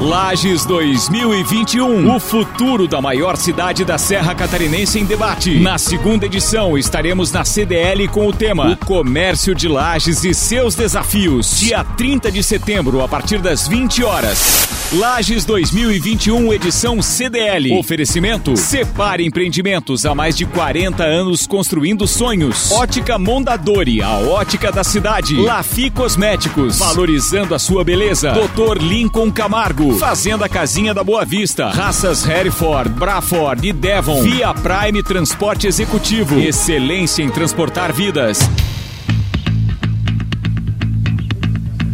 Lages 0.00 0.64
2021. 0.64 2.14
O 2.14 2.20
futuro 2.20 2.86
da 2.86 3.02
maior 3.02 3.36
cidade 3.36 3.84
da 3.84 3.98
Serra 3.98 4.32
Catarinense 4.32 4.96
em 5.00 5.04
debate. 5.04 5.58
Na 5.58 5.76
segunda 5.76 6.26
edição, 6.26 6.78
estaremos 6.78 7.32
na 7.32 7.44
CDL 7.44 8.06
com 8.06 8.28
o 8.28 8.32
tema 8.32 8.70
O 8.70 8.76
Comércio 8.76 9.56
de 9.56 9.66
Lages 9.66 10.22
e 10.22 10.32
seus 10.32 10.76
desafios. 10.76 11.58
Dia 11.58 11.82
30 11.82 12.30
de 12.30 12.44
setembro, 12.44 13.02
a 13.02 13.08
partir 13.08 13.38
das 13.40 13.66
20 13.66 14.04
horas. 14.04 14.68
Lages 14.92 15.44
2021, 15.44 16.52
edição 16.52 17.02
CDL. 17.02 17.76
Oferecimento: 17.76 18.56
Separe 18.56 19.26
Empreendimentos 19.26 20.06
há 20.06 20.14
mais 20.14 20.36
de 20.36 20.46
40 20.46 21.02
anos 21.02 21.44
construindo 21.44 22.06
sonhos. 22.06 22.70
Ótica 22.70 23.18
Mondadori, 23.18 24.00
a 24.00 24.16
ótica 24.18 24.70
da 24.70 24.84
cidade. 24.84 25.34
Lafi 25.36 25.90
Cosméticos, 25.90 26.78
valorizando 26.78 27.52
a 27.52 27.58
sua 27.58 27.82
beleza. 27.82 28.30
Doutor 28.30 28.78
Lincoln 28.78 29.30
Camargo. 29.32 29.87
Fazenda 29.96 30.48
Casinha 30.48 30.92
da 30.92 31.04
Boa 31.04 31.24
Vista, 31.24 31.70
Raças 31.70 32.26
Hereford, 32.26 32.90
Braford 32.90 33.66
e 33.66 33.72
Devon, 33.72 34.22
Via 34.22 34.52
Prime 34.52 35.02
Transporte 35.02 35.66
Executivo, 35.66 36.38
excelência 36.38 37.22
em 37.22 37.30
transportar 37.30 37.92
vidas. 37.92 38.38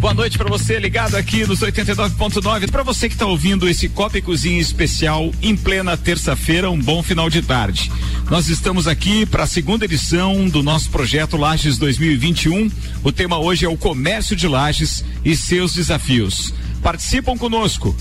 Boa 0.04 0.12
noite 0.12 0.36
para 0.36 0.50
você 0.50 0.78
ligado 0.78 1.14
aqui 1.14 1.46
nos 1.46 1.60
89.9. 1.60 2.70
Para 2.70 2.82
você 2.82 3.08
que 3.08 3.14
está 3.14 3.24
ouvindo 3.24 3.66
esse 3.66 3.88
Copa 3.88 4.18
e 4.18 4.22
Cozinha 4.22 4.60
especial 4.60 5.32
em 5.40 5.56
plena 5.56 5.96
terça-feira, 5.96 6.70
um 6.70 6.78
bom 6.78 7.02
final 7.02 7.30
de 7.30 7.40
tarde. 7.40 7.90
Nós 8.30 8.48
estamos 8.48 8.86
aqui 8.86 9.24
para 9.24 9.44
a 9.44 9.46
segunda 9.46 9.86
edição 9.86 10.46
do 10.46 10.62
nosso 10.62 10.90
projeto 10.90 11.38
Lages 11.38 11.78
2021. 11.78 12.70
O 13.02 13.10
tema 13.10 13.38
hoje 13.38 13.64
é 13.64 13.68
o 13.68 13.78
comércio 13.78 14.36
de 14.36 14.46
Lages 14.46 15.02
e 15.24 15.34
seus 15.34 15.72
desafios. 15.72 16.52
Participam 16.84 17.34
conosco. 17.38 17.96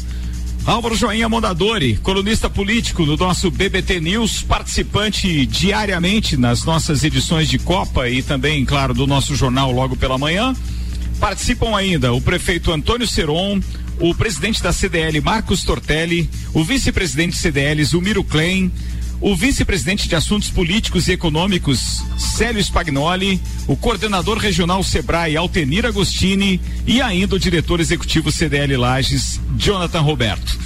Álvaro 0.66 0.94
Joinha 0.94 1.30
Mondadori, 1.30 1.96
colunista 2.04 2.50
político 2.50 3.06
do 3.06 3.16
nosso 3.16 3.50
BBT 3.50 4.02
News, 4.02 4.42
participante 4.42 5.46
diariamente 5.46 6.36
nas 6.36 6.66
nossas 6.66 7.02
edições 7.02 7.48
de 7.48 7.58
Copa 7.58 8.10
e 8.10 8.22
também, 8.22 8.66
claro, 8.66 8.94
do 8.94 9.08
nosso 9.08 9.38
jornal 9.38 9.72
logo 9.72 9.96
pela 9.96 10.18
manhã. 10.18 10.54
Participam 11.18 11.78
ainda 11.78 12.12
o 12.12 12.20
prefeito 12.20 12.74
Antônio 12.74 13.08
Seron, 13.08 13.62
o 14.02 14.14
presidente 14.14 14.62
da 14.62 14.74
CDL 14.74 15.22
Marcos 15.22 15.64
Tortelli, 15.64 16.30
o 16.54 16.62
vice-presidente 16.62 17.38
CDL 17.38 17.82
Zumiro 17.86 18.22
Klein, 18.22 18.70
o 19.24 19.34
vice-presidente 19.38 20.10
de 20.10 20.16
Assuntos 20.18 20.50
Políticos 20.50 21.08
e 21.08 21.14
Econômicos, 21.14 22.04
Célio 22.18 22.62
Spagnoli, 22.62 23.40
o 23.66 23.78
coordenador 23.78 24.38
regional 24.38 24.84
Sebrae, 24.84 25.38
Altenir 25.38 25.86
Agostini 25.86 26.60
e 26.86 27.02
ainda 27.02 27.38
o 27.38 27.40
diretor 27.40 27.80
executivo 27.80 28.30
CDL 28.34 28.76
Lages, 28.76 29.40
Jonathan 29.58 30.02
Roberto. 30.02 30.60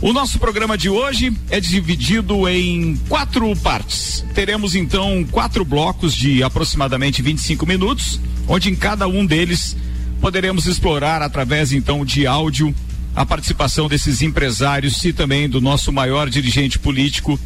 O 0.00 0.12
nosso 0.12 0.40
programa 0.40 0.76
de 0.76 0.90
hoje 0.90 1.32
é 1.48 1.60
dividido 1.60 2.48
em 2.48 2.96
quatro 3.08 3.54
partes. 3.54 4.24
Teremos 4.34 4.74
então 4.74 5.24
quatro 5.30 5.64
blocos 5.64 6.12
de 6.12 6.42
aproximadamente 6.42 7.22
25 7.22 7.64
minutos, 7.64 8.20
onde 8.48 8.68
em 8.68 8.74
cada 8.74 9.06
um 9.06 9.24
deles 9.24 9.76
poderemos 10.20 10.66
explorar 10.66 11.22
através 11.22 11.70
então 11.70 12.04
de 12.04 12.26
áudio 12.26 12.74
a 13.14 13.24
participação 13.24 13.86
desses 13.86 14.22
empresários 14.22 15.04
e 15.04 15.12
também 15.12 15.48
do 15.48 15.60
nosso 15.60 15.92
maior 15.92 16.28
dirigente 16.28 16.80
político, 16.80 17.38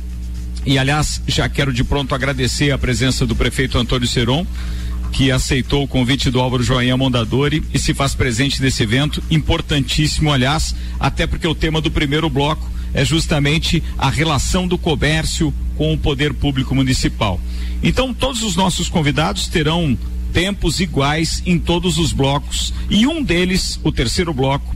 e 0.66 0.78
aliás, 0.78 1.22
já 1.28 1.48
quero 1.48 1.72
de 1.72 1.84
pronto 1.84 2.12
agradecer 2.12 2.72
a 2.72 2.78
presença 2.78 3.24
do 3.24 3.36
prefeito 3.36 3.78
Antônio 3.78 4.08
Seron, 4.08 4.44
que 5.12 5.30
aceitou 5.30 5.84
o 5.84 5.88
convite 5.88 6.28
do 6.28 6.40
Álvaro 6.40 6.62
Joinha 6.62 6.96
Mondadori 6.96 7.62
e 7.72 7.78
se 7.78 7.94
faz 7.94 8.16
presente 8.16 8.60
nesse 8.60 8.82
evento, 8.82 9.22
importantíssimo, 9.30 10.32
aliás, 10.32 10.74
até 10.98 11.24
porque 11.24 11.46
o 11.46 11.54
tema 11.54 11.80
do 11.80 11.90
primeiro 11.90 12.28
bloco 12.28 12.68
é 12.92 13.04
justamente 13.04 13.80
a 13.96 14.10
relação 14.10 14.66
do 14.66 14.76
comércio 14.76 15.54
com 15.76 15.94
o 15.94 15.98
poder 15.98 16.34
público 16.34 16.74
municipal. 16.74 17.40
Então, 17.80 18.12
todos 18.12 18.42
os 18.42 18.56
nossos 18.56 18.88
convidados 18.88 19.46
terão 19.46 19.96
tempos 20.32 20.80
iguais 20.80 21.42
em 21.46 21.58
todos 21.58 21.96
os 21.96 22.12
blocos 22.12 22.74
e 22.90 23.06
um 23.06 23.22
deles, 23.22 23.78
o 23.84 23.92
terceiro 23.92 24.34
bloco, 24.34 24.74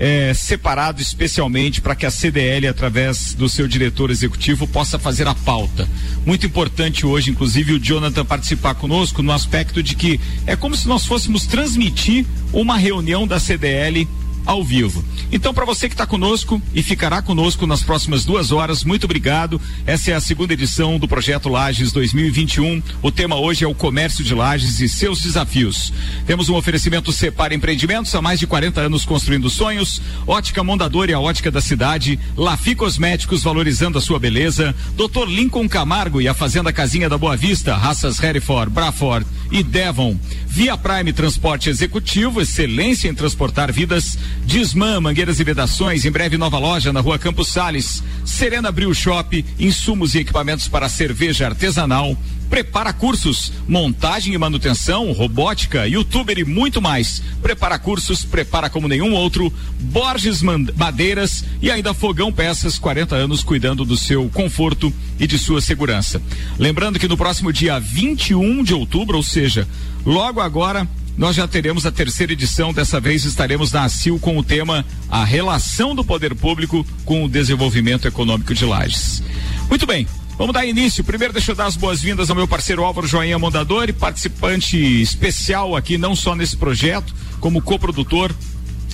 é, 0.00 0.32
separado 0.32 1.02
especialmente 1.02 1.82
para 1.82 1.94
que 1.94 2.06
a 2.06 2.10
CDL, 2.10 2.66
através 2.66 3.34
do 3.34 3.50
seu 3.50 3.68
diretor 3.68 4.10
executivo, 4.10 4.66
possa 4.66 4.98
fazer 4.98 5.28
a 5.28 5.34
pauta. 5.34 5.86
Muito 6.24 6.46
importante 6.46 7.04
hoje, 7.04 7.30
inclusive, 7.30 7.74
o 7.74 7.78
Jonathan 7.78 8.24
participar 8.24 8.74
conosco 8.74 9.22
no 9.22 9.30
aspecto 9.30 9.82
de 9.82 9.94
que 9.94 10.18
é 10.46 10.56
como 10.56 10.74
se 10.74 10.88
nós 10.88 11.04
fôssemos 11.04 11.44
transmitir 11.44 12.24
uma 12.50 12.78
reunião 12.78 13.26
da 13.26 13.38
CDL 13.38 14.08
ao 14.46 14.64
vivo. 14.64 15.04
Então, 15.32 15.54
para 15.54 15.64
você 15.64 15.88
que 15.88 15.94
está 15.94 16.06
conosco 16.06 16.60
e 16.74 16.82
ficará 16.82 17.22
conosco 17.22 17.66
nas 17.66 17.82
próximas 17.82 18.24
duas 18.24 18.50
horas, 18.50 18.82
muito 18.82 19.04
obrigado. 19.04 19.60
Essa 19.86 20.10
é 20.10 20.14
a 20.14 20.20
segunda 20.20 20.52
edição 20.52 20.98
do 20.98 21.06
projeto 21.06 21.48
Lages 21.48 21.92
2021. 21.92 22.82
O 23.02 23.10
tema 23.10 23.36
hoje 23.36 23.64
é 23.64 23.68
o 23.68 23.74
comércio 23.74 24.24
de 24.24 24.34
Lages 24.34 24.80
e 24.80 24.88
seus 24.88 25.20
desafios. 25.20 25.92
Temos 26.26 26.48
um 26.48 26.56
oferecimento 26.56 27.12
Separa 27.12 27.54
Empreendimentos 27.54 28.14
há 28.14 28.20
mais 28.20 28.40
de 28.40 28.46
40 28.46 28.80
anos 28.80 29.04
construindo 29.04 29.48
sonhos. 29.48 30.02
Ótica 30.26 30.64
Mondador 30.64 31.08
e 31.08 31.12
a 31.12 31.20
ótica 31.20 31.50
da 31.50 31.60
cidade. 31.60 32.18
Lafi 32.36 32.74
Cosméticos 32.74 33.42
valorizando 33.42 33.98
a 33.98 34.00
sua 34.00 34.18
beleza. 34.18 34.74
Doutor 34.96 35.28
Lincoln 35.28 35.68
Camargo 35.68 36.20
e 36.20 36.28
a 36.28 36.34
Fazenda 36.34 36.72
Casinha 36.72 37.08
da 37.08 37.18
Boa 37.18 37.36
Vista. 37.36 37.76
Raças 37.76 38.20
Hereford, 38.22 38.72
Braford 38.72 39.26
e 39.50 39.62
Devon. 39.62 40.18
Via 40.46 40.76
Prime 40.76 41.12
Transporte 41.12 41.70
Executivo, 41.70 42.40
excelência 42.40 43.08
em 43.08 43.14
transportar 43.14 43.72
vidas. 43.72 44.18
Disman, 44.44 45.00
Mangueiras 45.00 45.38
e 45.38 45.44
Vedações, 45.44 46.04
em 46.04 46.10
breve 46.10 46.36
nova 46.36 46.58
loja 46.58 46.92
na 46.92 47.00
rua 47.00 47.18
Campos 47.18 47.48
Sales. 47.48 48.02
Serena 48.24 48.72
Bril 48.72 48.92
Shop, 48.92 49.44
insumos 49.58 50.14
e 50.14 50.18
equipamentos 50.18 50.68
para 50.68 50.88
cerveja 50.88 51.46
artesanal. 51.46 52.16
Prepara 52.50 52.92
cursos, 52.92 53.52
montagem 53.68 54.34
e 54.34 54.38
manutenção, 54.38 55.12
robótica, 55.12 55.86
youtuber 55.86 56.36
e 56.36 56.44
muito 56.44 56.82
mais. 56.82 57.22
Prepara 57.40 57.78
cursos, 57.78 58.24
prepara 58.24 58.68
como 58.68 58.88
nenhum 58.88 59.12
outro. 59.14 59.52
Borges 59.78 60.42
Madeiras 60.42 61.44
e 61.62 61.70
ainda 61.70 61.94
Fogão 61.94 62.32
Peças, 62.32 62.76
40 62.76 63.14
anos 63.14 63.44
cuidando 63.44 63.84
do 63.84 63.96
seu 63.96 64.28
conforto 64.30 64.92
e 65.18 65.28
de 65.28 65.38
sua 65.38 65.60
segurança. 65.60 66.20
Lembrando 66.58 66.98
que 66.98 67.06
no 67.06 67.16
próximo 67.16 67.52
dia 67.52 67.78
21 67.78 68.64
de 68.64 68.74
outubro, 68.74 69.16
ou 69.16 69.22
seja, 69.22 69.68
logo 70.04 70.40
agora, 70.40 70.88
nós 71.16 71.36
já 71.36 71.46
teremos 71.46 71.84
a 71.86 71.90
terceira 71.90 72.32
edição. 72.32 72.72
Dessa 72.72 73.00
vez 73.00 73.24
estaremos 73.24 73.72
na 73.72 73.84
ACIL 73.84 74.18
com 74.18 74.38
o 74.38 74.42
tema 74.42 74.84
A 75.08 75.24
relação 75.24 75.94
do 75.94 76.04
poder 76.04 76.34
público 76.34 76.86
com 77.04 77.24
o 77.24 77.28
desenvolvimento 77.28 78.08
econômico 78.08 78.54
de 78.54 78.64
Lages. 78.64 79.22
Muito 79.68 79.86
bem. 79.86 80.06
Vamos 80.38 80.54
dar 80.54 80.64
início. 80.64 81.04
Primeiro, 81.04 81.34
deixa 81.34 81.52
eu 81.52 81.54
dar 81.54 81.66
as 81.66 81.76
boas-vindas 81.76 82.30
ao 82.30 82.36
meu 82.36 82.48
parceiro 82.48 82.82
Álvaro 82.82 83.06
Joinha 83.06 83.38
Mondadori, 83.38 83.92
participante 83.92 84.78
especial 85.02 85.76
aqui, 85.76 85.98
não 85.98 86.16
só 86.16 86.34
nesse 86.34 86.56
projeto, 86.56 87.14
como 87.40 87.60
coprodutor 87.60 88.34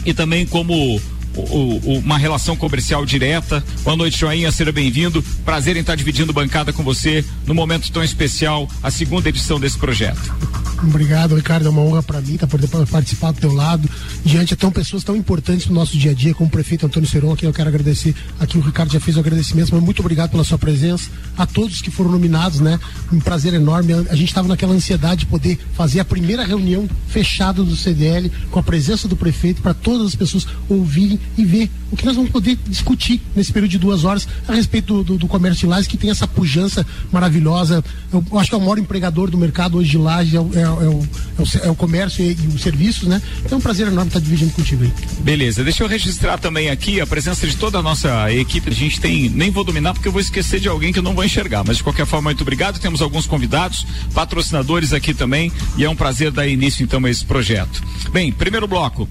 e 0.04 0.12
também 0.12 0.44
como 0.44 1.00
o, 1.36 1.80
o, 1.84 1.98
uma 1.98 2.18
relação 2.18 2.56
comercial 2.56 3.04
direta. 3.04 3.62
Boa 3.82 3.96
noite, 3.96 4.18
Joinha, 4.18 4.50
seja 4.50 4.72
bem-vindo. 4.72 5.22
Prazer 5.44 5.76
em 5.76 5.80
estar 5.80 5.94
dividindo 5.94 6.32
bancada 6.32 6.72
com 6.72 6.82
você 6.82 7.24
no 7.46 7.54
momento 7.54 7.90
tão 7.92 8.02
especial, 8.02 8.68
a 8.82 8.90
segunda 8.90 9.28
edição 9.28 9.60
desse 9.60 9.78
projeto. 9.78 10.34
Obrigado, 10.82 11.34
Ricardo. 11.34 11.66
É 11.66 11.70
uma 11.70 11.80
honra 11.80 12.02
para 12.02 12.20
mim 12.20 12.36
tá, 12.36 12.46
poder 12.46 12.68
participar 12.68 13.32
do 13.32 13.40
teu 13.40 13.52
lado, 13.52 13.88
diante 14.24 14.48
de 14.48 14.56
tão 14.56 14.70
pessoas 14.70 15.02
tão 15.02 15.16
importantes 15.16 15.66
no 15.66 15.74
nosso 15.74 15.96
dia 15.96 16.10
a 16.10 16.14
dia, 16.14 16.34
como 16.34 16.48
o 16.48 16.50
prefeito 16.50 16.84
Antônio 16.84 17.08
Seron, 17.08 17.32
aqui 17.32 17.46
eu 17.46 17.52
quero 17.52 17.68
agradecer. 17.68 18.14
Aqui 18.38 18.58
o 18.58 18.60
Ricardo 18.60 18.92
já 18.92 19.00
fez 19.00 19.16
o 19.16 19.20
agradecimento, 19.20 19.70
mas 19.72 19.82
muito 19.82 20.00
obrigado 20.00 20.30
pela 20.30 20.44
sua 20.44 20.58
presença. 20.58 21.10
A 21.36 21.46
todos 21.46 21.80
que 21.80 21.90
foram 21.90 22.10
nominados, 22.10 22.60
né? 22.60 22.78
Um 23.12 23.20
prazer 23.20 23.54
enorme. 23.54 23.92
A 23.92 24.14
gente 24.14 24.28
estava 24.28 24.48
naquela 24.48 24.74
ansiedade 24.74 25.20
de 25.20 25.26
poder 25.26 25.58
fazer 25.74 26.00
a 26.00 26.04
primeira 26.04 26.44
reunião 26.44 26.88
fechada 27.08 27.62
do 27.62 27.74
CDL, 27.74 28.30
com 28.50 28.58
a 28.58 28.62
presença 28.62 29.08
do 29.08 29.16
prefeito, 29.16 29.62
para 29.62 29.74
todas 29.74 30.08
as 30.08 30.14
pessoas 30.14 30.46
ouvirem 30.68 31.18
e 31.36 31.44
ver 31.44 31.70
o 31.90 31.96
que 31.96 32.04
nós 32.04 32.16
vamos 32.16 32.30
poder 32.30 32.58
discutir 32.66 33.20
nesse 33.34 33.52
período 33.52 33.70
de 33.70 33.78
duas 33.78 34.04
horas 34.04 34.26
a 34.48 34.54
respeito 34.54 34.94
do, 34.94 35.04
do, 35.04 35.18
do 35.18 35.28
comércio 35.28 35.60
de 35.60 35.66
Lages, 35.66 35.86
que 35.86 35.96
tem 35.96 36.10
essa 36.10 36.26
pujança 36.26 36.84
maravilhosa. 37.12 37.84
Eu, 38.12 38.24
eu, 38.30 38.38
acho 38.38 38.50
que 38.50 38.54
é 38.54 38.58
o 38.58 38.60
maior 38.60 38.78
empregador 38.78 39.30
do 39.30 39.38
mercado 39.38 39.78
hoje 39.78 39.90
de 39.90 39.98
Lages, 39.98 40.34
é, 40.34 40.36
é, 40.36 40.40
é, 40.40 40.68
o, 40.68 41.08
é, 41.38 41.42
o, 41.42 41.66
é 41.66 41.70
o 41.70 41.74
comércio 41.74 42.24
e, 42.24 42.32
e 42.32 42.46
os 42.48 42.60
serviços, 42.60 43.08
né? 43.08 43.22
Então 43.44 43.56
é 43.56 43.58
um 43.58 43.62
prazer 43.62 43.86
enorme 43.86 44.08
estar 44.08 44.20
dividindo 44.20 44.52
contigo 44.52 44.84
aí. 44.84 44.92
Beleza, 45.20 45.62
deixa 45.62 45.84
eu 45.84 45.88
registrar 45.88 46.38
também 46.38 46.70
aqui 46.70 47.00
a 47.00 47.06
presença 47.06 47.46
de 47.46 47.56
toda 47.56 47.78
a 47.78 47.82
nossa 47.82 48.32
equipe. 48.32 48.70
A 48.70 48.74
gente 48.74 49.00
tem, 49.00 49.28
nem 49.28 49.50
vou 49.50 49.64
dominar 49.64 49.94
porque 49.94 50.08
eu 50.08 50.12
vou 50.12 50.20
esquecer 50.20 50.60
de 50.60 50.68
alguém 50.68 50.92
que 50.92 50.98
eu 50.98 51.02
não 51.02 51.14
vou 51.14 51.24
enxergar, 51.24 51.62
mas 51.64 51.78
de 51.78 51.82
qualquer 51.82 52.06
forma, 52.06 52.30
muito 52.30 52.42
obrigado. 52.42 52.80
Temos 52.80 53.00
alguns 53.00 53.26
convidados, 53.26 53.86
patrocinadores 54.12 54.92
aqui 54.92 55.14
também, 55.14 55.52
e 55.76 55.84
é 55.84 55.90
um 55.90 55.96
prazer 55.96 56.30
dar 56.30 56.46
início 56.46 56.82
então 56.82 57.04
a 57.04 57.10
esse 57.10 57.24
projeto. 57.24 57.82
Bem, 58.12 58.32
primeiro 58.32 58.66
bloco. 58.66 59.08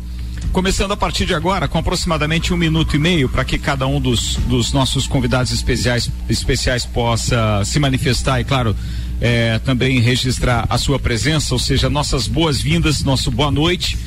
Começando 0.56 0.94
a 0.94 0.96
partir 0.96 1.26
de 1.26 1.34
agora, 1.34 1.68
com 1.68 1.78
aproximadamente 1.78 2.54
um 2.54 2.56
minuto 2.56 2.96
e 2.96 2.98
meio, 2.98 3.28
para 3.28 3.44
que 3.44 3.58
cada 3.58 3.86
um 3.88 4.00
dos, 4.00 4.38
dos 4.48 4.72
nossos 4.72 5.06
convidados 5.06 5.52
especiais, 5.52 6.10
especiais 6.30 6.86
possa 6.86 7.62
se 7.66 7.78
manifestar 7.78 8.40
e, 8.40 8.46
claro, 8.46 8.74
é, 9.20 9.60
também 9.60 10.00
registrar 10.00 10.66
a 10.70 10.78
sua 10.78 10.98
presença, 10.98 11.54
ou 11.54 11.60
seja, 11.60 11.90
nossas 11.90 12.26
boas-vindas, 12.26 13.04
nosso 13.04 13.30
boa 13.30 13.52
noite 13.52 13.98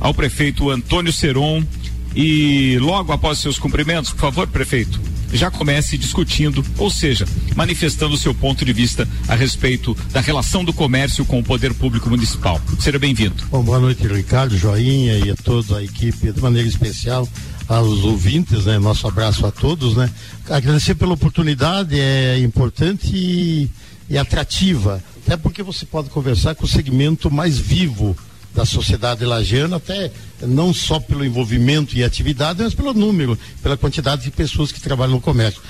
ao 0.00 0.12
prefeito 0.12 0.70
Antônio 0.70 1.12
Seron, 1.12 1.64
e 2.14 2.78
logo 2.80 3.12
após 3.12 3.38
seus 3.38 3.58
cumprimentos, 3.58 4.10
por 4.10 4.20
favor, 4.20 4.46
prefeito, 4.46 5.00
já 5.32 5.50
comece 5.50 5.96
discutindo, 5.96 6.64
ou 6.76 6.90
seja, 6.90 7.26
manifestando 7.56 8.16
seu 8.16 8.34
ponto 8.34 8.64
de 8.64 8.72
vista 8.72 9.08
a 9.26 9.34
respeito 9.34 9.96
da 10.10 10.20
relação 10.20 10.64
do 10.64 10.72
comércio 10.72 11.24
com 11.24 11.38
o 11.38 11.44
poder 11.44 11.72
público 11.74 12.10
municipal. 12.10 12.60
Seja 12.78 12.98
bem-vindo. 12.98 13.42
Boa 13.46 13.80
noite, 13.80 14.06
Ricardo, 14.06 14.56
Joinha 14.56 15.18
e 15.18 15.30
a 15.30 15.36
toda 15.36 15.78
a 15.78 15.82
equipe, 15.82 16.32
de 16.32 16.40
maneira 16.40 16.68
especial 16.68 17.26
aos 17.66 18.04
ouvintes, 18.04 18.66
né? 18.66 18.78
Nosso 18.78 19.06
abraço 19.06 19.46
a 19.46 19.50
todos, 19.50 19.96
né? 19.96 20.10
Agradecer 20.50 20.94
pela 20.94 21.14
oportunidade, 21.14 21.98
é 21.98 22.38
importante 22.38 23.10
e, 23.14 23.70
e 24.10 24.18
atrativa, 24.18 25.02
até 25.24 25.36
porque 25.36 25.62
você 25.62 25.86
pode 25.86 26.10
conversar 26.10 26.54
com 26.54 26.64
o 26.64 26.68
segmento 26.68 27.30
mais 27.30 27.58
vivo 27.58 28.14
da 28.54 28.64
sociedade 28.64 29.24
lagiana, 29.24 29.76
até 29.76 30.10
não 30.42 30.72
só 30.74 31.00
pelo 31.00 31.24
envolvimento 31.24 31.96
e 31.96 32.04
atividade, 32.04 32.62
mas 32.62 32.74
pelo 32.74 32.92
número, 32.92 33.38
pela 33.62 33.76
quantidade 33.76 34.22
de 34.22 34.30
pessoas 34.30 34.70
que 34.70 34.80
trabalham 34.80 35.14
no 35.14 35.20
comércio. 35.20 35.62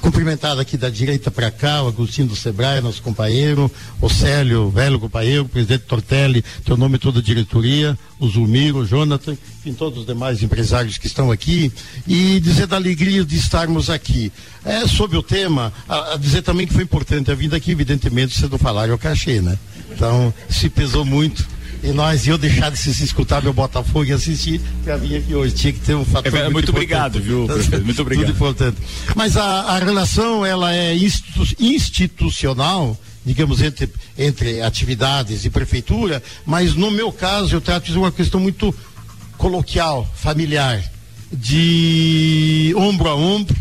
Cumprimentar 0.00 0.58
aqui 0.58 0.76
da 0.76 0.90
direita 0.90 1.30
para 1.30 1.50
cá, 1.50 1.82
o 1.82 1.88
Agostinho 1.88 2.28
do 2.28 2.36
Sebrae, 2.36 2.82
nosso 2.82 3.00
companheiro, 3.00 3.70
o 4.02 4.10
Célio, 4.10 4.68
velho 4.68 5.00
companheiro, 5.00 5.44
o 5.44 5.48
presidente 5.48 5.84
Tortelli, 5.84 6.44
teu 6.62 6.76
nome 6.76 6.98
toda 6.98 7.20
a 7.20 7.22
diretoria, 7.22 7.98
o 8.20 8.28
Zulmiro, 8.28 8.80
o 8.80 8.86
Jonathan, 8.86 9.32
enfim, 9.32 9.72
todos 9.72 10.00
os 10.00 10.06
demais 10.06 10.42
empresários 10.42 10.98
que 10.98 11.06
estão 11.06 11.30
aqui, 11.30 11.72
e 12.06 12.38
dizer 12.38 12.66
da 12.66 12.76
alegria 12.76 13.24
de 13.24 13.34
estarmos 13.34 13.88
aqui. 13.88 14.30
É, 14.62 14.86
sobre 14.86 15.16
o 15.16 15.22
tema, 15.22 15.72
a, 15.88 16.14
a 16.14 16.16
dizer 16.18 16.42
também 16.42 16.66
que 16.66 16.74
foi 16.74 16.82
importante 16.82 17.30
a 17.30 17.34
vinda 17.34 17.56
aqui, 17.56 17.70
evidentemente, 17.70 18.38
não 18.46 18.58
falaram 18.58 18.94
o 18.94 18.98
cachê, 18.98 19.40
né? 19.40 19.58
Então, 19.90 20.34
se 20.50 20.68
pesou 20.68 21.04
muito 21.04 21.46
e 21.84 21.92
nós, 21.92 22.26
eu 22.26 22.38
deixar 22.38 22.70
de 22.70 22.78
se, 22.78 22.90
escutar 23.04 23.42
meu 23.42 23.52
Botafogo 23.52 24.06
e 24.06 24.12
assistir 24.12 24.60
para 24.82 24.96
vir 24.96 25.16
aqui 25.16 25.34
hoje. 25.34 25.54
Tinha 25.54 25.72
que 25.72 25.80
ter 25.80 25.94
um 25.94 26.04
fator. 26.04 26.34
É, 26.34 26.44
muito, 26.44 26.52
muito 26.52 26.70
obrigado, 26.70 27.20
viu, 27.20 27.46
prefeito? 27.46 27.84
Muito 27.84 28.00
obrigado. 28.02 28.24
Muito 28.24 28.36
importante. 28.36 28.78
Mas 29.14 29.36
a, 29.36 29.44
a 29.44 29.78
relação, 29.78 30.44
ela 30.46 30.74
é 30.74 30.96
institu 30.96 31.46
institucional 31.60 32.98
digamos, 33.24 33.62
entre, 33.62 33.88
entre 34.18 34.60
atividades 34.60 35.44
e 35.46 35.50
prefeitura, 35.50 36.22
mas 36.44 36.74
no 36.74 36.90
meu 36.90 37.10
caso 37.10 37.56
eu 37.56 37.60
trato 37.60 37.90
de 37.90 37.96
uma 37.96 38.12
questão 38.12 38.38
muito 38.38 38.74
coloquial, 39.38 40.06
familiar, 40.14 40.82
de 41.32 42.74
ombro 42.76 43.08
a 43.08 43.16
ombro, 43.16 43.56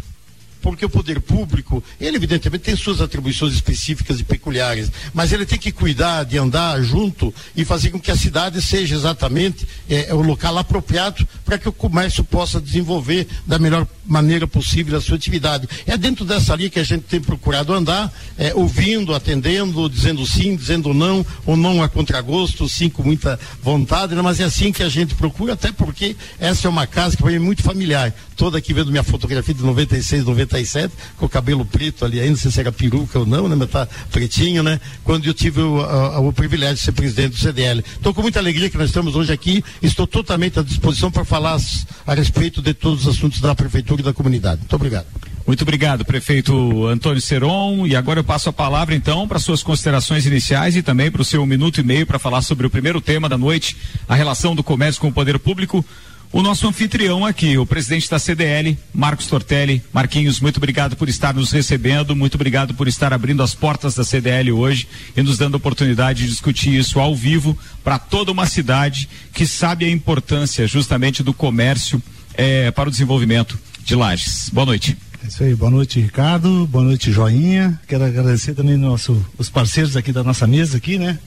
porque 0.64 0.86
o 0.86 0.90
poder 0.90 1.20
público, 1.20 1.84
ele 2.00 2.16
evidentemente 2.16 2.64
tem 2.64 2.76
suas 2.76 3.02
atribuições 3.02 3.54
específicas 3.54 4.22
e 4.22 4.24
peculiares, 4.24 4.90
mas 5.14 5.34
ele 5.34 5.46
tem 5.46 5.60
que 5.60 5.74
cuidar 5.74 6.24
de 6.24 6.38
andar 6.38 6.82
junto 6.82 7.34
e 7.54 7.66
fazer 7.66 7.90
com 7.90 8.00
que 8.00 8.10
a 8.10 8.16
cidade 8.16 8.62
seja 8.62 8.96
exatamente 8.96 9.68
é, 9.90 10.14
o 10.14 10.22
local 10.22 10.58
apropriado 10.58 11.28
para 11.44 11.58
que 11.58 11.68
o 11.68 11.74
comércio 11.74 12.24
possa 12.24 12.62
desenvolver 12.62 13.28
da 13.46 13.60
melhor 13.60 13.86
maneira 14.06 14.48
possível 14.48 14.98
a 14.98 15.02
sua 15.02 15.18
atividade. 15.18 15.68
É 15.86 15.98
dentro 15.98 16.24
dessa 16.24 16.56
linha 16.56 16.70
que 16.70 16.80
a 16.80 16.84
gente 16.84 17.04
tem 17.04 17.20
procurado 17.20 17.74
andar, 17.74 18.12
é, 18.38 18.54
ouvindo, 18.56 19.14
atendendo, 19.14 19.90
dizendo 19.90 20.26
sim, 20.26 20.56
dizendo 20.56 20.94
não, 20.94 21.26
ou 21.46 21.58
não 21.58 21.84
a 21.84 21.90
contragosto, 21.90 22.70
sim 22.70 22.90
com 22.90 23.04
muita 23.04 23.38
vontade, 23.62 24.16
né? 24.16 24.22
mas 24.22 24.40
é 24.40 24.46
assim 24.46 24.72
que 24.72 24.82
a 24.82 24.88
gente 24.88 25.14
procura, 25.16 25.54
até 25.54 25.74
porque 25.74 26.16
essa 26.40 26.68
é 26.68 26.70
uma 26.70 26.88
casa 26.88 27.18
que 27.18 27.28
é 27.28 27.38
muito 27.38 27.62
familiar. 27.62 28.14
Toda 28.36 28.58
aqui 28.58 28.74
vendo 28.74 28.92
minha 28.92 29.04
fotografia 29.04 29.54
de 29.54 29.64
96, 29.64 30.26
97 30.26 30.64
77, 30.64 30.94
com 31.18 31.26
o 31.26 31.30
cabelo 31.30 31.66
preto 31.66 32.06
ali 32.06 32.20
ainda, 32.20 32.32
não 32.32 32.38
sei 32.38 32.52
se 32.52 32.60
era 32.60 32.72
peruca 32.72 33.20
ou 33.20 33.26
não, 33.26 33.48
né? 33.48 33.56
Mas 33.56 33.70
tá 33.70 33.88
pretinho, 34.12 34.64
né? 34.64 34.80
Quando 35.04 35.26
eu 35.26 35.34
tive 35.34 35.62
o, 35.62 35.82
a, 35.82 36.20
o 36.20 36.34
privilégio 36.34 36.76
de 36.76 36.82
ser 36.82 36.92
presidente 36.92 37.32
do 37.32 37.38
CDL. 37.38 37.84
Estou 37.86 38.14
com 38.14 38.22
muita 38.22 38.40
alegria 38.40 38.70
que 38.70 38.78
nós 38.78 38.90
estamos 38.90 39.16
hoje 39.16 39.32
aqui, 39.32 39.64
estou 39.82 40.08
totalmente 40.08 40.60
à 40.60 40.64
disposição 40.64 41.12
para 41.12 41.26
falar 41.26 41.60
a 42.06 42.14
respeito 42.14 42.62
de 42.62 42.74
todos 42.74 43.06
os 43.06 43.16
assuntos 43.16 43.40
da 43.40 43.54
prefeitura 43.54 44.02
e 44.02 44.04
da 44.04 44.14
comunidade. 44.14 44.62
Muito 44.62 44.76
obrigado. 44.76 45.06
Muito 45.46 45.62
obrigado, 45.62 46.06
prefeito 46.06 46.88
Antônio 46.88 47.22
Seron. 47.22 47.86
E 47.86 47.96
agora 47.98 48.22
eu 48.22 48.24
passo 48.24 48.50
a 48.50 48.54
palavra, 48.54 48.96
então, 48.96 49.28
para 49.28 49.40
suas 49.40 49.62
considerações 49.62 50.26
iniciais 50.26 50.76
e 50.78 50.82
também 50.82 51.12
para 51.12 51.22
o 51.22 51.26
seu 51.26 51.46
minuto 51.46 51.82
e 51.82 51.84
meio 51.84 52.08
para 52.08 52.18
falar 52.18 52.42
sobre 52.42 52.66
o 52.66 52.70
primeiro 52.70 53.02
tema 53.02 53.28
da 53.28 53.38
noite, 53.38 53.76
a 54.08 54.16
relação 54.16 54.56
do 54.56 54.64
comércio 54.64 55.02
com 55.02 55.10
o 55.10 55.14
poder 55.14 55.38
público 55.38 55.86
o 56.34 56.42
nosso 56.42 56.68
anfitrião 56.68 57.24
aqui, 57.24 57.60
o 57.60 57.66
presidente 57.66 58.10
da 58.10 58.18
CDL, 58.18 58.76
Marcos 58.92 59.28
Tortelli. 59.28 59.84
Marquinhos, 59.94 60.40
muito 60.40 60.58
obrigado 60.58 60.96
por 60.96 61.08
estar 61.08 61.32
nos 61.32 61.52
recebendo, 61.52 62.16
muito 62.16 62.34
obrigado 62.34 62.74
por 62.74 62.88
estar 62.88 63.14
abrindo 63.14 63.44
as 63.44 63.54
portas 63.54 63.94
da 63.94 64.04
CDL 64.04 64.52
hoje 64.52 64.88
e 65.16 65.22
nos 65.22 65.38
dando 65.38 65.54
a 65.54 65.58
oportunidade 65.58 66.24
de 66.24 66.30
discutir 66.30 66.74
isso 66.74 67.00
ao 67.00 67.16
vivo 67.16 67.56
para 67.84 68.00
toda 68.00 68.32
uma 68.32 68.48
cidade 68.48 69.08
que 69.32 69.46
sabe 69.46 69.86
a 69.86 69.90
importância 69.92 70.66
justamente 70.66 71.22
do 71.22 71.36
comércio 71.36 72.02
eh, 72.34 72.72
para 72.72 72.90
o 72.90 72.92
desenvolvimento 72.92 73.60
de 73.86 73.94
Lages. 73.96 74.50
Boa 74.52 74.66
noite. 74.66 74.98
É 75.24 75.28
isso 75.28 75.44
aí, 75.44 75.54
boa 75.54 75.70
noite, 75.70 76.00
Ricardo, 76.02 76.66
boa 76.66 76.84
noite, 76.84 77.12
Joinha. 77.12 77.80
Quero 77.88 78.06
agradecer 78.06 78.56
também 78.56 78.76
nosso, 78.76 79.24
os 79.38 79.52
parceiros 79.52 79.96
aqui 79.96 80.12
da 80.12 80.24
nossa 80.24 80.48
mesa 80.48 80.78
aqui, 80.78 80.98
né? 80.98 81.20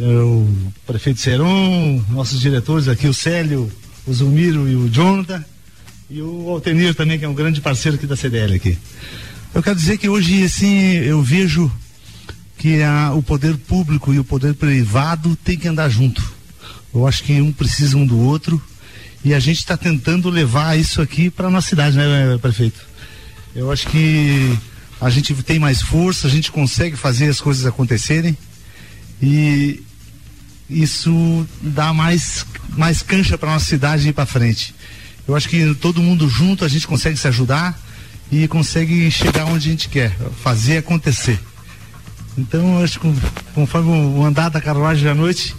É 0.00 0.04
o 0.04 0.48
prefeito 0.86 1.20
Seron, 1.20 2.02
nossos 2.08 2.40
diretores 2.40 2.88
aqui, 2.88 3.06
o 3.06 3.14
Célio, 3.14 3.70
o 4.06 4.12
Zulmiro 4.12 4.68
e 4.68 4.76
o 4.76 4.88
Jonathan, 4.88 5.44
e 6.10 6.20
o 6.20 6.48
Altenir 6.48 6.94
também, 6.94 7.18
que 7.18 7.24
é 7.24 7.28
um 7.28 7.34
grande 7.34 7.60
parceiro 7.60 7.96
aqui 7.96 8.06
da 8.06 8.16
CDL 8.16 8.54
aqui. 8.54 8.78
Eu 9.54 9.62
quero 9.62 9.76
dizer 9.76 9.98
que 9.98 10.08
hoje, 10.08 10.44
assim, 10.44 10.94
eu 10.96 11.22
vejo 11.22 11.70
que 12.58 12.82
a, 12.82 13.12
o 13.14 13.22
poder 13.22 13.56
público 13.56 14.12
e 14.12 14.18
o 14.18 14.24
poder 14.24 14.54
privado 14.54 15.36
tem 15.36 15.56
que 15.56 15.68
andar 15.68 15.88
junto. 15.88 16.22
Eu 16.94 17.06
acho 17.06 17.22
que 17.24 17.40
um 17.40 17.52
precisa 17.52 17.96
um 17.96 18.06
do 18.06 18.18
outro 18.18 18.62
e 19.24 19.32
a 19.32 19.40
gente 19.40 19.58
está 19.58 19.76
tentando 19.76 20.28
levar 20.28 20.78
isso 20.78 21.00
aqui 21.00 21.30
para 21.30 21.50
nossa 21.50 21.68
cidade, 21.68 21.96
né, 21.96 22.38
prefeito? 22.40 22.80
Eu 23.54 23.70
acho 23.72 23.86
que 23.88 24.56
a 25.00 25.08
gente 25.10 25.34
tem 25.42 25.58
mais 25.58 25.80
força, 25.80 26.26
a 26.26 26.30
gente 26.30 26.52
consegue 26.52 26.96
fazer 26.96 27.28
as 27.28 27.40
coisas 27.40 27.64
acontecerem 27.66 28.36
e 29.22 29.82
isso 30.68 31.46
dá 31.60 31.92
mais, 31.92 32.46
mais 32.76 33.02
cancha 33.02 33.36
para 33.36 33.52
nossa 33.52 33.66
cidade 33.66 34.08
ir 34.08 34.12
para 34.12 34.26
frente. 34.26 34.74
Eu 35.26 35.34
acho 35.36 35.48
que 35.48 35.74
todo 35.76 36.02
mundo 36.02 36.28
junto 36.28 36.64
a 36.64 36.68
gente 36.68 36.86
consegue 36.86 37.16
se 37.16 37.26
ajudar 37.28 37.78
e 38.30 38.46
consegue 38.48 39.10
chegar 39.10 39.44
onde 39.46 39.68
a 39.68 39.70
gente 39.70 39.88
quer, 39.88 40.16
fazer 40.42 40.78
acontecer. 40.78 41.38
Então, 42.36 42.82
acho 42.82 42.98
que 42.98 43.14
conforme 43.54 43.90
o 43.90 44.24
andar 44.24 44.48
da 44.48 44.60
carruagem 44.60 45.08
à 45.08 45.14
noite, 45.14 45.54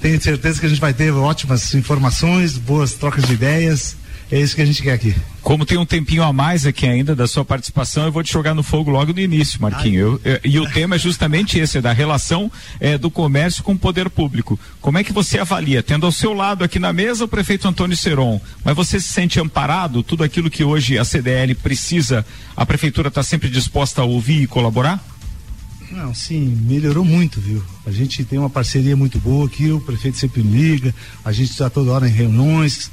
tenho 0.00 0.20
certeza 0.20 0.58
que 0.58 0.66
a 0.66 0.68
gente 0.68 0.80
vai 0.80 0.94
ter 0.94 1.10
ótimas 1.10 1.74
informações, 1.74 2.56
boas 2.56 2.94
trocas 2.94 3.24
de 3.24 3.34
ideias 3.34 3.96
é 4.30 4.40
isso 4.40 4.54
que 4.56 4.62
a 4.62 4.66
gente 4.66 4.82
quer 4.82 4.92
aqui. 4.92 5.14
Como 5.42 5.66
tem 5.66 5.76
um 5.76 5.84
tempinho 5.84 6.22
a 6.22 6.32
mais 6.32 6.64
aqui 6.64 6.86
ainda 6.86 7.14
da 7.14 7.26
sua 7.26 7.44
participação, 7.44 8.06
eu 8.06 8.12
vou 8.12 8.22
te 8.22 8.32
jogar 8.32 8.54
no 8.54 8.62
fogo 8.62 8.90
logo 8.90 9.12
no 9.12 9.20
início, 9.20 9.60
Marquinho. 9.60 10.00
Eu, 10.00 10.20
eu, 10.24 10.40
e 10.44 10.58
o 10.58 10.70
tema 10.70 10.96
é 10.96 10.98
justamente 10.98 11.58
esse, 11.58 11.78
é 11.78 11.80
da 11.82 11.92
relação 11.92 12.50
é, 12.80 12.96
do 12.96 13.10
comércio 13.10 13.62
com 13.62 13.72
o 13.72 13.78
poder 13.78 14.08
público. 14.08 14.58
Como 14.80 14.96
é 14.96 15.04
que 15.04 15.12
você 15.12 15.38
avalia, 15.38 15.82
tendo 15.82 16.06
ao 16.06 16.12
seu 16.12 16.32
lado 16.32 16.64
aqui 16.64 16.78
na 16.78 16.92
mesa 16.92 17.24
o 17.24 17.28
prefeito 17.28 17.68
Antônio 17.68 17.96
Seron, 17.96 18.40
mas 18.64 18.74
você 18.74 18.98
se 18.98 19.08
sente 19.08 19.38
amparado? 19.38 20.02
Tudo 20.02 20.24
aquilo 20.24 20.50
que 20.50 20.64
hoje 20.64 20.98
a 20.98 21.04
CDL 21.04 21.54
precisa, 21.56 22.24
a 22.56 22.64
prefeitura 22.64 23.08
está 23.08 23.22
sempre 23.22 23.50
disposta 23.50 24.00
a 24.00 24.04
ouvir 24.04 24.42
e 24.42 24.46
colaborar? 24.46 25.04
Não, 25.90 26.12
sim, 26.12 26.58
melhorou 26.66 27.04
muito, 27.04 27.40
viu? 27.40 27.62
A 27.86 27.90
gente 27.92 28.24
tem 28.24 28.38
uma 28.38 28.50
parceria 28.50 28.96
muito 28.96 29.18
boa 29.18 29.46
aqui, 29.46 29.70
o 29.70 29.80
prefeito 29.80 30.18
sempre 30.18 30.42
liga, 30.42 30.92
a 31.24 31.30
gente 31.30 31.50
está 31.50 31.70
toda 31.70 31.92
hora 31.92 32.08
em 32.08 32.12
reuniões, 32.12 32.90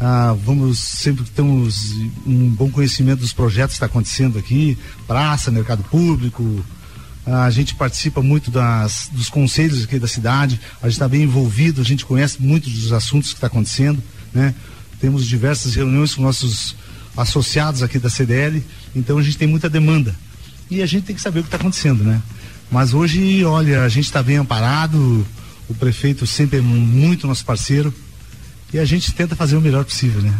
ah, 0.00 0.36
vamos 0.44 0.78
sempre 0.78 1.24
temos 1.24 1.92
um 2.26 2.48
bom 2.48 2.70
conhecimento 2.70 3.20
dos 3.20 3.32
projetos 3.32 3.74
que 3.74 3.76
está 3.76 3.86
acontecendo 3.86 4.38
aqui, 4.38 4.76
praça, 5.06 5.50
mercado 5.50 5.82
público. 5.84 6.64
Ah, 7.26 7.44
a 7.44 7.50
gente 7.50 7.74
participa 7.74 8.20
muito 8.20 8.50
das, 8.50 9.08
dos 9.12 9.30
conselhos 9.30 9.84
aqui 9.84 9.98
da 9.98 10.08
cidade, 10.08 10.60
a 10.82 10.86
gente 10.86 10.94
está 10.94 11.08
bem 11.08 11.22
envolvido, 11.22 11.80
a 11.80 11.84
gente 11.84 12.04
conhece 12.04 12.42
muito 12.42 12.68
dos 12.68 12.92
assuntos 12.92 13.30
que 13.30 13.36
está 13.36 13.46
acontecendo, 13.46 14.02
né? 14.32 14.54
Temos 15.00 15.26
diversas 15.26 15.74
reuniões 15.74 16.14
com 16.14 16.22
nossos 16.22 16.76
associados 17.16 17.82
aqui 17.82 17.98
da 17.98 18.10
CDL, 18.10 18.62
então 18.94 19.18
a 19.18 19.22
gente 19.22 19.38
tem 19.38 19.48
muita 19.48 19.70
demanda. 19.70 20.14
E 20.70 20.82
a 20.82 20.86
gente 20.86 21.04
tem 21.04 21.14
que 21.14 21.22
saber 21.22 21.40
o 21.40 21.42
que 21.42 21.48
está 21.48 21.56
acontecendo, 21.56 22.02
né? 22.02 22.20
Mas 22.70 22.92
hoje, 22.92 23.44
olha, 23.44 23.84
a 23.84 23.88
gente 23.88 24.06
está 24.06 24.22
bem 24.22 24.36
amparado, 24.36 25.26
o 25.68 25.74
prefeito 25.74 26.26
sempre 26.26 26.58
é 26.58 26.60
muito 26.60 27.26
nosso 27.26 27.44
parceiro, 27.44 27.94
e 28.74 28.78
a 28.80 28.84
gente 28.84 29.12
tenta 29.12 29.36
fazer 29.36 29.56
o 29.56 29.60
melhor 29.60 29.84
possível, 29.84 30.20
né? 30.20 30.36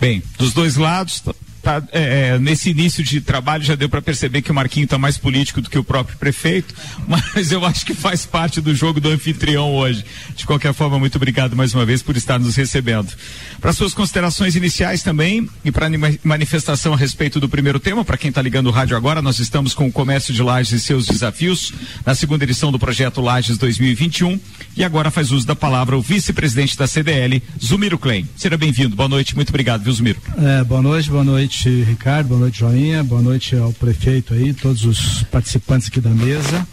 Bem, 0.00 0.22
dos 0.38 0.52
dois 0.52 0.76
lados, 0.76 1.20
tá, 1.68 1.82
é, 1.92 2.30
é, 2.30 2.38
nesse 2.38 2.70
início 2.70 3.04
de 3.04 3.20
trabalho 3.20 3.62
já 3.62 3.74
deu 3.74 3.90
para 3.90 4.00
perceber 4.00 4.40
que 4.40 4.50
o 4.50 4.54
Marquinho 4.54 4.84
está 4.84 4.96
mais 4.96 5.18
político 5.18 5.60
do 5.60 5.68
que 5.68 5.78
o 5.78 5.84
próprio 5.84 6.16
prefeito, 6.16 6.74
mas 7.06 7.52
eu 7.52 7.64
acho 7.64 7.84
que 7.84 7.92
faz 7.92 8.24
parte 8.24 8.58
do 8.60 8.74
jogo 8.74 9.00
do 9.00 9.10
anfitrião 9.10 9.74
hoje. 9.74 10.02
De 10.34 10.46
qualquer 10.46 10.72
forma, 10.72 10.98
muito 10.98 11.16
obrigado 11.16 11.54
mais 11.54 11.74
uma 11.74 11.84
vez 11.84 12.02
por 12.02 12.16
estar 12.16 12.38
nos 12.38 12.56
recebendo. 12.56 13.12
Para 13.60 13.72
suas 13.74 13.92
considerações 13.92 14.56
iniciais 14.56 15.02
também 15.02 15.48
e 15.62 15.70
para 15.70 15.88
manifestação 16.24 16.94
a 16.94 16.96
respeito 16.96 17.38
do 17.38 17.48
primeiro 17.48 17.78
tema, 17.78 18.04
para 18.04 18.16
quem 18.16 18.30
está 18.30 18.40
ligando 18.40 18.68
o 18.68 18.70
rádio 18.70 18.96
agora, 18.96 19.20
nós 19.20 19.38
estamos 19.38 19.74
com 19.74 19.86
o 19.86 19.92
comércio 19.92 20.32
de 20.32 20.42
Lages 20.42 20.72
e 20.72 20.80
seus 20.80 21.06
desafios 21.06 21.72
na 22.06 22.14
segunda 22.14 22.44
edição 22.44 22.72
do 22.72 22.78
projeto 22.78 23.20
Lages 23.20 23.58
2021 23.58 24.40
e 24.76 24.84
agora 24.84 25.10
faz 25.10 25.32
uso 25.32 25.46
da 25.46 25.56
palavra 25.56 25.98
o 25.98 26.00
vice-presidente 26.00 26.78
da 26.78 26.86
CDL, 26.86 27.42
Zumiro 27.62 27.98
Klein. 27.98 28.26
Seja 28.36 28.56
bem-vindo. 28.56 28.94
Boa 28.94 29.08
noite, 29.08 29.34
muito 29.34 29.48
obrigado, 29.50 29.82
viu, 29.82 29.92
Zumiro? 29.92 30.20
É, 30.38 30.62
boa 30.64 30.80
noite, 30.80 31.10
boa 31.10 31.24
noite, 31.24 31.57
Ricardo, 31.66 32.28
boa 32.28 32.40
noite, 32.40 32.60
Joinha, 32.60 33.02
boa 33.02 33.20
noite 33.20 33.56
ao 33.56 33.72
prefeito 33.72 34.32
aí, 34.32 34.52
todos 34.54 34.84
os 34.84 35.24
participantes 35.24 35.88
aqui 35.88 36.00
da 36.00 36.10
mesa. 36.10 36.66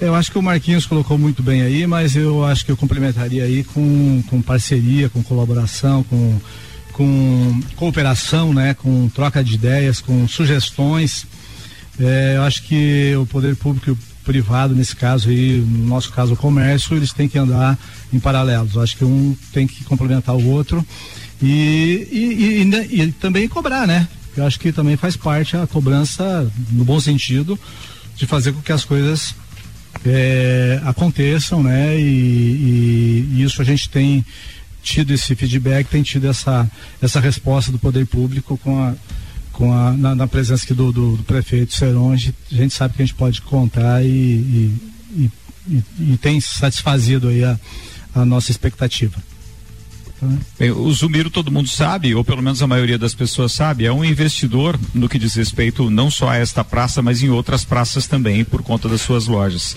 Eu 0.00 0.14
acho 0.14 0.30
que 0.30 0.38
o 0.38 0.42
Marquinhos 0.42 0.86
colocou 0.86 1.18
muito 1.18 1.42
bem 1.42 1.62
aí, 1.62 1.86
mas 1.88 2.14
eu 2.14 2.44
acho 2.44 2.64
que 2.64 2.70
eu 2.70 2.76
complementaria 2.76 3.42
aí 3.42 3.64
com, 3.64 4.22
com 4.28 4.40
parceria, 4.40 5.08
com 5.08 5.22
colaboração, 5.24 6.04
com, 6.04 6.40
com 6.92 7.60
cooperação, 7.74 8.54
né, 8.54 8.74
com 8.74 9.08
troca 9.08 9.42
de 9.42 9.54
ideias, 9.54 10.00
com 10.00 10.28
sugestões. 10.28 11.26
É, 11.98 12.34
eu 12.36 12.42
acho 12.42 12.62
que 12.62 13.14
o 13.16 13.26
poder 13.26 13.56
público 13.56 13.96
privado, 14.24 14.74
nesse 14.74 14.94
caso 14.94 15.28
aí, 15.28 15.58
no 15.58 15.86
nosso 15.86 16.12
caso 16.12 16.34
o 16.34 16.36
comércio, 16.36 16.96
eles 16.96 17.12
têm 17.12 17.28
que 17.28 17.38
andar 17.38 17.78
em 18.12 18.18
paralelos. 18.18 18.76
Acho 18.76 18.96
que 18.96 19.04
um 19.04 19.36
tem 19.52 19.66
que 19.66 19.84
complementar 19.84 20.34
o 20.34 20.46
outro 20.46 20.84
e, 21.40 22.08
e, 22.10 22.62
e, 22.62 23.02
e 23.02 23.12
também 23.12 23.48
cobrar, 23.48 23.86
né? 23.86 24.08
Eu 24.36 24.46
acho 24.46 24.58
que 24.58 24.72
também 24.72 24.96
faz 24.96 25.16
parte 25.16 25.56
a 25.56 25.66
cobrança, 25.66 26.50
no 26.70 26.84
bom 26.84 26.98
sentido, 26.98 27.58
de 28.16 28.26
fazer 28.26 28.52
com 28.52 28.62
que 28.62 28.72
as 28.72 28.84
coisas 28.84 29.34
é, 30.06 30.80
aconteçam, 30.84 31.62
né? 31.62 31.98
E, 31.98 33.26
e, 33.36 33.42
isso 33.42 33.60
a 33.60 33.64
gente 33.64 33.88
tem 33.88 34.24
tido 34.82 35.12
esse 35.12 35.34
feedback, 35.34 35.88
tem 35.88 36.02
tido 36.02 36.28
essa, 36.28 36.68
essa 37.00 37.20
resposta 37.20 37.70
do 37.70 37.78
poder 37.78 38.06
público 38.06 38.58
com 38.58 38.82
a, 38.82 38.94
com 39.52 39.72
a, 39.72 39.92
na, 39.92 40.14
na 40.14 40.26
presença 40.26 40.64
aqui 40.64 40.74
do, 40.74 40.90
do, 40.92 41.16
do 41.16 41.22
prefeito 41.24 41.74
Seron, 41.74 42.12
a 42.12 42.16
gente 42.16 42.74
sabe 42.74 42.94
que 42.94 43.02
a 43.02 43.06
gente 43.06 43.14
pode 43.14 43.42
contar 43.42 44.02
e, 44.04 44.08
e, 44.08 45.30
e, 45.68 45.82
e 46.00 46.16
tem 46.16 46.40
satisfazido 46.40 47.28
aí 47.28 47.44
a, 47.44 47.58
a 48.14 48.24
nossa 48.24 48.50
expectativa. 48.50 49.22
Bem, 50.56 50.70
o 50.70 50.92
Zumiro 50.92 51.28
todo 51.30 51.50
mundo 51.50 51.68
sabe, 51.68 52.14
ou 52.14 52.24
pelo 52.24 52.42
menos 52.42 52.62
a 52.62 52.66
maioria 52.66 52.96
das 52.96 53.14
pessoas 53.14 53.52
sabe, 53.52 53.84
é 53.84 53.92
um 53.92 54.04
investidor 54.04 54.78
no 54.94 55.08
que 55.08 55.18
diz 55.18 55.34
respeito 55.34 55.90
não 55.90 56.10
só 56.10 56.28
a 56.28 56.36
esta 56.36 56.62
praça, 56.62 57.02
mas 57.02 57.22
em 57.22 57.28
outras 57.28 57.64
praças 57.64 58.06
também, 58.06 58.44
por 58.44 58.62
conta 58.62 58.88
das 58.88 59.00
suas 59.00 59.26
lojas. 59.26 59.76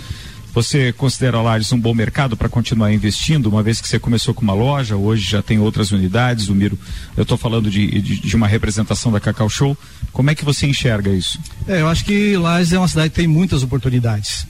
Você 0.56 0.94
considera 0.94 1.42
Lages 1.42 1.74
um 1.74 1.78
bom 1.78 1.94
mercado 1.94 2.38
para 2.38 2.48
continuar 2.48 2.94
investindo, 2.94 3.48
uma 3.48 3.62
vez 3.62 3.82
que 3.82 3.90
você 3.90 4.00
começou 4.00 4.34
com 4.34 4.42
uma 4.42 4.54
loja, 4.54 4.96
hoje 4.96 5.30
já 5.30 5.42
tem 5.42 5.60
outras 5.60 5.92
unidades, 5.92 6.46
Zumiro, 6.46 6.80
eu 7.18 7.24
estou 7.24 7.38
falando 7.38 7.70
de, 7.70 8.00
de, 8.00 8.22
de, 8.22 8.36
uma 8.38 8.48
representação 8.48 9.12
da 9.12 9.20
Cacau 9.20 9.50
Show. 9.50 9.78
Como 10.14 10.30
é 10.30 10.36
que 10.36 10.46
você 10.46 10.66
enxerga 10.66 11.12
isso? 11.12 11.38
É, 11.68 11.82
eu 11.82 11.90
acho 11.90 12.06
que 12.06 12.38
Lages 12.38 12.72
é 12.72 12.80
uma 12.80 12.88
cidade 12.88 13.10
que 13.10 13.18
tem 13.18 13.28
muitas 13.28 13.64
oportunidades 13.64 14.48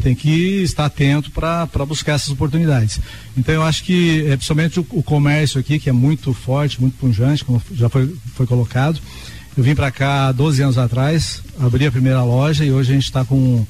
tem 0.00 0.14
que 0.14 0.62
estar 0.62 0.86
atento 0.86 1.30
para 1.30 1.66
buscar 1.86 2.14
essas 2.14 2.30
oportunidades. 2.30 2.98
Então 3.36 3.54
eu 3.54 3.62
acho 3.62 3.84
que, 3.84 4.24
é, 4.28 4.36
principalmente 4.36 4.80
o, 4.80 4.86
o, 4.92 5.02
comércio 5.02 5.60
aqui, 5.60 5.78
que 5.78 5.90
é 5.90 5.92
muito 5.92 6.32
forte, 6.32 6.80
muito 6.80 6.96
punjante, 6.96 7.44
como 7.44 7.60
já 7.74 7.90
foi, 7.90 8.16
foi 8.34 8.46
colocado. 8.46 8.98
Eu 9.54 9.62
vim 9.62 9.74
para 9.74 9.90
cá 9.90 10.32
12 10.32 10.62
anos 10.62 10.78
atrás, 10.78 11.42
abri 11.60 11.84
a 11.84 11.92
primeira 11.92 12.22
loja 12.22 12.64
e 12.64 12.72
hoje 12.72 12.92
a 12.92 12.94
gente 12.94 13.04
está 13.04 13.26
com, 13.26 13.66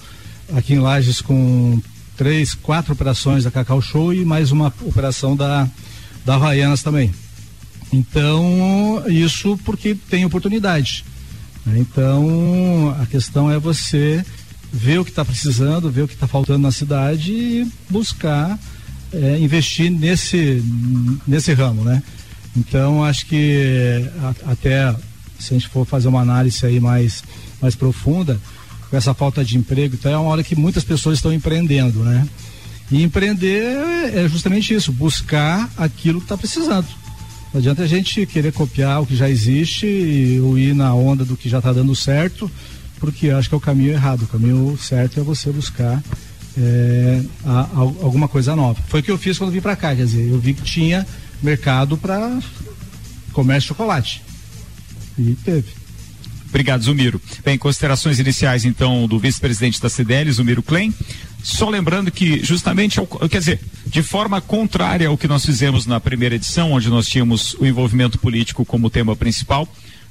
aqui 0.57 0.75
em 0.75 0.79
Lages, 0.79 1.21
com 1.21 1.81
três, 2.17 2.55
quatro 2.55 2.93
operações 2.93 3.45
da 3.45 3.51
Cacau 3.51 3.81
Show 3.81 4.13
e 4.13 4.25
mais 4.25 4.53
uma 4.53 4.73
operação 4.83 5.37
da, 5.37 5.69
da 6.25 6.35
Havaianas 6.35 6.83
também. 6.83 7.13
Então, 7.93 9.03
isso 9.09 9.59
porque 9.65 9.95
tem 9.95 10.25
oportunidade. 10.25 11.05
Né? 11.67 11.79
Então, 11.79 12.95
a 13.01 13.07
questão 13.07 13.51
é 13.51 13.59
você 13.59 14.25
ver 14.73 14.99
o 14.99 15.05
que 15.05 15.11
está 15.11 15.25
precisando, 15.25 15.91
ver 15.91 16.03
o 16.03 16.09
que 16.09 16.15
está 16.15 16.27
faltando 16.27 16.61
na 16.61 16.71
cidade 16.71 17.33
e 17.33 17.73
buscar 17.89 18.59
é, 19.13 19.39
investir 19.39 19.91
nesse, 19.91 20.63
nesse 21.27 21.53
ramo, 21.53 21.83
né? 21.83 22.03
Então 22.57 23.05
acho 23.05 23.27
que 23.27 24.09
a, 24.23 24.53
até 24.53 24.95
se 25.39 25.55
a 25.55 25.59
gente 25.59 25.69
for 25.69 25.85
fazer 25.87 26.09
uma 26.09 26.21
análise 26.21 26.65
aí 26.65 26.79
mais, 26.79 27.25
mais 27.61 27.75
profunda, 27.75 28.41
com 28.91 28.97
essa 28.97 29.15
falta 29.15 29.45
de 29.45 29.57
emprego, 29.57 29.95
então 29.95 30.13
é 30.13 30.19
uma 30.19 30.31
hora 30.31 30.43
que 30.43 30.57
muitas 30.57 30.83
pessoas 30.83 31.19
estão 31.19 31.33
empreendendo, 31.33 32.01
né? 32.01 32.27
E 32.91 33.03
empreender 33.03 33.77
é 34.13 34.29
justamente 34.29 34.75
isso, 34.75 34.91
buscar 34.91 35.71
aquilo 35.77 36.19
que 36.19 36.25
está 36.25 36.37
precisando. 36.37 36.89
Não 37.55 37.61
adianta 37.61 37.83
a 37.83 37.87
gente 37.87 38.27
querer 38.27 38.53
copiar 38.53 39.01
o 39.01 39.07
que 39.07 39.15
já 39.15 39.29
existe 39.29 40.41
ou 40.43 40.59
ir 40.59 40.75
na 40.75 40.93
onda 40.93 41.25
do 41.25 41.37
que 41.37 41.49
já 41.49 41.59
está 41.59 41.73
dando 41.73 41.95
certo 41.95 42.51
porque 43.01 43.31
acho 43.31 43.49
que 43.49 43.55
é 43.55 43.59
o 43.59 43.61
caminho 43.61 43.93
errado. 43.93 44.23
O 44.23 44.29
caminho 44.29 44.79
certo 44.79 45.19
é 45.19 45.23
você 45.23 45.51
buscar 45.51 46.01
é, 46.57 47.23
a, 47.45 47.61
a, 47.61 47.79
alguma 47.79 48.29
coisa 48.29 48.55
nova. 48.55 48.81
Foi 48.87 49.01
o 49.01 49.03
que 49.03 49.11
eu 49.11 49.19
fiz 49.19 49.39
quando 49.39 49.51
vim 49.51 49.61
para 49.61 49.75
cá, 49.75 49.97
quer 49.97 50.05
dizer, 50.05 50.29
eu 50.29 50.39
vi 50.39 50.53
que 50.53 50.63
tinha 50.63 51.07
mercado 51.43 51.97
para 51.97 52.39
comércio 53.33 53.63
de 53.63 53.69
chocolate. 53.69 54.23
E 55.19 55.35
teve. 55.43 55.80
Obrigado, 56.51 56.83
Zumiro. 56.83 57.21
Bem, 57.45 57.57
considerações 57.57 58.19
iniciais, 58.19 58.65
então, 58.65 59.07
do 59.07 59.19
vice-presidente 59.19 59.81
da 59.81 59.89
CDL, 59.89 60.31
Zumiro 60.31 60.63
Klein. 60.63 60.93
Só 61.43 61.71
lembrando 61.71 62.11
que, 62.11 62.45
justamente, 62.45 63.01
quer 63.31 63.39
dizer, 63.39 63.61
de 63.87 64.03
forma 64.03 64.41
contrária 64.41 65.09
ao 65.09 65.17
que 65.17 65.27
nós 65.27 65.47
fizemos 65.47 65.87
na 65.87 65.99
primeira 65.99 66.35
edição, 66.35 66.73
onde 66.73 66.91
nós 66.91 67.09
tínhamos 67.09 67.55
o 67.55 67.65
envolvimento 67.65 68.19
político 68.19 68.65
como 68.65 68.91
tema 68.91 69.17
principal, 69.17 69.67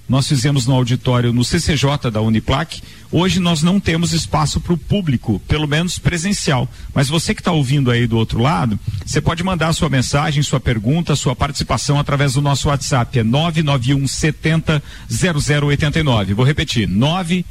nós 0.09 0.27
fizemos 0.27 0.65
no 0.65 0.73
auditório 0.73 1.31
no 1.31 1.45
CCJ 1.45 2.09
da 2.11 2.19
Uniplac. 2.19 2.81
Hoje 3.11 3.39
nós 3.39 3.61
não 3.61 3.79
temos 3.79 4.11
espaço 4.11 4.59
para 4.59 4.73
o 4.73 4.77
público, 4.77 5.39
pelo 5.47 5.67
menos 5.67 5.99
presencial. 5.99 6.67
Mas 6.95 7.07
você 7.07 7.35
que 7.35 7.41
está 7.41 7.51
ouvindo 7.51 7.91
aí 7.91 8.07
do 8.07 8.17
outro 8.17 8.41
lado, 8.41 8.79
você 9.05 9.21
pode 9.21 9.43
mandar 9.43 9.71
sua 9.73 9.87
mensagem, 9.87 10.41
sua 10.41 10.59
pergunta, 10.59 11.15
sua 11.15 11.35
participação 11.35 11.99
através 11.99 12.33
do 12.33 12.41
nosso 12.41 12.69
WhatsApp. 12.69 13.19
É 13.19 13.23
991 13.23 14.07
70 14.07 14.81
0089. 15.09 16.33
Vou 16.33 16.45
repetir: 16.45 16.87
9 16.87 17.45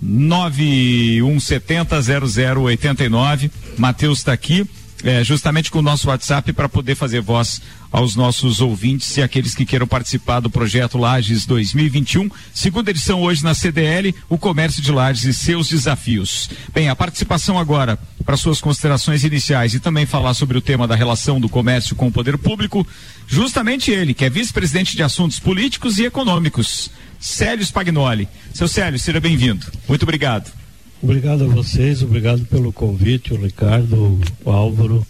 9170 0.00 2.00
0089. 2.00 3.50
Matheus 3.76 4.18
está 4.18 4.32
aqui 4.32 4.66
é, 5.04 5.22
justamente 5.22 5.70
com 5.70 5.78
o 5.78 5.82
nosso 5.82 6.08
WhatsApp 6.08 6.52
para 6.52 6.68
poder 6.68 6.94
fazer 6.94 7.20
voz 7.20 7.60
aos 7.90 8.16
nossos 8.16 8.60
ouvintes 8.60 9.16
e 9.16 9.22
aqueles 9.22 9.54
que 9.54 9.64
queiram 9.64 9.86
participar 9.86 10.40
do 10.40 10.50
projeto 10.50 10.98
Lages 10.98 11.46
2021, 11.46 12.28
segunda 12.52 12.90
edição 12.90 13.22
hoje 13.22 13.42
na 13.42 13.54
CDL, 13.54 14.14
o 14.28 14.36
comércio 14.36 14.82
de 14.82 14.92
Lages 14.92 15.24
e 15.24 15.32
seus 15.32 15.68
desafios. 15.68 16.50
Bem, 16.72 16.88
a 16.88 16.96
participação 16.96 17.58
agora 17.58 17.98
para 18.24 18.36
suas 18.36 18.60
considerações 18.60 19.24
iniciais 19.24 19.72
e 19.72 19.80
também 19.80 20.04
falar 20.04 20.34
sobre 20.34 20.58
o 20.58 20.60
tema 20.60 20.86
da 20.86 20.94
relação 20.94 21.40
do 21.40 21.48
comércio 21.48 21.96
com 21.96 22.08
o 22.08 22.12
poder 22.12 22.36
público, 22.36 22.86
justamente 23.26 23.90
ele, 23.90 24.12
que 24.12 24.24
é 24.24 24.30
vice-presidente 24.30 24.94
de 24.94 25.02
assuntos 25.02 25.38
políticos 25.38 25.98
e 25.98 26.04
econômicos, 26.04 26.90
Célio 27.18 27.64
Spagnoli. 27.64 28.28
Seu 28.52 28.68
Célio, 28.68 28.98
seja 28.98 29.18
bem-vindo. 29.18 29.66
Muito 29.88 30.02
obrigado. 30.02 30.52
Obrigado 31.00 31.44
a 31.44 31.48
vocês, 31.48 32.02
obrigado 32.02 32.44
pelo 32.46 32.72
convite, 32.72 33.32
o 33.32 33.40
Ricardo, 33.40 34.20
o 34.44 34.50
Álvaro. 34.50 35.06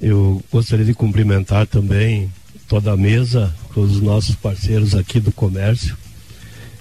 Eu 0.00 0.42
gostaria 0.50 0.86
de 0.86 0.94
cumprimentar 0.94 1.66
também 1.66 2.32
toda 2.66 2.92
a 2.92 2.96
mesa, 2.96 3.54
todos 3.74 3.96
os 3.96 4.02
nossos 4.02 4.34
parceiros 4.34 4.94
aqui 4.94 5.20
do 5.20 5.30
comércio 5.30 5.96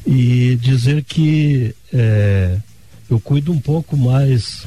e 0.07 0.57
dizer 0.61 1.03
que 1.03 1.75
é, 1.93 2.57
eu 3.09 3.19
cuido 3.19 3.51
um 3.51 3.59
pouco 3.59 3.97
mais 3.97 4.65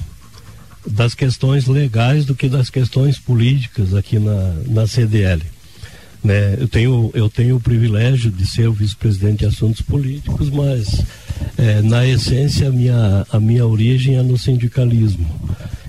das 0.87 1.15
questões 1.15 1.67
legais 1.67 2.27
do 2.27 2.35
que 2.35 2.51
das 2.51 2.69
questões 2.69 3.19
políticas 3.19 3.95
aqui 3.95 4.19
na, 4.19 4.55
na 4.67 4.87
CDL. 4.87 5.43
Né? 6.23 6.57
Eu, 6.59 6.69
tenho, 6.69 7.11
eu 7.15 7.31
tenho 7.31 7.57
o 7.57 7.61
privilégio 7.61 8.31
de 8.31 8.47
ser 8.47 8.69
o 8.69 8.73
vice-presidente 8.75 9.39
de 9.39 9.47
assuntos 9.47 9.81
políticos, 9.81 10.51
mas 10.51 11.03
é, 11.57 11.83
na 11.83 12.07
essência 12.07 12.69
a 12.69 12.71
minha, 12.73 13.27
a 13.31 13.41
minha 13.41 13.67
origem 13.67 14.17
é 14.17 14.23
no 14.23 14.39
sindicalismo. 14.39 15.27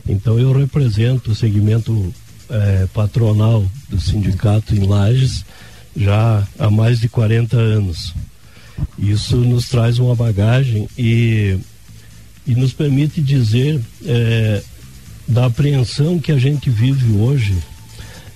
Então 0.08 0.40
eu 0.40 0.52
represento 0.54 1.32
o 1.32 1.36
segmento 1.36 2.14
é, 2.50 2.88
patronal 2.94 3.66
do 3.90 4.00
sindicato 4.00 4.76
em 4.76 4.86
Lages 4.86 5.44
já 5.96 6.48
há 6.60 6.70
mais 6.70 7.00
de 7.00 7.10
40 7.10 7.58
anos. 7.58 8.14
Isso 9.00 9.38
nos 9.38 9.70
traz 9.70 10.00
uma 10.00 10.16
bagagem 10.16 10.88
e, 10.98 11.58
e 12.46 12.54
nos 12.56 12.74
permite 12.74 13.22
dizer 13.22 13.82
é, 14.06 14.62
da 15.28 15.46
apreensão 15.46 16.20
que 16.20 16.32
a 16.32 16.38
gente 16.38 16.70
vive 16.70 17.18
hoje 17.18 17.56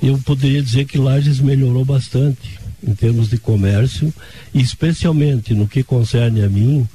eu 0.02 0.18
poderia 0.20 0.62
dizer 0.62 0.86
que 0.86 0.98
Lages 0.98 1.40
melhorou 1.40 1.84
bastante 1.84 2.58
em 2.82 2.94
termos 2.96 3.30
de 3.30 3.38
comércio, 3.38 4.14
especialmente 4.54 5.54
no 5.54 5.68
que 5.68 5.84
concerne 5.84 6.42
a 6.42 6.50
mim, 6.50 6.88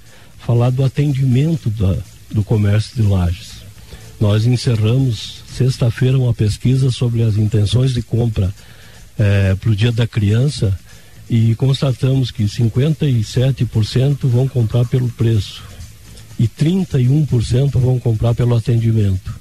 falar 0.45 0.71
do 0.71 0.85
atendimento 0.85 1.71
da, 1.71 1.97
do 2.31 2.43
comércio 2.45 2.95
de 2.95 3.03
lajes. 3.03 3.65
Nós 4.21 4.47
encerramos 4.47 5.43
sexta-feira 5.47 6.19
uma 6.19 6.35
pesquisa 6.35 6.91
sobre 6.91 7.23
as 7.23 7.37
intenções 7.37 7.95
de 7.95 8.03
compra 8.03 8.55
eh, 9.19 9.57
para 9.61 9.71
o 9.71 9.77
Dia 9.77 9.93
da 9.93 10.07
Criança 10.07 10.79
e 11.29 11.55
constatamos 11.55 12.31
que 12.31 12.45
57% 12.45 14.19
vão 14.25 14.47
comprar 14.47 14.85
pelo 14.85 15.09
preço 15.09 15.63
e 16.39 16.47
31% 16.47 17.71
vão 17.79 17.99
comprar 17.99 18.35
pelo 18.35 18.55
atendimento. 18.55 19.35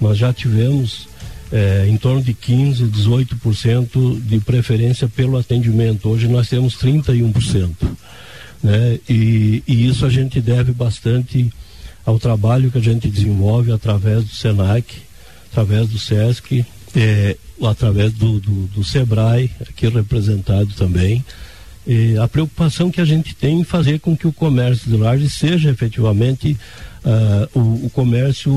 Nós 0.00 0.18
já 0.18 0.32
tivemos 0.32 1.08
é, 1.52 1.86
em 1.86 1.96
torno 1.96 2.22
de 2.22 2.34
15, 2.34 2.84
18% 2.84 4.20
de 4.20 4.40
preferência 4.40 5.06
pelo 5.06 5.36
atendimento. 5.36 6.08
Hoje 6.08 6.26
nós 6.26 6.48
temos 6.48 6.76
31%. 6.76 7.70
Né? 8.62 8.98
E, 9.08 9.62
e 9.66 9.88
isso 9.88 10.06
a 10.06 10.10
gente 10.10 10.40
deve 10.40 10.72
bastante 10.72 11.52
ao 12.04 12.18
trabalho 12.18 12.70
que 12.70 12.78
a 12.78 12.82
gente 12.82 13.08
desenvolve 13.08 13.72
através 13.72 14.24
do 14.24 14.34
SENAC, 14.34 15.02
através 15.50 15.88
do 15.88 15.98
SESC, 15.98 16.64
é, 16.94 17.36
através 17.62 18.12
do, 18.12 18.40
do, 18.40 18.66
do, 18.68 18.84
SEBRAE, 18.84 19.50
aqui 19.60 19.88
representado 19.88 20.72
também. 20.74 21.24
A 22.22 22.28
preocupação 22.28 22.90
que 22.90 23.00
a 23.00 23.04
gente 23.04 23.34
tem 23.34 23.60
em 23.60 23.64
fazer 23.64 23.98
com 23.98 24.16
que 24.16 24.26
o 24.26 24.32
comércio 24.32 24.88
de 24.88 24.96
laje 24.96 25.28
seja 25.28 25.70
efetivamente 25.70 26.56
uh, 27.04 27.58
o, 27.58 27.86
o, 27.86 27.90
comércio, 27.90 28.52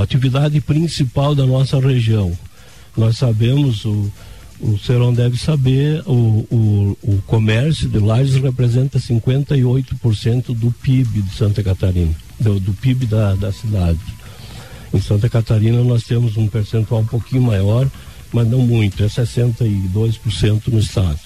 a 0.00 0.02
atividade 0.02 0.60
principal 0.60 1.34
da 1.34 1.44
nossa 1.44 1.78
região. 1.78 2.36
Nós 2.96 3.18
sabemos, 3.18 3.84
o, 3.84 4.10
o 4.62 4.78
Serão 4.78 5.12
deve 5.12 5.36
saber, 5.36 6.02
o, 6.06 6.46
o, 6.50 6.98
o 7.02 7.22
comércio 7.26 7.88
de 7.88 7.98
lajes 7.98 8.36
representa 8.36 8.98
58% 8.98 10.54
do 10.56 10.70
PIB 10.70 11.22
de 11.22 11.34
Santa 11.34 11.62
Catarina, 11.64 12.14
do, 12.38 12.60
do 12.60 12.72
PIB 12.72 13.06
da, 13.06 13.34
da 13.34 13.52
cidade. 13.52 13.98
Em 14.94 15.00
Santa 15.00 15.28
Catarina 15.28 15.82
nós 15.82 16.04
temos 16.04 16.36
um 16.36 16.46
percentual 16.46 17.00
um 17.00 17.06
pouquinho 17.06 17.42
maior, 17.42 17.90
mas 18.32 18.46
não 18.46 18.60
muito, 18.60 19.02
é 19.02 19.06
62% 19.06 20.68
no 20.68 20.78
estado. 20.78 21.18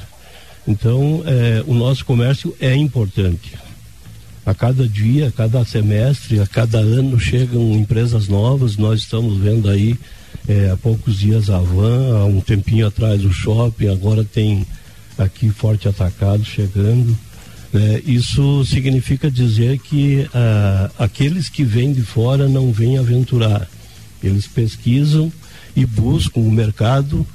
Então, 0.67 1.23
é, 1.27 1.63
o 1.67 1.75
nosso 1.75 2.05
comércio 2.05 2.57
é 2.59 2.75
importante. 2.75 3.53
A 4.45 4.55
cada 4.55 4.89
dia, 4.89 5.29
a 5.29 5.33
cada 5.33 5.65
semestre, 5.65 6.41
a 6.41 6.47
cada 6.47 6.79
ano 6.79 7.21
chegam 7.21 7.73
empresas 7.73 8.29
novas. 8.29 8.77
Nós 8.77 9.01
estamos 9.01 9.39
vendo 9.39 9.69
aí 9.69 9.97
é, 10.49 10.71
há 10.71 10.77
poucos 10.77 11.19
dias 11.19 11.51
a 11.51 11.59
Van, 11.59 12.19
há 12.19 12.25
um 12.25 12.41
tempinho 12.41 12.87
atrás 12.87 13.25
o 13.25 13.33
shopping, 13.33 13.89
agora 13.89 14.25
tem 14.25 14.67
aqui 15.19 15.51
Forte 15.51 15.89
Atacado 15.89 16.45
chegando. 16.45 17.17
É, 17.75 18.03
isso 18.07 18.65
significa 18.65 19.31
dizer 19.31 19.79
que 19.79 20.29
ah, 20.33 20.91
aqueles 20.99 21.49
que 21.49 21.65
vêm 21.65 21.93
de 21.93 22.03
fora 22.03 22.49
não 22.49 22.73
vêm 22.73 22.97
aventurar. 22.97 23.69
Eles 24.23 24.47
pesquisam 24.47 25.31
e 25.75 25.85
buscam 25.85 26.41
o 26.41 26.51
mercado 26.51 27.27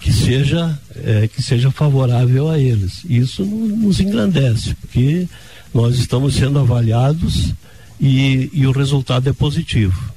que 0.00 0.12
seja, 0.12 0.78
é, 0.94 1.28
que 1.28 1.42
seja 1.42 1.70
favorável 1.70 2.50
a 2.50 2.58
eles. 2.58 3.02
Isso 3.08 3.44
nos 3.44 4.00
engrandece, 4.00 4.74
porque 4.74 5.28
nós 5.72 5.98
estamos 5.98 6.34
sendo 6.34 6.58
avaliados 6.58 7.54
e, 8.00 8.50
e 8.52 8.66
o 8.66 8.72
resultado 8.72 9.28
é 9.28 9.32
positivo. 9.32 10.15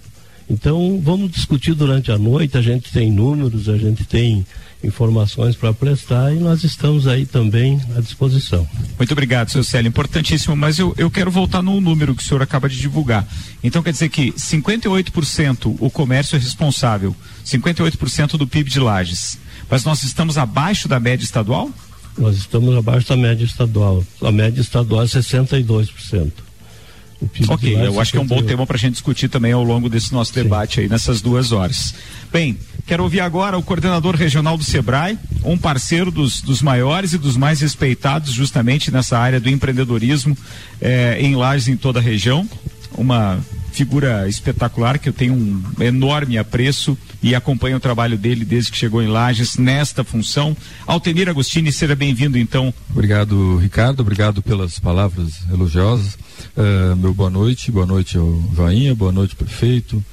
Então, 0.50 1.00
vamos 1.03 1.32
discutir 1.32 1.75
durante 1.75 2.12
a 2.12 2.18
noite. 2.18 2.58
A 2.58 2.62
gente 2.62 2.91
tem 2.91 3.12
números, 3.12 3.70
a 3.70 3.77
gente 3.77 4.03
tem 4.03 4.46
informações 4.84 5.56
para 5.56 5.74
prestar 5.74 6.34
e 6.34 6.39
nós 6.39 6.63
estamos 6.63 7.06
aí 7.06 7.25
também 7.25 7.79
à 7.96 8.01
disposição. 8.01 8.68
Muito 8.98 9.12
obrigado, 9.12 9.51
seu 9.51 9.63
Célio. 9.63 9.89
Importantíssimo, 9.89 10.56
mas 10.56 10.79
eu, 10.79 10.94
eu 10.98 11.12
quero 11.12 11.29
voltar 11.29 11.62
no 11.62 11.79
número 11.79 12.15
que 12.15 12.24
o 12.24 12.25
senhor 12.25 12.41
acaba 12.41 12.68
de 12.68 12.77
divulgar. 12.77 13.27
Então, 13.63 13.84
quer 13.84 13.91
dizer 13.91 14.10
que 14.10 14.32
58% 14.32 15.75
o 15.79 15.89
comércio 15.89 16.36
é 16.36 16.39
responsável, 16.39 17.15
58% 17.46 18.38
do 18.38 18.48
PIB 18.48 18.70
de 18.70 18.79
Lages. 18.79 19.38
Mas 19.70 19.84
nós 19.84 20.03
estamos 20.03 20.38
abaixo 20.38 20.88
da 20.88 21.00
média 21.00 21.24
estadual? 21.24 21.70
Nós 22.18 22.38
estamos 22.38 22.75
abaixo 22.75 23.08
da 23.08 23.18
média 23.18 23.46
estadual. 23.46 24.03
A 24.22 24.32
média 24.32 24.62
estadual 24.62 25.03
é 25.03 25.06
62%. 25.06 26.49
Ok, 27.50 27.76
eu 27.76 28.00
acho 28.00 28.12
que 28.12 28.18
é 28.18 28.22
um 28.22 28.26
bom 28.26 28.42
tema 28.42 28.66
para 28.66 28.78
a 28.78 28.80
gente 28.80 28.94
discutir 28.94 29.28
também 29.28 29.52
ao 29.52 29.64
longo 29.64 29.90
desse 29.90 30.14
nosso 30.14 30.34
Sim. 30.34 30.44
debate 30.44 30.80
aí, 30.80 30.88
nessas 30.88 31.22
duas 31.22 31.52
horas. 31.52 31.94
Bem, 32.32 32.58
quero 32.88 33.04
ouvir 33.04 33.20
agora 33.20 33.58
o 33.58 33.64
coordenador 33.64 34.16
regional 34.16 34.58
do 34.58 34.64
SEBRAE, 34.64 35.18
um 35.44 35.58
parceiro 35.58 36.12
dos, 36.12 36.42
dos 36.42 36.62
maiores 36.62 37.14
e 37.14 37.18
dos 37.18 37.36
mais 37.36 37.60
respeitados 37.60 38.32
justamente 38.32 38.90
nessa 38.90 39.18
área 39.18 39.40
do 39.40 39.50
empreendedorismo 39.50 40.38
eh, 40.80 41.18
em 41.20 41.36
lajes 41.36 41.68
em 41.68 41.76
toda 41.76 42.00
a 42.00 42.02
região. 42.02 42.48
Uma 42.98 43.40
figura 43.79 44.27
espetacular 44.27 45.00
que 45.00 45.07
eu 45.07 45.13
tenho 45.13 45.33
um 45.33 45.63
enorme 45.79 46.37
apreço 46.37 46.98
e 47.24 47.33
acompanho 47.33 47.77
o 47.77 47.79
trabalho 47.79 48.18
dele 48.18 48.44
desde 48.44 48.74
que 48.74 48.77
chegou 48.77 49.01
em 49.01 49.07
Lages 49.07 49.55
nesta 49.55 50.03
função. 50.03 50.55
Altenir 50.85 51.29
Agostini, 51.29 51.72
seja 51.72 51.96
bem-vindo 51.96 52.37
então. 52.37 52.74
Obrigado, 52.89 53.55
Ricardo, 53.55 54.01
obrigado 54.01 54.42
pelas 54.42 54.79
palavras 54.79 55.48
elogiosas. 55.50 56.15
Uh, 56.57 56.94
meu 56.98 57.13
boa 57.13 57.29
noite, 57.29 57.72
boa 57.72 57.85
noite 57.85 58.18
ao 58.18 58.44
Joinha, 58.53 58.94
boa 58.94 59.13
noite 59.13 59.33
prefeito, 59.33 60.03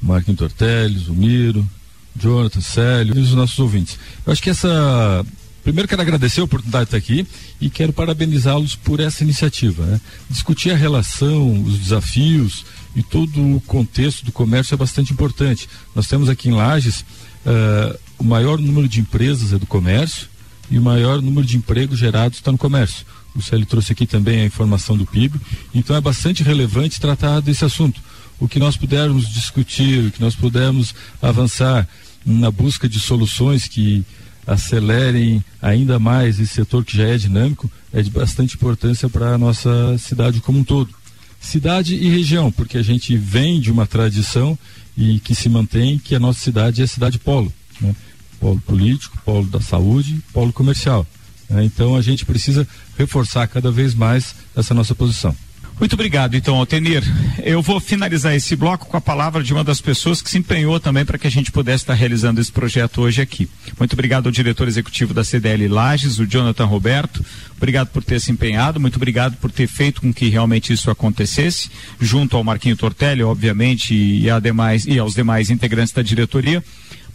Marquinhos 0.00 0.38
Torteles, 0.38 1.08
o 1.08 1.12
Miro, 1.12 1.68
Jonathan, 2.16 2.60
Célio 2.60 3.16
e 3.16 3.20
os 3.20 3.34
nossos 3.34 3.58
ouvintes. 3.58 3.98
Eu 4.24 4.32
acho 4.32 4.40
que 4.40 4.50
essa 4.50 5.26
Primeiro 5.68 5.86
quero 5.86 6.00
agradecer 6.00 6.40
a 6.40 6.44
oportunidade 6.44 6.86
de 6.88 6.96
estar 6.96 6.96
aqui 6.96 7.26
e 7.60 7.68
quero 7.68 7.92
parabenizá-los 7.92 8.74
por 8.74 9.00
essa 9.00 9.22
iniciativa. 9.22 9.84
Né? 9.84 10.00
Discutir 10.30 10.70
a 10.70 10.74
relação, 10.74 11.62
os 11.62 11.78
desafios 11.78 12.64
e 12.96 13.02
todo 13.02 13.56
o 13.56 13.60
contexto 13.60 14.24
do 14.24 14.32
comércio 14.32 14.72
é 14.72 14.78
bastante 14.78 15.12
importante. 15.12 15.68
Nós 15.94 16.06
temos 16.06 16.30
aqui 16.30 16.48
em 16.48 16.52
Lages 16.52 17.00
uh, 17.00 17.98
o 18.16 18.24
maior 18.24 18.58
número 18.58 18.88
de 18.88 18.98
empresas 18.98 19.52
é 19.52 19.58
do 19.58 19.66
comércio 19.66 20.26
e 20.70 20.78
o 20.78 20.82
maior 20.82 21.20
número 21.20 21.46
de 21.46 21.58
empregos 21.58 21.98
gerados 21.98 22.38
está 22.38 22.50
no 22.50 22.56
comércio. 22.56 23.04
O 23.36 23.42
Célio 23.42 23.66
trouxe 23.66 23.92
aqui 23.92 24.06
também 24.06 24.40
a 24.40 24.46
informação 24.46 24.96
do 24.96 25.04
PIB, 25.04 25.38
então 25.74 25.94
é 25.94 26.00
bastante 26.00 26.42
relevante 26.42 26.98
tratar 26.98 27.40
desse 27.40 27.66
assunto. 27.66 28.00
O 28.40 28.48
que 28.48 28.58
nós 28.58 28.74
pudermos 28.74 29.28
discutir, 29.28 30.06
o 30.06 30.10
que 30.10 30.20
nós 30.22 30.34
pudermos 30.34 30.94
avançar 31.20 31.86
na 32.24 32.50
busca 32.50 32.88
de 32.88 32.98
soluções 32.98 33.68
que 33.68 34.02
acelerem 34.48 35.44
ainda 35.62 35.98
mais 35.98 36.40
esse 36.40 36.54
setor 36.54 36.84
que 36.84 36.96
já 36.96 37.04
é 37.04 37.16
dinâmico, 37.16 37.70
é 37.92 38.02
de 38.02 38.10
bastante 38.10 38.56
importância 38.56 39.08
para 39.08 39.34
a 39.34 39.38
nossa 39.38 39.96
cidade 39.98 40.40
como 40.40 40.58
um 40.58 40.64
todo 40.64 40.98
cidade 41.40 41.94
e 41.94 42.08
região, 42.08 42.50
porque 42.50 42.78
a 42.78 42.82
gente 42.82 43.16
vem 43.16 43.60
de 43.60 43.70
uma 43.70 43.86
tradição 43.86 44.58
e 44.96 45.20
que 45.20 45.34
se 45.34 45.48
mantém 45.48 45.98
que 45.98 46.14
a 46.14 46.20
nossa 46.20 46.40
cidade 46.40 46.82
é 46.82 46.86
cidade 46.86 47.18
polo, 47.18 47.52
né? 47.80 47.94
polo 48.40 48.60
político, 48.60 49.16
polo 49.24 49.46
da 49.46 49.60
saúde, 49.60 50.20
polo 50.32 50.52
comercial. 50.52 51.06
Né? 51.48 51.64
Então 51.64 51.96
a 51.96 52.02
gente 52.02 52.24
precisa 52.24 52.66
reforçar 52.96 53.46
cada 53.46 53.70
vez 53.70 53.94
mais 53.94 54.34
essa 54.56 54.74
nossa 54.74 54.94
posição. 54.94 55.34
Muito 55.78 55.92
obrigado, 55.92 56.34
então, 56.34 56.56
Altenir. 56.56 57.04
Eu 57.44 57.62
vou 57.62 57.78
finalizar 57.78 58.34
esse 58.34 58.56
bloco 58.56 58.86
com 58.86 58.96
a 58.96 59.00
palavra 59.00 59.44
de 59.44 59.52
uma 59.52 59.62
das 59.62 59.80
pessoas 59.80 60.20
que 60.20 60.28
se 60.28 60.36
empenhou 60.36 60.80
também 60.80 61.04
para 61.04 61.16
que 61.16 61.28
a 61.28 61.30
gente 61.30 61.52
pudesse 61.52 61.84
estar 61.84 61.94
realizando 61.94 62.40
esse 62.40 62.50
projeto 62.50 63.00
hoje 63.00 63.22
aqui. 63.22 63.48
Muito 63.78 63.92
obrigado 63.92 64.26
ao 64.26 64.32
diretor 64.32 64.66
executivo 64.66 65.14
da 65.14 65.22
CDL 65.22 65.68
Lages, 65.68 66.18
o 66.18 66.26
Jonathan 66.26 66.64
Roberto. 66.64 67.24
Obrigado 67.56 67.88
por 67.88 68.02
ter 68.02 68.20
se 68.20 68.32
empenhado, 68.32 68.80
muito 68.80 68.96
obrigado 68.96 69.36
por 69.36 69.52
ter 69.52 69.68
feito 69.68 70.00
com 70.00 70.12
que 70.12 70.28
realmente 70.28 70.72
isso 70.72 70.90
acontecesse, 70.90 71.70
junto 72.00 72.36
ao 72.36 72.42
Marquinho 72.42 72.76
Tortelli, 72.76 73.22
obviamente, 73.22 73.94
e, 73.94 74.28
a 74.28 74.40
demais, 74.40 74.84
e 74.84 74.98
aos 74.98 75.14
demais 75.14 75.48
integrantes 75.48 75.92
da 75.92 76.02
diretoria. 76.02 76.62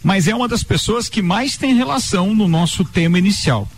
Mas 0.02 0.26
é 0.26 0.34
uma 0.34 0.48
das 0.48 0.62
pessoas 0.62 1.06
que 1.06 1.20
mais 1.20 1.58
tem 1.58 1.74
relação 1.74 2.34
no 2.34 2.48
nosso 2.48 2.82
tema 2.82 3.18
inicial. 3.18 3.68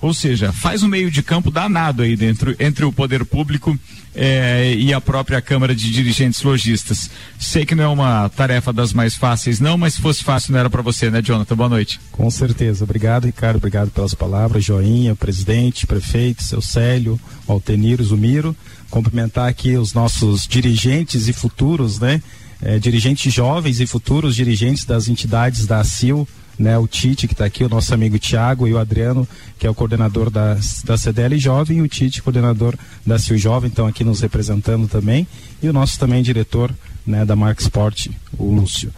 Ou 0.00 0.14
seja, 0.14 0.50
faz 0.50 0.82
um 0.82 0.88
meio 0.88 1.10
de 1.10 1.22
campo 1.22 1.50
danado 1.50 2.02
aí 2.02 2.16
dentro 2.16 2.56
entre 2.58 2.86
o 2.86 2.92
poder 2.92 3.22
público 3.26 3.78
é, 4.14 4.74
e 4.74 4.92
a 4.92 5.00
própria 5.00 5.40
Câmara 5.40 5.74
de 5.74 5.90
Dirigentes 5.90 6.42
Logistas. 6.42 7.10
Sei 7.38 7.64
que 7.64 7.74
não 7.74 7.84
é 7.84 7.88
uma 7.88 8.28
tarefa 8.28 8.72
das 8.72 8.92
mais 8.92 9.14
fáceis, 9.14 9.60
não, 9.60 9.78
mas 9.78 9.94
se 9.94 10.00
fosse 10.00 10.24
fácil 10.24 10.52
não 10.52 10.60
era 10.60 10.70
para 10.70 10.82
você, 10.82 11.10
né, 11.10 11.22
Jonathan? 11.22 11.56
Boa 11.56 11.68
noite. 11.68 12.00
Com 12.10 12.30
certeza. 12.30 12.84
Obrigado, 12.84 13.24
Ricardo. 13.26 13.56
Obrigado 13.56 13.90
pelas 13.90 14.14
palavras. 14.14 14.64
Joinha, 14.64 15.14
presidente, 15.14 15.86
prefeito, 15.86 16.42
seu 16.42 16.60
Célio, 16.60 17.20
Alteniro, 17.46 18.02
Zumiro. 18.04 18.56
Cumprimentar 18.90 19.48
aqui 19.48 19.76
os 19.76 19.92
nossos 19.92 20.46
dirigentes 20.46 21.28
e 21.28 21.32
futuros, 21.32 22.00
né? 22.00 22.22
É, 22.62 22.78
dirigentes 22.78 23.32
jovens 23.32 23.80
e 23.80 23.86
futuros 23.86 24.36
dirigentes 24.36 24.84
das 24.84 25.08
entidades 25.08 25.66
da 25.66 25.80
ACIL, 25.80 26.28
né, 26.60 26.76
o 26.76 26.86
Tite, 26.86 27.26
que 27.26 27.32
está 27.32 27.46
aqui, 27.46 27.64
o 27.64 27.70
nosso 27.70 27.94
amigo 27.94 28.18
Tiago, 28.18 28.68
e 28.68 28.74
o 28.74 28.78
Adriano, 28.78 29.26
que 29.58 29.66
é 29.66 29.70
o 29.70 29.74
coordenador 29.74 30.28
da, 30.28 30.58
da 30.84 30.98
CDL 30.98 31.38
Jovem, 31.38 31.78
e 31.78 31.82
o 31.82 31.88
Tite, 31.88 32.20
coordenador 32.20 32.76
da 33.04 33.18
CIL 33.18 33.38
Jovem, 33.38 33.70
estão 33.70 33.86
aqui 33.86 34.04
nos 34.04 34.20
representando 34.20 34.86
também, 34.86 35.26
e 35.62 35.68
o 35.70 35.72
nosso 35.72 35.98
também 35.98 36.22
diretor 36.22 36.70
né, 37.06 37.24
da 37.24 37.34
Marca 37.34 37.62
Sport, 37.62 38.08
o 38.38 38.52
Lúcio. 38.54 38.92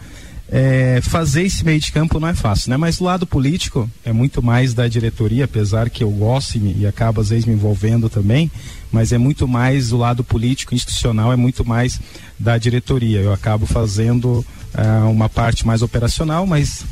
é, 0.51 0.99
fazer 1.01 1.43
esse 1.43 1.63
meio 1.63 1.79
de 1.79 1.89
campo 1.93 2.19
não 2.19 2.27
é 2.27 2.33
fácil, 2.33 2.69
né? 2.69 2.75
Mas 2.75 2.99
o 2.99 3.05
lado 3.05 3.25
político 3.25 3.89
é 4.03 4.11
muito 4.11 4.43
mais 4.43 4.73
da 4.73 4.85
diretoria, 4.85 5.45
apesar 5.45 5.89
que 5.89 6.03
eu 6.03 6.11
gosto 6.11 6.57
e, 6.57 6.81
e 6.81 6.85
acabo 6.85 7.21
às 7.21 7.29
vezes 7.29 7.45
me 7.45 7.53
envolvendo 7.53 8.09
também, 8.09 8.51
mas 8.91 9.13
é 9.13 9.17
muito 9.17 9.47
mais 9.47 9.93
o 9.93 9.97
lado 9.97 10.21
político 10.21 10.75
institucional, 10.75 11.31
é 11.31 11.37
muito 11.37 11.63
mais 11.63 11.97
da 12.37 12.57
diretoria. 12.57 13.21
Eu 13.21 13.31
acabo 13.31 13.65
fazendo 13.65 14.45
uh, 14.75 15.09
uma 15.09 15.29
parte 15.29 15.65
mais 15.65 15.81
operacional, 15.81 16.45
mas 16.45 16.83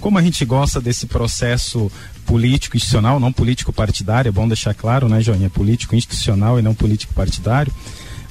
como 0.00 0.18
a 0.18 0.22
gente 0.22 0.44
gosta 0.44 0.80
desse 0.80 1.06
processo 1.06 1.90
político 2.24 2.76
institucional, 2.76 3.20
não 3.20 3.32
político 3.32 3.72
partidário, 3.72 4.28
é 4.28 4.32
bom 4.32 4.46
deixar 4.46 4.74
claro, 4.74 5.08
né, 5.08 5.20
Joinha? 5.20 5.48
Político 5.48 5.94
institucional 5.94 6.58
e 6.58 6.62
não 6.62 6.74
político 6.74 7.14
partidário 7.14 7.72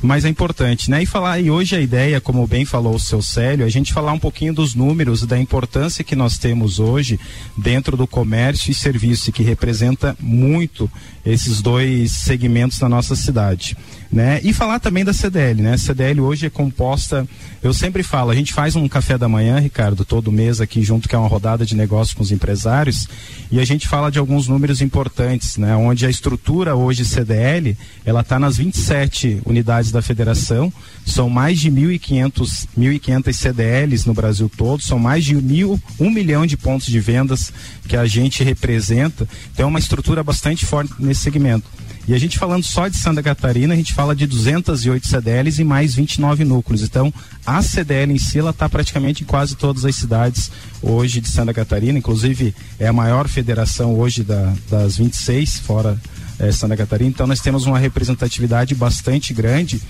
mas 0.05 0.23
é 0.23 0.29
importante, 0.29 0.89
né? 0.89 1.01
E 1.01 1.05
falar, 1.05 1.39
e 1.39 1.49
hoje 1.49 1.75
a 1.75 1.81
ideia, 1.81 2.21
como 2.21 2.45
bem 2.45 2.63
falou 2.63 2.95
o 2.95 2.99
seu 2.99 3.21
Célio, 3.21 3.63
é 3.63 3.65
a 3.65 3.71
gente 3.71 3.93
falar 3.93 4.13
um 4.13 4.19
pouquinho 4.19 4.53
dos 4.53 4.75
números, 4.75 5.25
da 5.25 5.37
importância 5.37 6.03
que 6.03 6.15
nós 6.15 6.37
temos 6.37 6.79
hoje 6.79 7.19
dentro 7.57 7.97
do 7.97 8.05
comércio 8.05 8.71
e 8.71 8.75
serviço, 8.75 9.31
que 9.31 9.43
representa 9.43 10.15
muito 10.19 10.89
esses 11.25 11.61
dois 11.61 12.11
segmentos 12.11 12.79
na 12.79 12.87
nossa 12.87 13.15
cidade 13.15 13.75
né? 14.15 14.39
E 14.45 14.53
falar 14.53 14.79
também 14.79 15.03
da 15.03 15.11
CDL, 15.11 15.61
né? 15.61 15.73
A 15.73 15.77
CDL 15.77 16.21
hoje 16.21 16.45
é 16.45 16.49
composta, 16.49 17.27
eu 17.61 17.73
sempre 17.73 18.01
falo, 18.01 18.31
a 18.31 18.35
gente 18.35 18.53
faz 18.53 18.73
um 18.73 18.87
café 18.87 19.17
da 19.17 19.27
manhã, 19.27 19.59
Ricardo, 19.59 20.05
todo 20.05 20.31
mês 20.31 20.61
aqui 20.61 20.81
junto 20.81 21.09
que 21.09 21.15
é 21.15 21.17
uma 21.17 21.27
rodada 21.27 21.65
de 21.65 21.75
negócios 21.75 22.13
com 22.13 22.23
os 22.23 22.31
empresários, 22.31 23.09
e 23.51 23.59
a 23.59 23.65
gente 23.65 23.89
fala 23.89 24.09
de 24.09 24.17
alguns 24.17 24.47
números 24.47 24.79
importantes, 24.79 25.57
né? 25.57 25.75
Onde 25.75 26.05
a 26.05 26.09
estrutura 26.09 26.77
hoje 26.77 27.03
CDL, 27.03 27.77
ela 28.05 28.21
está 28.21 28.39
nas 28.39 28.55
27 28.55 29.41
unidades 29.45 29.91
da 29.91 30.01
federação, 30.01 30.71
são 31.05 31.29
mais 31.29 31.59
de 31.59 31.69
1.500 31.69 32.67
1.500 32.77 33.33
CDLs 33.33 34.07
no 34.07 34.13
Brasil 34.13 34.49
todo, 34.55 34.81
são 34.81 34.97
mais 34.97 35.25
de 35.25 35.35
mil, 35.35 35.77
um 35.99 36.09
milhão 36.09 36.45
de 36.45 36.55
pontos 36.55 36.87
de 36.87 37.01
vendas 37.01 37.51
que 37.85 37.97
a 37.97 38.05
gente 38.05 38.45
representa, 38.45 39.27
então 39.51 39.65
é 39.65 39.67
uma 39.67 39.79
estrutura 39.79 40.23
bastante 40.23 40.65
forte 40.65 40.93
nesse 40.99 41.19
segmento. 41.19 41.65
E 42.07 42.13
a 42.13 42.19
gente 42.19 42.37
falando 42.37 42.63
só 42.63 42.87
de 42.87 42.97
Santa 42.97 43.23
Catarina, 43.23 43.73
a 43.73 43.77
gente 43.77 43.93
fala 43.93 44.15
de 44.15 44.27
208 44.27 45.07
CDLs 45.07 45.59
e 45.59 45.63
mais 45.63 45.95
29 45.95 46.45
núcleos. 46.45 46.83
Então, 46.83 47.11
a 47.45 47.61
CDL 47.63 48.13
em 48.13 48.19
si, 48.19 48.37
ela 48.37 48.51
está 48.51 48.69
praticamente 48.69 49.23
em 49.23 49.25
quase 49.25 49.55
todas 49.55 49.85
as 49.85 49.95
cidades 49.95 50.51
hoje 50.83 51.19
de 51.19 51.27
Santa 51.27 51.51
Catarina. 51.51 51.97
Inclusive, 51.97 52.53
é 52.79 52.87
a 52.87 52.93
maior 52.93 53.27
federação 53.27 53.97
hoje 53.97 54.23
da, 54.23 54.53
das 54.69 54.97
26, 54.97 55.59
fora 55.59 55.99
é, 56.37 56.51
Santa 56.51 56.77
Catarina. 56.77 57.09
Então, 57.09 57.25
nós 57.25 57.39
temos 57.39 57.65
uma 57.65 57.79
representatividade 57.79 58.75
bastante 58.75 59.33
grande. 59.33 59.81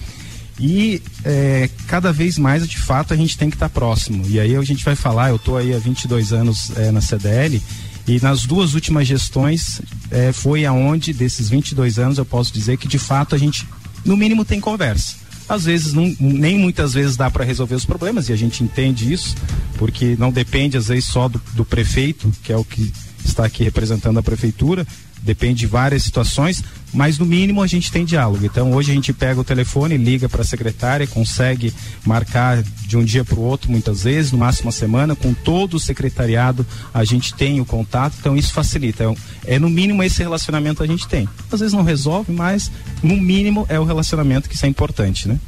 E 0.58 1.01
é, 1.25 1.69
cada 1.86 2.13
vez 2.13 2.38
mais, 2.38 2.65
de 2.65 2.78
fato, 2.78 3.13
a 3.13 3.17
gente 3.17 3.38
tem 3.38 3.49
que 3.49 3.58
estar 3.58 3.67
tá 3.67 3.73
próximo. 3.73 4.23
E 4.30 4.39
aí 4.39 4.56
a 4.56 4.62
gente 4.62 4.86
vai 4.86 4.95
falar, 4.95 5.32
eu 5.32 5.36
estou 5.36 5.58
aí 5.58 5.73
há 5.73 5.80
22 5.80 6.32
anos 6.32 6.71
é, 6.78 6.91
na 6.91 7.01
CDL 7.01 7.62
e 8.07 8.19
nas 8.21 8.45
duas 8.45 8.73
últimas 8.73 9.07
gestões 9.07 9.81
é, 10.11 10.31
foi 10.31 10.65
aonde, 10.65 11.11
desses 11.11 11.49
22 11.49 11.97
anos, 11.97 12.17
eu 12.17 12.25
posso 12.25 12.53
dizer 12.53 12.77
que 12.77 12.87
de 12.87 12.99
fato 12.99 13.33
a 13.33 13.37
gente, 13.37 13.67
no 14.05 14.15
mínimo, 14.15 14.45
tem 14.45 14.59
conversa. 14.59 15.15
Às 15.47 15.65
vezes, 15.65 15.93
não, 15.93 16.15
nem 16.19 16.57
muitas 16.57 16.93
vezes 16.93 17.15
dá 17.15 17.29
para 17.29 17.43
resolver 17.43 17.75
os 17.75 17.85
problemas, 17.85 18.29
e 18.29 18.33
a 18.33 18.35
gente 18.35 18.63
entende 18.63 19.11
isso, 19.11 19.35
porque 19.77 20.15
não 20.17 20.31
depende, 20.31 20.77
às 20.77 20.87
vezes, 20.87 21.05
só 21.05 21.27
do, 21.27 21.41
do 21.53 21.65
prefeito, 21.65 22.31
que 22.43 22.51
é 22.51 22.57
o 22.57 22.63
que 22.63 22.91
está 23.23 23.45
aqui 23.45 23.63
representando 23.63 24.19
a 24.19 24.23
prefeitura, 24.23 24.85
depende 25.25 25.61
de 25.61 25.67
várias 25.67 26.03
situações, 26.03 26.63
mas 26.93 27.17
no 27.17 27.25
mínimo 27.25 27.61
a 27.61 27.67
gente 27.67 27.91
tem 27.91 28.05
diálogo. 28.05 28.45
Então 28.45 28.71
hoje 28.71 28.91
a 28.91 28.95
gente 28.95 29.11
pega 29.11 29.39
o 29.41 29.43
telefone, 29.43 29.97
liga 29.97 30.29
para 30.29 30.41
a 30.41 30.45
secretária, 30.45 31.07
consegue 31.07 31.73
marcar 32.05 32.63
de 32.63 32.95
um 32.95 33.03
dia 33.03 33.25
para 33.25 33.38
o 33.38 33.41
outro 33.41 33.71
muitas 33.71 34.03
vezes, 34.03 34.31
no 34.31 34.38
máximo 34.38 34.67
uma 34.67 34.71
semana, 34.71 35.15
com 35.15 35.33
todo 35.33 35.73
o 35.75 35.79
secretariado 35.79 36.65
a 36.93 37.03
gente 37.03 37.33
tem 37.33 37.59
o 37.59 37.65
contato, 37.65 38.15
então 38.19 38.38
isso 38.38 38.53
facilita. 38.53 39.03
É, 39.03 39.55
é 39.55 39.59
no 39.59 39.69
mínimo 39.69 40.03
esse 40.03 40.21
relacionamento 40.21 40.83
a 40.83 40.88
gente 40.88 41.07
tem. 41.07 41.27
Às 41.51 41.59
vezes 41.59 41.73
não 41.73 41.83
resolve, 41.83 42.31
mas 42.31 42.71
no 43.03 43.17
mínimo 43.17 43.65
é 43.67 43.79
o 43.79 43.83
relacionamento 43.83 44.47
que 44.47 44.55
isso 44.55 44.65
é 44.65 44.69
importante, 44.69 45.27
né? 45.27 45.39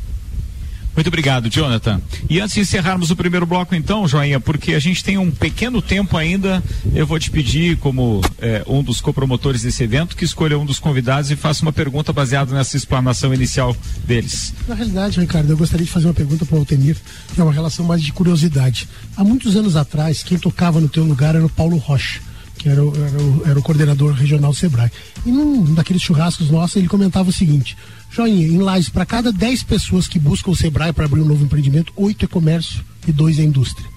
Muito 0.97 1.09
obrigado, 1.09 1.47
Jonathan. 1.47 2.01
E 2.27 2.39
antes 2.39 2.55
de 2.55 2.61
encerrarmos 2.61 3.11
o 3.11 3.15
primeiro 3.15 3.45
bloco, 3.45 3.75
então, 3.75 4.07
Joinha, 4.07 4.39
porque 4.39 4.73
a 4.73 4.79
gente 4.79 5.03
tem 5.03 5.15
um 5.15 5.29
pequeno 5.29 5.79
tempo 5.79 6.17
ainda, 6.17 6.61
eu 6.91 7.05
vou 7.05 7.19
te 7.19 7.29
pedir, 7.29 7.77
como 7.77 8.19
é, 8.39 8.63
um 8.65 8.81
dos 8.81 8.99
copromotores 8.99 9.61
desse 9.61 9.83
evento, 9.83 10.15
que 10.15 10.25
escolha 10.25 10.57
um 10.57 10.65
dos 10.65 10.79
convidados 10.79 11.29
e 11.29 11.35
faça 11.35 11.61
uma 11.61 11.71
pergunta 11.71 12.11
baseada 12.11 12.51
nessa 12.51 12.75
explanação 12.75 13.31
inicial 13.31 13.77
deles. 14.05 14.55
Na 14.67 14.73
realidade, 14.73 15.19
Ricardo, 15.19 15.51
eu 15.51 15.57
gostaria 15.57 15.85
de 15.85 15.91
fazer 15.91 16.07
uma 16.07 16.15
pergunta 16.15 16.47
para 16.47 16.55
o 16.55 16.59
Altemir, 16.59 16.97
que 17.31 17.39
é 17.39 17.43
uma 17.43 17.53
relação 17.53 17.85
mais 17.85 18.01
de 18.01 18.11
curiosidade. 18.11 18.89
Há 19.15 19.23
muitos 19.23 19.55
anos 19.55 19.75
atrás, 19.75 20.23
quem 20.23 20.39
tocava 20.39 20.81
no 20.81 20.89
teu 20.89 21.03
lugar 21.03 21.35
era 21.35 21.45
o 21.45 21.49
Paulo 21.49 21.77
Rocha 21.77 22.26
era 22.69 22.83
o, 22.83 22.93
era 22.95 23.21
o, 23.21 23.41
era 23.45 23.59
o 23.59 23.63
coordenador 23.63 24.13
regional 24.13 24.51
do 24.51 24.57
Sebrae. 24.57 24.91
E 25.25 25.31
num 25.31 25.73
daqueles 25.73 26.01
churrascos 26.01 26.49
nossos, 26.49 26.75
ele 26.75 26.87
comentava 26.87 27.29
o 27.29 27.33
seguinte: 27.33 27.77
Joinha, 28.11 28.47
em 28.47 28.57
Lages, 28.57 28.89
para 28.89 29.05
cada 29.05 29.31
10 29.31 29.63
pessoas 29.63 30.07
que 30.07 30.19
buscam 30.19 30.51
o 30.51 30.55
Sebrae 30.55 30.93
para 30.93 31.05
abrir 31.05 31.21
um 31.21 31.25
novo 31.25 31.43
empreendimento, 31.43 31.93
8 31.95 32.25
é 32.25 32.27
comércio 32.27 32.83
e 33.07 33.11
2 33.11 33.39
é 33.39 33.43
indústria. 33.43 33.87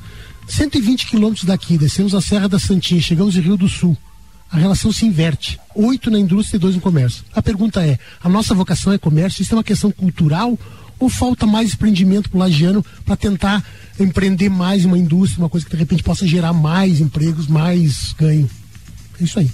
120 0.49 1.07
quilômetros 1.07 1.45
daqui, 1.45 1.79
descemos 1.79 2.15
a 2.15 2.21
Serra 2.21 2.49
da 2.49 2.59
Santinha, 2.59 3.01
chegamos 3.01 3.37
em 3.37 3.41
Rio 3.41 3.57
do 3.57 3.69
Sul. 3.69 3.97
A 4.51 4.59
relação 4.59 4.93
se 4.93 5.07
inverte. 5.07 5.61
Oito 5.77 6.11
na 6.11 6.19
indústria 6.19 6.57
e 6.57 6.61
dois 6.61 6.75
no 6.75 6.81
comércio. 6.81 7.25
A 7.33 7.41
pergunta 7.41 7.87
é: 7.87 7.99
a 8.23 8.29
nossa 8.29 8.53
vocação 8.53 8.93
é 8.93 8.99
comércio? 8.99 9.43
Isso 9.43 9.55
é 9.55 9.57
uma 9.57 9.65
questão 9.65 9.93
cultural 9.93 10.59
ou 10.99 11.09
falta 11.09 11.47
mais 11.47 11.73
empreendimento 11.73 12.29
para 12.29 12.37
o 12.37 12.41
lagiano 12.41 12.85
para 13.07 13.17
tentar 13.17 13.65
empreender 13.99 14.51
mais 14.51 14.85
uma 14.85 14.99
indústria, 14.99 15.43
uma 15.43 15.49
coisa 15.49 15.65
que 15.65 15.73
de 15.73 15.79
repente 15.79 16.03
possa 16.03 16.27
gerar 16.27 16.53
mais 16.53 17.01
empregos, 17.01 17.47
mais 17.47 18.13
ganho? 18.19 18.49
É 19.21 19.25
isso 19.25 19.39
aí. 19.39 19.51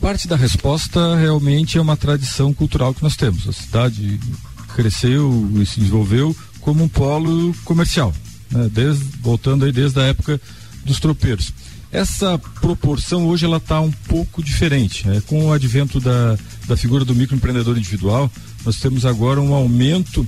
Parte 0.00 0.26
da 0.26 0.36
resposta 0.36 1.16
realmente 1.16 1.78
é 1.78 1.80
uma 1.80 1.96
tradição 1.96 2.52
cultural 2.52 2.94
que 2.94 3.02
nós 3.02 3.16
temos. 3.16 3.48
A 3.48 3.52
cidade 3.52 4.20
cresceu 4.74 5.50
e 5.56 5.66
se 5.66 5.80
desenvolveu 5.80 6.36
como 6.60 6.82
um 6.82 6.88
polo 6.88 7.54
comercial, 7.64 8.12
né? 8.50 8.68
desde, 8.72 9.04
voltando 9.20 9.64
aí 9.64 9.72
desde 9.72 10.00
a 10.00 10.04
época 10.04 10.40
dos 10.84 10.98
tropeiros. 10.98 11.52
Essa 11.92 12.38
proporção 12.60 13.26
hoje 13.26 13.44
ela 13.44 13.58
está 13.58 13.80
um 13.80 13.90
pouco 13.90 14.42
diferente. 14.42 15.06
Né? 15.06 15.22
Com 15.26 15.46
o 15.46 15.52
advento 15.52 16.00
da, 16.00 16.36
da 16.66 16.76
figura 16.76 17.04
do 17.04 17.14
microempreendedor 17.14 17.78
individual, 17.78 18.30
nós 18.64 18.80
temos 18.80 19.06
agora 19.06 19.40
um 19.40 19.54
aumento 19.54 20.26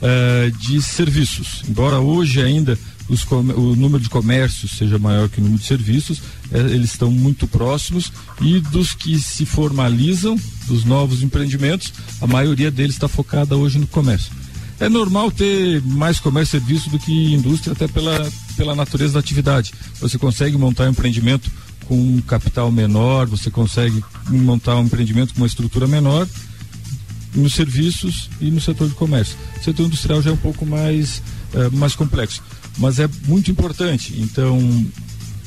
eh, 0.00 0.52
de 0.60 0.80
serviços. 0.80 1.64
Embora 1.68 1.98
hoje 1.98 2.40
ainda 2.40 2.78
os, 3.08 3.24
o 3.30 3.74
número 3.74 4.02
de 4.02 4.08
comércios 4.08 4.72
seja 4.72 4.98
maior 4.98 5.28
que 5.28 5.40
o 5.40 5.42
número 5.42 5.60
de 5.60 5.66
serviços, 5.66 6.20
eles 6.52 6.92
estão 6.92 7.10
muito 7.10 7.46
próximos 7.46 8.12
e 8.40 8.60
dos 8.60 8.94
que 8.94 9.18
se 9.18 9.44
formalizam, 9.44 10.38
dos 10.66 10.84
novos 10.84 11.22
empreendimentos, 11.22 11.92
a 12.20 12.26
maioria 12.26 12.70
deles 12.70 12.94
está 12.94 13.08
focada 13.08 13.56
hoje 13.56 13.78
no 13.78 13.86
comércio. 13.86 14.32
É 14.80 14.88
normal 14.88 15.30
ter 15.30 15.82
mais 15.82 16.20
comércio 16.20 16.56
e 16.56 16.60
serviço 16.60 16.90
do 16.90 16.98
que 16.98 17.34
indústria, 17.34 17.72
até 17.72 17.88
pela, 17.88 18.30
pela 18.56 18.74
natureza 18.74 19.14
da 19.14 19.20
atividade. 19.20 19.72
Você 20.00 20.16
consegue 20.16 20.56
montar 20.56 20.84
um 20.84 20.90
empreendimento 20.90 21.50
com 21.86 21.96
um 21.96 22.20
capital 22.20 22.70
menor, 22.70 23.26
você 23.26 23.50
consegue 23.50 24.02
montar 24.28 24.76
um 24.76 24.84
empreendimento 24.84 25.34
com 25.34 25.40
uma 25.40 25.46
estrutura 25.46 25.86
menor 25.86 26.28
nos 27.34 27.54
serviços 27.54 28.30
e 28.40 28.50
no 28.50 28.60
setor 28.60 28.88
de 28.88 28.94
comércio. 28.94 29.36
O 29.60 29.64
setor 29.64 29.86
industrial 29.86 30.22
já 30.22 30.30
é 30.30 30.32
um 30.32 30.38
pouco 30.38 30.64
mais, 30.64 31.22
é, 31.54 31.68
mais 31.70 31.94
complexo 31.94 32.42
mas 32.78 32.98
é 32.98 33.08
muito 33.26 33.50
importante. 33.50 34.14
Então, 34.18 34.58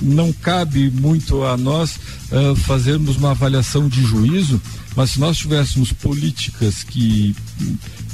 não 0.02 0.34
cabe 0.34 0.90
muito 0.90 1.44
a 1.44 1.56
nós 1.56 1.98
uh, 2.32 2.56
fazermos 2.56 3.18
uma 3.18 3.32
avaliação 3.32 3.88
de 3.88 4.02
juízo, 4.02 4.60
mas 4.96 5.12
se 5.12 5.20
nós 5.20 5.38
tivéssemos 5.38 5.94
políticas 5.94 6.84
que 6.84 7.36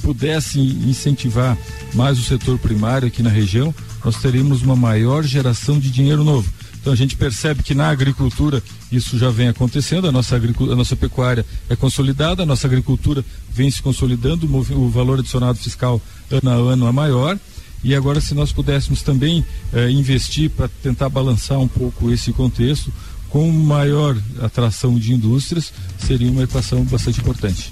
pudessem 0.02 0.64
incentivar 0.88 1.58
mais 1.94 2.20
o 2.20 2.24
setor 2.24 2.60
primário 2.60 3.08
aqui 3.08 3.24
na 3.24 3.30
região, 3.30 3.74
nós 4.04 4.18
teríamos 4.18 4.62
uma 4.62 4.76
maior 4.76 5.24
geração 5.24 5.80
de 5.80 5.90
dinheiro 5.90 6.24
novo. 6.24 6.48
Então 6.80 6.94
a 6.94 6.96
gente 6.96 7.16
percebe 7.16 7.64
que 7.64 7.76
na 7.76 7.90
agricultura 7.90 8.64
isso 8.92 9.18
já 9.18 9.30
vem 9.30 9.50
acontecendo, 9.50 10.08
a 10.08 10.12
nossa, 10.12 10.38
a 10.38 10.76
nossa 10.76 10.96
pecuária 10.96 11.46
é 11.70 11.76
consolidada, 11.76 12.44
a 12.44 12.46
nossa 12.46 12.68
agricultura 12.68 13.26
vem 13.54 13.70
se 13.70 13.82
consolidando, 13.82 14.46
o, 14.46 14.86
o 14.86 14.90
valor 14.90 15.20
adicionado 15.20 15.58
fiscal 15.58 16.02
ano 16.32 16.50
a 16.50 16.74
ano 16.74 16.88
é 16.88 16.92
maior 16.92 17.38
e 17.84 17.96
agora, 17.96 18.20
se 18.20 18.34
nós 18.34 18.52
pudéssemos 18.52 19.02
também 19.02 19.46
eh, 19.74 19.90
investir 19.90 20.50
para 20.50 20.68
tentar 20.68 21.10
balançar 21.10 21.60
um 21.60 21.68
pouco 21.68 22.12
esse 22.12 22.34
contexto, 22.34 22.92
com 23.30 23.52
maior 23.52 24.18
atração 24.42 24.98
de 24.98 25.14
indústrias, 25.14 25.72
seria 26.00 26.32
uma 26.32 26.44
equação 26.44 26.84
bastante 26.84 27.20
importante. 27.20 27.72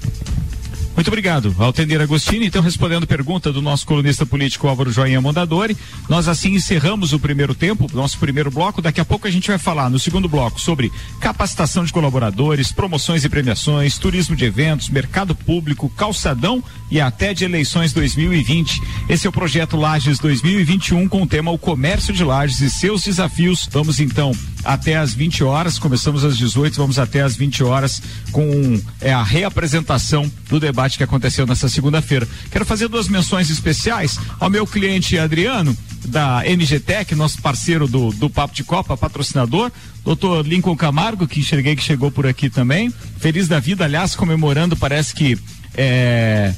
Muito 0.96 1.10
obrigado, 1.10 1.54
Altenir 1.60 2.00
Agostini. 2.00 2.46
Então, 2.46 2.62
respondendo 2.62 3.06
pergunta 3.06 3.52
do 3.52 3.62
nosso 3.62 3.86
colunista 3.86 4.26
político 4.26 4.66
Álvaro 4.66 4.92
Joinha 4.92 5.20
Mondadori, 5.20 5.76
nós 6.08 6.30
assim 6.30 6.54
encerramos 6.54 7.12
o 7.12 7.20
primeiro 7.20 7.54
tempo, 7.54 7.90
nosso 7.94 8.18
primeiro 8.18 8.50
bloco. 8.50 8.82
Daqui 8.82 9.02
a 9.02 9.06
pouco 9.06 9.28
a 9.28 9.32
gente 9.32 9.50
vai 9.50 9.58
falar 9.58 9.90
no 9.90 10.00
segundo 10.00 10.30
bloco 10.30 10.60
sobre 10.60 10.90
capacitação 11.20 11.84
de 11.84 11.92
colaboradores, 11.92 12.72
promoções 12.72 13.26
e 13.26 13.30
premiações, 13.30 13.98
turismo 13.98 14.38
de 14.38 14.46
eventos, 14.46 14.88
mercado 14.88 15.36
público, 15.36 15.90
calçadão 15.90 16.64
e 16.90 17.02
até 17.02 17.34
de 17.34 17.44
eleições 17.44 17.92
2020. 17.92 18.82
Esse 19.10 19.28
é 19.28 19.30
o 19.30 19.34
projeto 19.34 19.76
Lages 19.76 20.18
2021 20.18 21.10
com 21.10 21.24
o 21.24 21.28
tema 21.28 21.52
O 21.52 21.58
Comércio 21.58 22.14
de 22.14 22.24
Lages 22.24 22.62
e 22.62 22.70
seus 22.70 23.04
desafios. 23.04 23.68
Vamos 23.70 24.00
então 24.00 24.32
até 24.66 24.98
às 24.98 25.14
20 25.14 25.44
horas, 25.44 25.80
começamos 25.80 26.24
às 26.26 26.38
18, 26.38 26.76
vamos 26.76 27.00
até 27.00 27.22
às 27.22 27.36
20 27.36 27.64
horas 27.64 28.02
com 28.32 28.82
é, 29.00 29.14
a 29.14 29.24
reapresentação 29.24 30.30
do 30.50 30.60
debate 30.60 30.98
que 30.98 31.04
aconteceu 31.04 31.46
nessa 31.46 31.70
segunda-feira. 31.70 32.28
Quero 32.52 32.66
fazer 32.66 32.88
duas 32.88 33.08
menções 33.08 33.50
especiais 33.50 34.20
ao 34.40 34.50
meu 34.50 34.66
cliente 34.66 35.18
Adriano, 35.18 35.78
da 36.06 36.44
MGTEC, 36.44 37.16
nosso 37.16 37.42
parceiro 37.42 37.88
do, 37.88 38.12
do 38.12 38.30
Papo 38.30 38.54
de 38.54 38.64
Copa, 38.64 38.98
patrocinador, 38.98 39.72
doutor 40.04 40.46
Lincoln 40.46 40.76
Camargo, 40.76 41.28
que 41.28 41.40
enxerguei 41.40 41.76
que 41.76 41.84
chegou 41.84 42.12
por 42.12 42.28
aqui 42.28 42.50
também. 42.50 42.94
Feliz 43.20 43.48
da 43.48 43.60
vida, 43.60 43.86
aliás, 43.86 44.16
comemorando, 44.16 44.76
parece 44.76 45.14
que 45.14 45.38
é, 45.76 46.54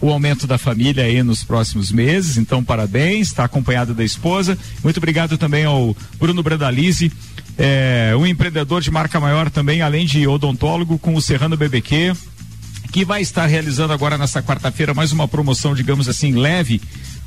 o 0.00 0.10
aumento 0.10 0.46
da 0.46 0.58
família 0.58 1.04
aí 1.04 1.22
nos 1.22 1.42
próximos 1.42 1.90
meses. 1.90 2.36
Então, 2.36 2.62
parabéns, 2.62 3.28
está 3.28 3.44
acompanhado 3.44 3.94
da 3.94 4.04
esposa. 4.04 4.58
Muito 4.82 4.98
obrigado 4.98 5.38
também 5.38 5.64
ao 5.64 5.96
Bruno 6.18 6.42
Bradalize, 6.42 7.10
é, 7.58 8.14
um 8.16 8.26
empreendedor 8.26 8.80
de 8.80 8.90
marca 8.90 9.20
maior 9.20 9.50
também, 9.50 9.82
além 9.82 10.06
de 10.06 10.26
odontólogo, 10.26 10.98
com 10.98 11.14
o 11.14 11.22
Serrano 11.22 11.56
BBQ, 11.56 12.14
que 12.92 13.04
vai 13.04 13.22
estar 13.22 13.46
realizando 13.46 13.92
agora 13.92 14.18
nessa 14.18 14.42
quarta-feira 14.42 14.94
mais 14.94 15.12
uma 15.12 15.26
promoção, 15.26 15.74
digamos 15.74 16.08
assim, 16.08 16.32
leve 16.32 16.80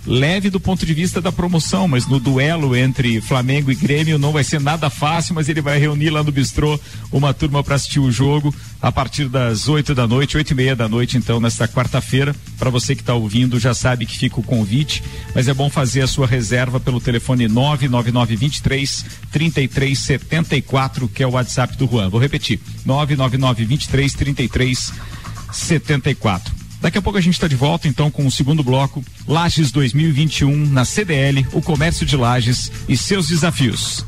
leve 0.07 0.49
do 0.49 0.59
ponto 0.59 0.85
de 0.85 0.93
vista 0.93 1.19
da 1.21 1.33
promoção, 1.33 1.87
mas 1.87 2.07
no 2.07 2.19
duelo 2.19 2.75
entre 2.75 3.19
Flamengo 3.19 3.69
e 3.69 3.75
Grêmio 3.75 4.17
não 4.17 4.31
vai 4.31 4.43
ser 4.43 4.61
nada 4.61 4.89
fácil, 4.89 5.35
mas 5.35 5.49
ele 5.49 5.61
vai 5.61 5.77
reunir 5.77 6.09
lá 6.09 6.23
no 6.23 6.31
bistrô 6.31 6.79
uma 7.11 7.33
turma 7.33 7.61
para 7.61 7.75
assistir 7.75 7.99
o 7.99 8.09
jogo 8.09 8.55
a 8.81 8.89
partir 8.91 9.27
das 9.27 9.67
8 9.67 9.93
da 9.93 10.07
noite, 10.07 10.37
oito 10.37 10.51
e 10.51 10.55
meia 10.55 10.73
da 10.75 10.87
noite, 10.87 11.17
então, 11.17 11.41
nesta 11.41 11.67
quarta-feira. 11.67 12.33
Para 12.57 12.69
você 12.69 12.95
que 12.95 13.01
está 13.01 13.13
ouvindo, 13.13 13.59
já 13.59 13.73
sabe 13.73 14.05
que 14.05 14.17
fica 14.17 14.39
o 14.39 14.43
convite, 14.43 15.03
mas 15.35 15.49
é 15.49 15.53
bom 15.53 15.69
fazer 15.69 16.01
a 16.01 16.07
sua 16.07 16.25
reserva 16.25 16.79
pelo 16.79 17.01
telefone 17.01 17.49
99923 17.49 19.05
3374, 19.31 21.09
que 21.09 21.21
é 21.21 21.27
o 21.27 21.31
WhatsApp 21.31 21.75
do 21.75 21.85
Juan. 21.85 22.07
Vou 22.09 22.21
repetir: 22.21 22.61
99923 22.85 24.13
3374. 24.13 26.66
Daqui 26.81 26.97
a 26.97 27.01
pouco 27.01 27.17
a 27.17 27.21
gente 27.21 27.33
está 27.33 27.47
de 27.47 27.55
volta 27.55 27.87
então 27.87 28.11
com 28.11 28.25
o 28.25 28.31
segundo 28.31 28.63
bloco, 28.63 29.03
Lages 29.27 29.71
2021 29.71 30.67
na 30.67 30.85
CDL, 30.85 31.45
o 31.53 31.61
comércio 31.61 32.05
de 32.05 32.15
Lages 32.15 32.71
e 32.87 32.95
seus 32.95 33.27
desafios. 33.27 34.05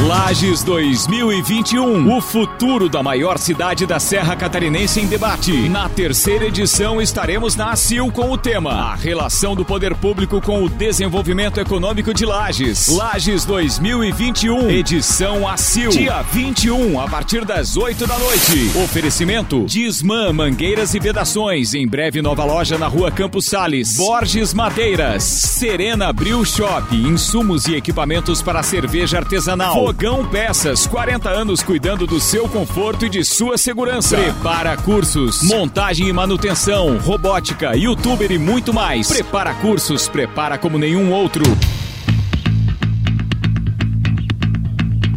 Lages 0.00 0.62
2021, 0.62 2.16
o 2.16 2.20
futuro 2.20 2.88
da 2.88 3.02
maior 3.02 3.36
cidade 3.36 3.84
da 3.84 3.98
Serra 3.98 4.36
Catarinense 4.36 5.00
em 5.00 5.06
debate. 5.06 5.68
Na 5.68 5.88
terceira 5.88 6.46
edição 6.46 7.02
estaremos 7.02 7.56
na 7.56 7.72
ACIL 7.72 8.10
com 8.12 8.30
o 8.30 8.38
tema 8.38 8.70
A 8.70 8.94
relação 8.94 9.56
do 9.56 9.64
poder 9.64 9.96
público 9.96 10.40
com 10.40 10.62
o 10.62 10.68
desenvolvimento 10.68 11.58
econômico 11.58 12.14
de 12.14 12.24
Lages. 12.24 12.88
Lages 12.88 13.44
2021, 13.44 14.70
edição 14.70 15.48
ACIL, 15.48 15.90
dia 15.90 16.22
21, 16.22 17.00
a 17.00 17.08
partir 17.08 17.44
das 17.44 17.76
8 17.76 18.06
da 18.06 18.18
noite. 18.20 18.70
Oferecimento 18.84 19.64
Disman 19.64 20.32
Mangueiras 20.32 20.94
e 20.94 21.00
Vedações, 21.00 21.74
em 21.74 21.88
breve 21.98 22.22
nova 22.22 22.44
loja 22.44 22.78
na 22.78 22.86
Rua 22.86 23.10
Campos 23.10 23.46
Sales. 23.46 23.96
Borges 23.96 24.54
Madeiras, 24.54 25.24
Serena 25.24 26.12
Brew 26.12 26.44
Shop, 26.44 26.94
insumos 26.94 27.66
e 27.66 27.74
equipamentos 27.74 28.40
para 28.40 28.62
cerveja 28.62 29.18
artesanal. 29.18 29.74
Fogão 29.74 30.24
Peças, 30.24 30.86
40 30.86 31.28
anos 31.28 31.60
cuidando 31.60 32.06
do 32.06 32.20
seu 32.20 32.48
conforto 32.48 33.04
e 33.04 33.08
de 33.08 33.24
sua 33.24 33.58
segurança. 33.58 34.16
Prepara 34.16 34.76
cursos, 34.76 35.42
montagem 35.42 36.06
e 36.06 36.12
manutenção, 36.12 36.98
robótica, 36.98 37.76
youtuber 37.76 38.30
e 38.30 38.38
muito 38.38 38.72
mais. 38.72 39.08
Prepara 39.08 39.52
cursos, 39.54 40.06
prepara 40.06 40.56
como 40.56 40.78
nenhum 40.78 41.10
outro. 41.10 41.42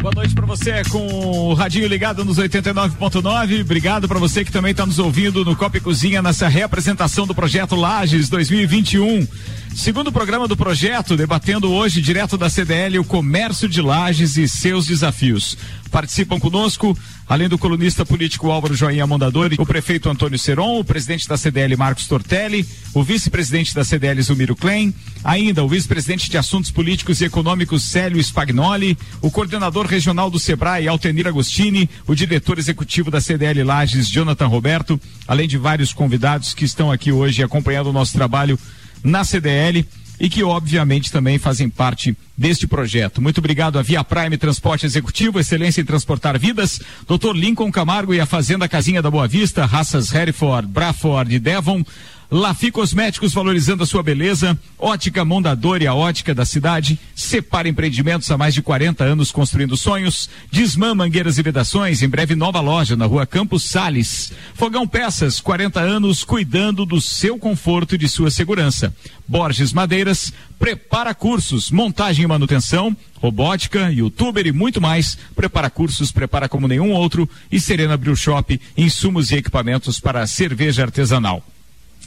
Boa 0.00 0.12
noite 0.16 0.34
você 0.56 0.82
com 0.90 1.06
o 1.06 1.54
radinho 1.54 1.86
ligado 1.88 2.26
nos 2.26 2.36
89.9. 2.36 3.62
Obrigado 3.62 4.06
para 4.06 4.18
você 4.18 4.44
que 4.44 4.52
também 4.52 4.72
está 4.72 4.84
nos 4.84 4.98
ouvindo 4.98 5.46
no 5.46 5.56
Copa 5.56 5.78
e 5.78 5.80
Cozinha 5.80 6.20
nessa 6.20 6.46
reapresentação 6.46 7.26
do 7.26 7.34
projeto 7.34 7.74
Lages 7.74 8.28
2021. 8.28 9.26
Segundo 9.74 10.12
programa 10.12 10.46
do 10.46 10.54
projeto, 10.54 11.16
debatendo 11.16 11.72
hoje 11.72 12.02
direto 12.02 12.36
da 12.36 12.50
CDL 12.50 12.98
o 12.98 13.04
comércio 13.04 13.66
de 13.66 13.80
lajes 13.80 14.36
e 14.36 14.46
seus 14.46 14.86
desafios. 14.86 15.56
Participam 15.90 16.38
conosco, 16.38 16.96
além 17.26 17.48
do 17.48 17.58
colunista 17.58 18.04
político 18.04 18.50
Álvaro 18.50 18.74
Joinha 18.74 19.06
Mondadori, 19.06 19.56
o 19.58 19.66
prefeito 19.66 20.08
Antônio 20.08 20.38
Seron, 20.38 20.78
o 20.78 20.84
presidente 20.84 21.28
da 21.28 21.36
CDL 21.36 21.76
Marcos 21.76 22.06
Tortelli, 22.06 22.66
o 22.94 23.02
vice-presidente 23.02 23.74
da 23.74 23.84
CDL 23.84 24.22
Zumiro 24.22 24.56
Klein, 24.56 24.94
ainda 25.24 25.64
o 25.64 25.68
vice-presidente 25.68 26.30
de 26.30 26.38
Assuntos 26.38 26.70
Políticos 26.70 27.20
e 27.20 27.24
Econômicos 27.24 27.82
Célio 27.82 28.22
Spagnoli, 28.22 28.96
o 29.20 29.30
coordenador 29.30 29.86
regional 29.86 30.30
do 30.30 30.38
Sebrae 30.42 30.88
Altenir 30.88 31.26
Agostini, 31.26 31.88
o 32.06 32.14
diretor 32.14 32.58
executivo 32.58 33.10
da 33.10 33.20
CDL 33.20 33.62
Lages 33.62 34.08
Jonathan 34.08 34.46
Roberto, 34.46 35.00
além 35.26 35.48
de 35.48 35.56
vários 35.56 35.92
convidados 35.92 36.52
que 36.52 36.64
estão 36.64 36.90
aqui 36.90 37.12
hoje 37.12 37.42
acompanhando 37.42 37.88
o 37.88 37.92
nosso 37.92 38.12
trabalho 38.12 38.58
na 39.02 39.24
CDL 39.24 39.86
e 40.18 40.28
que 40.28 40.42
obviamente 40.42 41.10
também 41.10 41.38
fazem 41.38 41.68
parte 41.68 42.16
deste 42.36 42.66
projeto. 42.66 43.20
Muito 43.20 43.38
obrigado 43.38 43.78
a 43.78 43.82
Via 43.82 44.04
Prime 44.04 44.36
Transporte 44.36 44.86
Executivo, 44.86 45.40
excelência 45.40 45.80
em 45.80 45.84
transportar 45.84 46.38
vidas, 46.38 46.80
Dr. 47.08 47.34
Lincoln 47.34 47.70
Camargo 47.72 48.14
e 48.14 48.20
a 48.20 48.26
Fazenda 48.26 48.68
Casinha 48.68 49.02
da 49.02 49.10
Boa 49.10 49.26
Vista, 49.26 49.64
raças 49.64 50.12
Hereford, 50.12 50.68
Braford 50.68 51.34
e 51.34 51.38
Devon, 51.38 51.84
Lafi 52.34 52.70
Cosméticos 52.70 53.34
valorizando 53.34 53.82
a 53.82 53.86
sua 53.86 54.02
beleza, 54.02 54.58
Ótica 54.78 55.22
Mondador 55.22 55.82
e 55.82 55.86
a 55.86 55.92
ótica 55.92 56.34
da 56.34 56.46
cidade, 56.46 56.98
Separa 57.14 57.68
Empreendimentos 57.68 58.30
há 58.30 58.38
mais 58.38 58.54
de 58.54 58.62
40 58.62 59.04
anos 59.04 59.30
construindo 59.30 59.76
sonhos, 59.76 60.30
Desmã 60.50 60.94
Mangueiras 60.94 61.36
e 61.36 61.42
Vedações, 61.42 62.00
em 62.00 62.08
breve 62.08 62.34
nova 62.34 62.58
loja 62.62 62.96
na 62.96 63.04
rua 63.04 63.26
Campos 63.26 63.64
Sales, 63.64 64.32
Fogão 64.54 64.88
Peças, 64.88 65.42
40 65.42 65.78
anos 65.78 66.24
cuidando 66.24 66.86
do 66.86 67.02
seu 67.02 67.38
conforto 67.38 67.96
e 67.96 67.98
de 67.98 68.08
sua 68.08 68.30
segurança, 68.30 68.94
Borges 69.28 69.74
Madeiras, 69.74 70.32
prepara 70.58 71.14
cursos, 71.14 71.70
montagem 71.70 72.24
e 72.24 72.28
manutenção, 72.28 72.96
robótica, 73.16 73.92
youtuber 73.92 74.46
e 74.46 74.52
muito 74.52 74.80
mais. 74.80 75.18
Prepara 75.36 75.68
cursos, 75.68 76.10
prepara 76.10 76.48
como 76.48 76.66
nenhum 76.66 76.92
outro. 76.92 77.28
E 77.50 77.60
Serena 77.60 77.96
Brew 77.96 78.16
Shop, 78.16 78.60
insumos 78.76 79.30
e 79.30 79.36
equipamentos 79.36 80.00
para 80.00 80.26
cerveja 80.26 80.82
artesanal. 80.82 81.42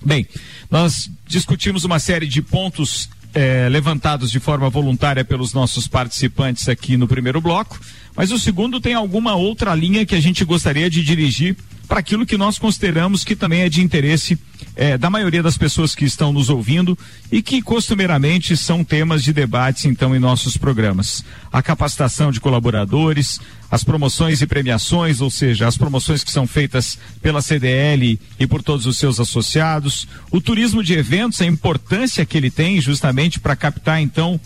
Bem, 0.04 0.28
nós 0.70 1.10
discutimos 1.28 1.84
uma 1.84 2.00
série 2.00 2.28
de 2.28 2.42
pontos 2.42 3.10
eh, 3.34 3.68
levantados 3.70 4.32
de 4.32 4.40
forma 4.40 4.70
voluntária 4.70 5.26
pelos 5.26 5.54
nossos 5.54 5.88
participantes 5.88 6.70
aqui 6.70 6.96
no 6.98 7.08
primeiro 7.08 7.42
bloco, 7.42 7.80
mas 8.16 8.32
o 8.32 8.40
segundo 8.40 8.80
tem 8.80 8.94
alguma 8.94 9.36
outra 9.36 9.76
linha 9.76 10.06
que 10.06 10.16
a 10.16 10.22
gente 10.22 10.46
gostaria 10.46 10.90
de 10.90 11.04
dirigir 11.04 11.56
para 11.88 12.00
aquilo 12.00 12.26
que 12.26 12.38
nós 12.38 12.58
consideramos 12.58 13.24
que 13.24 13.36
também 13.36 13.62
é 13.62 13.70
de 13.70 13.82
interesse 13.82 14.38
é, 14.76 14.98
da 14.98 15.10
maioria 15.10 15.42
das 15.42 15.58
pessoas 15.58 15.96
que 15.96 16.06
estão 16.06 16.34
nos 16.34 16.50
ouvindo 16.50 16.98
e 17.32 17.42
que 17.42 17.62
costumeiramente 17.62 18.58
são 18.58 18.84
temas 18.84 19.24
de 19.24 19.32
debates 19.32 19.86
então 19.86 20.16
em 20.16 20.20
nossos 20.20 20.58
programas. 20.58 21.24
A 21.52 21.62
capacitação 21.62 22.32
de 22.32 22.42
colaboradores, 22.42 23.40
as 23.72 23.84
promoções 23.84 24.42
e 24.42 24.48
premiações, 24.48 25.22
ou 25.22 25.30
seja, 25.30 25.68
as 25.68 25.78
promoções 25.78 26.24
que 26.24 26.32
são 26.32 26.46
feitas 26.46 26.98
pela 27.22 27.42
CDL 27.42 28.20
e 28.40 28.48
por 28.48 28.62
todos 28.62 28.86
os 28.86 28.98
seus 28.98 29.20
associados, 29.20 30.08
o 30.32 30.42
turismo 30.42 30.84
de 30.84 30.94
eventos, 30.94 31.42
a 31.42 31.46
importância 31.46 32.26
que 32.26 32.38
ele 32.38 32.52
tem 32.52 32.82
justamente 32.82 33.40
para 33.40 33.56
captar 33.56 34.02
então 34.02 34.40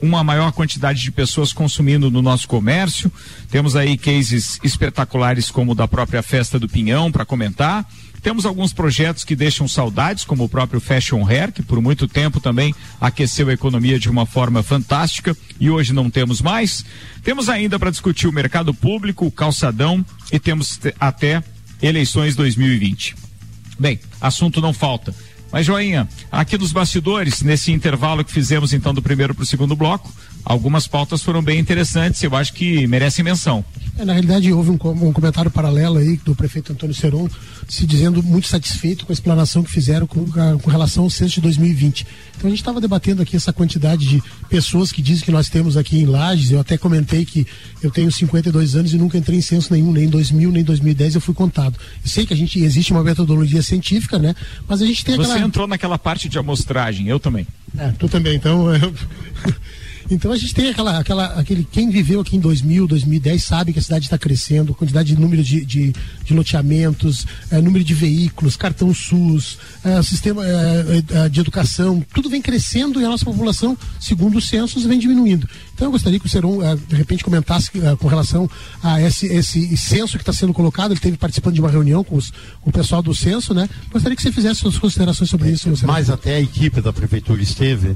uma 0.00 0.22
maior 0.22 0.52
quantidade 0.52 1.00
de 1.00 1.10
pessoas 1.10 1.52
consumindo 1.52 2.10
no 2.10 2.22
nosso 2.22 2.46
comércio. 2.46 3.10
Temos 3.50 3.76
aí 3.76 3.96
cases 3.96 4.58
espetaculares 4.62 5.50
como 5.50 5.72
o 5.72 5.74
da 5.74 5.88
própria 5.88 6.22
Festa 6.22 6.58
do 6.58 6.68
Pinhão 6.68 7.10
para 7.10 7.24
comentar. 7.24 7.86
Temos 8.22 8.44
alguns 8.44 8.72
projetos 8.72 9.22
que 9.22 9.36
deixam 9.36 9.68
saudades, 9.68 10.24
como 10.24 10.42
o 10.42 10.48
próprio 10.48 10.80
Fashion 10.80 11.24
Hair, 11.24 11.52
que 11.52 11.62
por 11.62 11.80
muito 11.80 12.08
tempo 12.08 12.40
também 12.40 12.74
aqueceu 13.00 13.48
a 13.48 13.52
economia 13.52 14.00
de 14.00 14.10
uma 14.10 14.26
forma 14.26 14.62
fantástica 14.64 15.36
e 15.60 15.70
hoje 15.70 15.92
não 15.92 16.10
temos 16.10 16.42
mais. 16.42 16.84
Temos 17.22 17.48
ainda 17.48 17.78
para 17.78 17.90
discutir 17.90 18.26
o 18.26 18.32
mercado 18.32 18.74
público, 18.74 19.26
o 19.26 19.30
calçadão 19.30 20.04
e 20.32 20.40
temos 20.40 20.80
até 20.98 21.40
eleições 21.80 22.34
2020. 22.34 23.14
Bem, 23.78 24.00
assunto 24.20 24.60
não 24.60 24.72
falta. 24.72 25.14
Mas, 25.56 25.64
Joinha, 25.64 26.06
aqui 26.30 26.58
nos 26.58 26.70
bastidores, 26.70 27.40
nesse 27.40 27.72
intervalo 27.72 28.22
que 28.22 28.30
fizemos 28.30 28.74
então 28.74 28.92
do 28.92 29.00
primeiro 29.00 29.34
para 29.34 29.42
o 29.42 29.46
segundo 29.46 29.74
bloco, 29.74 30.12
algumas 30.46 30.86
pautas 30.86 31.22
foram 31.22 31.42
bem 31.42 31.58
interessantes, 31.58 32.22
eu 32.22 32.34
acho 32.36 32.52
que 32.52 32.86
merecem 32.86 33.24
menção. 33.24 33.64
É, 33.98 34.04
na 34.04 34.12
realidade, 34.12 34.52
houve 34.52 34.70
um, 34.70 34.74
um, 34.74 35.12
comentário 35.12 35.50
paralelo 35.50 35.98
aí 35.98 36.18
do 36.18 36.34
prefeito 36.34 36.72
Antônio 36.72 36.94
Seron 36.94 37.28
se 37.66 37.84
dizendo 37.84 38.22
muito 38.22 38.46
satisfeito 38.46 39.04
com 39.04 39.12
a 39.12 39.14
explanação 39.14 39.64
que 39.64 39.70
fizeram 39.70 40.06
com, 40.06 40.24
a, 40.40 40.58
com 40.58 40.70
relação 40.70 41.04
ao 41.04 41.10
censo 41.10 41.34
de 41.34 41.40
2020. 41.40 42.06
Então 42.36 42.46
a 42.46 42.50
gente 42.50 42.60
estava 42.60 42.80
debatendo 42.80 43.22
aqui 43.22 43.34
essa 43.34 43.52
quantidade 43.52 44.06
de 44.06 44.22
pessoas 44.48 44.92
que 44.92 45.02
dizem 45.02 45.24
que 45.24 45.32
nós 45.32 45.48
temos 45.48 45.76
aqui 45.76 45.98
em 45.98 46.04
Lages. 46.04 46.52
Eu 46.52 46.60
até 46.60 46.78
comentei 46.78 47.24
que 47.24 47.46
eu 47.82 47.90
tenho 47.90 48.12
52 48.12 48.76
anos 48.76 48.92
e 48.92 48.98
nunca 48.98 49.18
entrei 49.18 49.38
em 49.38 49.42
censo 49.42 49.72
nenhum, 49.72 49.90
nem 49.90 50.04
em 50.04 50.08
2000, 50.10 50.52
nem 50.52 50.60
em 50.60 50.64
2010 50.64 51.16
eu 51.16 51.20
fui 51.20 51.34
contado. 51.34 51.76
Eu 52.04 52.08
sei 52.08 52.24
que 52.24 52.34
a 52.34 52.36
gente 52.36 52.62
existe 52.62 52.92
uma 52.92 53.02
metodologia 53.02 53.62
científica, 53.62 54.18
né? 54.18 54.34
Mas 54.68 54.80
a 54.80 54.86
gente 54.86 55.04
tem 55.04 55.14
aquela... 55.14 55.38
Você 55.38 55.40
entrou 55.40 55.66
naquela 55.66 55.98
parte 55.98 56.28
de 56.28 56.38
amostragem, 56.38 57.08
eu 57.08 57.18
também. 57.18 57.46
É, 57.76 57.88
tu 57.98 58.08
também, 58.08 58.36
então. 58.36 58.72
Eu... 58.74 58.94
Então 60.10 60.32
a 60.32 60.36
gente 60.36 60.54
tem 60.54 60.68
aquela, 60.68 60.98
aquela, 60.98 61.24
aquele 61.38 61.64
quem 61.64 61.90
viveu 61.90 62.20
aqui 62.20 62.36
em 62.36 62.40
2000, 62.40 62.86
2010 62.86 63.42
sabe 63.42 63.72
que 63.72 63.78
a 63.78 63.82
cidade 63.82 64.04
está 64.04 64.16
crescendo, 64.16 64.74
quantidade 64.74 65.14
de 65.14 65.20
número 65.20 65.42
de, 65.42 65.64
de, 65.64 65.92
de 66.24 66.34
loteamentos, 66.34 67.26
é, 67.50 67.60
número 67.60 67.84
de 67.84 67.94
veículos, 67.94 68.56
cartão 68.56 68.92
SUS, 68.94 69.58
é, 69.84 70.00
sistema 70.02 70.42
é, 70.46 71.28
de 71.28 71.40
educação, 71.40 72.04
tudo 72.14 72.30
vem 72.30 72.40
crescendo 72.40 73.00
e 73.00 73.04
a 73.04 73.08
nossa 73.08 73.24
população, 73.24 73.76
segundo 74.00 74.38
os 74.38 74.48
censos, 74.48 74.84
vem 74.84 74.98
diminuindo. 74.98 75.48
Então 75.74 75.88
eu 75.88 75.92
gostaria 75.92 76.18
que 76.18 76.26
o 76.26 76.28
Seron 76.28 76.60
de 76.88 76.96
repente 76.96 77.22
comentasse 77.22 77.70
com 77.98 78.08
relação 78.08 78.48
a 78.82 79.00
esse, 79.00 79.26
esse 79.26 79.76
censo 79.76 80.16
que 80.16 80.22
está 80.22 80.32
sendo 80.32 80.52
colocado. 80.52 80.92
Ele 80.92 81.00
teve 81.00 81.16
participando 81.16 81.54
de 81.54 81.60
uma 81.60 81.70
reunião 81.70 82.02
com, 82.02 82.16
os, 82.16 82.30
com, 82.60 82.70
o 82.70 82.72
pessoal 82.72 83.02
do 83.02 83.14
censo, 83.14 83.52
né? 83.52 83.68
Gostaria 83.92 84.16
que 84.16 84.22
você 84.22 84.32
fizesse 84.32 84.60
suas 84.60 84.78
considerações 84.78 85.28
sobre 85.28 85.50
isso. 85.50 85.68
Mas 85.86 86.08
até 86.08 86.36
a 86.36 86.40
equipe 86.40 86.80
da 86.80 86.92
prefeitura 86.92 87.42
esteve 87.42 87.94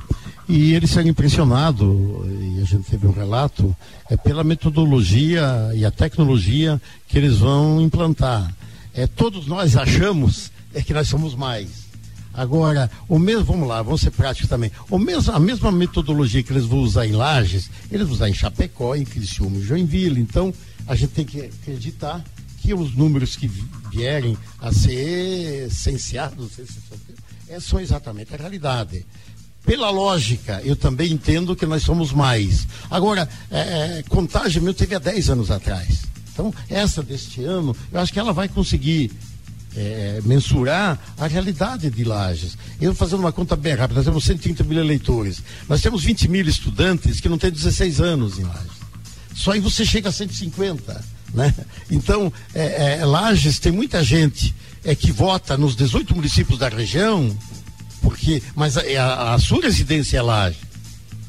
e 0.51 0.75
eles 0.75 0.91
saíram 0.91 1.11
impressionados, 1.11 1.89
e 2.27 2.61
a 2.61 2.65
gente 2.65 2.91
teve 2.91 3.07
um 3.07 3.13
relato, 3.13 3.75
é 4.11 4.17
pela 4.17 4.43
metodologia 4.43 5.71
e 5.77 5.85
a 5.85 5.93
tecnologia 5.93 6.83
que 7.07 7.17
eles 7.17 7.37
vão 7.37 7.81
implantar. 7.81 8.53
É, 8.93 9.07
todos 9.07 9.47
nós 9.47 9.77
achamos 9.77 10.51
é 10.75 10.83
que 10.83 10.93
nós 10.93 11.07
somos 11.07 11.37
mais. 11.37 11.69
Agora, 12.35 12.91
o 13.09 13.17
mesmo, 13.17 13.45
vamos 13.45 13.69
lá, 13.69 13.81
vamos 13.81 14.01
ser 14.01 14.11
práticos 14.11 14.49
também. 14.49 14.73
O 14.89 14.99
mesmo, 14.99 15.33
a 15.33 15.39
mesma 15.39 15.71
metodologia 15.71 16.43
que 16.43 16.53
eles 16.53 16.65
vão 16.65 16.81
usar 16.81 17.07
em 17.07 17.13
Lages, 17.13 17.71
eles 17.91 18.07
vão 18.07 18.15
usar 18.15 18.29
em 18.29 18.35
Chapecó, 18.35 18.97
em 18.97 19.05
Criciúma, 19.05 19.57
em 19.57 19.63
Joinville. 19.63 20.21
Então, 20.21 20.53
a 20.87 20.97
gente 20.97 21.11
tem 21.11 21.25
que 21.25 21.43
acreditar 21.43 22.25
que 22.59 22.75
os 22.75 22.95
números 22.97 23.37
que 23.37 23.49
vierem 23.93 24.37
a 24.61 24.73
ser 24.73 25.69
essenciados 25.69 26.59
é, 27.49 27.61
são 27.61 27.81
exatamente 27.81 28.35
a 28.35 28.37
realidade 28.37 29.07
pela 29.65 29.91
lógica, 29.91 30.61
eu 30.65 30.75
também 30.75 31.13
entendo 31.13 31.55
que 31.55 31.67
nós 31.67 31.83
somos 31.83 32.13
mais. 32.13 32.67
Agora, 32.91 33.29
é, 33.51 33.59
é 33.99 34.05
contagem 34.09 34.63
meu 34.63 34.75
teve 34.75 34.95
há 34.95 34.99
10 34.99 35.31
anos 35.31 35.51
atrás. 35.51 36.03
Então, 36.33 36.55
essa 36.69 37.03
deste 37.03 37.45
ano, 37.45 37.77
eu 37.93 38.01
acho 38.01 38.13
que 38.13 38.19
ela 38.19 38.33
vai 38.33 38.49
conseguir 38.49 39.11
é, 39.77 40.21
mensurar 40.25 40.99
a 41.19 41.27
realidade 41.27 41.91
de 41.91 42.05
Lages. 42.05 42.57
Eu 42.81 42.95
fazendo 42.95 43.21
uma 43.21 43.33
conta 43.33 43.55
bem 43.57 43.75
rápida, 43.75 44.01
nós 44.01 44.07
temos 44.07 44.25
130 44.25 44.65
mil 44.65 44.79
eleitores. 44.79 45.43
Nós 45.69 45.81
temos 45.81 46.03
20 46.03 46.29
mil 46.29 46.47
estudantes 46.47 47.21
que 47.21 47.29
não 47.29 47.39
têm 47.39 47.51
16 47.51 48.01
anos 48.01 48.39
em 48.39 48.45
Lages. 48.45 48.81
Só 49.35 49.53
aí 49.53 49.61
você 49.61 49.85
chega 49.85 50.09
a 50.09 50.13
150. 50.13 51.05
Né? 51.33 51.55
Então, 51.91 52.33
é, 52.55 52.99
é, 53.01 53.05
Lages 53.05 53.59
tem 53.59 53.71
muita 53.71 54.03
gente 54.03 54.55
é, 54.85 54.95
que 54.95 55.13
vota 55.13 55.57
nos 55.57 55.77
18 55.77 56.15
municípios 56.15 56.59
da 56.59 56.69
região 56.69 57.37
porque, 58.01 58.43
mas 58.55 58.77
a, 58.77 58.83
a, 58.83 59.35
a 59.35 59.39
sua 59.39 59.63
residência 59.63 60.19
é 60.19 60.23
Laje. 60.23 60.59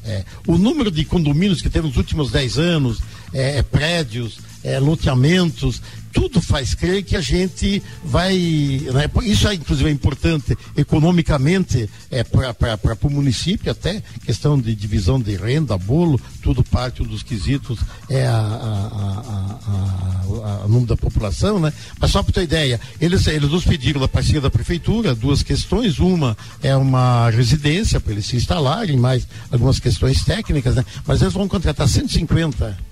É, 0.04 0.24
o 0.46 0.58
número 0.58 0.90
de 0.90 1.04
condomínios 1.04 1.62
que 1.62 1.70
temos 1.70 1.90
nos 1.90 1.96
últimos 1.96 2.32
10 2.32 2.58
anos, 2.58 2.98
é, 3.32 3.58
é, 3.58 3.62
prédios, 3.62 4.38
é, 4.64 4.78
loteamentos, 4.78 5.82
tudo 6.12 6.40
faz 6.40 6.74
crer 6.74 7.02
que 7.02 7.16
a 7.16 7.20
gente 7.20 7.82
vai. 8.04 8.34
Né, 8.36 9.10
isso 9.24 9.48
é, 9.48 9.54
inclusive, 9.54 9.88
é 9.88 9.92
importante 9.92 10.56
economicamente 10.76 11.88
é, 12.10 12.22
para 12.22 12.96
o 13.02 13.10
município, 13.10 13.72
até 13.72 14.02
questão 14.24 14.58
de 14.60 14.74
divisão 14.74 15.18
de 15.18 15.34
renda, 15.36 15.76
bolo, 15.78 16.20
tudo 16.42 16.62
parte 16.62 17.02
dos 17.02 17.22
quesitos 17.22 17.78
é 18.08 18.26
a, 18.26 18.36
a, 18.36 19.60
a, 19.66 20.64
a 20.64 20.68
número 20.68 20.86
da 20.86 20.96
população, 20.96 21.58
né? 21.58 21.72
Mas 21.98 22.10
só 22.10 22.22
para 22.22 22.34
ter 22.34 22.42
ideia, 22.42 22.80
eles, 23.00 23.26
eles 23.26 23.50
nos 23.50 23.64
pediram 23.64 24.00
da 24.00 24.08
parceria 24.08 24.40
da 24.40 24.50
prefeitura 24.50 25.14
duas 25.14 25.42
questões. 25.42 25.98
Uma 25.98 26.36
é 26.62 26.76
uma 26.76 27.30
residência 27.30 28.00
para 28.00 28.12
eles 28.12 28.26
se 28.26 28.36
instalarem, 28.36 28.96
mais 28.96 29.26
algumas 29.50 29.78
questões 29.78 30.22
técnicas, 30.24 30.74
né? 30.74 30.84
Mas 31.06 31.22
eles 31.22 31.32
vão 31.32 31.48
contratar 31.48 31.88
150 31.88 32.91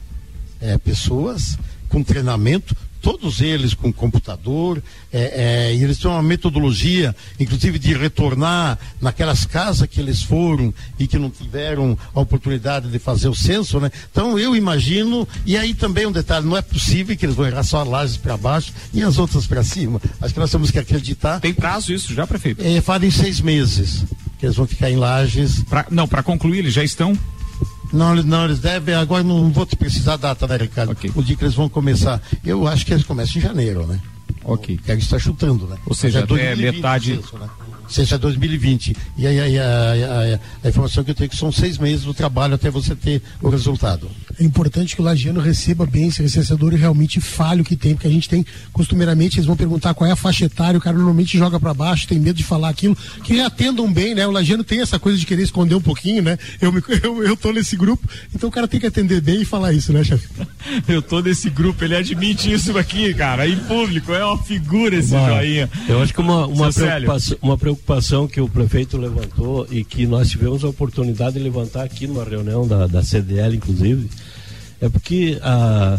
é, 0.60 0.78
pessoas 0.78 1.58
com 1.88 2.02
treinamento 2.02 2.74
todos 3.00 3.40
eles 3.40 3.74
com 3.74 3.92
computador, 3.92 4.82
é, 5.12 5.68
é, 5.70 5.74
e 5.74 5.82
eles 5.82 5.98
têm 5.98 6.10
uma 6.10 6.22
metodologia, 6.22 7.14
inclusive 7.38 7.78
de 7.78 7.94
retornar 7.94 8.78
naquelas 9.00 9.44
casas 9.44 9.88
que 9.88 10.00
eles 10.00 10.22
foram 10.22 10.72
e 10.98 11.06
que 11.06 11.18
não 11.18 11.30
tiveram 11.30 11.96
a 12.14 12.20
oportunidade 12.20 12.90
de 12.90 12.98
fazer 12.98 13.28
o 13.28 13.34
censo, 13.34 13.80
né? 13.80 13.90
Então 14.10 14.38
eu 14.38 14.54
imagino, 14.54 15.26
e 15.46 15.56
aí 15.56 15.74
também 15.74 16.06
um 16.06 16.12
detalhe, 16.12 16.46
não 16.46 16.56
é 16.56 16.62
possível 16.62 17.16
que 17.16 17.24
eles 17.24 17.34
vão 17.34 17.46
errar 17.46 17.62
só 17.62 17.82
lajes 17.82 18.16
para 18.16 18.36
baixo 18.36 18.72
e 18.92 19.02
as 19.02 19.18
outras 19.18 19.46
para 19.46 19.64
cima. 19.64 20.00
Acho 20.20 20.34
que 20.34 20.40
nós 20.40 20.50
temos 20.50 20.70
que 20.70 20.78
acreditar. 20.78 21.40
Tem 21.40 21.54
prazo 21.54 21.92
isso 21.92 22.14
já, 22.14 22.26
prefeito? 22.26 22.62
É, 22.62 22.80
fazem 22.80 23.10
seis 23.10 23.40
meses 23.40 24.04
que 24.38 24.46
eles 24.46 24.56
vão 24.56 24.66
ficar 24.66 24.90
em 24.90 24.96
lajes. 24.96 25.62
Pra, 25.64 25.86
não, 25.90 26.08
para 26.08 26.22
concluir, 26.22 26.60
eles 26.60 26.74
já 26.74 26.84
estão 26.84 27.16
não, 27.92 28.14
não, 28.16 28.44
eles 28.44 28.58
devem, 28.58 28.94
agora 28.94 29.22
não 29.22 29.50
vou 29.50 29.66
te 29.66 29.76
precisar 29.76 30.16
da 30.16 30.34
data, 30.34 30.46
né, 30.46 30.56
Ricardo? 30.56 30.92
Okay. 30.92 31.10
O 31.14 31.22
dia 31.22 31.36
que 31.36 31.44
eles 31.44 31.54
vão 31.54 31.68
começar. 31.68 32.20
Eu 32.44 32.66
acho 32.66 32.86
que 32.86 32.92
eles 32.92 33.04
começam 33.04 33.38
em 33.38 33.42
janeiro, 33.42 33.86
né? 33.86 34.00
Ok. 34.44 34.78
Que 34.84 34.92
a 34.92 34.94
gente 34.94 35.04
está 35.04 35.18
chutando, 35.18 35.66
né? 35.66 35.76
Ou 35.86 35.94
seja, 35.94 36.20
é 36.20 36.22
até 36.22 36.56
metade. 36.56 37.16
Né? 37.16 37.48
Seja 37.90 38.16
2020. 38.16 38.96
E 39.18 39.26
aí, 39.26 39.40
aí 39.40 39.58
a, 39.58 39.64
a, 39.64 40.66
a, 40.66 40.68
informação 40.68 41.02
que 41.02 41.10
eu 41.10 41.14
tenho 41.14 41.26
é 41.26 41.28
que 41.28 41.36
são 41.36 41.50
seis 41.50 41.76
meses 41.76 42.04
do 42.04 42.14
trabalho 42.14 42.54
até 42.54 42.70
você 42.70 42.94
ter 42.94 43.20
o 43.42 43.48
resultado. 43.48 44.08
É 44.38 44.44
importante 44.44 44.94
que 44.94 45.02
o 45.02 45.04
lagiano 45.04 45.40
receba 45.40 45.84
bem 45.84 46.08
esse 46.08 46.22
recenseador 46.22 46.72
e 46.72 46.76
realmente 46.76 47.20
fale 47.20 47.62
o 47.62 47.64
que 47.64 47.76
tem, 47.76 47.94
porque 47.94 48.06
a 48.06 48.10
gente 48.10 48.28
tem, 48.28 48.46
costumeiramente, 48.72 49.38
eles 49.38 49.46
vão 49.46 49.56
perguntar 49.56 49.92
qual 49.92 50.08
é 50.08 50.12
a 50.12 50.16
faixa 50.16 50.44
etária, 50.44 50.78
o 50.78 50.80
cara 50.80 50.96
normalmente 50.96 51.36
joga 51.36 51.58
para 51.58 51.74
baixo, 51.74 52.06
tem 52.06 52.18
medo 52.18 52.36
de 52.36 52.44
falar 52.44 52.68
aquilo, 52.68 52.96
que 53.24 53.40
atendam 53.40 53.92
bem, 53.92 54.14
né? 54.14 54.26
O 54.26 54.30
lagiano 54.30 54.62
tem 54.62 54.80
essa 54.80 54.98
coisa 54.98 55.18
de 55.18 55.26
querer 55.26 55.42
esconder 55.42 55.74
um 55.74 55.80
pouquinho, 55.80 56.22
né? 56.22 56.38
Eu, 56.60 56.72
me, 56.72 56.80
eu, 57.02 57.22
eu 57.24 57.36
tô 57.36 57.52
nesse 57.52 57.76
grupo, 57.76 58.08
então 58.34 58.48
o 58.48 58.52
cara 58.52 58.68
tem 58.68 58.78
que 58.78 58.86
atender 58.86 59.20
bem 59.20 59.42
e 59.42 59.44
falar 59.44 59.72
isso, 59.72 59.92
né, 59.92 60.04
chefe? 60.04 60.28
eu 60.86 61.02
tô 61.02 61.20
nesse 61.20 61.50
grupo, 61.50 61.84
ele 61.84 61.96
admite 61.96 62.52
isso 62.52 62.76
aqui, 62.78 63.12
cara, 63.14 63.48
em 63.48 63.56
público, 63.56 64.12
é 64.12 64.24
uma 64.24 64.38
figura 64.38 64.96
esse 64.96 65.10
joinha. 65.10 65.68
Eu 65.88 66.00
acho 66.00 66.14
que 66.14 66.20
uma, 66.20 66.46
uma, 66.46 66.72
preocupação, 66.72 67.38
uma 67.42 67.58
preocupação 67.58 67.79
preocupação 67.80 68.28
que 68.28 68.40
o 68.40 68.48
prefeito 68.48 68.96
levantou 68.96 69.66
e 69.70 69.82
que 69.82 70.06
nós 70.06 70.28
tivemos 70.28 70.62
a 70.64 70.68
oportunidade 70.68 71.36
de 71.36 71.42
levantar 71.42 71.82
aqui 71.82 72.06
numa 72.06 72.24
reunião 72.24 72.66
da, 72.66 72.86
da 72.86 73.02
CDL, 73.02 73.56
inclusive, 73.56 74.08
é 74.80 74.88
porque 74.88 75.38
a, 75.42 75.98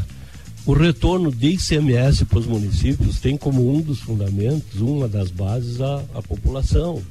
o 0.66 0.74
retorno 0.74 1.32
de 1.32 1.50
ICMS 1.50 2.26
para 2.26 2.40
os 2.40 2.46
municípios 2.46 3.20
tem 3.20 3.36
como 3.36 3.76
um 3.76 3.82
dos 3.82 4.00
fundamentos, 4.00 4.80
uma 4.80 5.08
das 5.08 5.32
bases, 5.32 5.82
a, 5.82 6.04
a 6.14 6.22
população. 6.22 7.02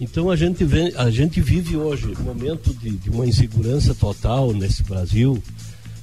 Então 0.00 0.30
a 0.30 0.36
gente, 0.36 0.64
vê, 0.64 0.92
a 0.96 1.10
gente 1.10 1.40
vive 1.40 1.76
hoje 1.76 2.14
um 2.18 2.22
momento 2.22 2.74
de, 2.74 2.90
de 2.90 3.10
uma 3.10 3.26
insegurança 3.26 3.94
total 3.94 4.52
nesse 4.52 4.82
Brasil, 4.82 5.42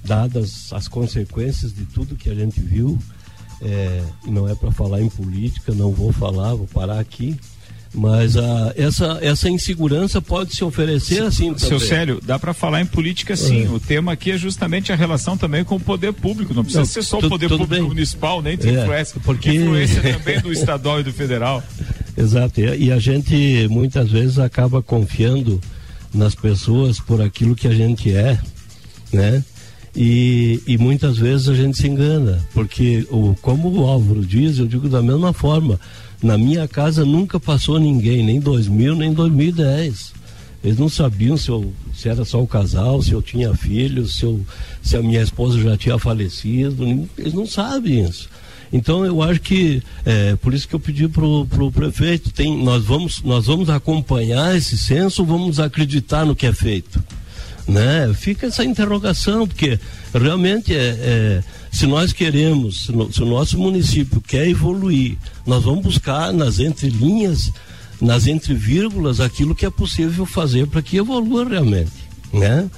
dadas 0.04 0.72
as 0.74 0.88
consequências 0.88 1.74
de 1.74 1.86
tudo 1.86 2.16
que 2.16 2.30
a 2.30 2.36
gente 2.36 2.60
viu. 2.60 2.98
É, 3.64 4.04
não 4.26 4.50
é 4.50 4.56
para 4.56 4.72
falar 4.72 5.02
em 5.02 5.10
política, 5.10 5.72
não 5.74 5.92
vou 5.92 6.12
falar, 6.12 6.56
vou 6.56 6.68
parar 6.68 7.00
aqui. 7.00 7.38
Mas 7.94 8.38
a, 8.38 8.74
essa, 8.78 9.20
essa 9.22 9.50
insegurança 9.50 10.22
pode 10.22 10.56
se 10.56 10.64
oferecer 10.64 11.24
assim 11.24 11.54
também. 11.54 11.68
Seu 11.68 11.80
Célio, 11.80 12.22
dá 12.24 12.40
para 12.40 12.54
falar 12.54 12.82
em 12.82 12.86
política 12.86 13.36
sim. 13.36 13.66
É. 13.66 13.70
O 13.70 13.80
tema 13.80 14.14
aqui 14.14 14.32
é 14.32 14.38
justamente 14.38 14.94
a 14.94 14.96
relação 14.96 15.38
também 15.38 15.64
com 15.64 15.76
o 15.76 15.80
poder 15.80 16.14
público. 16.14 16.54
Não 16.54 16.64
precisa 16.64 16.80
Não, 16.80 16.86
ser 16.86 17.04
só 17.04 17.20
o 17.20 17.28
poder 17.28 17.50
público 17.50 17.70
bem. 17.70 17.82
municipal, 17.82 18.42
nem 18.42 18.58
tem 18.58 18.78
é, 18.78 18.82
influência. 18.82 19.20
Porque 19.24 19.52
influência 19.52 20.02
também 20.18 20.40
do 20.40 20.54
estadual 20.54 21.02
e 21.02 21.04
do 21.04 21.12
federal. 21.12 21.62
Exato. 22.18 22.62
E 22.62 22.92
a 22.92 23.00
gente 23.00 23.68
muitas 23.70 24.10
vezes 24.10 24.40
acaba 24.40 24.82
confiando 24.82 25.60
nas 26.14 26.34
pessoas 26.34 26.98
por 26.98 27.22
aquilo 27.22 27.56
que 27.56 27.68
a 27.68 27.74
gente 27.74 28.14
é, 28.14 28.40
né? 29.12 29.44
E, 29.94 30.62
e 30.66 30.78
muitas 30.78 31.18
vezes 31.18 31.50
a 31.50 31.54
gente 31.54 31.78
se 31.78 31.88
engana, 31.88 32.40
porque 32.54 33.06
o, 33.10 33.36
como 33.42 33.70
o 33.70 33.86
Álvaro 33.86 34.26
diz, 34.26 34.58
eu 34.58 34.66
digo 34.66 34.88
da 34.88 35.02
mesma 35.02 35.34
forma, 35.34 35.78
na 36.22 36.38
minha 36.38 36.68
casa 36.68 37.04
nunca 37.04 37.40
passou 37.40 37.80
ninguém, 37.80 38.24
nem 38.24 38.40
2000, 38.40 38.96
nem 38.96 39.14
2010. 39.14 40.14
Eles 40.64 40.78
não 40.78 40.88
sabiam 40.88 41.36
se, 41.36 41.50
eu, 41.50 41.74
se 41.94 42.08
era 42.08 42.24
só 42.24 42.42
o 42.42 42.48
casal, 42.48 43.02
se 43.02 43.12
eu 43.12 43.22
tinha 43.22 43.54
filhos, 43.56 44.16
se, 44.16 44.40
se 44.82 44.96
a 44.96 45.02
minha 45.02 45.22
esposa 45.22 45.60
já 45.60 45.76
tinha 45.76 45.98
falecido. 45.98 46.86
Eles 47.18 47.34
não 47.34 47.48
sabem 47.48 48.06
isso. 48.06 48.30
Então 48.72 49.04
eu 49.06 49.22
acho 49.22 49.42
que 49.42 49.82
é 50.06 50.36
por 50.38 50.54
isso 50.54 50.68
que 50.68 50.76
eu 50.76 50.80
pedi 50.80 51.08
para 51.08 51.26
o 51.26 51.72
prefeito, 51.72 52.32
tem, 52.32 52.64
nós, 52.64 52.84
vamos, 52.84 53.22
nós 53.22 53.48
vamos 53.48 53.70
acompanhar 53.70 54.56
esse 54.56 54.78
censo, 54.78 55.26
vamos 55.26 55.60
acreditar 55.60 56.26
no 56.26 56.36
que 56.36 56.46
é 56.46 56.54
feito. 56.54 57.04
Né? 57.68 58.12
Fica 58.14 58.48
essa 58.48 58.64
interrogação, 58.64 59.48
porque 59.48 59.80
realmente 60.14 60.74
é, 60.74 60.78
é 60.78 61.44
se 61.72 61.88
nós 61.88 62.12
queremos, 62.12 62.86
se, 62.86 62.92
no, 62.92 63.12
se 63.12 63.24
o 63.24 63.26
nosso 63.26 63.58
município 63.58 64.20
quer 64.20 64.48
evoluir, 64.48 65.18
nós 65.46 65.64
vamos 65.64 65.84
buscar 65.84 66.34
nas 66.34 66.60
entrelinhas, 66.60 67.52
nas 68.00 68.28
entrevírgulas, 68.28 69.22
aquilo 69.22 69.56
que 69.56 69.66
é 69.66 69.70
possível 69.70 70.26
fazer 70.26 70.68
para 70.68 70.82
que 70.82 70.98
evolua 70.98 71.48
realmente. 71.48 71.92
Né? 72.34 72.70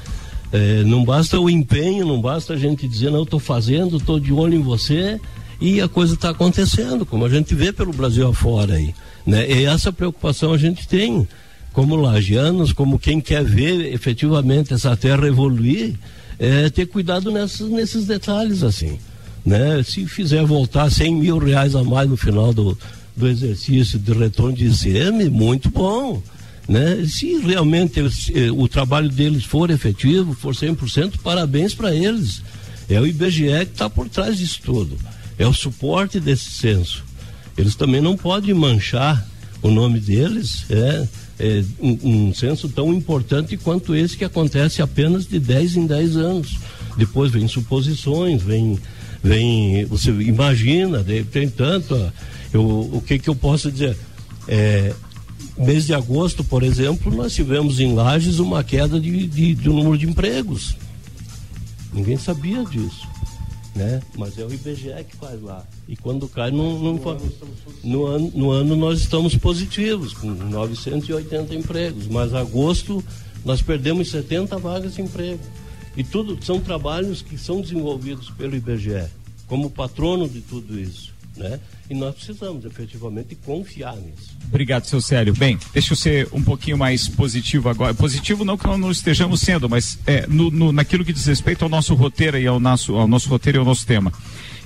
É, 0.51 0.83
não 0.83 1.03
basta 1.03 1.39
o 1.39 1.49
empenho, 1.49 2.05
não 2.05 2.21
basta 2.21 2.53
a 2.53 2.57
gente 2.57 2.87
dizer, 2.87 3.09
não, 3.09 3.23
estou 3.23 3.39
fazendo, 3.39 3.97
estou 3.97 4.19
de 4.19 4.31
olho 4.31 4.53
em 4.53 4.61
você, 4.61 5.19
e 5.59 5.81
a 5.81 5.87
coisa 5.87 6.13
está 6.13 6.29
acontecendo, 6.29 7.05
como 7.05 7.25
a 7.25 7.29
gente 7.29 7.55
vê 7.55 7.73
pelo 7.73 7.91
Brasil 7.91 8.27
afora 8.27 8.75
aí. 8.75 8.93
Né? 9.25 9.49
E 9.49 9.65
essa 9.65 9.91
preocupação 9.91 10.53
a 10.53 10.57
gente 10.57 10.87
tem, 10.87 11.27
como 11.71 11.95
lagianos, 11.95 12.71
como 12.71 12.99
quem 12.99 13.19
quer 13.19 13.43
ver 13.43 13.91
efetivamente 13.91 14.73
essa 14.73 14.95
terra 14.95 15.27
evoluir, 15.27 15.95
é 16.43 16.69
ter 16.69 16.85
cuidado 16.87 17.31
nessas, 17.31 17.69
nesses 17.69 18.05
detalhes 18.05 18.63
assim. 18.63 18.99
Né? 19.45 19.81
Se 19.81 20.05
fizer 20.05 20.43
voltar 20.45 20.91
100 20.91 21.15
mil 21.15 21.37
reais 21.37 21.73
a 21.73 21.83
mais 21.83 22.09
no 22.09 22.17
final 22.17 22.53
do, 22.53 22.77
do 23.15 23.27
exercício 23.29 23.97
de 23.97 24.11
retorno 24.11 24.51
de 24.51 24.65
ICM, 24.65 25.29
muito 25.29 25.69
bom. 25.69 26.21
Né? 26.67 27.05
Se 27.07 27.37
realmente 27.37 27.99
eles, 27.99 28.29
eh, 28.33 28.51
o 28.51 28.67
trabalho 28.67 29.09
deles 29.09 29.45
for 29.45 29.69
efetivo, 29.69 30.33
for 30.33 30.53
100%, 30.53 31.13
parabéns 31.23 31.73
para 31.73 31.95
eles. 31.95 32.41
É 32.89 32.99
o 32.99 33.07
IBGE 33.07 33.65
que 33.65 33.71
está 33.71 33.89
por 33.89 34.09
trás 34.09 34.37
disso 34.37 34.59
tudo. 34.65 34.97
É 35.39 35.47
o 35.47 35.53
suporte 35.53 36.19
desse 36.19 36.51
censo. 36.51 37.05
Eles 37.57 37.75
também 37.75 38.01
não 38.01 38.17
podem 38.17 38.53
manchar 38.53 39.25
o 39.61 39.71
nome 39.71 39.99
deles. 39.99 40.65
É, 40.69 41.07
é 41.39 41.63
um, 41.79 42.27
um 42.27 42.33
censo 42.33 42.69
tão 42.69 42.93
importante 42.93 43.57
quanto 43.57 43.95
esse 43.95 44.15
que 44.15 44.23
acontece 44.23 44.81
apenas 44.81 45.25
de 45.25 45.39
10 45.39 45.77
em 45.77 45.87
10 45.87 46.17
anos. 46.17 46.57
Depois 46.97 47.31
vem 47.31 47.47
suposições, 47.47 48.41
vem, 48.41 48.77
vem 49.23 49.85
você 49.85 50.11
imagina, 50.11 51.03
tem 51.31 51.49
tanto. 51.49 51.95
Eu, 52.53 52.63
o 52.63 53.03
que, 53.05 53.17
que 53.17 53.29
eu 53.29 53.35
posso 53.35 53.71
dizer? 53.71 53.97
É, 54.47 54.93
mês 55.57 55.85
de 55.85 55.93
agosto, 55.93 56.43
por 56.43 56.63
exemplo, 56.63 57.13
nós 57.13 57.33
tivemos 57.33 57.79
em 57.79 57.93
Lages 57.93 58.39
uma 58.39 58.63
queda 58.63 58.99
de, 58.99 59.27
de, 59.27 59.69
um 59.69 59.73
número 59.73 59.97
de 59.97 60.07
empregos. 60.07 60.75
Ninguém 61.91 62.17
sabia 62.17 62.63
disso. 62.65 63.07
Né? 63.75 64.01
Mas 64.15 64.37
é 64.37 64.45
o 64.45 64.53
IBGE 64.53 65.03
que 65.09 65.15
faz 65.15 65.41
lá. 65.41 65.65
E 65.87 65.95
quando 65.95 66.27
cai, 66.27 66.51
não, 66.51 66.77
não 66.77 67.19
no, 67.83 68.05
ano, 68.05 68.31
no 68.35 68.51
ano 68.51 68.75
nós 68.75 68.99
estamos 68.99 69.35
positivos, 69.35 70.13
com 70.13 70.27
980 70.27 71.55
empregos. 71.55 72.07
Mas 72.07 72.33
agosto 72.33 73.03
nós 73.43 73.61
perdemos 73.61 74.09
70 74.11 74.57
vagas 74.57 74.95
de 74.95 75.01
emprego. 75.01 75.39
E 75.95 76.03
tudo 76.03 76.43
são 76.43 76.59
trabalhos 76.59 77.21
que 77.21 77.37
são 77.37 77.61
desenvolvidos 77.61 78.29
pelo 78.31 78.55
IBGE, 78.55 79.07
como 79.47 79.69
patrono 79.69 80.27
de 80.27 80.41
tudo 80.41 80.79
isso. 80.79 81.12
Né? 81.35 81.59
E 81.89 81.95
nós 81.95 82.13
precisamos 82.13 82.63
efetivamente 82.63 83.35
confiar 83.35 83.95
nisso. 83.95 84.37
Obrigado, 84.47 84.85
seu 84.85 85.01
Célio. 85.01 85.33
Bem, 85.33 85.57
deixa 85.73 85.93
eu 85.93 85.97
ser 85.97 86.27
um 86.31 86.43
pouquinho 86.43 86.77
mais 86.77 87.07
positivo 87.07 87.69
agora. 87.69 87.93
Positivo 87.93 88.45
não 88.45 88.55
que 88.55 88.67
não 88.67 88.91
estejamos 88.91 89.41
sendo, 89.41 89.67
mas 89.67 89.97
é, 90.05 90.27
no, 90.27 90.51
no, 90.51 90.71
naquilo 90.71 91.03
que 91.03 91.11
diz 91.11 91.25
respeito 91.25 91.63
ao 91.63 91.69
nosso 91.69 91.95
roteiro 91.95 92.37
e 92.37 92.45
ao 92.45 92.59
nosso, 92.59 92.95
ao 92.95 93.07
nosso 93.07 93.29
roteiro 93.29 93.57
e 93.57 93.59
ao 93.59 93.65
nosso 93.65 93.85
tema. 93.85 94.13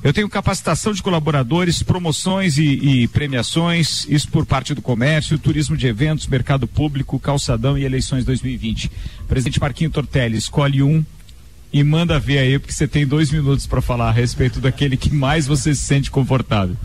Eu 0.03 0.13
tenho 0.13 0.29
capacitação 0.29 0.93
de 0.93 1.01
colaboradores, 1.01 1.81
promoções 1.81 2.57
e, 2.57 2.63
e, 2.63 3.07
premiações, 3.07 4.05
isso 4.07 4.29
por 4.29 4.45
parte 4.45 4.73
do 4.73 4.81
comércio, 4.81 5.39
turismo 5.39 5.75
de 5.75 5.87
eventos, 5.87 6.27
mercado 6.27 6.67
público, 6.67 7.19
calçadão 7.19 7.77
e 7.77 7.83
eleições 7.83 8.23
2020. 8.23 8.91
Presidente 9.27 9.59
Marquinho 9.59 9.89
Tortelli, 9.89 10.37
escolhe 10.37 10.83
um 10.83 11.03
e 11.71 11.83
manda 11.83 12.19
ver 12.19 12.39
aí, 12.39 12.59
porque 12.59 12.73
você 12.73 12.87
tem 12.87 13.05
dois 13.05 13.31
minutos 13.31 13.65
para 13.65 13.81
falar 13.81 14.09
a 14.09 14.11
respeito 14.11 14.59
daquele 14.59 14.95
que 14.95 15.13
mais 15.13 15.47
você 15.47 15.75
se 15.75 15.81
sente 15.81 16.09
confortável. 16.09 16.75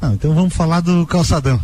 Ah, 0.00 0.12
então 0.12 0.34
vamos 0.34 0.54
falar 0.54 0.80
do 0.80 1.06
calçadão. 1.06 1.60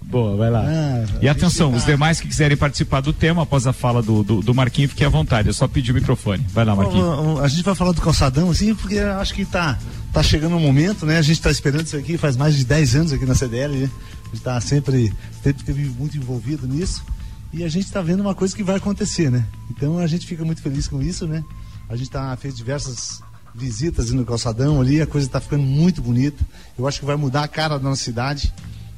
Boa, 0.00 0.36
vai 0.36 0.50
lá. 0.50 0.64
Ah, 0.66 1.04
e 1.20 1.28
atenção, 1.28 1.74
os 1.74 1.84
demais 1.84 2.20
que 2.20 2.28
quiserem 2.28 2.56
participar 2.56 3.00
do 3.00 3.12
tema 3.12 3.42
após 3.42 3.66
a 3.66 3.72
fala 3.72 4.00
do, 4.02 4.22
do, 4.22 4.40
do 4.40 4.54
Marquinhos, 4.54 4.92
fiquem 4.92 5.06
à 5.06 5.10
vontade, 5.10 5.50
é 5.50 5.52
só 5.52 5.68
pedir 5.68 5.90
o 5.90 5.94
microfone. 5.94 6.46
Vai 6.50 6.64
lá, 6.64 6.74
Marquinhos. 6.74 7.40
A 7.40 7.48
gente 7.48 7.62
vai 7.62 7.74
falar 7.74 7.92
do 7.92 8.00
calçadão, 8.00 8.50
assim, 8.50 8.74
porque 8.74 8.98
acho 8.98 9.34
que 9.34 9.44
tá, 9.44 9.78
tá 10.12 10.22
chegando 10.22 10.54
o 10.54 10.56
um 10.56 10.60
momento, 10.60 11.04
né? 11.04 11.18
A 11.18 11.22
gente 11.22 11.36
está 11.36 11.50
esperando 11.50 11.84
isso 11.84 11.96
aqui 11.96 12.16
faz 12.16 12.36
mais 12.36 12.56
de 12.56 12.64
10 12.64 12.96
anos 12.96 13.12
aqui 13.12 13.26
na 13.26 13.34
CDL, 13.34 13.76
né? 13.76 13.90
A 14.22 14.24
gente 14.28 14.36
está 14.36 14.60
sempre, 14.60 15.12
sempre 15.42 15.74
muito 15.98 16.16
envolvido 16.16 16.66
nisso 16.66 17.04
e 17.52 17.64
a 17.64 17.68
gente 17.68 17.86
está 17.86 18.02
vendo 18.02 18.20
uma 18.20 18.34
coisa 18.34 18.54
que 18.54 18.62
vai 18.62 18.76
acontecer, 18.76 19.30
né? 19.30 19.46
Então 19.70 19.98
a 19.98 20.06
gente 20.06 20.26
fica 20.26 20.44
muito 20.44 20.60
feliz 20.60 20.86
com 20.86 21.00
isso, 21.00 21.26
né? 21.26 21.42
A 21.88 21.96
gente 21.96 22.10
tá, 22.10 22.36
fez 22.36 22.54
diversas 22.54 23.22
visitas 23.54 24.10
no 24.10 24.24
calçadão 24.24 24.80
ali, 24.80 25.00
a 25.00 25.06
coisa 25.06 25.26
está 25.26 25.40
ficando 25.40 25.62
muito 25.62 26.02
bonita. 26.02 26.44
Eu 26.78 26.86
acho 26.86 27.00
que 27.00 27.06
vai 27.06 27.16
mudar 27.16 27.42
a 27.44 27.48
cara 27.48 27.78
da 27.78 27.88
nossa 27.88 28.02
cidade, 28.02 28.52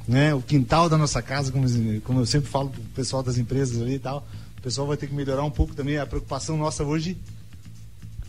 né? 0.07 0.34
O 0.34 0.42
quintal 0.42 0.88
da 0.88 0.98
nossa 0.98 1.22
casa, 1.22 1.53
como, 1.53 1.66
como 2.03 2.20
eu 2.20 2.26
sempre 2.26 2.51
falo 2.51 2.70
pro 2.70 2.82
pessoal 2.94 3.22
das 3.22 3.38
empresas 3.38 3.80
ali 3.80 3.94
e 3.94 3.98
tal. 3.98 4.26
O 4.59 4.62
pessoal 4.62 4.86
vai 4.86 4.96
ter 4.96 5.07
que 5.07 5.14
melhorar 5.14 5.44
um 5.44 5.51
pouco 5.51 5.74
também. 5.74 5.98
A 5.98 6.07
preocupação 6.07 6.57
nossa 6.57 6.82
hoje, 6.82 7.16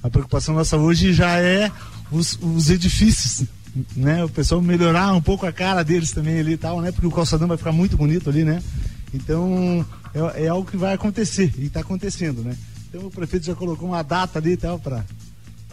a 0.04 0.10
preocupação 0.10 0.54
nossa 0.54 0.78
hoje 0.78 1.12
já 1.12 1.40
é 1.40 1.72
os, 2.12 2.38
os 2.42 2.70
edifícios, 2.70 3.48
né? 3.96 4.24
O 4.24 4.30
pessoal 4.30 4.62
melhorar 4.62 5.12
um 5.14 5.22
pouco 5.22 5.48
a 5.48 5.52
cara 5.52 5.84
deles 5.84 6.12
também 6.12 6.40
ali 6.40 6.54
e 6.54 6.58
tal, 6.58 6.80
né? 6.80 6.92
Porque 6.92 7.08
o 7.08 7.12
calçadão 7.12 7.48
vai 7.48 7.58
ficar 7.58 7.72
muito 7.72 7.98
bonito 7.98 8.30
ali, 8.30 8.44
né? 8.44 8.62
Então, 9.14 9.86
é, 10.14 10.46
é 10.46 10.48
algo 10.48 10.70
que 10.70 10.78
vai 10.78 10.94
acontecer 10.94 11.54
e 11.58 11.66
está 11.66 11.82
acontecendo, 11.82 12.44
né? 12.44 12.56
Então 12.90 13.08
o 13.08 13.12
prefeito 13.12 13.46
já 13.46 13.56
colocou 13.56 13.88
uma 13.88 14.04
data 14.04 14.40
ali 14.40 14.52
e 14.52 14.58
tal 14.58 14.78
para 14.78 15.04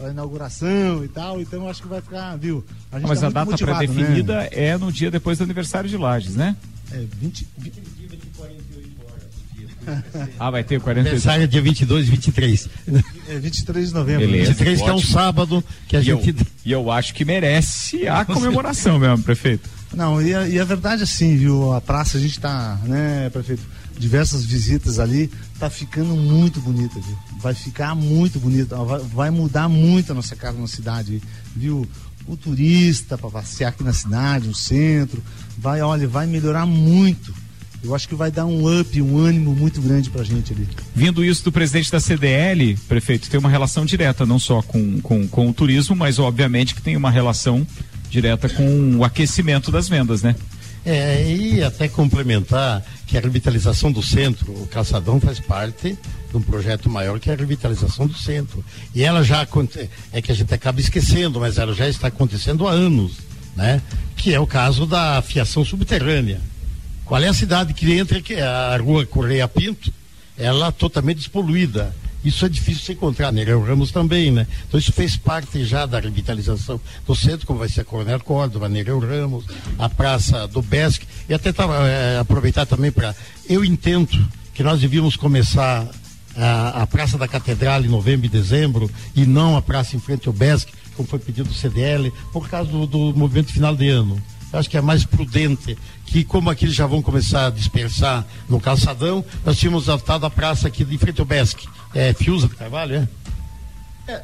a 0.01 0.09
inauguração 0.09 1.03
e 1.03 1.07
tal, 1.09 1.41
então 1.41 1.67
acho 1.67 1.81
que 1.81 1.87
vai 1.87 2.01
ficar, 2.01 2.37
viu? 2.37 2.63
A 2.91 2.99
Mas 2.99 3.19
tá 3.19 3.27
a 3.27 3.29
data 3.29 3.57
pré-definida 3.57 4.41
né? 4.41 4.49
é 4.51 4.77
no 4.77 4.91
dia 4.91 5.11
depois 5.11 5.37
do 5.37 5.43
aniversário 5.43 5.89
de 5.89 5.97
Lages, 5.97 6.35
né? 6.35 6.55
É 6.91 7.03
20, 7.19 7.47
20... 7.57 7.89
ah, 10.39 10.49
vai 10.49 10.63
ter 10.63 10.79
48 10.79 10.99
Aniversário 10.99 11.43
é 11.43 11.47
dia 11.47 11.61
22 11.61 12.07
e 12.07 12.11
23. 12.11 12.69
É 13.27 13.39
23 13.39 13.87
de 13.87 13.93
novembro. 13.93 14.27
Beleza, 14.27 14.51
23 14.51 14.81
que 14.81 14.89
é 14.89 14.93
um 14.93 15.01
sábado 15.01 15.63
que 15.87 15.95
a 15.95 15.99
e 15.99 16.03
gente. 16.03 16.29
Eu, 16.29 16.47
e 16.65 16.71
eu 16.71 16.91
acho 16.91 17.13
que 17.13 17.25
merece 17.25 18.07
a 18.07 18.25
comemoração 18.25 18.99
mesmo, 18.99 19.23
prefeito. 19.23 19.69
Não, 19.93 20.21
e 20.21 20.33
a, 20.33 20.47
e 20.47 20.59
a 20.59 20.63
verdade 20.63 21.03
assim, 21.03 21.35
viu? 21.35 21.73
A 21.73 21.81
praça, 21.81 22.17
a 22.17 22.21
gente 22.21 22.33
está, 22.33 22.79
né, 22.83 23.29
prefeito? 23.31 23.63
Diversas 23.99 24.45
visitas 24.45 24.97
ali, 24.97 25.29
tá 25.59 25.69
ficando 25.69 26.15
muito 26.15 26.61
bonita, 26.61 26.99
viu? 26.99 27.17
Vai 27.39 27.53
ficar 27.53 27.93
muito 27.93 28.39
bonita, 28.39 28.77
vai, 29.13 29.29
mudar 29.29 29.67
muito 29.67 30.11
a 30.11 30.15
nossa 30.15 30.35
cara 30.35 30.57
na 30.57 30.67
cidade, 30.67 31.21
viu? 31.55 31.87
O 32.25 32.37
turista 32.37 33.17
para 33.17 33.29
passear 33.29 33.69
aqui 33.69 33.83
na 33.83 33.91
cidade, 33.91 34.47
no 34.47 34.55
centro, 34.55 35.21
vai, 35.57 35.81
olha, 35.81 36.07
vai 36.07 36.25
melhorar 36.25 36.65
muito. 36.65 37.33
Eu 37.83 37.95
acho 37.95 38.07
que 38.07 38.15
vai 38.15 38.29
dar 38.29 38.45
um 38.45 38.79
up, 38.79 39.01
um 39.01 39.17
ânimo 39.17 39.55
muito 39.55 39.81
grande 39.81 40.09
para 40.09 40.21
a 40.21 40.25
gente 40.25 40.53
ali. 40.53 40.67
Vindo 40.93 41.23
isso 41.23 41.43
do 41.43 41.51
presidente 41.51 41.91
da 41.91 41.99
CDL, 41.99 42.77
prefeito, 42.87 43.29
tem 43.29 43.39
uma 43.39 43.49
relação 43.49 43.85
direta, 43.85 44.25
não 44.25 44.37
só 44.37 44.61
com, 44.61 44.99
com, 45.01 45.27
com 45.27 45.49
o 45.49 45.53
turismo, 45.53 45.95
mas 45.95 46.19
obviamente 46.19 46.75
que 46.75 46.81
tem 46.81 46.95
uma 46.95 47.09
relação 47.09 47.65
direta 48.09 48.49
com 48.49 48.97
o 48.97 49.03
aquecimento 49.03 49.71
das 49.71 49.87
vendas, 49.87 50.21
né? 50.21 50.35
É, 50.91 51.23
e 51.23 51.63
até 51.63 51.87
complementar 51.87 52.83
que 53.05 53.15
a 53.15 53.21
revitalização 53.21 53.91
do 53.91 54.01
centro, 54.01 54.51
o 54.53 54.65
Calçadão 54.65 55.21
faz 55.21 55.39
parte 55.39 55.95
de 56.31 56.35
um 56.35 56.41
projeto 56.41 56.89
maior 56.89 57.19
que 57.19 57.29
é 57.29 57.33
a 57.33 57.35
revitalização 57.35 58.07
do 58.07 58.17
centro. 58.17 58.65
E 58.95 59.03
ela 59.03 59.23
já 59.23 59.47
é 60.11 60.19
que 60.19 60.31
a 60.31 60.35
gente 60.35 60.51
acaba 60.51 60.79
esquecendo, 60.79 61.39
mas 61.39 61.59
ela 61.59 61.75
já 61.75 61.87
está 61.87 62.07
acontecendo 62.07 62.67
há 62.67 62.71
anos, 62.71 63.17
né? 63.55 63.83
Que 64.15 64.33
é 64.33 64.39
o 64.39 64.47
caso 64.47 64.87
da 64.87 65.21
fiação 65.21 65.63
subterrânea. 65.63 66.41
Qual 67.05 67.21
é 67.21 67.27
a 67.27 67.33
cidade 67.33 67.71
que 67.75 67.93
entra 67.93 68.19
que 68.19 68.33
é 68.33 68.41
a 68.41 68.75
rua 68.77 69.05
Correia 69.05 69.47
Pinto? 69.47 69.93
Ela 70.35 70.71
totalmente 70.71 71.17
despoluída. 71.17 71.93
Isso 72.23 72.45
é 72.45 72.49
difícil 72.49 72.85
de 72.85 72.91
encontrar, 72.93 73.31
Nereu 73.31 73.63
Ramos 73.63 73.91
também, 73.91 74.29
né? 74.29 74.45
Então 74.67 74.79
isso 74.79 74.91
fez 74.91 75.15
parte 75.15 75.63
já 75.63 75.85
da 75.85 75.99
revitalização 75.99 76.79
do 77.07 77.15
centro, 77.15 77.47
como 77.47 77.59
vai 77.59 77.69
ser 77.69 77.81
a 77.81 77.85
Coronel 77.85 78.19
Córdoba, 78.19 78.67
Nereu 78.67 78.99
Ramos, 78.99 79.45
a 79.77 79.87
Praça 79.87 80.47
do 80.47 80.61
Besc, 80.61 81.05
e 81.29 81.33
até 81.33 81.49
é, 81.49 82.19
aproveitar 82.19 82.65
também 82.65 82.91
para. 82.91 83.15
Eu 83.47 83.63
entendo 83.63 84.27
que 84.53 84.61
nós 84.61 84.81
devíamos 84.81 85.15
começar 85.15 85.87
a, 86.35 86.81
a, 86.81 86.87
Praça 86.87 87.17
da 87.17 87.27
Catedral 87.27 87.83
em 87.83 87.87
novembro 87.87 88.25
e 88.25 88.29
dezembro, 88.29 88.91
e 89.15 89.25
não 89.25 89.55
a 89.55 89.61
praça 89.61 89.95
em 89.95 89.99
frente 89.99 90.27
ao 90.27 90.33
Besc, 90.33 90.69
como 90.95 91.07
foi 91.07 91.19
pedido 91.19 91.47
do 91.47 91.55
CDL, 91.55 92.11
por 92.33 92.49
causa 92.49 92.69
do, 92.69 92.85
do 92.85 93.13
movimento 93.15 93.53
final 93.53 93.73
de 93.73 93.87
ano. 93.87 94.21
Acho 94.51 94.69
que 94.69 94.77
é 94.77 94.81
mais 94.81 95.05
prudente 95.05 95.77
que, 96.05 96.23
como 96.23 96.49
aqui 96.49 96.67
já 96.69 96.87
vão 96.87 97.01
começar 97.01 97.47
a 97.47 97.49
dispersar 97.49 98.25
no 98.47 98.59
calçadão, 98.59 99.23
nós 99.45 99.57
tínhamos 99.57 99.87
adotado 99.89 100.25
a 100.25 100.29
praça 100.29 100.67
aqui 100.67 100.83
de 100.83 100.97
frente 100.97 101.19
ao 101.19 101.25
Besc 101.25 101.67
é, 101.93 102.13
Fiuza 102.13 102.47
de 102.47 102.55
Carvalho, 102.55 102.95
é? 104.07 104.11
é. 104.11 104.23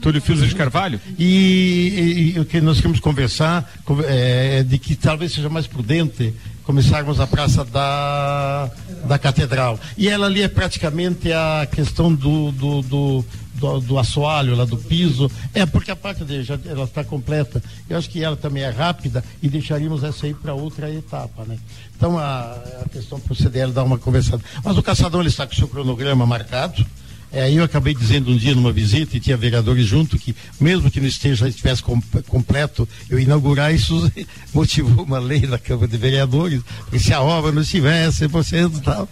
Túlio 0.00 0.20
Fiuza 0.20 0.46
de 0.46 0.54
Carvalho? 0.54 1.00
E, 1.18 1.24
e, 1.24 2.36
e, 2.36 2.40
o 2.40 2.44
que 2.44 2.60
nós 2.60 2.76
queremos 2.76 3.00
conversar 3.00 3.68
é 4.06 4.62
de 4.62 4.78
que 4.78 4.94
talvez 4.94 5.32
seja 5.32 5.48
mais 5.48 5.66
prudente 5.66 6.34
começarmos 6.62 7.20
a 7.20 7.26
praça 7.26 7.64
da, 7.64 8.68
da 9.06 9.18
catedral. 9.18 9.78
E 9.96 10.08
ela 10.08 10.26
ali 10.26 10.42
é 10.42 10.48
praticamente 10.48 11.32
a 11.32 11.66
questão 11.70 12.12
do, 12.12 12.50
do, 12.52 12.82
do 12.82 13.24
do, 13.58 13.80
do 13.80 13.98
assoalho 13.98 14.54
lá 14.54 14.64
do 14.64 14.76
piso, 14.76 15.30
é 15.54 15.66
porque 15.66 15.90
a 15.90 15.96
parte 15.96 16.24
dele 16.24 16.42
já 16.42 16.58
ela 16.66 16.84
está 16.84 17.02
completa. 17.02 17.62
Eu 17.88 17.98
acho 17.98 18.08
que 18.08 18.22
ela 18.22 18.36
também 18.36 18.62
é 18.62 18.70
rápida 18.70 19.24
e 19.42 19.48
deixaríamos 19.48 20.02
essa 20.02 20.26
aí 20.26 20.34
para 20.34 20.54
outra 20.54 20.90
etapa, 20.90 21.44
né? 21.44 21.58
Então 21.96 22.18
a, 22.18 22.52
a 22.84 22.88
questão 22.90 23.18
para 23.18 23.32
o 23.32 23.36
CDL 23.36 23.72
dar 23.72 23.84
uma 23.84 23.98
conversada. 23.98 24.42
Mas 24.64 24.76
o 24.76 24.82
caçadão 24.82 25.20
ele 25.20 25.28
está 25.28 25.46
com 25.46 25.52
o 25.52 25.56
seu 25.56 25.68
cronograma 25.68 26.26
marcado. 26.26 26.84
É, 27.32 27.50
eu 27.52 27.64
acabei 27.64 27.94
dizendo 27.94 28.30
um 28.30 28.36
dia 28.36 28.54
numa 28.54 28.72
visita 28.72 29.16
e 29.16 29.20
tinha 29.20 29.36
vereadores 29.36 29.84
junto 29.84 30.18
que, 30.18 30.34
mesmo 30.60 30.90
que 30.90 31.00
não 31.00 31.08
esteja, 31.08 31.48
estivesse 31.48 31.82
com, 31.82 32.00
completo, 32.28 32.88
eu 33.10 33.18
inaugurar 33.18 33.74
isso 33.74 34.10
motivou 34.54 35.04
uma 35.04 35.18
lei 35.18 35.40
da 35.40 35.58
Câmara 35.58 35.88
de 35.88 35.96
Vereadores, 35.96 36.62
porque 36.80 36.98
se 36.98 37.12
a 37.12 37.20
obra 37.20 37.52
não 37.52 37.62
estivesse 37.62 38.26
100% 38.26 38.78
e 38.78 38.80
tal. 38.80 39.08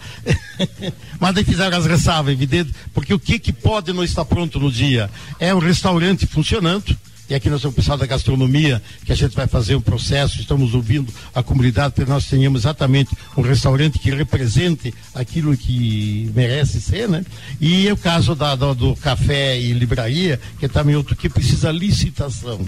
Mas 1.19 1.35
daí 1.35 1.43
fizeram 1.43 1.77
as 1.77 1.85
ressalvas, 1.85 2.33
evidente, 2.33 2.73
porque 2.93 3.13
o 3.13 3.19
que, 3.19 3.37
que 3.37 3.51
pode 3.51 3.91
não 3.91 4.03
estar 4.03 4.25
pronto 4.25 4.59
no 4.59 4.71
dia? 4.71 5.09
É 5.39 5.53
um 5.53 5.59
restaurante 5.59 6.25
funcionando 6.25 6.95
e 7.29 7.33
aqui 7.33 7.49
nós 7.49 7.61
somos 7.61 7.73
o 7.73 7.75
pessoal 7.75 7.97
da 7.97 8.05
gastronomia, 8.05 8.81
que 9.03 9.11
a 9.11 9.15
gente 9.15 9.35
vai 9.35 9.47
fazer 9.47 9.75
um 9.75 9.81
processo, 9.81 10.39
estamos 10.39 10.75
ouvindo 10.75 11.11
a 11.33 11.41
comunidade 11.41 11.93
para 11.93 12.05
que 12.05 12.09
nós 12.09 12.25
tenhamos 12.25 12.61
exatamente 12.61 13.15
um 13.35 13.41
restaurante 13.41 13.97
que 13.97 14.11
represente 14.11 14.93
aquilo 15.13 15.57
que 15.57 16.31
merece 16.35 16.79
ser, 16.79 17.09
né? 17.09 17.25
E 17.59 17.87
é 17.87 17.93
o 17.93 17.97
caso 17.97 18.35
da, 18.35 18.55
do, 18.55 18.75
do 18.75 18.95
café 18.97 19.59
e 19.59 19.73
livraria, 19.73 20.39
que 20.59 20.65
é 20.65 20.69
também 20.69 20.95
outro 20.95 21.15
que 21.15 21.27
precisa 21.27 21.71
licitação. 21.71 22.59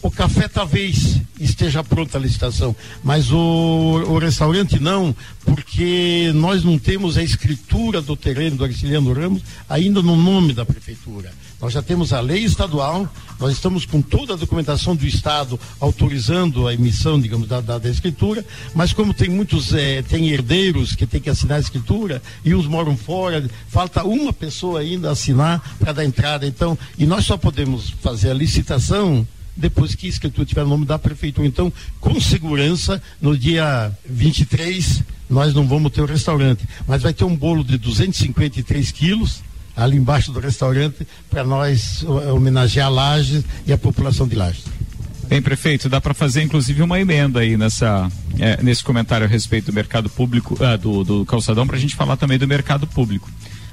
O 0.00 0.12
café 0.12 0.46
talvez 0.46 1.20
esteja 1.40 1.82
pronta 1.82 2.18
a 2.18 2.20
licitação, 2.20 2.74
mas 3.02 3.32
o, 3.32 4.04
o, 4.06 4.18
restaurante 4.18 4.78
não, 4.78 5.14
porque 5.44 6.30
nós 6.36 6.62
não 6.62 6.78
temos 6.78 7.18
a 7.18 7.22
escritura 7.22 8.00
do 8.00 8.14
terreno 8.14 8.58
do 8.58 8.64
Arciliano 8.64 9.12
Ramos 9.12 9.42
ainda 9.68 10.00
no 10.00 10.14
nome 10.14 10.52
da 10.52 10.64
prefeitura. 10.64 11.32
Nós 11.60 11.72
já 11.72 11.82
temos 11.82 12.12
a 12.12 12.20
lei 12.20 12.44
estadual, 12.44 13.12
nós 13.40 13.52
estamos 13.52 13.84
com 13.84 14.00
toda 14.00 14.34
a 14.34 14.36
documentação 14.36 14.94
do 14.94 15.04
Estado 15.04 15.58
autorizando 15.80 16.68
a 16.68 16.74
emissão, 16.74 17.20
digamos, 17.20 17.48
da, 17.48 17.60
da, 17.60 17.78
da 17.78 17.90
escritura, 17.90 18.46
mas 18.76 18.92
como 18.92 19.12
tem 19.12 19.28
muitos, 19.28 19.74
eh, 19.74 20.02
tem 20.02 20.28
herdeiros 20.28 20.94
que 20.94 21.04
têm 21.04 21.20
que 21.20 21.28
assinar 21.28 21.56
a 21.56 21.60
escritura 21.60 22.22
e 22.44 22.54
uns 22.54 22.68
moram 22.68 22.96
fora, 22.96 23.44
falta 23.68 24.04
uma 24.04 24.32
pessoa 24.32 24.78
ainda 24.78 25.10
assinar 25.10 25.60
para 25.80 25.92
dar 25.92 26.04
entrada. 26.04 26.46
Então, 26.46 26.78
e 26.96 27.04
nós 27.06 27.24
só 27.24 27.36
podemos 27.36 27.90
fazer 27.90 28.30
a 28.30 28.34
licitação 28.34 29.26
depois 29.56 29.96
que 29.96 30.06
a 30.06 30.10
escritura 30.10 30.46
tiver 30.46 30.62
o 30.62 30.68
nome 30.68 30.86
da 30.86 30.96
prefeitura. 30.96 31.48
Então, 31.48 31.72
com 32.00 32.20
segurança, 32.20 33.02
no 33.20 33.36
dia 33.36 33.90
23, 34.08 35.02
nós 35.28 35.52
não 35.52 35.66
vamos 35.66 35.90
ter 35.90 36.02
o 36.02 36.06
restaurante, 36.06 36.68
mas 36.86 37.02
vai 37.02 37.12
ter 37.12 37.24
um 37.24 37.34
bolo 37.34 37.64
de 37.64 37.76
253 37.76 38.92
quilos 38.92 39.47
ali 39.78 39.96
embaixo 39.96 40.32
do 40.32 40.40
restaurante 40.40 41.06
para 41.30 41.44
nós 41.44 42.04
homenagear 42.04 42.90
Lages 42.90 43.44
e 43.66 43.72
a 43.72 43.78
população 43.78 44.26
de 44.26 44.34
Lages. 44.34 44.64
Bem, 45.28 45.42
prefeito, 45.42 45.88
dá 45.88 46.00
para 46.00 46.14
fazer 46.14 46.42
inclusive 46.42 46.82
uma 46.82 46.98
emenda 46.98 47.40
aí 47.40 47.56
nessa, 47.56 48.10
é, 48.38 48.62
nesse 48.62 48.82
comentário 48.82 49.26
a 49.26 49.28
respeito 49.28 49.66
do 49.66 49.72
mercado 49.74 50.08
público, 50.08 50.56
ah, 50.62 50.76
do, 50.76 51.04
do 51.04 51.26
calçadão, 51.26 51.66
para 51.66 51.76
a 51.76 51.78
gente 51.78 51.94
falar 51.94 52.16
também 52.16 52.38
do 52.38 52.48
mercado 52.48 52.86
público. 52.86 53.30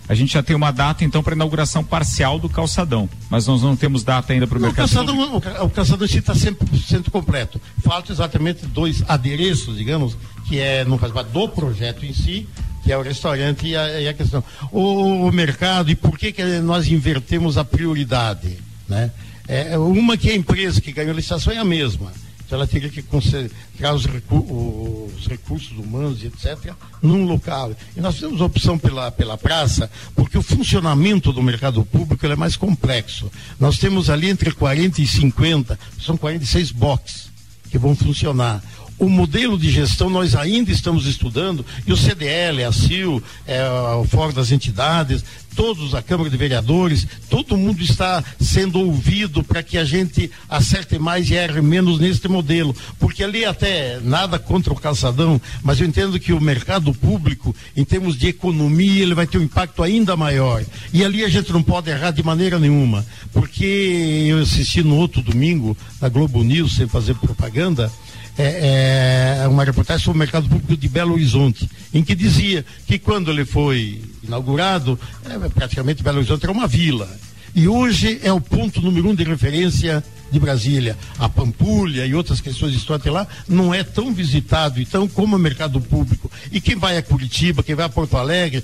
A 0.08 0.14
gente 0.14 0.34
já 0.34 0.44
tem 0.44 0.56
uma 0.56 0.70
data 0.70 1.04
então 1.04 1.24
para 1.24 1.34
inauguração 1.34 1.84
parcial 1.84 2.38
do 2.38 2.48
calçadão, 2.48 3.10
mas 3.30 3.48
nós 3.48 3.64
não 3.64 3.76
temos 3.76 4.04
data 4.04 4.34
ainda 4.34 4.46
para 4.46 4.58
o 4.58 4.62
mercado 4.62 4.88
calçadão, 4.88 5.16
público. 5.16 5.62
O, 5.62 5.66
o 5.66 5.70
calçadão 5.70 6.06
está 6.06 6.34
100% 6.34 7.10
completo. 7.10 7.60
Falta 7.84 8.12
exatamente 8.12 8.68
dois 8.68 9.04
adereços, 9.08 9.78
digamos, 9.78 10.16
que 10.48 10.60
é, 10.60 10.86
não 10.86 10.98
faz 10.98 11.12
parte 11.12 11.32
do 11.32 11.48
projeto 11.50 12.06
em 12.06 12.14
si, 12.14 12.48
que 12.86 12.94
é 12.94 12.98
o 12.98 13.02
restaurante 13.02 13.66
e 13.66 13.76
a, 13.76 14.00
e 14.00 14.08
a 14.08 14.14
questão. 14.14 14.44
O, 14.72 15.26
o, 15.28 15.32
mercado 15.32 15.90
e 15.90 15.96
por 15.96 16.20
que, 16.20 16.32
que 16.32 16.44
nós 16.60 16.88
invertemos 16.88 17.58
a 17.58 17.66
prioridade, 17.66 18.60
né? 18.88 19.12
É, 19.48 19.76
uma 19.76 20.16
que 20.16 20.30
a 20.30 20.36
empresa 20.36 20.80
que 20.80 20.92
ganhou 20.92 21.12
a 21.12 21.16
licitação 21.16 21.52
é 21.52 21.58
a 21.58 21.66
mesma. 21.66 22.12
Então 22.46 22.60
ela 22.60 22.68
teria 22.68 22.90
que 22.90 23.02
concentrar 23.02 23.96
os, 23.96 24.06
recu 24.06 25.10
os, 25.18 25.26
recursos 25.26 25.72
humanos 25.72 26.24
etc. 26.24 26.74
num 27.02 27.26
local. 27.26 27.74
E 27.98 28.02
nós 28.02 28.20
temos 28.20 28.40
opção 28.40 28.78
pela, 28.78 29.12
pela 29.12 29.36
praça, 29.36 29.90
porque 30.14 30.38
o 30.38 30.44
funcionamento 30.44 31.34
do 31.34 31.42
mercado 31.42 31.84
público 31.84 32.24
é 32.28 32.36
mais 32.36 32.56
complexo. 32.56 33.32
Nós 33.60 33.80
temos 33.80 34.12
ali 34.12 34.30
entre 34.30 34.52
40 34.52 35.02
e 35.02 35.08
50, 35.08 35.80
são 36.00 36.16
46 36.16 36.70
boxes 36.70 37.32
que 37.72 37.80
vão 37.80 37.96
funcionar 37.96 38.64
o 38.98 39.10
modelo 39.10 39.58
de 39.58 39.70
gestão 39.70 40.10
nós 40.10 40.36
ainda 40.36 40.72
estamos 40.72 41.06
estudando, 41.06 41.66
e 41.86 41.92
o 41.92 41.98
CDL, 41.98 42.64
a 42.64 42.72
CIL, 42.72 43.22
é, 43.46 43.68
o 43.96 44.06
Fórum 44.06 44.34
das 44.34 44.52
Entidades, 44.52 45.24
todos, 45.56 45.96
a 45.96 46.02
Câmara 46.02 46.30
de 46.30 46.38
Vereadores, 46.38 47.08
todo 47.30 47.58
mundo 47.58 47.82
está 47.82 48.24
sendo 48.40 48.80
ouvido 48.80 49.44
para 49.44 49.64
que 49.64 49.78
a 49.78 49.86
gente 49.86 50.30
acerte 50.50 51.00
mais 51.00 51.30
e 51.30 51.34
erre 51.34 51.62
menos 51.62 51.98
neste 51.98 52.28
modelo. 52.28 52.76
Porque 53.00 53.24
ali 53.24 53.46
até 53.46 54.00
nada 54.02 54.38
contra 54.38 54.74
o 54.74 54.76
calçadão, 54.76 55.40
mas 55.64 55.80
eu 55.80 55.88
entendo 55.88 56.20
que 56.20 56.34
o 56.34 56.42
mercado 56.42 56.94
público, 56.94 57.56
em 57.76 57.86
termos 57.86 58.18
de 58.18 58.28
economia, 58.28 59.02
ele 59.02 59.16
vai 59.16 59.26
ter 59.26 59.38
um 59.38 59.44
impacto 59.44 59.82
ainda 59.82 60.16
maior. 60.18 60.64
E 60.94 61.04
ali 61.04 61.24
a 61.24 61.30
gente 61.30 61.52
não 61.54 61.64
pode 61.64 61.90
errar 61.90 62.12
de 62.12 62.22
maneira 62.22 62.60
nenhuma. 62.60 63.06
Porque 63.32 64.26
eu 64.28 64.40
assisti 64.40 64.84
no 64.84 64.98
outro 64.98 65.22
domingo, 65.22 65.78
na 66.02 66.10
Globo 66.10 66.44
News, 66.44 66.76
sem 66.76 66.88
fazer 66.88 67.16
propaganda, 67.16 67.92
é, 68.38 69.40
é, 69.44 69.48
uma 69.48 69.64
reportagem 69.64 70.04
sobre 70.04 70.18
o 70.18 70.20
mercado 70.20 70.50
público 70.50 70.76
de 70.76 70.90
Belo 70.90 71.14
Horizonte, 71.14 71.70
em 71.94 72.04
que 72.04 72.16
dizia 72.16 72.66
que 72.86 73.00
quando 73.00 73.32
ele 73.32 73.46
foi 73.46 74.02
inaugurado, 74.24 75.00
é, 75.24 75.50
praticamente 75.50 76.04
Belo 76.04 76.18
Horizonte 76.18 76.44
era 76.44 76.52
uma 76.52 76.68
vila. 76.68 77.10
E 77.56 77.70
hoje 77.70 78.20
é 78.22 78.34
o 78.34 78.42
ponto 78.42 78.82
número 78.82 79.08
um 79.08 79.16
de 79.16 79.24
referência 79.24 80.04
de 80.30 80.38
Brasília, 80.38 80.98
a 81.18 81.30
Pampulha 81.30 82.06
e 82.06 82.14
outras 82.14 82.42
questões 82.42 82.74
de 82.74 82.78
história 82.80 83.10
lá, 83.10 83.26
não 83.48 83.74
é 83.74 83.82
tão 83.82 84.14
visitado, 84.14 84.82
então, 84.82 85.08
como 85.08 85.38
o 85.38 85.40
mercado 85.40 85.80
público. 85.80 86.30
E 86.52 86.60
quem 86.60 86.76
vai 86.76 86.98
a 86.98 87.02
Curitiba, 87.02 87.64
quem 87.64 87.74
vai 87.74 87.86
a 87.86 87.90
Porto 87.90 88.18
Alegre, 88.18 88.62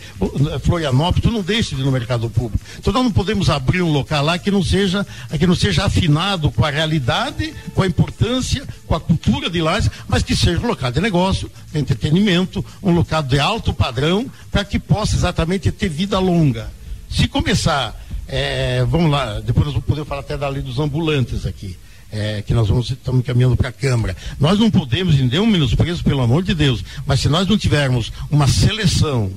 Florianópolis, 0.62 1.24
tu 1.24 1.32
não 1.32 1.42
deixa 1.42 1.74
de 1.74 1.82
ir 1.82 1.86
no 1.86 1.92
mercado 1.92 2.30
público. 2.30 2.62
Então 2.78 2.92
nós 2.92 3.04
não 3.04 3.12
podemos 3.14 3.50
abrir 3.50 3.82
um 3.82 3.94
local 3.94 4.26
lá 4.26 4.38
que 4.38 4.52
não 4.52 4.62
seja, 4.62 5.08
que 5.40 5.48
não 5.48 5.56
seja 5.56 5.86
afinado 5.86 6.52
com 6.52 6.66
a 6.66 6.70
realidade, 6.70 7.54
com 7.74 7.84
a 7.84 7.88
importância, 7.88 8.68
com 8.86 8.94
a 8.94 9.00
cultura 9.00 9.50
de 9.50 9.62
lá, 9.62 9.80
mas 10.06 10.22
que 10.22 10.36
seja 10.36 10.60
um 10.60 10.68
local 10.68 10.92
de 10.92 11.00
negócio, 11.00 11.50
de 11.72 11.80
entretenimento, 11.80 12.66
um 12.84 12.92
local 12.92 13.24
de 13.24 13.40
alto 13.40 13.74
padrão, 13.74 14.30
para 14.52 14.66
que 14.66 14.78
possa 14.78 15.16
exatamente 15.16 15.72
ter 15.72 15.88
vida 15.88 16.20
longa. 16.20 16.70
Se 17.10 17.30
começar 17.30 17.96
é, 18.32 18.86
vamos 18.86 19.12
lá, 19.12 19.42
depois 19.42 19.66
nós 19.66 19.74
vamos 19.74 19.88
poder 19.88 20.06
falar 20.06 20.22
até 20.22 20.38
da 20.38 20.48
lei 20.48 20.62
dos 20.62 20.80
ambulantes 20.80 21.46
aqui. 21.46 21.78
É, 22.14 22.42
que 22.42 22.54
nós 22.54 22.68
vamos 22.68 22.90
estamos 22.90 23.26
caminhando 23.26 23.56
para 23.56 23.70
a 23.70 23.72
Câmara. 23.72 24.18
Nós 24.38 24.60
não 24.60 24.70
podemos, 24.70 25.16
em 25.16 25.28
nenhum 25.28 25.46
menosprezo, 25.46 26.04
pelo 26.04 26.22
amor 26.22 26.44
de 26.44 26.54
Deus, 26.54 26.84
mas 27.06 27.22
se 27.22 27.30
nós 27.30 27.48
não 27.48 27.58
tivermos 27.58 28.12
uma 28.30 28.50
seleção 28.50 29.32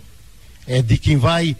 é, 0.67 0.83
de 0.83 0.99
quem 0.99 1.17
vai 1.17 1.57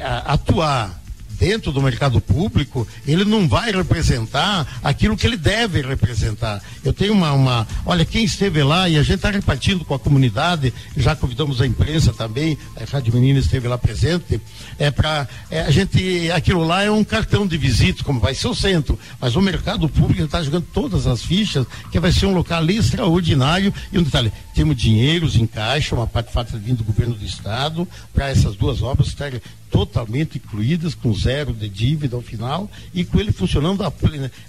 a, 0.00 0.32
atuar 0.32 0.98
dentro 1.38 1.72
do 1.72 1.80
mercado 1.80 2.20
público, 2.20 2.86
ele 3.06 3.24
não 3.24 3.48
vai 3.48 3.70
representar 3.70 4.66
aquilo 4.82 5.16
que 5.16 5.26
ele 5.26 5.36
deve 5.36 5.80
representar. 5.82 6.62
Eu 6.84 6.92
tenho 6.92 7.12
uma, 7.12 7.32
uma 7.32 7.66
olha, 7.86 8.04
quem 8.04 8.24
esteve 8.24 8.62
lá 8.62 8.88
e 8.88 8.96
a 8.96 9.02
gente 9.02 9.16
está 9.16 9.30
repartindo 9.30 9.84
com 9.84 9.94
a 9.94 9.98
comunidade, 9.98 10.72
já 10.96 11.14
convidamos 11.14 11.60
a 11.60 11.66
imprensa 11.66 12.12
também, 12.12 12.58
a 12.76 12.84
Rádio 12.84 13.14
Menina 13.14 13.38
esteve 13.38 13.68
lá 13.68 13.78
presente, 13.78 14.40
é 14.78 14.90
para 14.90 15.28
é, 15.50 15.62
a 15.62 15.70
gente, 15.70 16.30
aquilo 16.32 16.64
lá 16.64 16.82
é 16.82 16.90
um 16.90 17.04
cartão 17.04 17.46
de 17.46 17.56
visita, 17.56 18.02
como 18.02 18.20
vai 18.20 18.34
ser 18.34 18.48
o 18.48 18.54
centro, 18.54 18.98
mas 19.20 19.36
o 19.36 19.40
mercado 19.40 19.88
público 19.88 20.22
está 20.22 20.42
jogando 20.42 20.66
todas 20.72 21.06
as 21.06 21.22
fichas, 21.22 21.66
que 21.90 22.00
vai 22.00 22.12
ser 22.12 22.26
um 22.26 22.34
local 22.34 22.64
extraordinário 22.68 23.72
e 23.92 23.98
um 23.98 24.02
detalhe, 24.02 24.32
temos 24.54 24.76
dinheiros 24.76 25.36
em 25.36 25.46
caixa, 25.46 25.94
uma 25.94 26.06
parte 26.06 26.32
falta 26.32 26.58
vindo 26.58 26.78
do 26.78 26.84
governo 26.84 27.14
do 27.14 27.24
estado, 27.24 27.86
para 28.12 28.28
essas 28.28 28.56
duas 28.56 28.82
obras 28.82 29.08
estarem 29.08 29.40
totalmente 29.70 30.38
incluídas, 30.38 30.94
com 30.94 31.14
zero 31.14 31.27
de 31.52 31.68
dívida 31.68 32.16
ao 32.16 32.22
final 32.22 32.70
e 32.94 33.04
com 33.04 33.18
ele 33.20 33.32
funcionando 33.32 33.84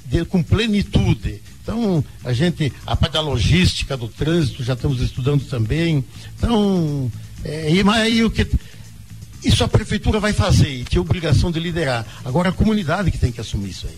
de, 0.05 0.25
com 0.25 0.41
plenitude. 0.41 1.41
Então, 1.61 2.03
a 2.23 2.33
gente, 2.33 2.73
a 2.85 2.95
parte 2.95 3.13
da 3.13 3.21
logística 3.21 3.95
do 3.95 4.07
trânsito, 4.07 4.63
já 4.63 4.73
estamos 4.73 5.01
estudando 5.01 5.45
também. 5.45 6.03
Então, 6.37 7.11
é, 7.43 7.71
e, 7.73 7.83
mas 7.83 8.01
aí 8.01 8.23
o 8.23 8.31
que. 8.31 8.47
Isso 9.43 9.63
a 9.63 9.67
prefeitura 9.67 10.19
vai 10.19 10.33
fazer 10.33 10.69
e 10.69 10.83
tem 10.83 10.99
obrigação 10.99 11.51
de 11.51 11.59
liderar. 11.59 12.05
Agora 12.25 12.49
a 12.49 12.51
comunidade 12.51 13.11
que 13.11 13.17
tem 13.17 13.31
que 13.31 13.39
assumir 13.39 13.69
isso 13.69 13.87
aí. 13.87 13.97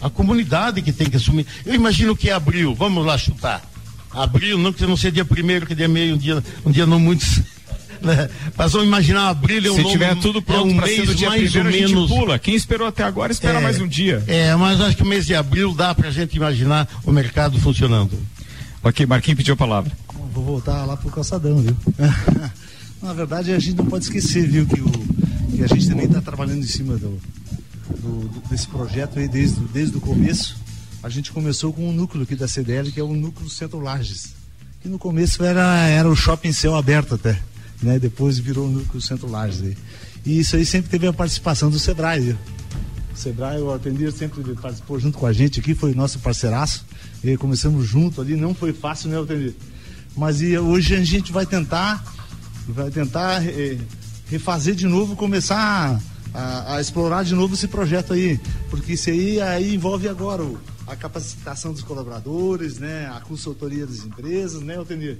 A 0.00 0.10
comunidade 0.10 0.82
que 0.82 0.92
tem 0.92 1.08
que 1.08 1.16
assumir. 1.16 1.46
Eu 1.64 1.74
imagino 1.74 2.16
que 2.16 2.30
é 2.30 2.32
abril, 2.32 2.74
vamos 2.74 3.04
lá 3.04 3.16
chutar. 3.16 3.62
Abril, 4.10 4.58
não 4.58 4.72
que 4.72 4.84
não 4.86 4.96
seja 4.96 5.12
dia 5.12 5.24
primeiro, 5.24 5.66
que 5.66 5.74
dia 5.74 5.88
meio, 5.88 6.14
um 6.14 6.18
dia, 6.18 6.42
um 6.64 6.70
dia 6.70 6.86
não 6.86 6.98
muito? 6.98 7.24
Mas 8.56 8.72
vamos 8.72 8.86
imaginar 8.86 9.28
abril 9.28 9.64
é 9.64 9.70
um 9.70 9.76
Se 9.76 9.84
tiver 9.84 10.14
tudo 10.16 10.40
pronto 10.42 10.68
é 10.68 10.72
um 10.72 10.76
para 10.76 10.86
ser 10.86 11.06
do 11.06 11.14
dia 11.14 11.28
mais 11.28 11.50
primeiro, 11.50 11.68
ou 11.68 11.94
menos 11.94 12.10
pula. 12.10 12.38
Quem 12.38 12.54
esperou 12.54 12.86
até 12.86 13.02
agora 13.02 13.32
espera 13.32 13.58
é, 13.58 13.62
mais 13.62 13.80
um 13.80 13.86
dia. 13.86 14.22
É, 14.26 14.54
mas 14.56 14.80
acho 14.80 14.96
que 14.96 15.02
o 15.02 15.06
mês 15.06 15.26
de 15.26 15.34
abril 15.34 15.74
dá 15.74 15.94
para 15.94 16.08
a 16.08 16.10
gente 16.10 16.36
imaginar 16.36 16.88
o 17.04 17.12
mercado 17.12 17.58
funcionando. 17.60 18.18
Ok, 18.82 19.04
Marquinhos 19.06 19.38
pediu 19.38 19.54
a 19.54 19.56
palavra. 19.56 19.92
Vou 20.32 20.44
voltar 20.44 20.84
lá 20.84 20.96
pro 20.96 21.10
calçadão, 21.10 21.58
viu? 21.58 21.76
Na 23.02 23.12
verdade, 23.12 23.52
a 23.52 23.58
gente 23.58 23.76
não 23.76 23.86
pode 23.86 24.04
esquecer, 24.04 24.48
viu, 24.48 24.66
que, 24.66 24.80
o, 24.80 24.90
que 25.56 25.62
a 25.62 25.66
gente 25.66 25.88
também 25.88 26.06
está 26.06 26.20
trabalhando 26.20 26.60
em 26.60 26.66
cima 26.66 26.96
do, 26.96 27.20
do, 28.00 28.42
desse 28.48 28.66
projeto 28.66 29.18
aí 29.18 29.28
desde, 29.28 29.60
desde 29.72 29.96
o 29.96 30.00
começo. 30.00 30.56
A 31.02 31.08
gente 31.08 31.30
começou 31.30 31.72
com 31.72 31.88
um 31.88 31.92
núcleo 31.92 32.24
aqui 32.24 32.34
da 32.34 32.48
CDL, 32.48 32.90
que 32.90 32.98
é 32.98 33.02
o 33.02 33.14
núcleo 33.14 33.48
Centro 33.48 33.78
Lages. 33.78 34.34
Que 34.80 34.88
no 34.88 34.98
começo 34.98 35.44
era, 35.44 35.86
era 35.86 36.08
o 36.08 36.16
shopping 36.16 36.52
céu 36.52 36.76
aberto 36.76 37.14
até, 37.14 37.40
né? 37.82 37.98
Depois 37.98 38.38
virou 38.38 38.66
o 38.66 38.70
núcleo 38.70 39.00
Centro 39.00 39.30
Lages. 39.30 39.62
Aí. 39.62 39.76
E 40.24 40.40
isso 40.40 40.56
aí 40.56 40.64
sempre 40.64 40.90
teve 40.90 41.06
a 41.06 41.12
participação 41.12 41.70
do 41.70 41.78
Sebrae? 41.78 42.36
O 43.12 43.16
Sebrae, 43.16 43.60
o 43.60 43.72
Atendir 43.72 44.12
sempre 44.12 44.42
participou 44.54 44.98
junto 44.98 45.18
com 45.18 45.26
a 45.26 45.32
gente 45.32 45.60
aqui, 45.60 45.74
foi 45.74 45.94
nosso 45.94 46.18
parceiraço. 46.18 46.84
E 47.22 47.36
começamos 47.36 47.86
junto 47.86 48.20
ali, 48.20 48.36
não 48.36 48.54
foi 48.54 48.72
fácil, 48.72 49.10
né, 49.10 49.20
Atendir? 49.20 49.54
Mas 50.16 50.40
e, 50.40 50.56
hoje 50.58 50.94
a 50.94 51.04
gente 51.04 51.32
vai 51.32 51.46
tentar, 51.46 52.04
vai 52.68 52.90
tentar 52.90 53.44
eh, 53.46 53.78
refazer 54.28 54.74
de 54.74 54.86
novo, 54.86 55.16
começar 55.16 56.00
a, 56.34 56.74
a, 56.74 56.80
explorar 56.80 57.24
de 57.24 57.34
novo 57.34 57.54
esse 57.54 57.68
projeto 57.68 58.12
aí, 58.12 58.38
porque 58.70 58.92
isso 58.92 59.10
aí, 59.10 59.40
aí 59.40 59.74
envolve 59.74 60.08
agora 60.08 60.42
o, 60.42 60.58
a 60.86 60.94
capacitação 60.94 61.72
dos 61.72 61.82
colaboradores, 61.82 62.78
né, 62.78 63.10
a 63.14 63.20
consultoria 63.20 63.86
das 63.86 64.04
empresas, 64.04 64.60
né, 64.60 64.76
Altenir? 64.76 65.18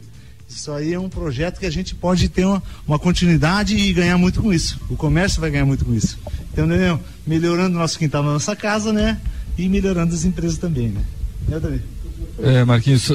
Isso 0.48 0.72
aí 0.72 0.94
é 0.94 0.98
um 0.98 1.08
projeto 1.08 1.58
que 1.58 1.66
a 1.66 1.70
gente 1.70 1.94
pode 1.94 2.28
ter 2.28 2.44
uma, 2.44 2.62
uma 2.86 2.98
continuidade 2.98 3.76
e 3.76 3.92
ganhar 3.92 4.16
muito 4.16 4.40
com 4.40 4.52
isso. 4.52 4.80
O 4.88 4.96
comércio 4.96 5.40
vai 5.40 5.50
ganhar 5.50 5.66
muito 5.66 5.84
com 5.84 5.94
isso. 5.94 6.18
Entendeu? 6.52 6.98
Melhorando 7.26 7.76
o 7.76 7.78
nosso 7.80 7.98
quintal 7.98 8.22
na 8.22 8.32
nossa 8.32 8.56
casa, 8.56 8.92
né? 8.92 9.20
E 9.58 9.68
melhorando 9.68 10.14
as 10.14 10.24
empresas 10.24 10.56
também, 10.56 10.88
né? 10.88 11.02
É, 12.42 12.64
Marquinhos, 12.64 13.12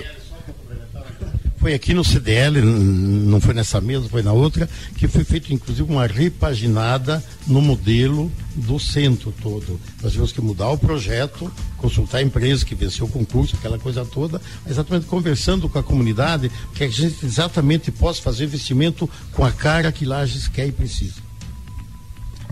foi 1.63 1.73
aqui 1.73 1.93
no 1.93 2.03
CDL, 2.03 2.61
não 2.61 3.39
foi 3.39 3.53
nessa 3.53 3.79
mesa, 3.79 4.09
foi 4.09 4.21
na 4.21 4.33
outra, 4.33 4.69
que 4.97 5.07
foi 5.07 5.23
feito 5.23 5.53
inclusive 5.53 5.89
uma 5.89 6.05
repaginada 6.05 7.23
no 7.47 7.61
modelo 7.61 8.29
do 8.53 8.77
centro 8.77 9.33
todo. 9.41 9.79
Nós 10.01 10.11
tivemos 10.11 10.33
que 10.33 10.41
mudar 10.41 10.67
o 10.71 10.77
projeto, 10.77 11.49
consultar 11.77 12.17
a 12.17 12.21
empresa 12.21 12.65
que 12.65 12.75
venceu 12.75 13.05
o 13.05 13.09
concurso, 13.09 13.55
aquela 13.55 13.79
coisa 13.79 14.03
toda, 14.03 14.41
exatamente 14.67 15.05
conversando 15.05 15.69
com 15.69 15.79
a 15.79 15.83
comunidade, 15.83 16.51
que 16.75 16.83
a 16.83 16.89
gente 16.89 17.25
exatamente 17.25 17.91
possa 17.91 18.21
fazer 18.21 18.43
investimento 18.43 19.09
com 19.31 19.45
a 19.45 19.51
cara 19.51 19.89
que 19.89 20.03
Lages 20.03 20.49
quer 20.49 20.67
e 20.67 20.71
precisa. 20.73 21.21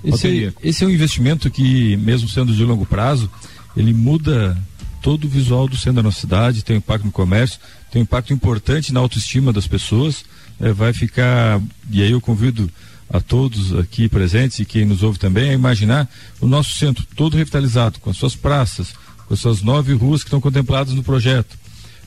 Esse, 0.05 0.53
esse 0.63 0.85
é 0.85 0.87
um 0.87 0.89
investimento 0.89 1.51
que, 1.51 1.97
mesmo 1.97 2.29
sendo 2.29 2.55
de 2.55 2.63
longo 2.63 2.85
prazo, 2.85 3.29
ele 3.75 3.93
muda 3.93 4.57
todo 5.01 5.25
o 5.25 5.29
visual 5.29 5.67
do 5.67 5.75
centro 5.75 5.95
da 5.95 6.03
nossa 6.03 6.21
cidade, 6.21 6.63
tem 6.63 6.77
impacto 6.77 7.03
no 7.03 7.11
comércio, 7.11 7.59
tem 7.91 8.01
um 8.01 8.03
impacto 8.03 8.33
importante 8.33 8.93
na 8.93 8.99
autoestima 8.99 9.51
das 9.51 9.67
pessoas. 9.67 10.23
É, 10.59 10.71
vai 10.71 10.93
ficar, 10.93 11.61
e 11.91 12.01
aí 12.01 12.11
eu 12.11 12.21
convido 12.21 12.71
a 13.09 13.19
todos 13.19 13.77
aqui 13.77 14.07
presentes 14.07 14.59
e 14.59 14.65
quem 14.65 14.85
nos 14.85 15.03
ouve 15.03 15.19
também 15.19 15.49
a 15.49 15.53
imaginar 15.53 16.09
o 16.39 16.47
nosso 16.47 16.75
centro 16.75 17.05
todo 17.15 17.35
revitalizado, 17.35 17.99
com 17.99 18.09
as 18.09 18.15
suas 18.15 18.35
praças, 18.35 18.93
com 19.27 19.33
as 19.33 19.39
suas 19.39 19.61
nove 19.61 19.93
ruas 19.93 20.23
que 20.23 20.27
estão 20.27 20.39
contempladas 20.39 20.93
no 20.93 21.03
projeto, 21.03 21.53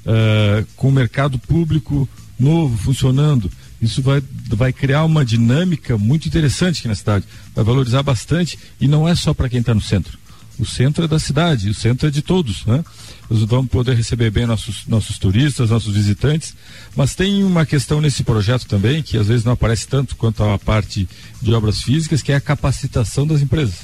uh, 0.06 0.66
com 0.76 0.88
o 0.88 0.92
mercado 0.92 1.38
público 1.38 2.08
novo 2.38 2.76
funcionando. 2.78 3.50
Isso 3.82 4.00
vai, 4.00 4.22
vai 4.48 4.72
criar 4.72 5.04
uma 5.04 5.24
dinâmica 5.24 5.98
muito 5.98 6.26
interessante 6.26 6.78
aqui 6.78 6.88
na 6.88 6.94
cidade, 6.94 7.26
vai 7.54 7.64
valorizar 7.64 8.02
bastante 8.02 8.58
e 8.80 8.88
não 8.88 9.06
é 9.06 9.14
só 9.14 9.34
para 9.34 9.48
quem 9.48 9.60
está 9.60 9.74
no 9.74 9.82
centro. 9.82 10.18
O 10.58 10.64
centro 10.64 11.04
é 11.04 11.08
da 11.08 11.18
cidade, 11.18 11.68
o 11.68 11.74
centro 11.74 12.06
é 12.06 12.10
de 12.10 12.22
todos, 12.22 12.64
né? 12.64 12.84
Nós 13.28 13.42
vamos 13.42 13.70
poder 13.70 13.96
receber 13.96 14.30
bem 14.30 14.46
nossos, 14.46 14.86
nossos 14.86 15.18
turistas, 15.18 15.70
nossos 15.70 15.94
visitantes, 15.94 16.54
mas 16.94 17.14
tem 17.14 17.42
uma 17.42 17.66
questão 17.66 18.00
nesse 18.00 18.22
projeto 18.22 18.66
também, 18.66 19.02
que 19.02 19.16
às 19.16 19.26
vezes 19.26 19.44
não 19.44 19.52
aparece 19.52 19.88
tanto 19.88 20.14
quanto 20.14 20.44
a 20.44 20.58
parte 20.58 21.08
de 21.42 21.52
obras 21.52 21.82
físicas, 21.82 22.22
que 22.22 22.30
é 22.30 22.36
a 22.36 22.40
capacitação 22.40 23.26
das 23.26 23.40
empresas. 23.40 23.80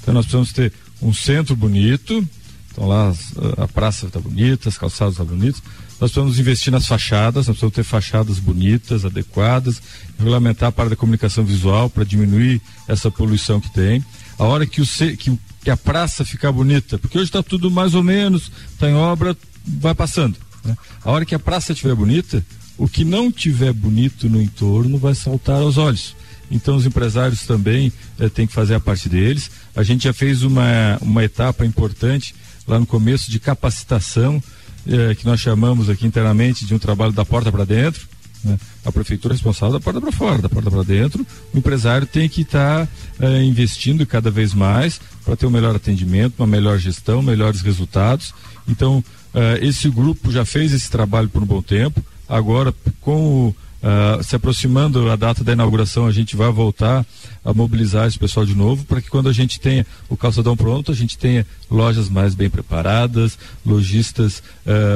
Então 0.00 0.14
nós 0.14 0.24
precisamos 0.24 0.52
ter 0.52 0.72
um 1.02 1.12
centro 1.12 1.54
bonito, 1.54 2.26
então 2.70 2.86
lá 2.88 3.12
a 3.58 3.68
praça 3.68 4.06
está 4.06 4.18
bonita, 4.18 4.68
as 4.68 4.78
calçadas 4.78 5.14
estão 5.14 5.26
tá 5.26 5.32
bonitas, 5.32 5.62
nós 6.00 6.10
precisamos 6.10 6.38
investir 6.38 6.72
nas 6.72 6.86
fachadas, 6.86 7.46
nós 7.46 7.56
precisamos 7.56 7.74
ter 7.74 7.84
fachadas 7.84 8.38
bonitas, 8.38 9.04
adequadas, 9.04 9.80
regulamentar 10.18 10.68
a 10.68 10.72
parte 10.72 10.90
da 10.90 10.96
comunicação 10.96 11.44
visual 11.44 11.88
para 11.88 12.04
diminuir 12.04 12.60
essa 12.88 13.10
poluição 13.10 13.60
que 13.60 13.70
tem. 13.70 14.04
A 14.38 14.44
hora 14.44 14.66
que 14.66 14.82
o, 14.82 14.86
que 15.16 15.30
o 15.30 15.38
que 15.64 15.70
a 15.70 15.76
praça 15.76 16.24
ficar 16.24 16.52
bonita, 16.52 16.98
porque 16.98 17.16
hoje 17.16 17.28
está 17.28 17.42
tudo 17.42 17.70
mais 17.70 17.94
ou 17.94 18.02
menos, 18.02 18.52
está 18.72 18.88
em 18.88 18.94
obra, 18.94 19.34
vai 19.66 19.94
passando. 19.94 20.36
Né? 20.62 20.76
A 21.02 21.10
hora 21.10 21.24
que 21.24 21.34
a 21.34 21.38
praça 21.38 21.72
estiver 21.72 21.94
bonita, 21.94 22.44
o 22.76 22.86
que 22.86 23.02
não 23.02 23.32
tiver 23.32 23.72
bonito 23.72 24.28
no 24.28 24.40
entorno 24.40 24.98
vai 24.98 25.14
saltar 25.14 25.62
aos 25.62 25.78
olhos. 25.78 26.14
Então 26.50 26.76
os 26.76 26.84
empresários 26.84 27.46
também 27.46 27.90
eh, 28.20 28.28
têm 28.28 28.46
que 28.46 28.52
fazer 28.52 28.74
a 28.74 28.80
parte 28.80 29.08
deles. 29.08 29.50
A 29.74 29.82
gente 29.82 30.04
já 30.04 30.12
fez 30.12 30.42
uma, 30.42 30.98
uma 31.00 31.24
etapa 31.24 31.64
importante 31.64 32.34
lá 32.68 32.78
no 32.78 32.84
começo 32.84 33.30
de 33.30 33.40
capacitação, 33.40 34.42
eh, 34.86 35.14
que 35.14 35.24
nós 35.24 35.40
chamamos 35.40 35.88
aqui 35.88 36.06
internamente 36.06 36.66
de 36.66 36.74
um 36.74 36.78
trabalho 36.78 37.12
da 37.12 37.24
porta 37.24 37.50
para 37.50 37.64
dentro. 37.64 38.06
Né? 38.44 38.58
A 38.84 38.92
prefeitura 38.92 39.34
é 39.34 39.36
responsável 39.36 39.78
da 39.78 39.80
porta 39.80 40.00
para 40.00 40.12
fora, 40.12 40.42
da 40.42 40.48
porta 40.48 40.70
para 40.70 40.82
dentro. 40.82 41.26
O 41.52 41.58
empresário 41.58 42.06
tem 42.06 42.28
que 42.28 42.42
estar 42.42 42.86
tá, 42.86 42.92
eh, 43.26 43.42
investindo 43.42 44.06
cada 44.06 44.30
vez 44.30 44.52
mais 44.52 45.00
para 45.24 45.36
ter 45.36 45.46
um 45.46 45.50
melhor 45.50 45.74
atendimento, 45.74 46.34
uma 46.38 46.46
melhor 46.46 46.78
gestão, 46.78 47.22
melhores 47.22 47.62
resultados. 47.62 48.34
Então, 48.68 48.98
uh, 49.34 49.64
esse 49.64 49.88
grupo 49.88 50.30
já 50.30 50.44
fez 50.44 50.72
esse 50.72 50.90
trabalho 50.90 51.28
por 51.28 51.42
um 51.42 51.46
bom 51.46 51.62
tempo. 51.62 52.04
Agora, 52.28 52.74
com 53.00 53.16
o, 53.16 53.48
uh, 53.48 54.22
se 54.22 54.36
aproximando 54.36 55.10
a 55.10 55.16
data 55.16 55.42
da 55.42 55.52
inauguração, 55.52 56.06
a 56.06 56.12
gente 56.12 56.36
vai 56.36 56.50
voltar 56.50 57.04
a 57.44 57.52
mobilizar 57.52 58.06
esse 58.06 58.18
pessoal 58.18 58.46
de 58.46 58.54
novo 58.54 58.84
para 58.84 59.00
que 59.00 59.10
quando 59.10 59.28
a 59.28 59.32
gente 59.32 59.60
tenha 59.60 59.86
o 60.08 60.16
calçadão 60.16 60.56
pronto, 60.56 60.90
a 60.90 60.94
gente 60.94 61.18
tenha 61.18 61.46
lojas 61.70 62.08
mais 62.08 62.34
bem 62.34 62.48
preparadas, 62.48 63.38
lojistas 63.66 64.42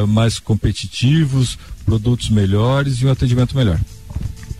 mais 0.09 0.38
competitivos, 0.38 1.59
produtos 1.89 2.28
melhores 2.28 3.01
e 3.01 3.07
um 3.07 3.11
atendimento 3.11 3.57
melhor. 3.57 3.80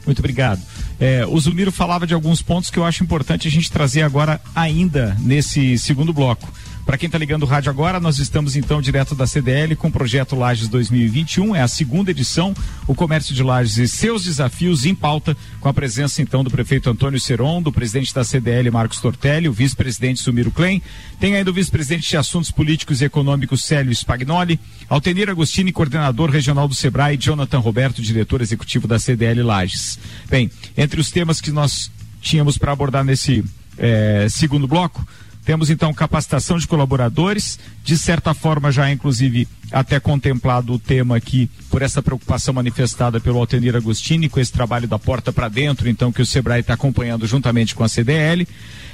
Muito 0.07 0.21
obrigado. 0.21 0.63
É, 0.99 1.27
o 1.27 1.39
Zumiro 1.39 1.71
falava 1.71 2.07
de 2.07 2.15
alguns 2.15 2.41
pontos 2.41 2.71
que 2.71 2.79
eu 2.79 2.85
acho 2.85 3.05
importante 3.05 3.47
a 3.47 3.51
gente 3.51 3.71
trazer 3.71 4.01
agora 4.01 4.41
ainda 4.55 5.15
nesse 5.21 5.77
segundo 5.77 6.13
bloco. 6.15 6.51
Para 6.89 6.97
quem 6.97 7.07
está 7.07 7.19
ligando 7.19 7.43
o 7.43 7.47
rádio 7.47 7.69
agora, 7.69 8.01
nós 8.01 8.19
estamos 8.19 8.57
então 8.57 8.81
direto 8.81 9.15
da 9.15 9.27
CDL 9.27 9.77
com 9.77 9.89
o 9.89 9.93
projeto 9.93 10.35
Lages 10.35 10.69
2021, 10.69 11.55
é 11.55 11.61
a 11.61 11.69
segunda 11.69 12.13
edição, 12.13 12.55
o 12.87 12.95
comércio 12.95 13.35
de 13.35 13.43
Lages 13.43 13.77
e 13.77 13.87
seus 13.87 14.25
desafios 14.25 14.87
em 14.87 14.95
pauta, 14.95 15.37
com 15.61 15.69
a 15.69 15.75
presença 15.75 16.23
então 16.23 16.43
do 16.43 16.51
prefeito 16.51 16.89
Antônio 16.89 17.21
Seron, 17.21 17.61
do 17.61 17.71
presidente 17.71 18.15
da 18.15 18.25
CDL 18.25 18.71
Marcos 18.71 19.03
Tortelli, 19.03 19.51
o 19.51 19.53
vice-presidente 19.53 20.21
Sumiro 20.21 20.51
Klein, 20.51 20.81
tem 21.21 21.37
ainda 21.37 21.51
o 21.51 21.53
vice-presidente 21.53 22.09
de 22.09 22.17
assuntos 22.17 22.51
políticos 22.51 23.03
e 23.03 23.05
econômicos 23.05 23.65
Célio 23.65 23.93
Spagnoli, 23.93 24.59
Altenir 24.89 25.29
Agostini, 25.29 25.73
coordenador 25.73 26.31
regional 26.31 26.67
do 26.67 26.75
Sebrae, 26.75 27.17
e 27.17 27.19
Jonathan 27.19 27.59
Roberto, 27.59 28.01
diretor 28.01 28.41
executivo 28.41 28.89
da 28.89 28.99
CDL 28.99 29.43
Lages. 29.43 29.99
Bem, 30.31 30.51
entre 30.75 30.99
os 30.99 31.11
temas 31.11 31.39
que 31.39 31.51
nós 31.51 31.91
tínhamos 32.23 32.57
para 32.57 32.73
abordar 32.73 33.05
nesse 33.05 33.45
eh, 33.77 34.27
segundo 34.31 34.67
bloco, 34.67 35.07
temos 35.49 35.71
então 35.71 35.95
capacitação 35.95 36.59
de 36.59 36.69
colaboradores, 36.69 37.59
de 37.83 37.97
certa 37.97 38.35
forma 38.35 38.71
já 38.71 38.93
inclusive 38.93 39.49
até 39.73 39.99
contemplado 39.99 40.75
o 40.75 40.79
tema 40.79 41.17
aqui 41.17 41.49
por 41.71 41.81
essa 41.81 42.03
preocupação 42.03 42.53
manifestada 42.53 43.19
pelo 43.19 43.39
Altenir 43.39 43.75
Agostini 43.75 44.29
com 44.29 44.39
esse 44.39 44.53
trabalho 44.53 44.87
da 44.87 44.99
porta 44.99 45.33
para 45.33 45.49
dentro, 45.49 45.89
então 45.89 46.13
que 46.13 46.21
o 46.21 46.27
Sebrae 46.27 46.61
está 46.61 46.75
acompanhando 46.75 47.27
juntamente 47.27 47.75
com 47.75 47.83
a 47.83 47.89
CDL. 47.89 48.47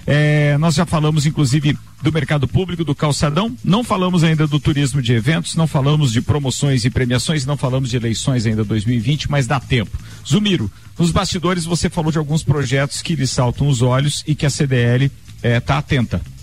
É, 0.06 0.56
nós 0.58 0.76
já 0.76 0.86
falamos 0.86 1.26
inclusive 1.26 1.76
do 2.00 2.12
mercado 2.12 2.46
público, 2.46 2.84
do 2.84 2.94
calçadão, 2.94 3.52
não 3.64 3.82
falamos 3.82 4.22
ainda 4.22 4.46
do 4.46 4.60
turismo 4.60 5.02
de 5.02 5.12
eventos, 5.12 5.56
não 5.56 5.66
falamos 5.66 6.12
de 6.12 6.22
promoções 6.22 6.84
e 6.84 6.90
premiações, 6.90 7.44
não 7.44 7.56
falamos 7.56 7.90
de 7.90 7.96
eleições 7.96 8.46
ainda 8.46 8.62
2020, 8.62 9.28
mas 9.28 9.48
dá 9.48 9.58
tempo. 9.58 9.98
Zumiro, 10.24 10.70
nos 10.96 11.10
bastidores 11.10 11.64
você 11.64 11.90
falou 11.90 12.12
de 12.12 12.18
alguns 12.18 12.44
projetos 12.44 13.02
que 13.02 13.16
lhe 13.16 13.26
saltam 13.26 13.66
os 13.66 13.82
olhos 13.82 14.22
e 14.24 14.36
que 14.36 14.46
a 14.46 14.50
CDL 14.50 15.06
está 15.06 15.48
é, 15.48 15.58
tá 15.58 15.78
atenta. 15.78 16.33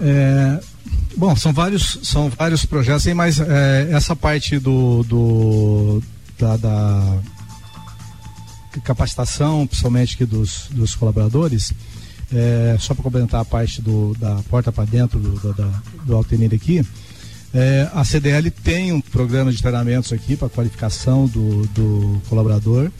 É, 0.00 0.60
bom, 1.16 1.36
são 1.36 1.52
vários, 1.52 1.98
são 2.02 2.30
vários 2.30 2.64
projetos, 2.64 3.06
mas 3.14 3.38
é, 3.38 3.88
essa 3.92 4.16
parte 4.16 4.58
do, 4.58 5.02
do 5.04 6.02
da, 6.38 6.56
da, 6.56 7.18
capacitação, 8.82 9.66
principalmente 9.66 10.14
aqui 10.14 10.24
dos, 10.24 10.68
dos 10.70 10.94
colaboradores, 10.94 11.72
é, 12.32 12.76
só 12.78 12.94
para 12.94 13.02
complementar 13.02 13.40
a 13.40 13.44
parte 13.44 13.82
do, 13.82 14.14
da 14.18 14.36
porta 14.48 14.72
para 14.72 14.84
dentro 14.84 15.18
do, 15.18 15.32
do, 15.38 15.82
do 16.04 16.16
Altenir 16.16 16.54
aqui, 16.54 16.84
é, 17.52 17.88
a 17.92 18.04
CDL 18.04 18.50
tem 18.50 18.92
um 18.92 19.00
programa 19.00 19.50
de 19.50 19.60
treinamentos 19.60 20.12
aqui 20.12 20.36
para 20.36 20.48
qualificação 20.48 21.26
do, 21.26 21.66
do 21.68 22.22
colaborador. 22.28 22.90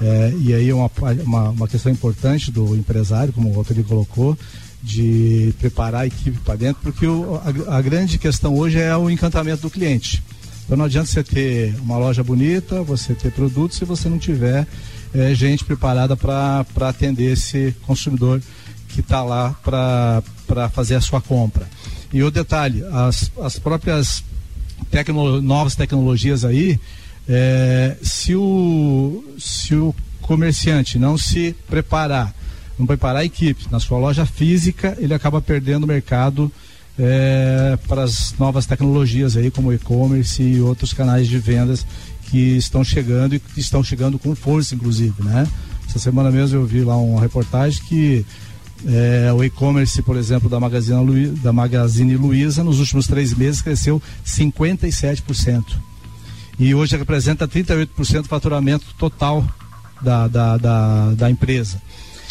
É, 0.00 0.32
e 0.38 0.54
aí 0.54 0.68
é 0.70 0.74
uma, 0.74 0.88
uma, 1.24 1.50
uma, 1.50 1.68
questão 1.68 1.90
importante 1.90 2.52
do 2.52 2.76
empresário, 2.76 3.32
como 3.32 3.52
o 3.52 3.58
Altenir 3.58 3.84
colocou, 3.84 4.38
de 4.82 5.52
preparar 5.58 6.02
a 6.02 6.06
equipe 6.06 6.38
para 6.38 6.56
dentro, 6.56 6.80
porque 6.82 7.06
o, 7.06 7.40
a, 7.66 7.78
a, 7.78 7.82
grande 7.82 8.18
questão 8.18 8.56
hoje 8.56 8.78
é 8.78 8.96
o 8.96 9.10
encantamento 9.10 9.62
do 9.62 9.70
cliente. 9.70 10.22
Então 10.64 10.76
não 10.76 10.84
adianta 10.84 11.08
você 11.08 11.22
ter 11.24 11.74
uma 11.80 11.98
loja 11.98 12.22
bonita, 12.22 12.82
você 12.82 13.14
ter 13.14 13.32
produtos 13.32 13.78
se 13.78 13.84
você 13.84 14.08
não 14.08 14.18
tiver 14.18 14.66
é, 15.14 15.34
gente 15.34 15.64
preparada 15.64 16.16
para 16.16 16.64
atender 16.80 17.32
esse 17.32 17.74
consumidor 17.86 18.40
que 18.88 19.00
está 19.00 19.22
lá 19.22 19.54
para 19.62 20.68
fazer 20.70 20.94
a 20.94 21.00
sua 21.00 21.20
compra. 21.20 21.66
E 22.12 22.22
o 22.22 22.30
detalhe, 22.30 22.82
as, 22.92 23.30
as 23.40 23.58
próprias 23.58 24.22
tecno, 24.90 25.40
novas 25.40 25.74
tecnologias 25.74 26.44
aí, 26.44 26.78
é, 27.28 27.96
se, 28.02 28.34
o, 28.34 29.24
se 29.38 29.74
o 29.74 29.94
comerciante 30.22 30.98
não 30.98 31.18
se 31.18 31.54
preparar, 31.68 32.34
não 32.78 32.86
preparar 32.86 33.22
a 33.22 33.24
equipe 33.24 33.66
na 33.70 33.80
sua 33.80 33.98
loja 33.98 34.24
física, 34.24 34.96
ele 34.98 35.14
acaba 35.14 35.40
perdendo 35.40 35.84
o 35.84 35.86
mercado 35.86 36.50
é, 36.98 37.78
para 37.86 38.02
as 38.02 38.34
novas 38.38 38.66
tecnologias 38.66 39.36
aí, 39.36 39.50
como 39.50 39.72
e-commerce 39.72 40.42
e 40.42 40.60
outros 40.60 40.92
canais 40.92 41.28
de 41.28 41.38
vendas 41.38 41.86
que 42.30 42.56
estão 42.56 42.84
chegando 42.84 43.34
e 43.34 43.40
que 43.40 43.60
estão 43.60 43.82
chegando 43.82 44.18
com 44.18 44.34
força, 44.34 44.74
inclusive, 44.74 45.22
né? 45.22 45.46
Essa 45.88 45.98
semana 45.98 46.30
mesmo 46.30 46.58
eu 46.58 46.66
vi 46.66 46.82
lá 46.82 46.96
uma 46.96 47.20
reportagem 47.20 47.82
que 47.84 48.26
é, 48.86 49.32
o 49.32 49.42
e-commerce, 49.42 50.02
por 50.02 50.16
exemplo, 50.16 50.48
da 50.48 50.60
Magazine, 50.60 51.02
Luiza, 51.02 51.34
da 51.42 51.52
Magazine 51.52 52.16
Luiza, 52.16 52.62
nos 52.62 52.78
últimos 52.78 53.06
três 53.06 53.32
meses 53.34 53.62
cresceu 53.62 54.00
57%. 54.24 55.64
E 56.58 56.74
hoje 56.74 56.96
representa 56.96 57.48
38% 57.48 58.22
do 58.22 58.28
faturamento 58.28 58.86
total 58.98 59.44
da, 60.02 60.28
da, 60.28 60.56
da, 60.56 61.14
da 61.14 61.30
empresa. 61.30 61.80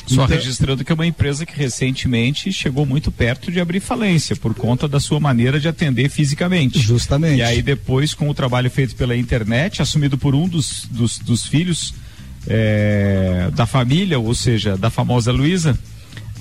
Só 0.08 0.24
então... 0.24 0.38
registrando 0.38 0.86
que 0.86 0.92
é 0.92 0.96
uma 0.96 1.06
empresa 1.06 1.46
que 1.46 1.56
recentemente 1.56 2.52
chegou 2.52 2.86
muito 2.86 3.12
perto 3.12 3.52
de 3.52 3.60
abrir 3.60 3.82
falência 3.82 4.36
por 4.36 4.56
conta 4.56 4.88
da 4.88 5.02
sua 5.02 5.20
maneira 5.20 5.60
de 5.60 5.68
atender 5.68 6.10
fisicamente. 6.10 6.80
Justamente. 6.80 7.40
E 7.40 7.44
aí 7.44 7.62
depois, 7.62 8.14
com 8.14 8.30
o 8.30 8.34
trabalho 8.34 8.72
feito 8.72 8.96
pela 8.96 9.16
internet, 9.16 9.82
assumido 9.82 10.18
por 10.18 10.34
um 10.34 10.48
dos, 10.48 10.88
dos, 10.90 11.20
dos 11.20 11.46
filhos 11.46 11.94
é, 12.48 13.52
da 13.54 13.66
família, 13.66 14.18
ou 14.18 14.34
seja, 14.34 14.78
da 14.78 14.90
famosa 14.90 15.32
Luísa, 15.34 15.78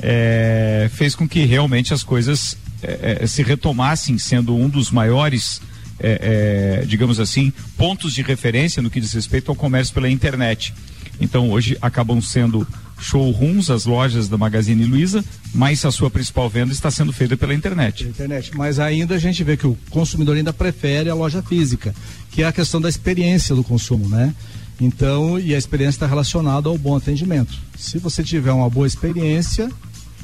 é, 0.00 0.88
fez 0.94 1.16
com 1.16 1.28
que 1.28 1.44
realmente 1.44 1.92
as 1.92 2.04
coisas 2.04 2.56
é, 2.80 3.26
se 3.26 3.42
retomassem, 3.42 4.16
sendo 4.16 4.54
um 4.54 4.68
dos 4.68 4.90
maiores 4.90 5.60
digamos 6.86 7.18
assim, 7.18 7.50
pontos 7.74 8.12
de 8.12 8.20
referência 8.20 8.82
no 8.82 8.90
que 8.90 9.00
diz 9.00 9.14
respeito 9.14 9.50
ao 9.50 9.56
comércio 9.56 9.94
pela 9.94 10.10
internet. 10.10 10.74
Então 11.18 11.50
hoje 11.50 11.78
acabam 11.80 12.20
sendo 12.20 12.68
showrooms, 12.98 13.70
as 13.70 13.84
lojas 13.84 14.28
da 14.28 14.36
Magazine 14.36 14.84
Luiza, 14.84 15.24
mas 15.54 15.84
a 15.84 15.90
sua 15.90 16.10
principal 16.10 16.48
venda 16.48 16.72
está 16.72 16.90
sendo 16.90 17.12
feita 17.12 17.36
pela 17.36 17.54
internet. 17.54 18.04
Pela 18.04 18.10
internet. 18.10 18.56
Mas 18.56 18.78
ainda 18.78 19.14
a 19.14 19.18
gente 19.18 19.42
vê 19.44 19.56
que 19.56 19.66
o 19.66 19.76
consumidor 19.90 20.36
ainda 20.36 20.52
prefere 20.52 21.10
a 21.10 21.14
loja 21.14 21.42
física, 21.42 21.94
que 22.30 22.42
é 22.42 22.46
a 22.46 22.52
questão 22.52 22.80
da 22.80 22.88
experiência 22.88 23.54
do 23.54 23.62
consumo, 23.62 24.08
né? 24.08 24.34
Então, 24.80 25.38
e 25.38 25.54
a 25.54 25.58
experiência 25.58 25.96
está 25.96 26.06
relacionada 26.06 26.68
ao 26.68 26.76
bom 26.76 26.96
atendimento. 26.96 27.54
Se 27.78 27.98
você 27.98 28.22
tiver 28.22 28.52
uma 28.52 28.68
boa 28.68 28.86
experiência, 28.86 29.70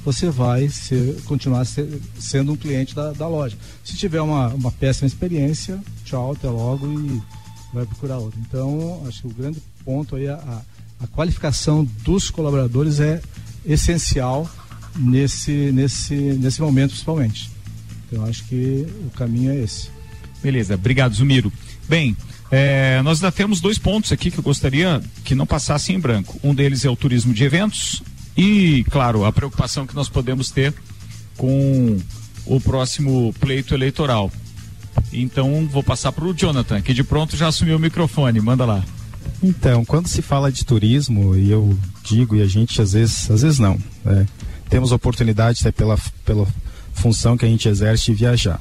você 0.04 0.28
vai 0.28 0.68
ser, 0.68 1.22
continuar 1.22 1.64
ser, 1.64 2.00
sendo 2.18 2.52
um 2.52 2.56
cliente 2.56 2.94
da, 2.94 3.12
da, 3.12 3.26
loja. 3.26 3.56
Se 3.82 3.96
tiver 3.96 4.20
uma, 4.20 4.48
uma 4.48 4.70
péssima 4.70 5.06
experiência, 5.06 5.80
tchau, 6.04 6.32
até 6.32 6.50
logo 6.50 6.86
e 6.86 7.22
vai 7.72 7.86
procurar 7.86 8.18
outra. 8.18 8.38
Então, 8.40 9.02
acho 9.06 9.22
que 9.22 9.28
o 9.28 9.30
grande 9.30 9.62
ponto 9.84 10.16
aí, 10.16 10.28
a, 10.28 10.34
a 10.34 10.62
qualificação 11.06 11.84
dos 12.02 12.30
colaboradores 12.30 13.00
é 13.00 13.20
essencial 13.64 14.50
nesse, 14.96 15.70
nesse, 15.72 16.14
nesse 16.14 16.60
momento, 16.60 16.90
principalmente. 16.90 17.50
Então, 18.06 18.24
acho 18.24 18.44
que 18.44 18.86
o 19.06 19.10
caminho 19.10 19.52
é 19.52 19.56
esse. 19.62 19.88
Beleza, 20.42 20.74
obrigado, 20.74 21.14
Zumiro. 21.14 21.52
Bem, 21.88 22.16
é, 22.50 23.00
nós 23.02 23.22
ainda 23.22 23.32
temos 23.32 23.60
dois 23.60 23.78
pontos 23.78 24.12
aqui 24.12 24.30
que 24.30 24.38
eu 24.38 24.42
gostaria 24.42 25.02
que 25.24 25.34
não 25.34 25.46
passassem 25.46 25.96
em 25.96 26.00
branco. 26.00 26.38
Um 26.42 26.54
deles 26.54 26.84
é 26.84 26.90
o 26.90 26.96
turismo 26.96 27.32
de 27.32 27.44
eventos, 27.44 28.02
e, 28.36 28.84
claro, 28.90 29.24
a 29.24 29.32
preocupação 29.32 29.86
que 29.86 29.94
nós 29.94 30.08
podemos 30.08 30.50
ter 30.50 30.72
com 31.36 31.98
o 32.46 32.60
próximo 32.60 33.34
pleito 33.38 33.74
eleitoral. 33.74 34.30
Então, 35.12 35.66
vou 35.70 35.82
passar 35.82 36.12
para 36.12 36.24
o 36.24 36.34
Jonathan, 36.34 36.80
que 36.80 36.94
de 36.94 37.04
pronto 37.04 37.36
já 37.36 37.48
assumiu 37.48 37.76
o 37.76 37.80
microfone. 37.80 38.40
Manda 38.40 38.64
lá. 38.64 38.84
Então, 39.42 39.84
quando 39.84 40.06
se 40.06 40.22
fala 40.22 40.52
de 40.52 40.64
turismo, 40.64 41.36
e 41.36 41.50
eu 41.50 41.76
digo, 42.04 42.36
e 42.36 42.42
a 42.42 42.46
gente 42.46 42.80
às 42.80 42.92
vezes, 42.92 43.30
às 43.30 43.42
vezes 43.42 43.58
não, 43.58 43.78
né? 44.04 44.26
temos 44.68 44.92
oportunidade 44.92 45.60
até 45.60 45.72
pela, 45.72 45.98
pela 46.24 46.46
função 46.94 47.36
que 47.36 47.44
a 47.44 47.48
gente 47.48 47.68
exerce 47.68 48.04
de 48.04 48.14
viajar. 48.14 48.60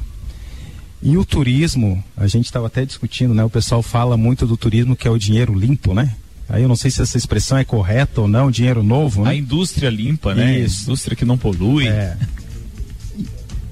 E 1.03 1.17
o 1.17 1.25
turismo, 1.25 2.03
a 2.15 2.27
gente 2.27 2.45
estava 2.45 2.67
até 2.67 2.85
discutindo, 2.85 3.33
né? 3.33 3.43
O 3.43 3.49
pessoal 3.49 3.81
fala 3.81 4.15
muito 4.15 4.45
do 4.45 4.55
turismo 4.55 4.95
que 4.95 5.07
é 5.07 5.11
o 5.11 5.17
dinheiro 5.17 5.57
limpo, 5.57 5.93
né? 5.93 6.15
Aí 6.47 6.61
eu 6.63 6.67
não 6.67 6.75
sei 6.75 6.91
se 6.91 7.01
essa 7.01 7.17
expressão 7.17 7.57
é 7.57 7.63
correta 7.63 8.21
ou 8.21 8.27
não, 8.27 8.51
dinheiro 8.51 8.83
novo, 8.83 9.23
né? 9.23 9.31
A 9.31 9.35
indústria 9.35 9.89
limpa, 9.89 10.35
né? 10.35 10.59
Isso. 10.59 10.83
Indústria 10.83 11.15
que 11.15 11.25
não 11.25 11.37
polui. 11.37 11.87
É. 11.87 12.17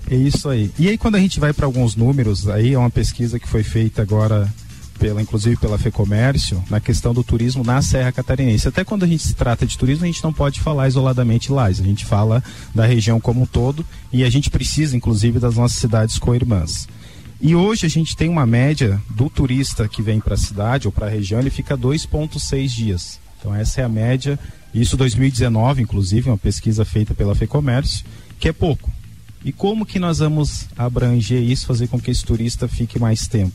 É 0.10 0.16
isso 0.16 0.50
aí. 0.50 0.72
E 0.80 0.88
aí 0.88 0.98
quando 0.98 1.16
a 1.16 1.20
gente 1.20 1.40
vai 1.40 1.54
para 1.54 1.66
alguns 1.66 1.96
números, 1.96 2.48
aí 2.48 2.74
é 2.74 2.78
uma 2.80 2.90
pesquisa 2.90 3.40
que 3.40 3.48
foi 3.48 3.64
feita 3.64 4.02
agora 4.02 4.52
pela, 5.00 5.22
inclusive 5.22 5.56
pela 5.56 5.78
FEComércio, 5.78 6.62
na 6.70 6.80
questão 6.80 7.14
do 7.14 7.24
turismo 7.24 7.64
na 7.64 7.82
Serra 7.82 8.12
Catarinense. 8.12 8.68
Até 8.68 8.84
quando 8.84 9.04
a 9.04 9.08
gente 9.08 9.24
se 9.24 9.34
trata 9.34 9.66
de 9.66 9.78
turismo, 9.78 10.04
a 10.04 10.08
gente 10.08 10.24
não 10.24 10.34
pode 10.34 10.60
falar 10.60 10.88
isoladamente 10.88 11.52
lá, 11.52 11.66
a 11.66 11.72
gente 11.72 12.06
fala 12.06 12.44
da 12.76 12.86
região 12.86 13.20
como 13.20 13.42
um 13.42 13.46
todo 13.46 13.86
e 14.12 14.24
a 14.24 14.30
gente 14.30 14.50
precisa, 14.50 14.96
inclusive, 14.96 15.40
das 15.40 15.56
nossas 15.56 15.78
cidades 15.78 16.20
co-irmãs. 16.20 16.88
E 17.42 17.56
hoje 17.56 17.86
a 17.86 17.90
gente 17.90 18.18
tem 18.18 18.28
uma 18.28 18.46
média 18.46 19.02
do 19.10 19.30
turista 19.30 19.88
que 19.88 20.02
vem 20.02 20.20
para 20.20 20.34
a 20.34 20.38
cidade 20.38 20.88
ou 20.88 20.92
para 20.92 21.08
a 21.08 21.10
região, 21.10 21.40
ele 21.40 21.50
fica 21.50 21.78
2,6 21.78 22.68
dias. 22.68 23.20
Então 23.40 23.56
essa 23.56 23.80
é 23.80 23.84
a 23.86 23.90
média, 23.90 24.38
isso 24.74 24.98
2019, 24.98 25.82
inclusive, 25.82 26.30
uma 26.30 26.38
pesquisa 26.38 26.84
feita 26.84 27.14
pela 27.14 27.34
FEComércio, 27.34 28.06
que 28.38 28.50
é 28.50 28.52
pouco. 28.52 28.92
E 29.44 29.54
como 29.54 29.86
que 29.86 30.00
nós 30.00 30.20
vamos 30.20 30.68
abranger 30.78 31.42
isso, 31.42 31.66
fazer 31.66 31.88
com 31.88 32.00
que 32.00 32.12
esse 32.12 32.26
turista 32.26 32.68
fique 32.68 33.00
mais 33.00 33.26
tempo? 33.26 33.54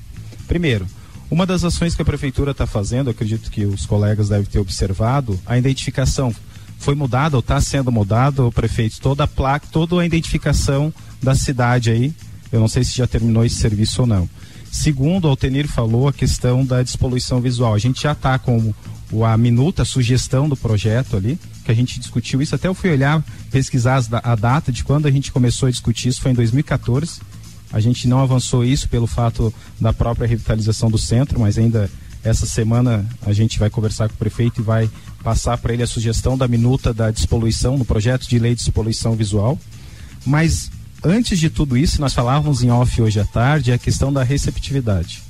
Primeiro, 0.48 0.86
uma 1.34 1.46
das 1.46 1.64
ações 1.64 1.94
que 1.94 2.02
a 2.02 2.04
prefeitura 2.04 2.52
está 2.52 2.66
fazendo, 2.66 3.10
acredito 3.10 3.50
que 3.50 3.66
os 3.66 3.84
colegas 3.84 4.28
devem 4.28 4.46
ter 4.46 4.58
observado, 4.58 5.38
a 5.44 5.58
identificação 5.58 6.34
foi 6.78 6.94
mudada 6.94 7.36
ou 7.36 7.40
está 7.40 7.60
sendo 7.60 7.90
mudada, 7.90 8.50
prefeito, 8.50 9.00
toda 9.00 9.24
a 9.24 9.26
placa, 9.26 9.66
toda 9.70 10.00
a 10.00 10.06
identificação 10.06 10.92
da 11.22 11.34
cidade 11.34 11.90
aí 11.90 12.14
eu 12.54 12.60
não 12.60 12.68
sei 12.68 12.84
se 12.84 12.96
já 12.96 13.06
terminou 13.06 13.44
esse 13.44 13.56
serviço 13.56 14.02
ou 14.02 14.06
não. 14.06 14.30
Segundo, 14.70 15.24
o 15.24 15.28
Altenir 15.28 15.66
falou 15.66 16.06
a 16.06 16.12
questão 16.12 16.64
da 16.64 16.82
despoluição 16.84 17.40
visual. 17.40 17.74
A 17.74 17.78
gente 17.78 18.02
já 18.02 18.12
está 18.12 18.38
com 18.38 18.72
a 19.24 19.36
minuta, 19.36 19.82
a 19.82 19.84
sugestão 19.84 20.48
do 20.48 20.56
projeto 20.56 21.16
ali, 21.16 21.36
que 21.64 21.72
a 21.72 21.74
gente 21.74 21.98
discutiu 21.98 22.40
isso. 22.40 22.54
Até 22.54 22.68
eu 22.68 22.74
fui 22.74 22.90
olhar, 22.90 23.24
pesquisar 23.50 24.00
a 24.22 24.36
data 24.36 24.70
de 24.70 24.84
quando 24.84 25.06
a 25.06 25.10
gente 25.10 25.32
começou 25.32 25.66
a 25.66 25.70
discutir 25.70 26.10
isso, 26.10 26.20
foi 26.20 26.30
em 26.30 26.34
2014. 26.34 27.20
A 27.74 27.80
gente 27.80 28.06
não 28.06 28.20
avançou 28.20 28.64
isso 28.64 28.88
pelo 28.88 29.08
fato 29.08 29.52
da 29.80 29.92
própria 29.92 30.28
revitalização 30.28 30.88
do 30.88 30.96
centro, 30.96 31.40
mas 31.40 31.58
ainda 31.58 31.90
essa 32.22 32.46
semana 32.46 33.04
a 33.26 33.32
gente 33.32 33.58
vai 33.58 33.68
conversar 33.68 34.08
com 34.08 34.14
o 34.14 34.16
prefeito 34.16 34.60
e 34.60 34.64
vai 34.64 34.88
passar 35.24 35.58
para 35.58 35.74
ele 35.74 35.82
a 35.82 35.86
sugestão 35.86 36.38
da 36.38 36.46
minuta 36.46 36.94
da 36.94 37.10
despoluição, 37.10 37.76
no 37.76 37.84
projeto 37.84 38.28
de 38.28 38.38
lei 38.38 38.52
de 38.54 38.60
despoluição 38.60 39.16
visual. 39.16 39.58
Mas 40.24 40.70
antes 41.02 41.36
de 41.36 41.50
tudo 41.50 41.76
isso, 41.76 42.00
nós 42.00 42.14
falávamos 42.14 42.62
em 42.62 42.70
off 42.70 43.02
hoje 43.02 43.18
à 43.18 43.24
tarde, 43.24 43.72
é 43.72 43.74
a 43.74 43.78
questão 43.78 44.12
da 44.12 44.22
receptividade, 44.22 45.20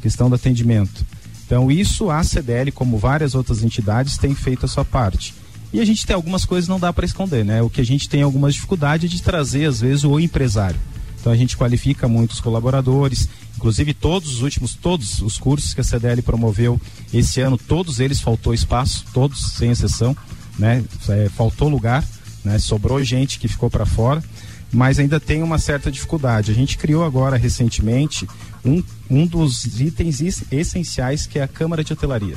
questão 0.00 0.28
do 0.28 0.36
atendimento. 0.36 1.04
Então, 1.44 1.68
isso 1.68 2.12
a 2.12 2.22
CDL, 2.22 2.70
como 2.70 2.96
várias 2.96 3.34
outras 3.34 3.64
entidades, 3.64 4.16
tem 4.16 4.36
feito 4.36 4.64
a 4.64 4.68
sua 4.68 4.84
parte. 4.84 5.34
E 5.72 5.80
a 5.80 5.84
gente 5.84 6.06
tem 6.06 6.14
algumas 6.14 6.44
coisas 6.44 6.68
não 6.68 6.78
dá 6.78 6.92
para 6.92 7.04
esconder, 7.04 7.44
né? 7.44 7.60
O 7.60 7.68
que 7.68 7.80
a 7.80 7.84
gente 7.84 8.08
tem 8.08 8.22
algumas 8.22 8.54
dificuldades 8.54 9.10
de 9.10 9.20
trazer, 9.20 9.64
às 9.64 9.80
vezes, 9.80 10.04
o 10.04 10.20
empresário. 10.20 10.78
Então, 11.20 11.32
a 11.32 11.36
gente 11.36 11.56
qualifica 11.56 12.06
muitos 12.06 12.40
colaboradores, 12.40 13.28
inclusive 13.56 13.92
todos 13.92 14.34
os 14.34 14.42
últimos, 14.42 14.74
todos 14.74 15.20
os 15.20 15.38
cursos 15.38 15.74
que 15.74 15.80
a 15.80 15.84
CDL 15.84 16.22
promoveu 16.22 16.80
esse 17.12 17.40
ano, 17.40 17.58
todos 17.58 18.00
eles 18.00 18.20
faltou 18.20 18.54
espaço, 18.54 19.04
todos, 19.12 19.52
sem 19.52 19.70
exceção, 19.70 20.16
né? 20.58 20.84
É, 21.08 21.28
faltou 21.30 21.68
lugar, 21.68 22.04
né? 22.44 22.58
Sobrou 22.58 23.02
gente 23.02 23.38
que 23.38 23.48
ficou 23.48 23.68
para 23.68 23.84
fora 23.84 24.22
mas 24.72 24.98
ainda 24.98 25.18
tem 25.18 25.42
uma 25.42 25.58
certa 25.58 25.90
dificuldade. 25.90 26.50
A 26.50 26.54
gente 26.54 26.76
criou 26.76 27.04
agora 27.04 27.36
recentemente 27.36 28.28
um, 28.64 28.82
um 29.08 29.26
dos 29.26 29.80
itens 29.80 30.20
essenciais 30.52 31.26
que 31.26 31.38
é 31.38 31.42
a 31.42 31.48
Câmara 31.48 31.82
de 31.82 31.92
Hotelaria. 31.92 32.36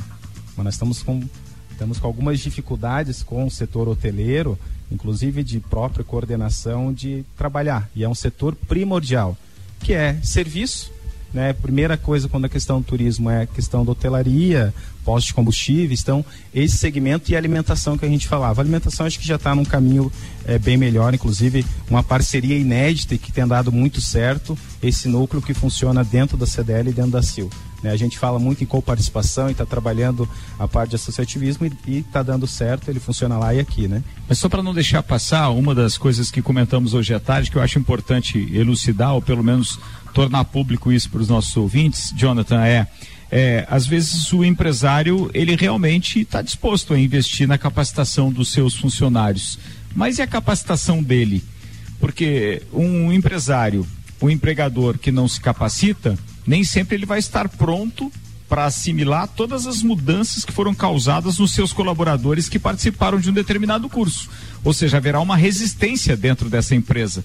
Mas 0.56 0.64
nós 0.64 0.74
estamos 0.74 1.02
com, 1.02 1.22
estamos 1.70 1.98
com 1.98 2.06
algumas 2.06 2.40
dificuldades 2.40 3.22
com 3.22 3.46
o 3.46 3.50
setor 3.50 3.88
hoteleiro, 3.88 4.58
inclusive 4.92 5.42
de 5.42 5.58
própria 5.60 6.04
coordenação 6.04 6.92
de 6.92 7.24
trabalhar. 7.36 7.88
E 7.94 8.04
é 8.04 8.08
um 8.08 8.14
setor 8.14 8.54
primordial, 8.54 9.36
que 9.80 9.92
é 9.92 10.18
serviço 10.22 10.92
né? 11.32 11.52
Primeira 11.52 11.96
coisa 11.96 12.28
quando 12.28 12.44
a 12.44 12.48
questão 12.48 12.80
do 12.80 12.86
turismo 12.86 13.30
é 13.30 13.42
a 13.42 13.46
questão 13.46 13.84
da 13.84 13.92
hotelaria, 13.92 14.72
postos 15.04 15.28
de 15.28 15.34
combustíveis, 15.34 16.00
então 16.00 16.24
esse 16.54 16.76
segmento 16.76 17.30
e 17.32 17.36
alimentação 17.36 17.96
que 17.96 18.04
a 18.04 18.08
gente 18.08 18.28
falava. 18.28 18.60
A 18.60 18.62
alimentação 18.62 19.06
acho 19.06 19.18
que 19.18 19.26
já 19.26 19.36
está 19.36 19.54
num 19.54 19.64
caminho 19.64 20.12
é, 20.44 20.58
bem 20.58 20.76
melhor, 20.76 21.14
inclusive 21.14 21.64
uma 21.88 22.02
parceria 22.02 22.58
inédita 22.58 23.14
e 23.14 23.18
que 23.18 23.32
tem 23.32 23.46
dado 23.46 23.72
muito 23.72 24.00
certo, 24.00 24.56
esse 24.82 25.08
núcleo 25.08 25.42
que 25.42 25.54
funciona 25.54 26.04
dentro 26.04 26.36
da 26.36 26.46
CDL 26.46 26.90
e 26.90 26.92
dentro 26.92 27.12
da 27.12 27.22
CIL. 27.22 27.50
Né? 27.82 27.90
A 27.90 27.96
gente 27.96 28.18
fala 28.18 28.38
muito 28.38 28.62
em 28.62 28.66
coparticipação 28.66 29.48
e 29.48 29.52
está 29.52 29.66
trabalhando 29.66 30.28
a 30.58 30.68
parte 30.68 30.90
de 30.90 30.96
associativismo 30.96 31.66
e 31.86 31.98
está 31.98 32.22
dando 32.22 32.46
certo, 32.46 32.88
ele 32.88 33.00
funciona 33.00 33.36
lá 33.36 33.54
e 33.54 33.60
aqui, 33.60 33.88
né? 33.88 34.02
Mas 34.28 34.38
só 34.38 34.48
para 34.48 34.62
não 34.62 34.72
deixar 34.72 35.02
passar, 35.02 35.50
uma 35.50 35.74
das 35.74 35.98
coisas 35.98 36.30
que 36.30 36.40
comentamos 36.40 36.94
hoje 36.94 37.12
à 37.14 37.20
tarde, 37.20 37.50
que 37.50 37.56
eu 37.56 37.62
acho 37.62 37.78
importante 37.78 38.38
elucidar, 38.52 39.14
ou 39.14 39.22
pelo 39.22 39.42
menos 39.42 39.78
tornar 40.14 40.44
público 40.44 40.92
isso 40.92 41.10
para 41.10 41.20
os 41.20 41.28
nossos 41.28 41.56
ouvintes, 41.56 42.12
Jonathan, 42.16 42.62
é, 42.64 42.86
é, 43.30 43.66
às 43.70 43.86
vezes 43.86 44.30
o 44.32 44.44
empresário 44.44 45.30
ele 45.32 45.56
realmente 45.56 46.20
está 46.20 46.42
disposto 46.42 46.92
a 46.92 46.98
investir 46.98 47.48
na 47.48 47.56
capacitação 47.56 48.30
dos 48.30 48.52
seus 48.52 48.76
funcionários, 48.76 49.58
mas 49.94 50.18
e 50.18 50.22
a 50.22 50.26
capacitação 50.26 51.02
dele? 51.02 51.42
Porque 51.98 52.62
um 52.72 53.12
empresário, 53.12 53.86
um 54.20 54.28
empregador 54.28 54.98
que 54.98 55.10
não 55.10 55.26
se 55.26 55.40
capacita, 55.40 56.18
nem 56.46 56.64
sempre 56.64 56.96
ele 56.96 57.06
vai 57.06 57.18
estar 57.18 57.48
pronto 57.48 58.10
para 58.48 58.66
assimilar 58.66 59.26
todas 59.28 59.66
as 59.66 59.82
mudanças 59.82 60.44
que 60.44 60.52
foram 60.52 60.74
causadas 60.74 61.38
nos 61.38 61.54
seus 61.54 61.72
colaboradores 61.72 62.50
que 62.50 62.58
participaram 62.58 63.18
de 63.18 63.30
um 63.30 63.32
determinado 63.32 63.88
curso. 63.88 64.28
Ou 64.62 64.74
seja, 64.74 64.98
haverá 64.98 65.20
uma 65.20 65.36
resistência 65.36 66.16
dentro 66.16 66.50
dessa 66.50 66.74
empresa. 66.74 67.24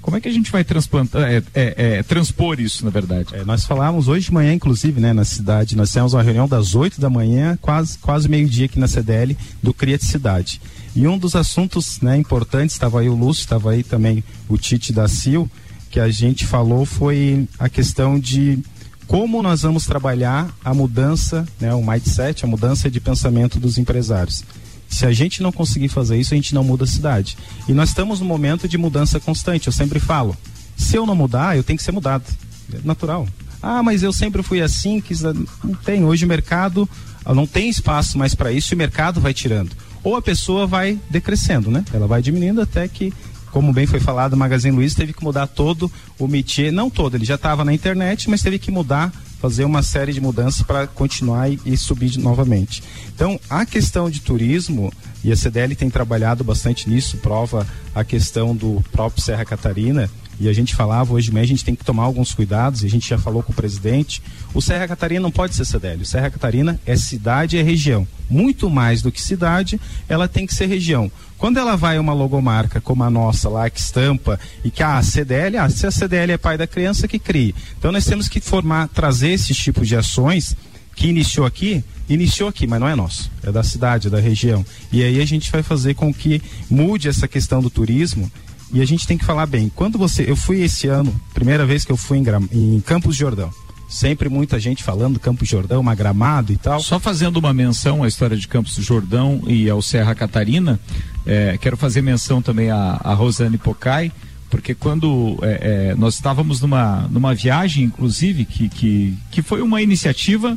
Como 0.00 0.16
é 0.16 0.20
que 0.20 0.28
a 0.28 0.32
gente 0.32 0.50
vai 0.50 0.64
transplantar, 0.64 1.22
é, 1.22 1.42
é, 1.54 1.74
é, 1.98 2.02
transpor 2.02 2.58
isso, 2.58 2.84
na 2.84 2.90
verdade? 2.90 3.34
É, 3.34 3.44
nós 3.44 3.64
falávamos 3.64 4.08
hoje 4.08 4.26
de 4.26 4.34
manhã, 4.34 4.52
inclusive, 4.52 5.00
né, 5.00 5.12
na 5.12 5.24
cidade, 5.24 5.76
nós 5.76 5.92
temos 5.92 6.14
uma 6.14 6.22
reunião 6.22 6.48
das 6.48 6.74
8 6.74 7.00
da 7.00 7.10
manhã, 7.10 7.58
quase, 7.60 7.98
quase 7.98 8.28
meio-dia 8.28 8.64
aqui 8.64 8.78
na 8.78 8.88
CDL, 8.88 9.36
do 9.62 9.74
Cria 9.74 9.98
de 9.98 10.06
Cidade. 10.06 10.60
E 10.96 11.06
um 11.06 11.18
dos 11.18 11.36
assuntos 11.36 12.00
né, 12.00 12.16
importantes, 12.16 12.74
estava 12.74 13.00
aí 13.00 13.08
o 13.08 13.14
Lúcio, 13.14 13.42
estava 13.42 13.72
aí 13.72 13.84
também 13.84 14.24
o 14.48 14.56
Tite 14.56 14.92
da 14.92 15.06
Sil, 15.06 15.46
que 15.90 16.00
a 16.00 16.08
gente 16.08 16.46
falou 16.46 16.86
foi 16.86 17.48
a 17.58 17.68
questão 17.68 18.18
de 18.18 18.60
como 19.06 19.42
nós 19.42 19.62
vamos 19.62 19.84
trabalhar 19.84 20.48
a 20.64 20.72
mudança, 20.72 21.44
né, 21.58 21.74
o 21.74 21.84
mindset, 21.84 22.44
a 22.44 22.48
mudança 22.48 22.88
de 22.88 23.00
pensamento 23.00 23.58
dos 23.58 23.76
empresários. 23.76 24.44
Se 24.88 25.04
a 25.04 25.12
gente 25.12 25.42
não 25.42 25.50
conseguir 25.50 25.88
fazer 25.88 26.16
isso, 26.16 26.32
a 26.32 26.36
gente 26.36 26.54
não 26.54 26.62
muda 26.62 26.84
a 26.84 26.86
cidade. 26.86 27.36
E 27.68 27.72
nós 27.72 27.88
estamos 27.88 28.20
num 28.20 28.26
momento 28.26 28.68
de 28.68 28.78
mudança 28.78 29.18
constante. 29.18 29.66
Eu 29.66 29.72
sempre 29.72 29.98
falo: 29.98 30.36
se 30.76 30.96
eu 30.96 31.06
não 31.06 31.14
mudar, 31.14 31.56
eu 31.56 31.62
tenho 31.62 31.76
que 31.76 31.82
ser 31.82 31.92
mudado. 31.92 32.24
É 32.72 32.78
natural. 32.84 33.26
Ah, 33.62 33.82
mas 33.82 34.02
eu 34.02 34.12
sempre 34.12 34.42
fui 34.42 34.60
assim, 34.62 35.00
que 35.00 35.14
não 35.22 35.74
tem. 35.84 36.04
Hoje 36.04 36.24
o 36.24 36.28
mercado 36.28 36.88
ah, 37.24 37.34
não 37.34 37.46
tem 37.46 37.68
espaço 37.68 38.16
mais 38.16 38.34
para 38.34 38.52
isso 38.52 38.72
e 38.72 38.76
o 38.76 38.78
mercado 38.78 39.20
vai 39.20 39.34
tirando. 39.34 39.70
Ou 40.02 40.16
a 40.16 40.22
pessoa 40.22 40.66
vai 40.66 40.98
decrescendo, 41.10 41.70
né? 41.70 41.84
Ela 41.92 42.06
vai 42.06 42.22
diminuindo 42.22 42.60
até 42.60 42.88
que, 42.88 43.12
como 43.50 43.72
bem 43.72 43.86
foi 43.86 44.00
falado, 44.00 44.34
o 44.34 44.36
Magazine 44.36 44.74
Luiza 44.74 44.96
teve 44.96 45.12
que 45.12 45.22
mudar 45.22 45.46
todo 45.46 45.90
o 46.18 46.26
métier, 46.28 46.72
não 46.72 46.88
todo, 46.88 47.16
ele 47.16 47.24
já 47.24 47.34
estava 47.34 47.64
na 47.64 47.72
internet, 47.72 48.28
mas 48.28 48.42
teve 48.42 48.58
que 48.58 48.70
mudar 48.70 49.12
fazer 49.40 49.64
uma 49.64 49.82
série 49.82 50.12
de 50.12 50.20
mudanças 50.20 50.62
para 50.62 50.86
continuar 50.86 51.50
e, 51.50 51.58
e 51.64 51.76
subir 51.76 52.18
novamente. 52.18 52.82
Então, 53.14 53.40
a 53.48 53.64
questão 53.64 54.10
de 54.10 54.20
turismo, 54.20 54.92
e 55.24 55.32
a 55.32 55.36
CDL 55.36 55.74
tem 55.74 55.88
trabalhado 55.88 56.44
bastante 56.44 56.88
nisso, 56.88 57.16
prova 57.16 57.66
a 57.94 58.04
questão 58.04 58.54
do 58.54 58.84
próprio 58.92 59.22
Serra 59.22 59.44
Catarina, 59.44 60.10
e 60.38 60.48
a 60.48 60.52
gente 60.52 60.74
falava 60.74 61.12
hoje 61.12 61.30
mesmo, 61.30 61.44
a 61.44 61.48
gente 61.48 61.64
tem 61.64 61.74
que 61.74 61.84
tomar 61.84 62.04
alguns 62.04 62.34
cuidados, 62.34 62.82
e 62.82 62.86
a 62.86 62.90
gente 62.90 63.08
já 63.08 63.18
falou 63.18 63.42
com 63.42 63.52
o 63.52 63.54
presidente, 63.54 64.22
o 64.54 64.60
Serra 64.60 64.88
Catarina 64.88 65.20
não 65.20 65.30
pode 65.30 65.54
ser 65.54 65.64
CDL, 65.64 66.02
o 66.02 66.06
Serra 66.06 66.30
Catarina 66.30 66.78
é 66.86 66.96
cidade 66.96 67.56
e 67.56 67.60
é 67.60 67.62
região. 67.62 68.06
Muito 68.28 68.70
mais 68.70 69.02
do 69.02 69.10
que 69.10 69.20
cidade, 69.20 69.80
ela 70.08 70.28
tem 70.28 70.46
que 70.46 70.54
ser 70.54 70.66
região. 70.66 71.10
Quando 71.40 71.56
ela 71.56 71.74
vai 71.74 71.96
a 71.96 72.00
uma 72.00 72.12
logomarca 72.12 72.82
como 72.82 73.02
a 73.02 73.08
nossa 73.08 73.48
lá, 73.48 73.70
que 73.70 73.80
estampa, 73.80 74.38
e 74.62 74.70
que 74.70 74.82
ah, 74.82 74.98
a 74.98 75.02
CDL, 75.02 75.56
ah, 75.56 75.70
se 75.70 75.86
a 75.86 75.90
CDL 75.90 76.32
é 76.32 76.36
pai 76.36 76.58
da 76.58 76.66
criança, 76.66 77.08
que 77.08 77.18
crie. 77.18 77.54
Então 77.78 77.90
nós 77.90 78.04
temos 78.04 78.28
que 78.28 78.42
formar, 78.42 78.88
trazer 78.88 79.30
esses 79.30 79.56
tipos 79.56 79.88
de 79.88 79.96
ações 79.96 80.54
que 80.94 81.08
iniciou 81.08 81.46
aqui, 81.46 81.82
iniciou 82.10 82.46
aqui, 82.46 82.66
mas 82.66 82.78
não 82.78 82.86
é 82.86 82.94
nosso, 82.94 83.30
é 83.42 83.50
da 83.50 83.62
cidade, 83.62 84.08
é 84.08 84.10
da 84.10 84.20
região. 84.20 84.64
E 84.92 85.02
aí 85.02 85.18
a 85.18 85.24
gente 85.24 85.50
vai 85.50 85.62
fazer 85.62 85.94
com 85.94 86.12
que 86.12 86.42
mude 86.68 87.08
essa 87.08 87.26
questão 87.26 87.62
do 87.62 87.70
turismo 87.70 88.30
e 88.70 88.82
a 88.82 88.84
gente 88.84 89.06
tem 89.06 89.16
que 89.16 89.24
falar 89.24 89.46
bem. 89.46 89.72
Quando 89.74 89.96
você, 89.96 90.30
eu 90.30 90.36
fui 90.36 90.60
esse 90.60 90.88
ano, 90.88 91.18
primeira 91.32 91.64
vez 91.64 91.86
que 91.86 91.90
eu 91.90 91.96
fui 91.96 92.18
em, 92.18 92.24
em 92.52 92.80
Campos 92.82 93.16
Jordão. 93.16 93.50
Sempre 93.90 94.28
muita 94.28 94.60
gente 94.60 94.84
falando 94.84 95.18
Campos 95.18 95.48
Jordão, 95.48 95.80
uma 95.80 95.96
gramado 95.96 96.52
e 96.52 96.56
tal. 96.56 96.78
Só 96.78 97.00
fazendo 97.00 97.38
uma 97.38 97.52
menção 97.52 98.04
à 98.04 98.08
história 98.08 98.36
de 98.36 98.46
Campos 98.46 98.76
Jordão 98.76 99.42
e 99.48 99.68
ao 99.68 99.82
Serra 99.82 100.14
Catarina, 100.14 100.78
é, 101.26 101.58
quero 101.60 101.76
fazer 101.76 102.00
menção 102.00 102.40
também 102.40 102.70
a, 102.70 103.00
a 103.02 103.12
Rosane 103.14 103.58
Pocai, 103.58 104.12
porque 104.48 104.76
quando 104.76 105.36
é, 105.42 105.90
é, 105.90 105.94
nós 105.96 106.14
estávamos 106.14 106.60
numa, 106.60 107.08
numa 107.10 107.34
viagem, 107.34 107.82
inclusive, 107.82 108.44
que, 108.44 108.68
que, 108.68 109.18
que 109.28 109.42
foi 109.42 109.60
uma 109.60 109.82
iniciativa 109.82 110.56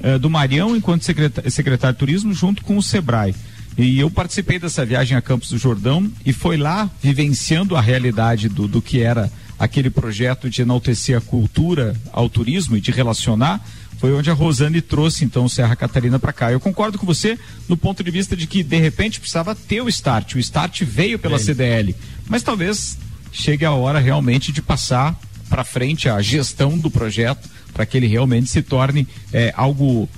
é, 0.00 0.18
do 0.18 0.28
Marião, 0.28 0.74
enquanto 0.74 1.04
secretário, 1.04 1.48
secretário 1.52 1.94
de 1.94 2.00
Turismo, 2.00 2.34
junto 2.34 2.64
com 2.64 2.76
o 2.76 2.82
Sebrae. 2.82 3.32
E 3.78 4.00
eu 4.00 4.10
participei 4.10 4.58
dessa 4.58 4.84
viagem 4.84 5.16
a 5.16 5.22
Campos 5.22 5.50
do 5.50 5.56
Jordão 5.56 6.10
e 6.26 6.32
foi 6.32 6.56
lá 6.56 6.90
vivenciando 7.00 7.76
a 7.76 7.80
realidade 7.80 8.48
do, 8.48 8.66
do 8.66 8.82
que 8.82 9.00
era 9.00 9.30
aquele 9.62 9.90
projeto 9.90 10.50
de 10.50 10.60
enaltecer 10.60 11.16
a 11.16 11.20
cultura 11.20 11.94
ao 12.10 12.28
turismo 12.28 12.76
e 12.76 12.80
de 12.80 12.90
relacionar, 12.90 13.64
foi 13.96 14.12
onde 14.12 14.28
a 14.28 14.34
Rosane 14.34 14.80
trouxe 14.80 15.24
então 15.24 15.48
Serra 15.48 15.76
Catarina 15.76 16.18
para 16.18 16.32
cá. 16.32 16.50
Eu 16.50 16.58
concordo 16.58 16.98
com 16.98 17.06
você 17.06 17.38
no 17.68 17.76
ponto 17.76 18.02
de 18.02 18.10
vista 18.10 18.36
de 18.36 18.48
que 18.48 18.64
de 18.64 18.76
repente 18.78 19.20
precisava 19.20 19.54
ter 19.54 19.80
o 19.80 19.88
start. 19.88 20.34
O 20.34 20.40
start 20.40 20.82
veio 20.82 21.16
pela 21.16 21.38
CDL, 21.38 21.94
mas 22.28 22.42
talvez 22.42 22.98
chegue 23.30 23.64
a 23.64 23.70
hora 23.70 24.00
realmente 24.00 24.50
de 24.50 24.60
passar 24.60 25.16
para 25.48 25.62
frente 25.62 26.08
a 26.08 26.20
gestão 26.20 26.76
do 26.76 26.90
projeto 26.90 27.48
para 27.72 27.86
que 27.86 27.96
ele 27.96 28.08
realmente 28.08 28.50
se 28.50 28.62
torne 28.62 29.06
é, 29.32 29.54
algo 29.56 30.08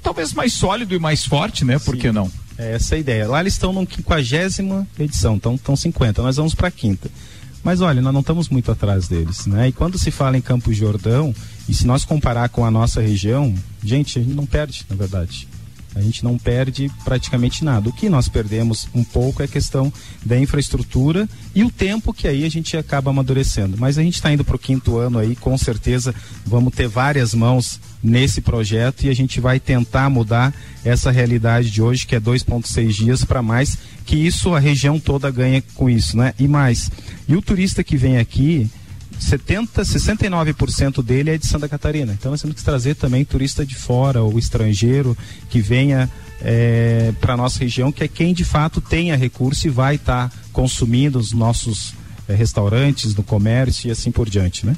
talvez 0.00 0.32
mais 0.32 0.52
sólido 0.52 0.94
e 0.94 0.98
mais 1.00 1.24
forte, 1.24 1.64
né? 1.64 1.80
Por 1.80 1.96
Sim. 1.96 2.00
que 2.00 2.12
não? 2.12 2.30
É 2.56 2.74
essa 2.76 2.94
a 2.94 2.98
ideia. 2.98 3.26
Lá 3.26 3.40
eles 3.40 3.54
estão 3.54 3.72
na 3.72 3.84
quinquagésima 3.84 4.86
edição, 4.96 5.34
estão, 5.34 5.56
estão 5.56 5.74
50, 5.74 6.22
nós 6.22 6.36
vamos 6.36 6.54
para 6.54 6.68
a 6.68 6.70
quinta. 6.70 7.10
Mas 7.64 7.80
olha, 7.80 8.02
nós 8.02 8.12
não 8.12 8.20
estamos 8.20 8.50
muito 8.50 8.70
atrás 8.70 9.08
deles, 9.08 9.46
né? 9.46 9.68
E 9.68 9.72
quando 9.72 9.98
se 9.98 10.10
fala 10.10 10.36
em 10.36 10.42
Campos 10.42 10.76
Jordão, 10.76 11.34
e 11.66 11.74
se 11.74 11.86
nós 11.86 12.04
comparar 12.04 12.50
com 12.50 12.64
a 12.64 12.70
nossa 12.70 13.00
região, 13.00 13.54
gente, 13.82 14.18
a 14.18 14.22
gente 14.22 14.34
não 14.34 14.44
perde, 14.44 14.84
na 14.88 14.94
verdade. 14.94 15.48
A 15.94 16.00
gente 16.00 16.24
não 16.24 16.36
perde 16.36 16.90
praticamente 17.04 17.64
nada. 17.64 17.88
O 17.88 17.92
que 17.92 18.08
nós 18.08 18.28
perdemos 18.28 18.88
um 18.92 19.04
pouco 19.04 19.42
é 19.42 19.44
a 19.44 19.48
questão 19.48 19.92
da 20.24 20.38
infraestrutura 20.38 21.28
e 21.54 21.62
o 21.62 21.70
tempo 21.70 22.12
que 22.12 22.26
aí 22.26 22.44
a 22.44 22.48
gente 22.48 22.76
acaba 22.76 23.10
amadurecendo. 23.10 23.76
Mas 23.78 23.96
a 23.96 24.02
gente 24.02 24.16
está 24.16 24.32
indo 24.32 24.44
para 24.44 24.56
o 24.56 24.58
quinto 24.58 24.98
ano 24.98 25.18
aí, 25.18 25.36
com 25.36 25.56
certeza 25.56 26.14
vamos 26.44 26.74
ter 26.74 26.88
várias 26.88 27.32
mãos 27.32 27.80
nesse 28.04 28.42
projeto 28.42 29.04
e 29.04 29.08
a 29.08 29.14
gente 29.14 29.40
vai 29.40 29.58
tentar 29.58 30.10
mudar 30.10 30.54
essa 30.84 31.10
realidade 31.10 31.70
de 31.70 31.80
hoje, 31.80 32.06
que 32.06 32.14
é 32.14 32.20
2,6 32.20 32.88
dias 32.90 33.24
para 33.24 33.40
mais, 33.40 33.78
que 34.04 34.14
isso 34.14 34.54
a 34.54 34.58
região 34.58 35.00
toda 35.00 35.30
ganha 35.30 35.64
com 35.74 35.88
isso, 35.88 36.14
né? 36.18 36.34
E 36.38 36.46
mais. 36.46 36.90
E 37.26 37.34
o 37.34 37.40
turista 37.40 37.82
que 37.82 37.96
vem 37.96 38.18
aqui, 38.18 38.70
70, 39.18 39.82
69% 39.82 41.02
dele 41.02 41.30
é 41.30 41.38
de 41.38 41.46
Santa 41.46 41.66
Catarina. 41.66 42.12
Então 42.12 42.30
nós 42.30 42.42
temos 42.42 42.56
que 42.56 42.62
trazer 42.62 42.94
também 42.94 43.24
turista 43.24 43.64
de 43.64 43.74
fora 43.74 44.22
ou 44.22 44.38
estrangeiro 44.38 45.16
que 45.48 45.60
venha 45.60 46.10
é, 46.42 47.10
para 47.22 47.38
nossa 47.38 47.60
região, 47.60 47.90
que 47.90 48.04
é 48.04 48.08
quem 48.08 48.34
de 48.34 48.44
fato 48.44 48.82
tenha 48.82 49.16
recurso 49.16 49.66
e 49.66 49.70
vai 49.70 49.94
estar 49.94 50.28
tá 50.28 50.36
consumindo 50.52 51.18
os 51.18 51.32
nossos 51.32 51.94
é, 52.28 52.34
restaurantes, 52.34 53.14
no 53.14 53.22
comércio 53.22 53.88
e 53.88 53.90
assim 53.90 54.10
por 54.10 54.28
diante, 54.28 54.66
né? 54.66 54.76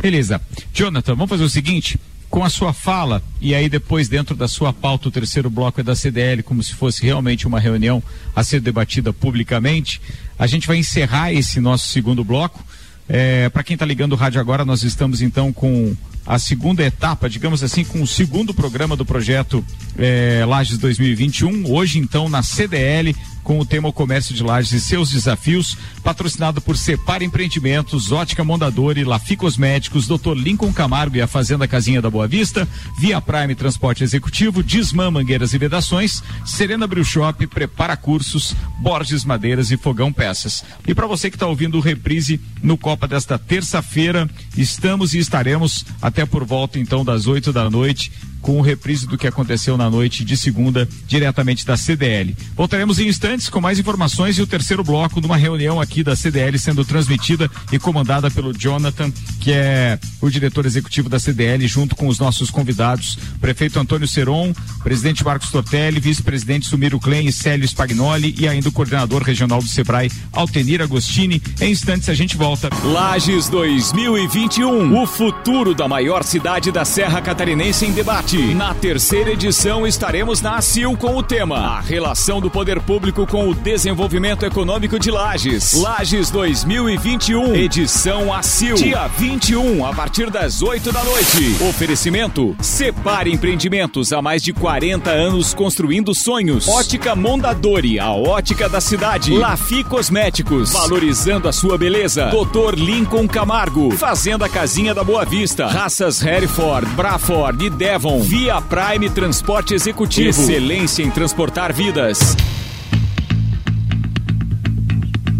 Beleza. 0.00 0.40
Jonathan, 0.72 1.14
vamos 1.14 1.28
fazer 1.28 1.44
o 1.44 1.50
seguinte 1.50 2.00
com 2.32 2.42
a 2.42 2.48
sua 2.48 2.72
fala, 2.72 3.22
e 3.42 3.54
aí 3.54 3.68
depois 3.68 4.08
dentro 4.08 4.34
da 4.34 4.48
sua 4.48 4.72
pauta, 4.72 5.06
o 5.06 5.10
terceiro 5.10 5.50
bloco 5.50 5.80
é 5.80 5.84
da 5.84 5.94
CDL, 5.94 6.42
como 6.42 6.62
se 6.62 6.72
fosse 6.72 7.02
realmente 7.02 7.46
uma 7.46 7.60
reunião 7.60 8.02
a 8.34 8.42
ser 8.42 8.58
debatida 8.58 9.12
publicamente, 9.12 10.00
a 10.38 10.46
gente 10.46 10.66
vai 10.66 10.78
encerrar 10.78 11.30
esse 11.30 11.60
nosso 11.60 11.88
segundo 11.88 12.24
bloco. 12.24 12.64
É, 13.06 13.50
Para 13.50 13.62
quem 13.62 13.74
está 13.74 13.84
ligando 13.84 14.14
o 14.14 14.16
rádio 14.16 14.40
agora, 14.40 14.64
nós 14.64 14.82
estamos 14.82 15.20
então 15.20 15.52
com 15.52 15.94
a 16.24 16.38
segunda 16.38 16.82
etapa, 16.82 17.28
digamos 17.28 17.62
assim, 17.62 17.84
com 17.84 18.00
o 18.00 18.06
segundo 18.06 18.54
programa 18.54 18.96
do 18.96 19.04
projeto 19.04 19.62
é, 19.98 20.42
Lages 20.48 20.78
2021. 20.78 21.70
Hoje, 21.70 21.98
então, 21.98 22.30
na 22.30 22.42
CDL, 22.42 23.14
com 23.42 23.58
o 23.58 23.66
tema 23.66 23.88
O 23.88 23.92
Comércio 23.92 24.34
de 24.34 24.42
Lages 24.42 24.72
e 24.72 24.80
seus 24.80 25.10
desafios, 25.10 25.76
patrocinado 26.02 26.60
por 26.60 26.76
Separ 26.76 27.22
Empreendimentos, 27.22 28.12
Ótica 28.12 28.44
Mondador 28.44 28.98
e 28.98 29.04
Lafi 29.04 29.36
Cosméticos, 29.36 30.06
Dr. 30.06 30.34
Lincoln 30.34 30.72
Camargo 30.72 31.16
e 31.16 31.20
a 31.20 31.26
Fazenda 31.26 31.68
Casinha 31.68 32.00
da 32.00 32.10
Boa 32.10 32.26
Vista, 32.26 32.68
Via 32.98 33.20
Prime 33.20 33.54
Transporte 33.54 34.04
Executivo, 34.04 34.62
Disman 34.62 35.10
Mangueiras 35.10 35.52
e 35.52 35.58
Vedações, 35.58 36.22
Serena 36.44 36.86
Brew 36.86 37.04
Shop, 37.04 37.46
Prepara 37.46 37.96
Cursos, 37.96 38.54
Borges 38.80 39.24
Madeiras 39.24 39.70
e 39.70 39.76
Fogão 39.76 40.12
Peças. 40.12 40.64
E 40.86 40.94
para 40.94 41.06
você 41.06 41.30
que 41.30 41.36
está 41.36 41.46
ouvindo 41.46 41.78
o 41.78 41.80
reprise 41.80 42.40
no 42.62 42.76
Copa 42.76 43.06
desta 43.08 43.38
terça-feira, 43.38 44.28
estamos 44.56 45.14
e 45.14 45.18
estaremos 45.18 45.84
até 46.00 46.24
por 46.24 46.44
volta 46.44 46.78
então 46.78 47.04
das 47.04 47.26
8 47.26 47.52
da 47.52 47.68
noite 47.70 48.12
com 48.42 48.58
o 48.58 48.60
reprise 48.60 49.06
do 49.06 49.16
que 49.16 49.26
aconteceu 49.26 49.76
na 49.78 49.88
noite 49.88 50.24
de 50.24 50.36
segunda, 50.36 50.86
diretamente 51.06 51.64
da 51.64 51.76
CDL. 51.76 52.36
Voltaremos 52.54 52.98
em 52.98 53.08
instantes 53.08 53.48
com 53.48 53.60
mais 53.60 53.78
informações 53.78 54.36
e 54.36 54.42
o 54.42 54.46
terceiro 54.46 54.82
bloco 54.82 55.20
de 55.20 55.26
uma 55.26 55.36
reunião 55.36 55.80
aqui 55.80 56.02
da 56.02 56.16
CDL 56.16 56.58
sendo 56.58 56.84
transmitida 56.84 57.50
e 57.70 57.78
comandada 57.78 58.30
pelo 58.30 58.52
Jonathan, 58.52 59.10
que 59.40 59.52
é 59.52 59.98
o 60.20 60.28
diretor 60.28 60.66
executivo 60.66 61.08
da 61.08 61.18
CDL, 61.18 61.66
junto 61.66 61.94
com 61.94 62.08
os 62.08 62.18
nossos 62.18 62.50
convidados, 62.50 63.16
prefeito 63.40 63.78
Antônio 63.78 64.08
Seron, 64.08 64.52
presidente 64.82 65.24
Marcos 65.24 65.50
Tortelli, 65.50 66.00
vice-presidente 66.00 66.66
Sumiro 66.66 66.98
Klein 66.98 67.26
e 67.26 67.32
Célio 67.32 67.66
Spagnoli 67.66 68.34
e 68.38 68.48
ainda 68.48 68.68
o 68.68 68.72
coordenador 68.72 69.22
regional 69.22 69.60
do 69.60 69.68
Sebrae, 69.68 70.10
Altenir 70.32 70.82
Agostini. 70.82 71.40
Em 71.60 71.70
instantes 71.70 72.08
a 72.08 72.14
gente 72.14 72.36
volta. 72.36 72.68
Lages 72.82 73.48
2021, 73.48 75.00
o 75.00 75.06
futuro 75.06 75.74
da 75.74 75.86
maior 75.86 76.24
cidade 76.24 76.72
da 76.72 76.84
Serra 76.84 77.20
Catarinense 77.20 77.86
em 77.86 77.92
debate. 77.92 78.31
Na 78.32 78.72
terceira 78.72 79.30
edição 79.30 79.86
estaremos 79.86 80.40
na 80.40 80.56
ACIL 80.56 80.96
com 80.96 81.16
o 81.16 81.22
tema 81.22 81.58
A 81.58 81.80
relação 81.80 82.40
do 82.40 82.48
poder 82.48 82.80
público 82.80 83.26
com 83.26 83.46
o 83.50 83.54
desenvolvimento 83.54 84.46
econômico 84.46 84.98
de 84.98 85.10
Lages. 85.10 85.74
Lages 85.74 86.30
2021, 86.30 87.54
edição 87.54 88.32
ACIL. 88.32 88.74
Dia 88.76 89.06
21, 89.06 89.84
a 89.84 89.92
partir 89.92 90.30
das 90.30 90.62
8 90.62 90.90
da 90.90 91.04
noite. 91.04 91.62
Oferecimento: 91.68 92.56
Separe 92.62 93.30
Empreendimentos 93.30 94.14
há 94.14 94.22
mais 94.22 94.42
de 94.42 94.54
40 94.54 95.10
anos 95.10 95.52
construindo 95.52 96.14
sonhos. 96.14 96.66
Ótica 96.68 97.14
Mondadori, 97.14 98.00
a 98.00 98.12
ótica 98.12 98.66
da 98.66 98.80
cidade. 98.80 99.36
Lafi 99.36 99.84
Cosméticos, 99.84 100.72
valorizando 100.72 101.48
a 101.48 101.52
sua 101.52 101.76
beleza. 101.76 102.30
Doutor 102.30 102.78
Lincoln 102.78 103.28
Camargo, 103.28 103.90
Fazenda 103.90 104.48
Casinha 104.48 104.94
da 104.94 105.04
Boa 105.04 105.26
Vista. 105.26 105.66
Raças 105.66 106.24
Hereford, 106.24 106.86
Braford 106.92 107.66
e 107.66 107.68
Devon. 107.68 108.21
Via 108.22 108.60
Prime 108.60 109.10
Transporte 109.10 109.74
Executivo. 109.74 110.28
Excelência 110.28 111.02
em 111.02 111.10
transportar 111.10 111.72
vidas. 111.72 112.36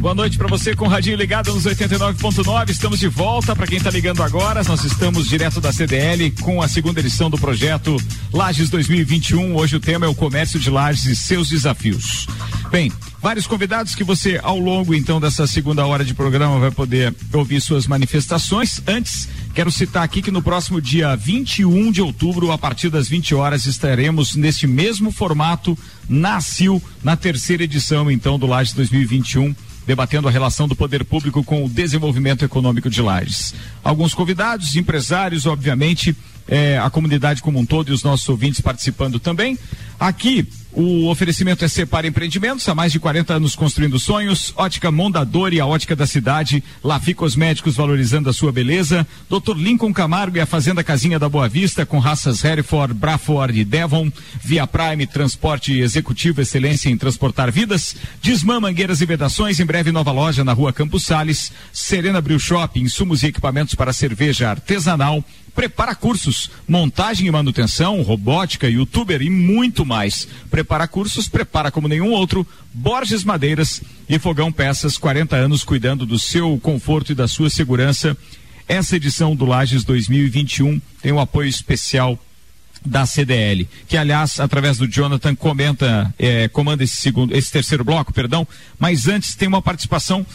Boa 0.03 0.17
noite 0.17 0.37
para 0.37 0.49
você 0.49 0.75
com 0.75 0.85
o 0.85 0.89
Radinho 0.89 1.17
ligado 1.17 1.55
nos 1.55 1.63
89.9. 1.63 2.71
Estamos 2.71 2.99
de 2.99 3.07
volta 3.07 3.55
para 3.55 3.69
quem 3.69 3.79
está 3.79 3.89
ligando 3.89 4.21
agora. 4.21 4.65
Nós 4.65 4.83
estamos 4.83 5.29
direto 5.29 5.61
da 5.61 5.73
CDL 5.73 6.29
com 6.41 6.61
a 6.61 6.67
segunda 6.67 6.99
edição 6.99 7.31
do 7.31 7.39
projeto 7.39 7.97
Lages 8.33 8.69
2021. 8.69 9.55
Hoje 9.55 9.77
o 9.77 9.81
tema 9.81 10.05
é 10.05 10.09
o 10.09 10.15
comércio 10.15 10.59
de 10.59 10.69
Lages 10.71 11.07
e 11.07 11.15
seus 11.15 11.51
desafios. 11.51 12.27
Bem, 12.69 12.91
vários 13.21 13.47
convidados 13.47 13.95
que 13.95 14.03
você 14.03 14.41
ao 14.43 14.59
longo 14.59 14.93
então 14.93 15.21
dessa 15.21 15.47
segunda 15.47 15.87
hora 15.87 16.05
de 16.05 16.15
programa 16.15 16.59
vai 16.59 16.73
poder 16.73 17.15
ouvir 17.33 17.61
suas 17.61 17.87
manifestações. 17.87 18.83
Antes, 18.85 19.29
quero 19.55 19.71
citar 19.71 20.03
aqui 20.03 20.21
que 20.21 20.33
no 20.33 20.43
próximo 20.43 20.81
dia 20.81 21.15
21 21.15 21.93
de 21.93 22.03
outubro, 22.03 22.51
a 22.51 22.59
partir 22.59 22.91
das 22.91 23.09
20 23.09 23.37
horas, 23.37 23.67
estaremos 23.67 24.35
neste 24.35 24.67
mesmo 24.67 25.13
formato 25.13 25.79
na 26.09 26.41
CIL, 26.41 26.83
na 27.05 27.15
terceira 27.15 27.63
edição 27.63 28.11
então 28.11 28.37
do 28.37 28.49
Lages 28.49 28.75
2021 28.75 29.55
debatendo 29.87 30.29
a 30.29 30.31
relação 30.31 30.69
do 30.69 30.77
poder 30.77 31.05
público 31.05 31.43
com 31.43 31.65
o 31.65 31.69
desenvolvimento 31.69 32.45
econômico 32.45 32.89
de 32.89 33.03
Lages. 33.03 33.55
Alguns 33.83 34.15
convidados, 34.15 34.77
empresários, 34.77 35.47
obviamente, 35.47 36.17
é, 36.49 36.79
a 36.79 36.91
comunidade 36.91 37.43
como 37.43 37.59
um 37.59 37.67
todo 37.67 37.91
e 37.91 37.93
os 37.93 38.03
nossos 38.03 38.29
ouvintes 38.29 38.61
participando 38.61 39.19
também. 39.19 39.59
Aqui, 39.99 40.49
o 40.75 41.09
oferecimento 41.09 41.65
é 41.65 41.69
Separa 41.69 42.07
Empreendimentos, 42.07 42.67
há 42.67 42.75
mais 42.75 42.91
de 42.93 42.99
40 42.99 43.35
anos 43.35 43.55
construindo 43.55 43.99
sonhos. 43.99 44.55
Ótica 44.57 44.91
Mondador 44.91 45.53
e 45.53 45.61
a 45.61 45.67
ótica 45.67 45.95
da 45.95 46.07
cidade. 46.07 46.65
Lafi 46.83 47.13
Cosméticos 47.13 47.77
valorizando 47.77 48.31
a 48.31 48.33
sua 48.33 48.51
beleza. 48.51 49.07
Dr. 49.29 49.55
Lincoln 49.57 49.93
Camargo 49.93 50.39
e 50.39 50.41
a 50.41 50.47
Fazenda 50.47 50.83
Casinha 50.83 51.19
da 51.19 51.29
Boa 51.29 51.47
Vista 51.47 51.85
com 51.85 51.99
raças 51.99 52.43
Hereford, 52.43 52.95
Braford 52.95 53.61
e 53.61 53.65
Devon. 53.65 54.11
Via 54.43 54.67
Prime 54.67 55.07
Transporte 55.07 55.79
Executivo, 55.79 56.41
excelência 56.41 56.89
em 56.89 56.97
transportar 56.97 57.53
vidas. 57.53 57.95
Desmã 58.23 58.59
Mangueiras 58.59 59.03
e 59.03 59.07
Vedações, 59.07 59.61
em 59.61 59.67
breve 59.67 59.93
nova 59.93 60.11
loja 60.11 60.43
na 60.43 60.55
rua 60.55 60.73
Campos 60.73 61.03
Sales. 61.03 61.53
Serena 61.71 62.21
Brew 62.21 62.39
Shop, 62.39 62.81
insumos 62.81 63.23
e 63.23 63.27
equipamentos 63.27 63.75
para 63.75 63.93
cerveja 63.93 64.49
artesanal 64.49 65.23
prepara 65.55 65.95
cursos, 65.95 66.51
montagem 66.67 67.27
e 67.27 67.31
manutenção, 67.31 68.03
robótica, 68.03 68.69
youtuber 68.69 69.23
e 69.23 69.31
muito 69.31 69.85
mais. 69.85 70.27
Prepara 70.51 70.89
cursos, 70.89 71.29
prepara 71.29 71.71
como 71.71 71.89
nenhum 71.89 72.11
outro. 72.11 72.47
Borges 72.73 73.25
Madeiras 73.25 73.83
e 74.09 74.19
Fogão 74.19 74.51
Peças, 74.51 74.97
40 74.97 75.37
anos 75.37 75.65
cuidando 75.65 76.07
do 76.07 76.19
seu 76.19 76.59
conforto 76.59 77.13
e 77.13 77.15
da 77.15 77.29
sua 77.29 77.51
segurança. 77.51 78.17
Essa 78.67 78.97
edição 78.97 79.37
do 79.37 79.45
Lages 79.45 79.85
2021 79.85 80.81
tem 81.03 81.13
um 81.13 81.21
apoio 81.21 81.49
especial 81.49 82.19
da 82.85 83.07
CDL, 83.07 83.69
que 83.87 83.97
aliás, 83.97 84.41
através 84.41 84.77
do 84.77 84.89
Jonathan, 84.89 85.37
comenta, 85.37 86.13
eh, 86.19 86.49
comanda 86.49 86.83
esse 86.83 86.97
segundo, 86.97 87.35
esse 87.37 87.51
terceiro 87.51 87.85
bloco, 87.85 88.13
perdão, 88.13 88.47
mas 88.77 89.07
antes 89.07 89.37
tem 89.37 89.47
uma 89.47 89.63
participação 89.63 90.27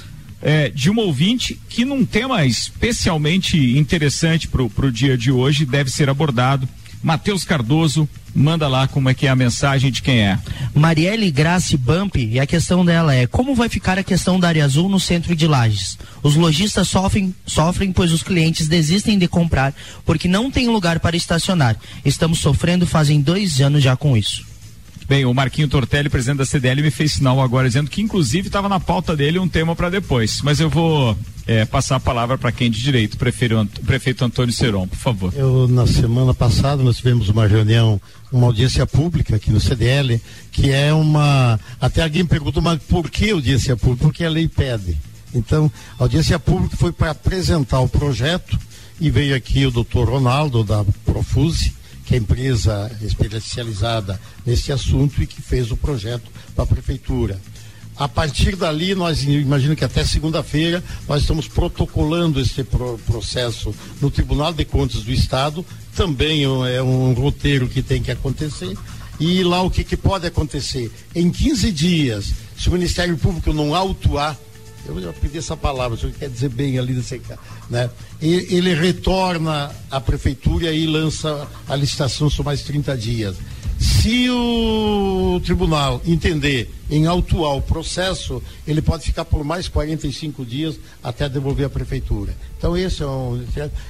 é, 0.41 0.69
de 0.69 0.89
um 0.89 0.97
ouvinte 0.97 1.59
que 1.69 1.85
num 1.85 2.05
tema 2.05 2.45
especialmente 2.45 3.57
interessante 3.77 4.47
para 4.47 4.85
o 4.85 4.91
dia 4.91 5.17
de 5.17 5.31
hoje 5.31 5.65
deve 5.65 5.89
ser 5.89 6.09
abordado. 6.09 6.67
Matheus 7.01 7.43
Cardoso, 7.43 8.09
manda 8.33 8.67
lá 8.67 8.87
como 8.87 9.09
é 9.09 9.13
que 9.13 9.27
é 9.27 9.29
a 9.29 9.35
mensagem 9.35 9.91
de 9.91 10.01
quem 10.01 10.19
é. 10.19 10.39
Marielle 10.73 11.29
Grace 11.31 11.77
Bump, 11.77 12.15
e 12.17 12.39
a 12.39 12.45
questão 12.45 12.83
dela 12.83 13.13
é 13.13 13.25
como 13.27 13.55
vai 13.55 13.69
ficar 13.69 13.97
a 13.97 14.03
questão 14.03 14.39
da 14.39 14.47
área 14.47 14.65
azul 14.65 14.89
no 14.89 14.99
centro 14.99 15.35
de 15.35 15.47
Lages? 15.47 15.97
Os 16.23 16.35
lojistas 16.35 16.87
sofrem, 16.87 17.33
sofrem 17.45 17.91
pois 17.91 18.11
os 18.11 18.23
clientes 18.23 18.67
desistem 18.67 19.17
de 19.17 19.27
comprar 19.27 19.73
porque 20.05 20.27
não 20.27 20.51
tem 20.51 20.67
lugar 20.67 20.99
para 20.99 21.15
estacionar. 21.15 21.77
Estamos 22.03 22.39
sofrendo 22.39 22.85
fazem 22.85 23.21
dois 23.21 23.61
anos 23.61 23.83
já 23.83 23.95
com 23.95 24.17
isso. 24.17 24.45
Bem, 25.07 25.23
o 25.23 25.33
Marquinho 25.33 25.69
Tortelli, 25.69 26.09
presidente 26.09 26.39
da 26.39 26.45
CDL, 26.45 26.81
me 26.81 26.91
fez 26.91 27.13
sinal 27.13 27.41
agora 27.41 27.69
dizendo 27.69 27.89
que 27.89 28.01
inclusive 28.01 28.47
estava 28.47 28.67
na 28.67 28.77
pauta 28.77 29.15
dele 29.15 29.39
um 29.39 29.47
tema 29.47 29.73
para 29.73 29.89
depois. 29.89 30.41
Mas 30.41 30.59
eu 30.59 30.69
vou 30.69 31.17
é, 31.47 31.63
passar 31.63 31.95
a 31.95 31.99
palavra 31.99 32.37
para 32.37 32.51
quem 32.51 32.69
de 32.69 32.81
direito, 32.81 33.15
prefeito, 33.15 33.55
prefeito 33.85 34.25
Antônio 34.25 34.53
Seron, 34.53 34.85
por 34.85 34.97
favor. 34.97 35.33
Eu, 35.33 35.65
na 35.69 35.87
semana 35.87 36.33
passada, 36.33 36.83
nós 36.83 36.97
tivemos 36.97 37.29
uma 37.29 37.47
reunião, 37.47 38.01
uma 38.33 38.47
audiência 38.47 38.85
pública 38.85 39.37
aqui 39.37 39.49
no 39.49 39.61
CDL, 39.61 40.21
que 40.51 40.71
é 40.71 40.93
uma. 40.93 41.57
Até 41.79 42.03
alguém 42.03 42.25
perguntou, 42.25 42.61
mas 42.61 42.77
por 42.83 43.09
que 43.09 43.29
audiência 43.29 43.77
pública? 43.77 44.03
Porque 44.03 44.25
a 44.25 44.29
lei 44.29 44.49
pede. 44.49 44.97
Então, 45.33 45.71
a 45.97 46.03
audiência 46.03 46.37
pública 46.37 46.75
foi 46.75 46.91
para 46.91 47.11
apresentar 47.11 47.79
o 47.79 47.87
projeto 47.87 48.59
e 48.99 49.09
veio 49.09 49.33
aqui 49.33 49.65
o 49.65 49.71
doutor 49.71 50.09
Ronaldo, 50.09 50.65
da 50.65 50.83
Profuse, 51.05 51.73
que 52.07 52.15
é 52.15 52.17
a 52.17 52.21
empresa 52.21 52.89
especializada 53.01 54.19
nesse 54.45 54.71
assunto 54.71 55.21
e 55.21 55.27
que 55.27 55.41
fez 55.41 55.71
o 55.71 55.77
projeto 55.77 56.31
para 56.55 56.63
a 56.63 56.67
prefeitura. 56.67 57.37
A 57.97 58.07
partir 58.07 58.55
dali, 58.55 58.95
nós 58.95 59.23
imagino 59.23 59.75
que 59.75 59.83
até 59.83 60.05
segunda-feira 60.05 60.81
nós 61.07 61.21
estamos 61.21 61.49
protocolando 61.49 62.39
esse 62.39 62.63
pro, 62.63 62.97
processo 62.99 63.75
no 63.99 64.09
Tribunal 64.09 64.53
de 64.53 64.63
Contas 64.63 65.03
do 65.03 65.11
Estado. 65.11 65.65
Também 65.95 66.43
é 66.43 66.81
um 66.81 67.11
roteiro 67.13 67.67
que 67.67 67.81
tem 67.81 68.01
que 68.01 68.11
acontecer. 68.11 68.77
E 69.19 69.43
lá 69.43 69.61
o 69.61 69.69
que, 69.69 69.83
que 69.83 69.97
pode 69.97 70.27
acontecer? 70.27 70.89
Em 71.13 71.29
15 71.29 71.71
dias, 71.71 72.31
se 72.57 72.69
o 72.69 72.71
Ministério 72.71 73.17
Público 73.17 73.51
não 73.51 73.75
autuar 73.75 74.37
eu 74.87 75.01
já 75.01 75.13
pedi 75.13 75.37
essa 75.37 75.57
palavra, 75.57 75.95
o 75.95 75.99
senhor 75.99 76.13
quer 76.13 76.29
dizer 76.29 76.49
bem 76.49 76.79
ali 76.79 76.93
nesse 76.93 77.21
né? 77.69 77.89
E, 78.21 78.55
ele 78.55 78.73
retorna 78.73 79.71
à 79.91 79.99
prefeitura 79.99 80.71
e 80.71 80.85
lança 80.85 81.47
a 81.67 81.75
licitação 81.75 82.29
são 82.29 82.43
mais 82.43 82.61
30 82.63 82.97
dias. 82.97 83.35
Se 83.79 84.27
o 84.29 85.39
tribunal 85.43 86.01
entender 86.05 86.73
em 86.89 87.05
autuar 87.05 87.55
o 87.55 87.61
processo, 87.61 88.41
ele 88.65 88.81
pode 88.81 89.03
ficar 89.03 89.25
por 89.25 89.43
mais 89.43 89.67
45 89.67 90.43
dias 90.43 90.79
até 91.03 91.29
devolver 91.29 91.67
à 91.67 91.69
prefeitura. 91.69 92.35
Então 92.57 92.75
esse 92.75 93.03
é 93.03 93.07
um, 93.07 93.45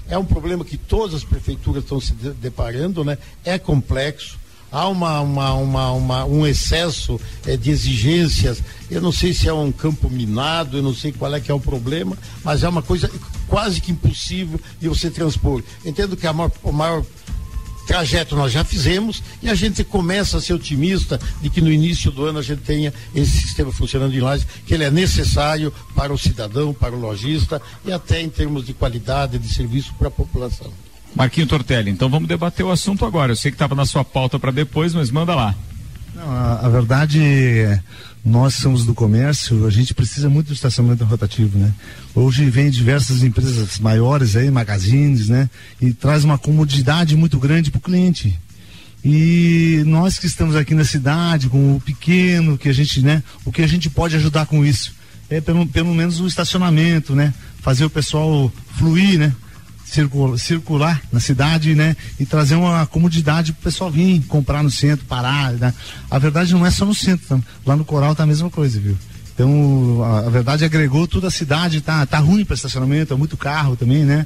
é 0.10 0.18
um 0.18 0.26
problema 0.26 0.66
que 0.66 0.78
todas 0.78 1.16
as 1.16 1.24
prefeituras 1.24 1.84
estão 1.84 2.02
se 2.02 2.14
deparando, 2.14 3.04
né? 3.06 3.18
É 3.46 3.58
complexo 3.58 4.38
há 4.72 4.88
uma, 4.88 5.22
uma, 5.22 5.54
uma, 5.54 5.92
uma 5.92 6.26
um 6.26 6.46
excesso 6.46 7.20
é, 7.46 7.56
de 7.58 7.70
exigências. 7.70 8.62
Eu 8.90 9.02
não 9.02 9.12
sei 9.12 9.34
se 9.34 9.48
é 9.48 9.54
um 9.54 9.72
campo 9.72 10.10
minado, 10.10 10.78
eu 10.78 10.84
não 10.84 10.94
sei 10.94 11.12
qual 11.12 11.34
é 11.34 11.40
que 11.40 11.52
é 11.52 11.54
o 11.54 11.60
problema, 11.60 12.18
mas 12.44 12.64
é 12.64 12.70
uma 12.70 12.82
coisa 12.82 13.10
quase 13.48 13.82
que 13.82 13.92
impossível 13.92 14.60
de 14.80 14.88
você 14.88 15.10
transpor. 15.10 15.64
Entendo 15.86 16.16
que 16.16 16.28
a 16.28 16.34
maior, 16.34 16.52
maior 16.72 17.06
trajeto 17.88 18.36
nós 18.36 18.52
já 18.52 18.66
fizemos 18.66 19.24
e 19.42 19.50
a 19.50 19.56
gente 19.56 19.84
começa 19.84 20.38
a 20.38 20.42
ser 20.42 20.54
otimista 20.54 21.20
de 21.42 21.50
que 21.50 21.62
no 21.62 21.72
início 21.72 22.12
do 22.12 22.26
ano 22.26 22.40
a 22.40 22.42
gente 22.42 22.62
tenha 22.62 22.94
esse 23.16 23.32
sistema 23.32 23.72
funcionando 23.72 24.14
em 24.14 24.20
Lages, 24.20 24.46
que 24.66 24.74
ele 24.74 24.84
é 24.84 24.92
necessário 24.92 25.74
para 25.96 26.14
o 26.14 26.18
cidadão, 26.18 26.74
para 26.74 26.94
o 26.94 27.00
lojista 27.00 27.62
e 27.86 27.92
até 27.92 28.22
em 28.22 28.30
termos 28.30 28.66
de 28.66 28.74
qualidade 28.74 29.40
de 29.40 29.48
serviço 29.48 29.94
para 29.98 30.10
a 30.10 30.12
população. 30.12 30.72
Marquinho 31.18 31.48
Tortelli, 31.48 31.90
então 31.90 32.08
vamos 32.10 32.30
debater 32.30 32.64
o 32.64 32.72
assunto 32.72 33.04
agora. 33.04 33.32
Eu 33.32 33.36
sei 33.36 33.50
que 33.50 33.56
estava 33.56 33.74
na 33.74 33.88
sua 33.88 34.06
pauta 34.06 34.38
para 34.38 34.52
depois, 34.52 34.94
mas 34.94 35.10
manda 35.10 35.34
lá. 35.34 35.56
Não, 36.14 36.30
a, 36.30 36.60
a, 36.60 36.70
verdade 36.70 37.20
é, 37.20 37.82
nós 38.24 38.54
somos 38.54 38.86
do 38.86 38.94
comércio, 38.94 39.66
a 39.66 39.72
gente 39.72 39.96
precisa 39.96 40.30
muito 40.30 40.50
do 40.50 40.54
estacionamento 40.54 41.04
rotativo, 41.06 41.58
né? 41.58 41.74
Hoje 42.14 42.48
vem 42.52 42.70
diversas 42.70 43.24
empresas 43.24 43.80
maiores 43.80 44.36
aí, 44.36 44.52
magazines, 44.52 45.28
né? 45.28 45.50
E 45.82 45.92
traz 45.92 46.24
uma 46.24 46.38
comodidade 46.38 47.16
muito 47.16 47.40
grande 47.40 47.72
para 47.72 47.80
o 47.80 47.82
cliente. 47.82 48.40
E 49.04 49.82
nós 49.88 50.20
que 50.20 50.28
estamos 50.28 50.56
aqui 50.56 50.76
na 50.76 50.86
cidade, 50.86 51.50
com 51.50 51.78
o 51.78 51.82
pequeno, 51.82 52.60
que 52.60 52.70
a 52.70 52.74
gente, 52.74 53.02
né? 53.02 53.24
O 53.44 53.52
que 53.52 53.64
a 53.64 53.68
gente 53.68 53.90
pode 53.90 54.16
ajudar 54.16 54.46
com 54.46 54.64
isso? 54.64 54.94
É 55.32 55.42
pelo, 55.42 55.66
pelo 55.66 55.96
menos 55.96 56.20
o 56.20 56.28
estacionamento, 56.28 57.16
né? 57.16 57.34
Fazer 57.60 57.86
o 57.86 57.90
pessoal 57.90 58.52
fluir, 58.78 59.18
né? 59.18 59.34
Circular, 59.90 60.38
circular 60.38 61.02
na 61.12 61.20
cidade, 61.20 61.74
né? 61.74 61.96
E 62.20 62.26
trazer 62.26 62.56
uma 62.56 62.86
comodidade 62.86 63.54
para 63.54 63.62
o 63.62 63.64
pessoal 63.64 63.90
vir 63.90 64.22
comprar 64.28 64.64
no 64.64 64.70
centro, 64.70 65.06
parar, 65.06 65.54
né? 65.54 65.74
A 66.10 66.20
verdade 66.20 66.54
não 66.54 66.66
é 66.66 66.72
só 66.72 66.86
no 66.86 66.94
centro, 66.94 67.44
lá 67.66 67.76
no 67.76 67.86
Coral 67.86 68.16
tá 68.16 68.24
a 68.24 68.28
mesma 68.28 68.50
coisa, 68.50 68.80
viu? 68.80 68.98
Então, 69.34 70.04
a, 70.04 70.20
a 70.20 70.30
verdade 70.30 70.66
agregou 70.66 71.08
toda 71.08 71.28
a 71.28 71.32
cidade, 71.32 71.80
tá, 71.82 72.06
tá 72.06 72.18
ruim 72.18 72.44
para 72.44 72.56
estacionamento, 72.56 73.14
é 73.14 73.18
muito 73.18 73.38
carro 73.38 73.76
também, 73.76 74.04
né? 74.04 74.26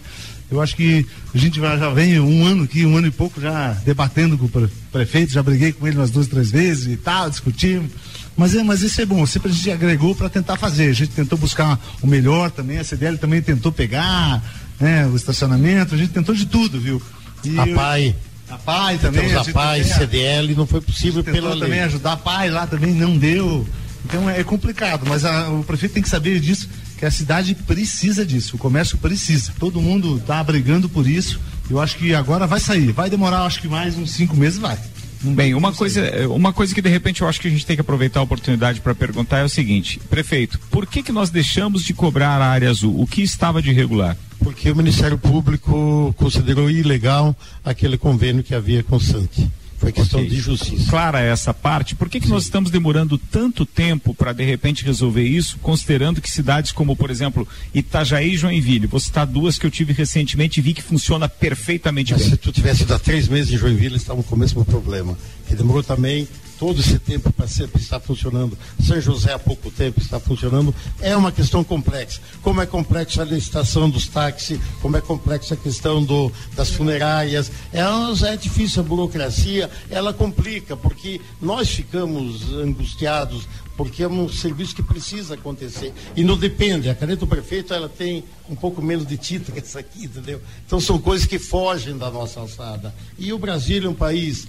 Eu 0.49 0.62
acho 0.62 0.76
que 0.76 1.05
a 1.34 1.38
gente 1.38 1.59
já, 1.59 1.78
já 1.78 1.89
vem 1.89 2.20
um 2.20 2.45
ano 2.45 2.64
aqui, 2.64 2.86
um 2.86 2.97
ano 2.97 3.07
e 3.07 3.12
pouco 3.12 3.39
já 3.39 3.72
debatendo 3.86 4.38
com 4.38 4.45
o 4.45 4.70
prefeito, 4.91 5.32
já 5.32 5.41
briguei 5.41 5.72
com 5.72 5.88
ele 5.88 5.97
umas 5.97 6.12
duas, 6.12 6.28
três 6.28 6.51
vezes 6.51 6.88
e 6.88 6.97
tal, 6.97 7.30
discutimos. 7.30 7.91
Mas, 8.36 8.55
é, 8.55 8.64
mas 8.64 8.82
isso 8.82 8.99
é 9.01 9.05
bom, 9.05 9.26
sempre 9.26 9.51
a 9.51 9.53
gente 9.53 9.72
agregou 9.72 10.16
para 10.16 10.30
tentar 10.30 10.57
fazer. 10.57 10.89
A 10.89 10.93
gente 10.93 11.12
tentou 11.12 11.38
buscar 11.38 11.80
o 12.01 12.07
melhor 12.07 12.51
também, 12.51 12.80
a 12.80 12.84
CDL 12.84 13.18
também 13.18 13.41
tentou 13.41 13.72
pegar, 13.72 14.43
né, 14.82 15.05
o 15.05 15.15
estacionamento, 15.15 15.93
a 15.93 15.97
gente 15.97 16.11
tentou 16.11 16.34
de 16.34 16.45
tudo, 16.45 16.79
viu? 16.79 17.01
E 17.43 17.57
a 17.57 17.67
PAI. 17.67 18.15
A 18.49 18.57
PAI 18.57 18.97
também. 18.97 19.29
Temos 19.29 19.47
a, 19.47 19.49
a 19.49 19.53
PAI, 19.53 19.84
CDL, 19.84 20.55
não 20.55 20.65
foi 20.65 20.82
possível 20.82 21.23
pela 21.23 21.51
também 21.51 21.69
lei. 21.69 21.79
ajudar 21.82 22.13
a 22.13 22.17
PAI 22.17 22.49
lá 22.49 22.67
também, 22.67 22.93
não 22.93 23.17
deu. 23.17 23.65
Então 24.05 24.29
é, 24.29 24.39
é 24.39 24.43
complicado, 24.43 25.05
mas 25.07 25.23
a, 25.23 25.49
o 25.49 25.63
prefeito 25.63 25.93
tem 25.93 26.03
que 26.03 26.09
saber 26.09 26.39
disso, 26.39 26.67
que 26.97 27.05
a 27.05 27.11
cidade 27.11 27.53
precisa 27.55 28.25
disso, 28.25 28.55
o 28.55 28.59
comércio 28.59 28.97
precisa. 28.97 29.53
Todo 29.59 29.79
mundo 29.79 30.17
está 30.17 30.43
brigando 30.43 30.89
por 30.89 31.07
isso. 31.07 31.39
Eu 31.69 31.79
acho 31.79 31.95
que 31.95 32.13
agora 32.13 32.45
vai 32.45 32.59
sair. 32.59 32.91
Vai 32.91 33.09
demorar, 33.09 33.43
acho 33.43 33.61
que 33.61 33.67
mais 33.67 33.95
uns 33.95 34.11
cinco 34.11 34.36
meses 34.36 34.59
vai. 34.59 34.77
Bem, 35.23 35.53
uma 35.53 35.71
coisa, 35.71 36.27
uma 36.29 36.51
coisa 36.51 36.73
que 36.73 36.82
de 36.82 36.89
repente 36.89 37.21
eu 37.21 37.27
acho 37.27 37.39
que 37.39 37.47
a 37.47 37.51
gente 37.51 37.65
tem 37.65 37.77
que 37.77 37.82
aproveitar 37.82 38.19
a 38.19 38.23
oportunidade 38.23 38.82
para 38.82 38.95
perguntar 38.95 39.38
é 39.38 39.43
o 39.43 39.49
seguinte, 39.49 39.99
prefeito, 40.09 40.59
por 40.71 40.88
que 40.88 41.03
que 41.03 41.11
nós 41.11 41.29
deixamos 41.29 41.84
de 41.84 41.93
cobrar 41.93 42.41
a 42.41 42.47
área 42.47 42.69
azul? 42.69 42.99
O 42.99 43.05
que 43.05 43.21
estava 43.21 43.61
de 43.61 43.69
irregular? 43.69 44.17
Porque 44.43 44.71
o 44.71 44.75
Ministério 44.75 45.17
Público 45.17 46.13
considerou 46.17 46.69
ilegal 46.69 47.35
aquele 47.63 47.97
convênio 47.97 48.43
que 48.43 48.55
havia 48.55 48.83
com 48.83 48.95
o 48.95 48.99
SANC. 48.99 49.49
Foi 49.81 49.91
questão 49.91 50.19
okay. 50.19 50.29
de 50.29 50.39
justiça. 50.39 50.91
Clara 50.91 51.19
essa 51.21 51.51
parte. 51.55 51.95
Por 51.95 52.07
que, 52.07 52.19
que 52.19 52.27
nós 52.27 52.43
estamos 52.43 52.69
demorando 52.69 53.17
tanto 53.17 53.65
tempo 53.65 54.13
para 54.13 54.31
de 54.31 54.43
repente 54.43 54.85
resolver 54.85 55.23
isso, 55.23 55.57
considerando 55.57 56.21
que 56.21 56.29
cidades 56.29 56.71
como, 56.71 56.95
por 56.95 57.09
exemplo, 57.09 57.47
Itajaí 57.73 58.33
e 58.33 58.37
Joinville, 58.37 58.85
vou 58.85 58.99
citar 58.99 59.25
duas 59.25 59.57
que 59.57 59.65
eu 59.65 59.71
tive 59.71 59.91
recentemente 59.91 60.59
e 60.59 60.61
vi 60.61 60.75
que 60.75 60.83
funciona 60.83 61.27
perfeitamente 61.27 62.13
Mas 62.13 62.21
bem. 62.21 62.29
Se 62.29 62.37
tu 62.37 62.51
tivesse 62.51 62.85
dado 62.85 63.01
três 63.01 63.27
meses 63.27 63.51
em 63.51 63.57
Joinville, 63.57 63.95
estava 63.95 64.21
com 64.21 64.35
o 64.35 64.37
mesmo 64.37 64.63
problema. 64.63 65.17
Que 65.47 65.55
demorou 65.55 65.81
também 65.81 66.27
todo 66.62 66.80
esse 66.80 66.99
tempo 66.99 67.34
para 67.34 67.47
estar 67.47 67.99
funcionando. 67.99 68.55
São 68.86 69.01
José 69.01 69.34
há 69.34 69.39
pouco 69.39 69.72
tempo 69.72 69.99
está 69.99 70.20
funcionando. 70.20 70.76
É 70.99 71.18
uma 71.18 71.32
questão 71.32 71.64
complexa. 71.64 72.22
Como 72.43 72.62
é 72.62 72.68
complexa 72.68 73.24
a 73.24 73.26
licitação 73.26 73.89
dos 73.89 74.07
táxis, 74.07 74.59
como 74.80 74.95
é 74.95 75.01
complexa 75.01 75.55
a 75.55 75.57
questão 75.57 76.03
do, 76.03 76.32
das 76.55 76.70
funerárias. 76.70 77.51
É, 77.74 77.82
é 78.28 78.38
difícil 78.38 78.84
a 78.84 78.86
burocracia, 78.86 79.72
ela 79.89 80.14
complica, 80.14 80.78
porque 80.78 81.20
nós 81.41 81.68
ficamos 81.68 82.53
angustiados 82.53 83.47
porque 83.76 84.03
é 84.03 84.07
um 84.07 84.30
serviço 84.30 84.76
que 84.76 84.84
precisa 84.84 85.34
acontecer. 85.34 85.91
E 86.16 86.24
não 86.24 86.38
depende, 86.38 86.88
a 86.88 86.93
caneta 86.93 87.22
do 87.22 87.28
prefeito 87.28 87.74
ela 87.74 87.89
tem 87.89 88.24
um 88.47 88.55
pouco 88.55 88.80
menos 88.80 89.07
de 89.07 89.18
tinta 89.18 89.51
que 89.51 89.57
essa 89.57 89.80
aqui, 89.80 90.05
entendeu? 90.05 90.39
Então 90.64 90.80
são 90.80 90.99
coisas 90.99 91.26
que 91.26 91.39
fogem 91.39 91.97
da 91.97 92.12
nossa 92.12 92.39
alçada. 92.39 92.93
E 93.18 93.34
o 93.34 93.39
Brasil 93.39 93.84
é 93.84 93.89
um 93.89 93.95
país 93.95 94.47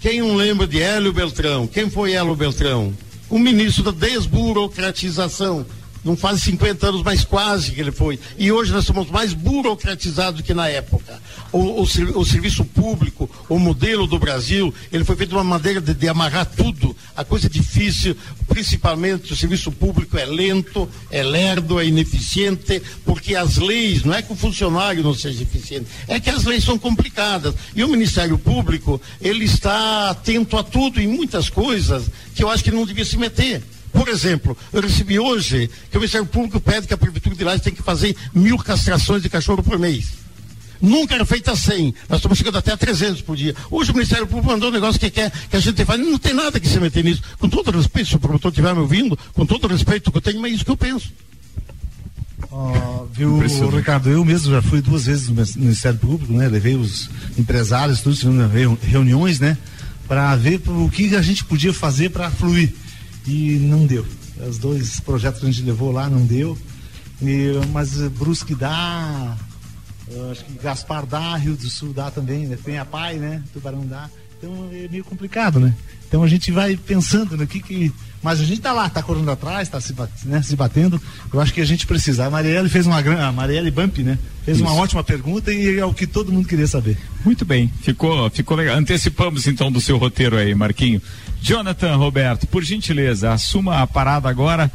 quem 0.00 0.20
não 0.20 0.36
lembra 0.36 0.66
de 0.66 0.80
Hélio 0.80 1.12
Beltrão? 1.12 1.66
Quem 1.66 1.88
foi 1.90 2.12
Hélio 2.12 2.36
Beltrão? 2.36 2.92
O 3.28 3.38
ministro 3.38 3.84
da 3.84 4.06
desburocratização. 4.06 5.66
Não 6.06 6.16
faz 6.16 6.40
50 6.42 6.86
anos, 6.86 7.02
mas 7.02 7.24
quase 7.24 7.72
que 7.72 7.80
ele 7.80 7.90
foi. 7.90 8.16
E 8.38 8.52
hoje 8.52 8.72
nós 8.72 8.84
somos 8.84 9.10
mais 9.10 9.32
burocratizados 9.32 10.40
do 10.40 10.44
que 10.44 10.54
na 10.54 10.68
época. 10.68 11.20
O, 11.50 11.58
o, 11.58 11.82
o, 11.82 12.24
serviço 12.24 12.64
público, 12.64 13.28
o 13.48 13.58
modelo 13.58 14.06
do 14.06 14.16
Brasil, 14.16 14.72
ele 14.92 15.02
foi 15.02 15.16
feito 15.16 15.30
de 15.30 15.34
uma 15.34 15.42
maneira 15.42 15.80
de, 15.80 15.92
de 15.92 16.08
amarrar 16.08 16.46
tudo. 16.46 16.96
A 17.16 17.24
coisa 17.24 17.50
difícil, 17.50 18.16
principalmente 18.46 19.32
o 19.32 19.36
serviço 19.36 19.72
público 19.72 20.16
é 20.16 20.24
lento, 20.24 20.88
é 21.10 21.24
lerdo, 21.24 21.80
é 21.80 21.86
ineficiente, 21.86 22.80
porque 23.04 23.34
as 23.34 23.56
leis, 23.56 24.04
não 24.04 24.14
é 24.14 24.22
que 24.22 24.32
o 24.32 24.36
funcionário 24.36 25.02
não 25.02 25.12
seja 25.12 25.42
eficiente, 25.42 25.88
é 26.06 26.20
que 26.20 26.30
as 26.30 26.44
leis 26.44 26.62
são 26.62 26.78
complicadas. 26.78 27.52
E 27.74 27.82
o 27.82 27.88
Ministério 27.88 28.38
Público, 28.38 29.02
ele 29.20 29.44
está 29.44 30.10
atento 30.10 30.56
a 30.56 30.62
tudo 30.62 31.00
e 31.00 31.06
muitas 31.08 31.50
coisas 31.50 32.04
que 32.32 32.44
eu 32.44 32.48
acho 32.48 32.62
que 32.62 32.70
não 32.70 32.86
devia 32.86 33.04
se 33.04 33.16
meter. 33.16 33.60
Por 33.96 34.08
exemplo, 34.08 34.56
eu 34.74 34.82
recebi 34.82 35.18
hoje 35.18 35.70
que 35.90 35.96
o 35.96 36.00
Ministério 36.00 36.26
Público 36.26 36.60
pede 36.60 36.86
que 36.86 36.92
a 36.92 36.98
Prefeitura 36.98 37.34
de 37.34 37.42
Lages 37.42 37.62
tem 37.62 37.72
que 37.72 37.82
fazer 37.82 38.14
mil 38.34 38.58
castrações 38.58 39.22
de 39.22 39.30
cachorro 39.30 39.62
por 39.62 39.78
mês. 39.78 40.12
Nunca 40.82 41.14
era 41.14 41.24
feita 41.24 41.56
100. 41.56 41.94
Nós 42.06 42.18
estamos 42.18 42.36
chegando 42.36 42.58
até 42.58 42.72
a 42.72 42.76
300 42.76 43.22
por 43.22 43.34
dia. 43.34 43.54
Hoje 43.70 43.90
o 43.90 43.94
Ministério 43.94 44.26
Público 44.26 44.52
mandou 44.52 44.68
um 44.68 44.72
negócio 44.72 45.00
que 45.00 45.08
quer 45.08 45.32
que 45.48 45.56
a 45.56 45.60
gente 45.60 45.82
faz. 45.86 45.98
Não 45.98 46.18
tem 46.18 46.34
nada 46.34 46.60
que 46.60 46.68
se 46.68 46.78
meter 46.78 47.02
nisso. 47.02 47.22
Com 47.38 47.48
todo 47.48 47.70
respeito, 47.70 48.10
se 48.10 48.16
o 48.16 48.18
promotor 48.18 48.50
estiver 48.50 48.74
me 48.74 48.80
ouvindo, 48.80 49.18
com 49.32 49.46
todo 49.46 49.66
respeito 49.66 50.12
que 50.12 50.18
eu 50.18 50.20
tenho, 50.20 50.42
mas 50.42 50.52
é 50.52 50.54
isso 50.56 50.64
que 50.66 50.70
eu 50.70 50.76
penso. 50.76 51.10
Uh, 52.52 53.08
viu, 53.12 53.38
Ricardo, 53.70 54.10
eu 54.10 54.22
mesmo 54.26 54.50
já 54.52 54.60
fui 54.60 54.82
duas 54.82 55.06
vezes 55.06 55.28
no 55.28 55.34
Ministério 55.62 55.98
Público, 55.98 56.34
né? 56.34 56.46
Levei 56.48 56.74
os 56.74 57.08
empresários, 57.38 58.02
tudo, 58.02 58.14
reuniões, 58.82 59.40
né? 59.40 59.56
Para 60.06 60.36
ver 60.36 60.60
o 60.66 60.90
que 60.90 61.16
a 61.16 61.22
gente 61.22 61.42
podia 61.44 61.72
fazer 61.72 62.10
para 62.10 62.30
fluir 62.30 62.74
e 63.26 63.58
não 63.58 63.86
deu. 63.86 64.06
Os 64.48 64.58
dois 64.58 65.00
projetos 65.00 65.40
que 65.40 65.46
a 65.46 65.50
gente 65.50 65.64
levou 65.64 65.90
lá 65.90 66.08
não 66.08 66.24
deu. 66.24 66.56
E, 67.20 67.52
mas 67.72 67.96
Brusque 68.08 68.54
dá, 68.54 69.36
acho 70.30 70.44
que 70.44 70.52
Gaspar 70.62 71.06
dá, 71.06 71.36
Rio 71.36 71.56
do 71.56 71.68
Sul 71.68 71.92
dá 71.92 72.10
também, 72.10 72.46
né? 72.46 72.58
Tem 72.62 72.78
a 72.78 72.84
Pai, 72.84 73.16
né? 73.16 73.42
Tubarão 73.52 73.86
dá. 73.86 74.08
Então 74.38 74.68
é 74.72 74.86
meio 74.88 75.04
complicado, 75.04 75.58
né? 75.58 75.74
Então 76.06 76.22
a 76.22 76.28
gente 76.28 76.52
vai 76.52 76.76
pensando 76.76 77.36
no 77.36 77.46
que 77.46 77.60
que. 77.60 77.92
Mas 78.22 78.40
a 78.40 78.44
gente 78.44 78.60
tá 78.60 78.72
lá, 78.72 78.88
tá 78.88 79.02
correndo 79.02 79.30
atrás, 79.30 79.68
tá 79.68 79.80
se, 79.80 79.94
né, 80.24 80.42
se 80.42 80.54
batendo. 80.56 81.00
Eu 81.32 81.40
acho 81.40 81.52
que 81.52 81.60
a 81.60 81.64
gente 81.64 81.86
precisa. 81.86 82.26
A 82.26 82.30
Marielle 82.30 82.68
fez 82.68 82.86
uma 82.86 83.00
grande. 83.00 83.22
A 83.22 83.32
Marielle 83.32 83.70
Bump, 83.70 83.98
né? 83.98 84.18
Fez 84.44 84.58
Isso. 84.58 84.66
uma 84.66 84.74
ótima 84.74 85.02
pergunta 85.02 85.52
e 85.52 85.78
é 85.78 85.84
o 85.84 85.94
que 85.94 86.06
todo 86.06 86.32
mundo 86.32 86.46
queria 86.46 86.66
saber. 86.66 86.96
Muito 87.24 87.44
bem, 87.44 87.70
ficou, 87.82 88.28
ficou 88.30 88.56
legal. 88.56 88.76
Antecipamos 88.76 89.46
então 89.46 89.70
do 89.72 89.80
seu 89.80 89.96
roteiro 89.96 90.36
aí, 90.36 90.54
Marquinho. 90.54 91.00
Jonathan 91.46 91.94
Roberto, 91.94 92.44
por 92.44 92.64
gentileza, 92.64 93.32
assuma 93.32 93.80
a 93.80 93.86
parada 93.86 94.28
agora 94.28 94.68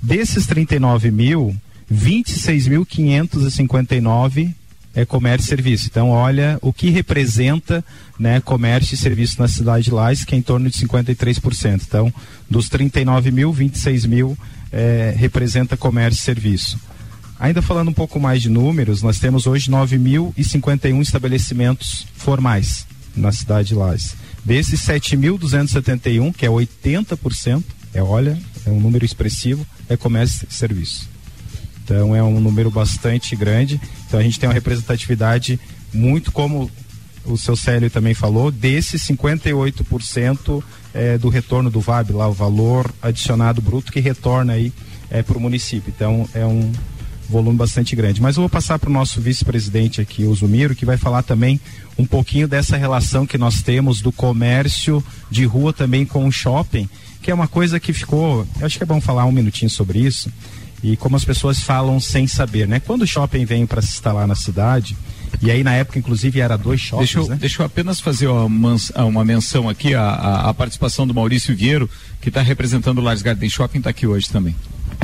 Desses 0.00 0.46
39 0.46 1.10
mil, 1.10 1.56
26.559 1.92 4.54
é 4.94 5.04
comércio 5.04 5.46
e 5.46 5.48
serviço. 5.48 5.88
Então, 5.90 6.10
olha 6.10 6.58
o 6.62 6.72
que 6.72 6.90
representa 6.90 7.84
né, 8.18 8.40
comércio 8.40 8.94
e 8.94 8.98
serviço 8.98 9.40
na 9.40 9.48
cidade 9.48 9.86
de 9.86 9.90
Lages, 9.90 10.24
que 10.24 10.34
é 10.34 10.38
em 10.38 10.42
torno 10.42 10.70
de 10.70 10.78
53%. 10.78 11.82
Então, 11.86 12.12
dos 12.48 12.68
39 12.68 13.30
mil, 13.30 13.52
26 13.52 14.06
mil 14.06 14.38
é, 14.72 15.14
representa 15.16 15.76
comércio 15.76 16.20
e 16.20 16.24
serviço. 16.24 16.78
Ainda 17.38 17.60
falando 17.60 17.88
um 17.88 17.92
pouco 17.92 18.20
mais 18.20 18.40
de 18.40 18.48
números, 18.48 19.02
nós 19.02 19.18
temos 19.18 19.46
hoje 19.46 19.70
9.051 19.70 21.02
estabelecimentos 21.02 22.06
formais 22.14 22.86
na 23.16 23.32
cidade 23.32 23.68
de 23.68 23.74
Lages. 23.74 24.14
Desses 24.44 24.80
7.271, 24.82 26.34
que 26.34 26.46
é 26.46 26.48
80%, 26.48 27.62
é 27.92 28.02
olha, 28.02 28.38
é 28.66 28.70
um 28.70 28.80
número 28.80 29.04
expressivo, 29.04 29.66
é 29.88 29.96
comércio 29.96 30.46
e 30.48 30.54
serviço. 30.54 31.13
Então 31.84 32.16
é 32.16 32.22
um 32.22 32.40
número 32.40 32.70
bastante 32.70 33.36
grande. 33.36 33.80
Então 34.06 34.18
a 34.18 34.22
gente 34.22 34.40
tem 34.40 34.48
uma 34.48 34.54
representatividade 34.54 35.60
muito 35.92 36.32
como 36.32 36.70
o 37.26 37.38
seu 37.38 37.56
Célio 37.56 37.90
também 37.90 38.14
falou, 38.14 38.50
desses 38.50 39.02
58% 39.02 40.62
é, 40.92 41.16
do 41.16 41.28
retorno 41.28 41.70
do 41.70 41.80
VAB, 41.80 42.12
lá 42.12 42.28
o 42.28 42.32
valor 42.32 42.92
adicionado 43.00 43.62
bruto 43.62 43.90
que 43.90 44.00
retorna 44.00 44.52
aí 44.52 44.72
é, 45.10 45.22
para 45.22 45.38
o 45.38 45.40
município. 45.40 45.92
Então 45.94 46.28
é 46.34 46.44
um 46.44 46.70
volume 47.28 47.56
bastante 47.56 47.96
grande. 47.96 48.20
Mas 48.20 48.36
eu 48.36 48.42
vou 48.42 48.50
passar 48.50 48.78
para 48.78 48.90
o 48.90 48.92
nosso 48.92 49.20
vice-presidente 49.20 50.00
aqui, 50.00 50.24
o 50.24 50.34
Zumiro, 50.34 50.74
que 50.74 50.84
vai 50.84 50.96
falar 50.96 51.22
também 51.22 51.58
um 51.96 52.04
pouquinho 52.04 52.46
dessa 52.46 52.76
relação 52.76 53.26
que 53.26 53.38
nós 53.38 53.62
temos 53.62 54.02
do 54.02 54.12
comércio 54.12 55.02
de 55.30 55.44
rua 55.44 55.72
também 55.72 56.04
com 56.04 56.26
o 56.26 56.32
shopping, 56.32 56.88
que 57.22 57.30
é 57.30 57.34
uma 57.34 57.48
coisa 57.48 57.80
que 57.80 57.92
ficou. 57.92 58.46
Acho 58.60 58.76
que 58.76 58.82
é 58.82 58.86
bom 58.86 59.00
falar 59.00 59.24
um 59.24 59.32
minutinho 59.32 59.70
sobre 59.70 60.00
isso 60.00 60.30
e 60.84 60.98
como 60.98 61.16
as 61.16 61.24
pessoas 61.24 61.60
falam 61.60 61.98
sem 61.98 62.26
saber, 62.26 62.68
né? 62.68 62.78
Quando 62.78 63.02
o 63.02 63.06
shopping 63.06 63.46
vem 63.46 63.64
para 63.64 63.80
se 63.80 63.88
instalar 63.88 64.26
na 64.26 64.34
cidade, 64.34 64.94
e 65.40 65.50
aí 65.50 65.64
na 65.64 65.72
época 65.72 65.98
inclusive 65.98 66.40
era 66.40 66.58
dois 66.58 66.78
shoppings, 66.78 67.10
deixa 67.10 67.18
eu, 67.18 67.26
né? 67.26 67.38
Deixa 67.40 67.62
eu 67.62 67.66
apenas 67.66 68.00
fazer 68.00 68.26
uma, 68.28 68.76
uma 68.96 69.24
menção 69.24 69.66
aqui, 69.66 69.94
a, 69.94 70.10
a 70.50 70.52
participação 70.52 71.06
do 71.06 71.14
Maurício 71.14 71.56
Vieiro, 71.56 71.88
que 72.20 72.28
está 72.28 72.42
representando 72.42 72.98
o 72.98 73.00
Lars 73.00 73.22
Garden 73.22 73.48
Shopping, 73.48 73.78
está 73.78 73.88
aqui 73.88 74.06
hoje 74.06 74.28
também. 74.28 74.54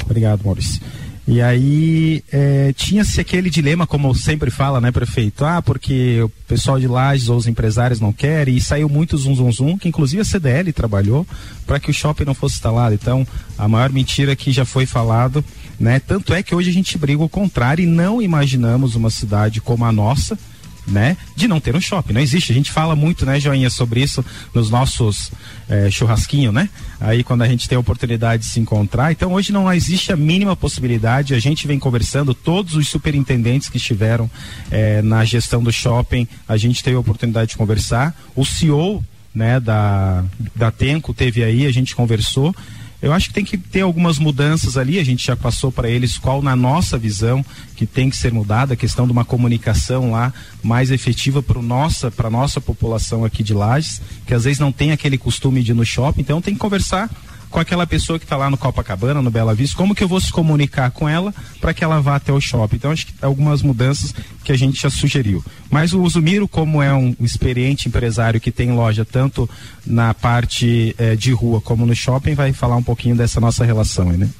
Obrigado, 0.04 0.44
Maurício. 0.44 0.82
E 1.26 1.40
aí 1.40 2.24
é, 2.32 2.72
tinha-se 2.74 3.20
aquele 3.20 3.48
dilema, 3.48 3.86
como 3.86 4.14
sempre 4.14 4.50
fala, 4.50 4.80
né, 4.80 4.90
prefeito? 4.90 5.44
Ah, 5.44 5.62
porque 5.62 6.20
o 6.22 6.28
pessoal 6.48 6.78
de 6.78 6.88
Lages 6.88 7.28
ou 7.28 7.36
os 7.36 7.46
empresários 7.46 8.00
não 8.00 8.12
querem, 8.12 8.56
e 8.56 8.60
saiu 8.60 8.88
muito 8.88 9.16
zum 9.16 9.34
zum 9.34 9.52
zum, 9.52 9.78
que 9.78 9.88
inclusive 9.88 10.20
a 10.20 10.24
CDL 10.24 10.72
trabalhou 10.72 11.26
para 11.66 11.78
que 11.78 11.90
o 11.90 11.94
shopping 11.94 12.24
não 12.24 12.34
fosse 12.34 12.56
instalado. 12.56 12.94
Então, 12.94 13.26
a 13.56 13.68
maior 13.68 13.90
mentira 13.90 14.34
que 14.34 14.50
já 14.50 14.64
foi 14.64 14.86
falado, 14.86 15.44
né? 15.80 15.98
Tanto 15.98 16.34
é 16.34 16.42
que 16.42 16.54
hoje 16.54 16.68
a 16.68 16.72
gente 16.72 16.98
briga 16.98 17.22
o 17.22 17.28
contrário 17.28 17.82
e 17.82 17.86
não 17.86 18.20
imaginamos 18.20 18.94
uma 18.94 19.08
cidade 19.08 19.62
como 19.62 19.86
a 19.86 19.90
nossa, 19.90 20.38
né? 20.86 21.16
De 21.34 21.48
não 21.48 21.58
ter 21.58 21.74
um 21.74 21.80
shopping. 21.80 22.12
Não 22.12 22.20
existe. 22.20 22.52
A 22.52 22.54
gente 22.54 22.70
fala 22.70 22.94
muito, 22.94 23.24
né, 23.24 23.40
Joinha, 23.40 23.70
sobre 23.70 24.02
isso 24.02 24.22
nos 24.52 24.68
nossos 24.68 25.32
é, 25.68 25.90
churrasquinhos, 25.90 26.52
né? 26.52 26.68
Aí 27.00 27.24
quando 27.24 27.42
a 27.42 27.48
gente 27.48 27.66
tem 27.66 27.76
a 27.76 27.80
oportunidade 27.80 28.42
de 28.42 28.48
se 28.50 28.60
encontrar. 28.60 29.10
Então 29.10 29.32
hoje 29.32 29.52
não 29.52 29.72
existe 29.72 30.12
a 30.12 30.16
mínima 30.16 30.54
possibilidade. 30.54 31.34
A 31.34 31.38
gente 31.38 31.66
vem 31.66 31.78
conversando, 31.78 32.34
todos 32.34 32.74
os 32.74 32.88
superintendentes 32.88 33.70
que 33.70 33.78
estiveram 33.78 34.30
é, 34.70 35.00
na 35.00 35.24
gestão 35.24 35.62
do 35.62 35.72
shopping, 35.72 36.28
a 36.46 36.58
gente 36.58 36.84
teve 36.84 36.96
a 36.96 37.00
oportunidade 37.00 37.52
de 37.52 37.56
conversar. 37.56 38.14
O 38.36 38.44
CEO 38.44 39.02
né, 39.34 39.58
da, 39.58 40.24
da 40.54 40.70
Tenco 40.70 41.14
teve 41.14 41.42
aí, 41.42 41.66
a 41.66 41.72
gente 41.72 41.96
conversou 41.96 42.54
eu 43.02 43.12
acho 43.12 43.28
que 43.28 43.34
tem 43.34 43.44
que 43.44 43.56
ter 43.56 43.80
algumas 43.80 44.18
mudanças 44.18 44.76
ali, 44.76 44.98
a 44.98 45.04
gente 45.04 45.26
já 45.26 45.36
passou 45.36 45.72
para 45.72 45.88
eles 45.88 46.18
qual 46.18 46.42
na 46.42 46.54
nossa 46.54 46.98
visão 46.98 47.44
que 47.74 47.86
tem 47.86 48.10
que 48.10 48.16
ser 48.16 48.32
mudada, 48.32 48.74
a 48.74 48.76
questão 48.76 49.06
de 49.06 49.12
uma 49.12 49.24
comunicação 49.24 50.10
lá 50.10 50.32
mais 50.62 50.90
efetiva 50.90 51.42
para 51.42 51.62
nossa, 51.62 52.10
para 52.10 52.28
nossa 52.28 52.60
população 52.60 53.24
aqui 53.24 53.42
de 53.42 53.54
Lages, 53.54 54.02
que 54.26 54.34
às 54.34 54.44
vezes 54.44 54.58
não 54.58 54.70
tem 54.70 54.92
aquele 54.92 55.16
costume 55.16 55.62
de 55.62 55.72
ir 55.72 55.74
no 55.74 55.84
shopping, 55.84 56.20
então 56.20 56.42
tem 56.42 56.54
que 56.54 56.60
conversar 56.60 57.10
com 57.50 57.58
aquela 57.58 57.86
pessoa 57.86 58.18
que 58.18 58.24
está 58.24 58.36
lá 58.36 58.48
no 58.48 58.56
Copacabana, 58.56 59.20
no 59.20 59.30
Bela 59.30 59.54
Vista, 59.54 59.76
como 59.76 59.94
que 59.94 60.04
eu 60.04 60.08
vou 60.08 60.20
se 60.20 60.30
comunicar 60.30 60.90
com 60.92 61.08
ela 61.08 61.34
para 61.60 61.74
que 61.74 61.82
ela 61.82 62.00
vá 62.00 62.16
até 62.16 62.32
o 62.32 62.40
shopping? 62.40 62.76
Então, 62.76 62.90
acho 62.90 63.06
que 63.06 63.14
algumas 63.20 63.60
mudanças 63.60 64.14
que 64.44 64.52
a 64.52 64.56
gente 64.56 64.80
já 64.80 64.88
sugeriu. 64.88 65.44
Mas 65.70 65.92
o 65.92 66.08
Zumiro, 66.08 66.46
como 66.46 66.80
é 66.82 66.94
um 66.94 67.14
experiente 67.20 67.88
empresário 67.88 68.40
que 68.40 68.52
tem 68.52 68.72
loja 68.72 69.04
tanto 69.04 69.50
na 69.84 70.14
parte 70.14 70.94
eh, 70.96 71.16
de 71.16 71.32
rua 71.32 71.60
como 71.60 71.84
no 71.84 71.94
shopping, 71.94 72.34
vai 72.34 72.52
falar 72.52 72.76
um 72.76 72.82
pouquinho 72.82 73.16
dessa 73.16 73.40
nossa 73.40 73.64
relação 73.64 74.10
aí, 74.10 74.16
né? 74.16 74.30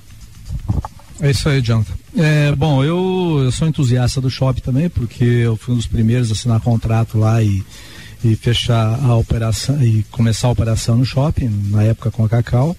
É 1.21 1.31
isso 1.31 1.49
aí, 1.49 1.61
Jonathan. 1.61 1.93
É, 2.17 2.55
bom, 2.57 2.83
eu, 2.83 3.43
eu 3.45 3.53
sou 3.53 3.69
entusiasta 3.69 4.21
do 4.21 4.31
shopping 4.31 4.63
também, 4.63 4.89
porque 4.89 5.25
eu 5.25 5.57
fui 5.57 5.75
um 5.75 5.77
dos 5.77 5.87
primeiros 5.87 6.31
a 6.31 6.33
assinar 6.33 6.61
contrato 6.61 7.19
lá 7.19 7.43
e, 7.43 7.63
e 8.25 8.35
fechar 8.37 8.99
a 9.05 9.15
operação 9.17 9.83
e 9.83 10.03
começar 10.11 10.49
a 10.49 10.51
operação 10.51 10.97
no 10.97 11.05
shopping, 11.05 11.51
na 11.71 11.83
época 11.83 12.11
com 12.11 12.25
a 12.25 12.29
Cacau. 12.29 12.77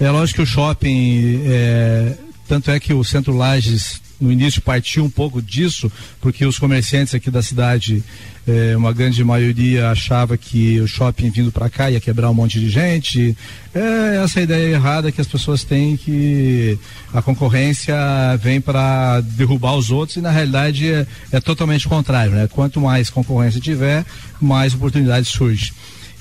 É 0.00 0.10
lógico 0.10 0.36
que 0.36 0.42
o 0.42 0.46
shopping, 0.46 1.42
é, 1.44 2.14
tanto 2.48 2.70
é 2.70 2.80
que 2.80 2.94
o 2.94 3.04
Centro 3.04 3.36
Lages 3.36 4.00
no 4.18 4.32
início 4.32 4.62
partiu 4.62 5.04
um 5.04 5.10
pouco 5.10 5.42
disso, 5.42 5.92
porque 6.22 6.46
os 6.46 6.58
comerciantes 6.58 7.14
aqui 7.14 7.30
da 7.30 7.42
cidade, 7.42 8.02
é, 8.48 8.74
uma 8.74 8.94
grande 8.94 9.22
maioria 9.22 9.90
achava 9.90 10.38
que 10.38 10.80
o 10.80 10.86
shopping 10.86 11.28
vindo 11.28 11.52
para 11.52 11.68
cá 11.68 11.90
ia 11.90 12.00
quebrar 12.00 12.30
um 12.30 12.34
monte 12.34 12.58
de 12.58 12.70
gente. 12.70 13.36
É 13.74 14.22
essa 14.24 14.40
ideia 14.40 14.72
errada 14.72 15.12
que 15.12 15.20
as 15.20 15.26
pessoas 15.26 15.64
têm 15.64 15.98
que 15.98 16.78
a 17.12 17.20
concorrência 17.20 17.94
vem 18.40 18.58
para 18.58 19.20
derrubar 19.20 19.74
os 19.74 19.90
outros 19.90 20.16
e 20.16 20.22
na 20.22 20.30
realidade 20.30 20.90
é, 20.90 21.06
é 21.30 21.40
totalmente 21.40 21.86
o 21.86 21.90
contrário, 21.90 22.32
né? 22.32 22.48
Quanto 22.50 22.80
mais 22.80 23.10
concorrência 23.10 23.60
tiver, 23.60 24.04
mais 24.40 24.74
oportunidades 24.74 25.28
surgem. 25.28 25.72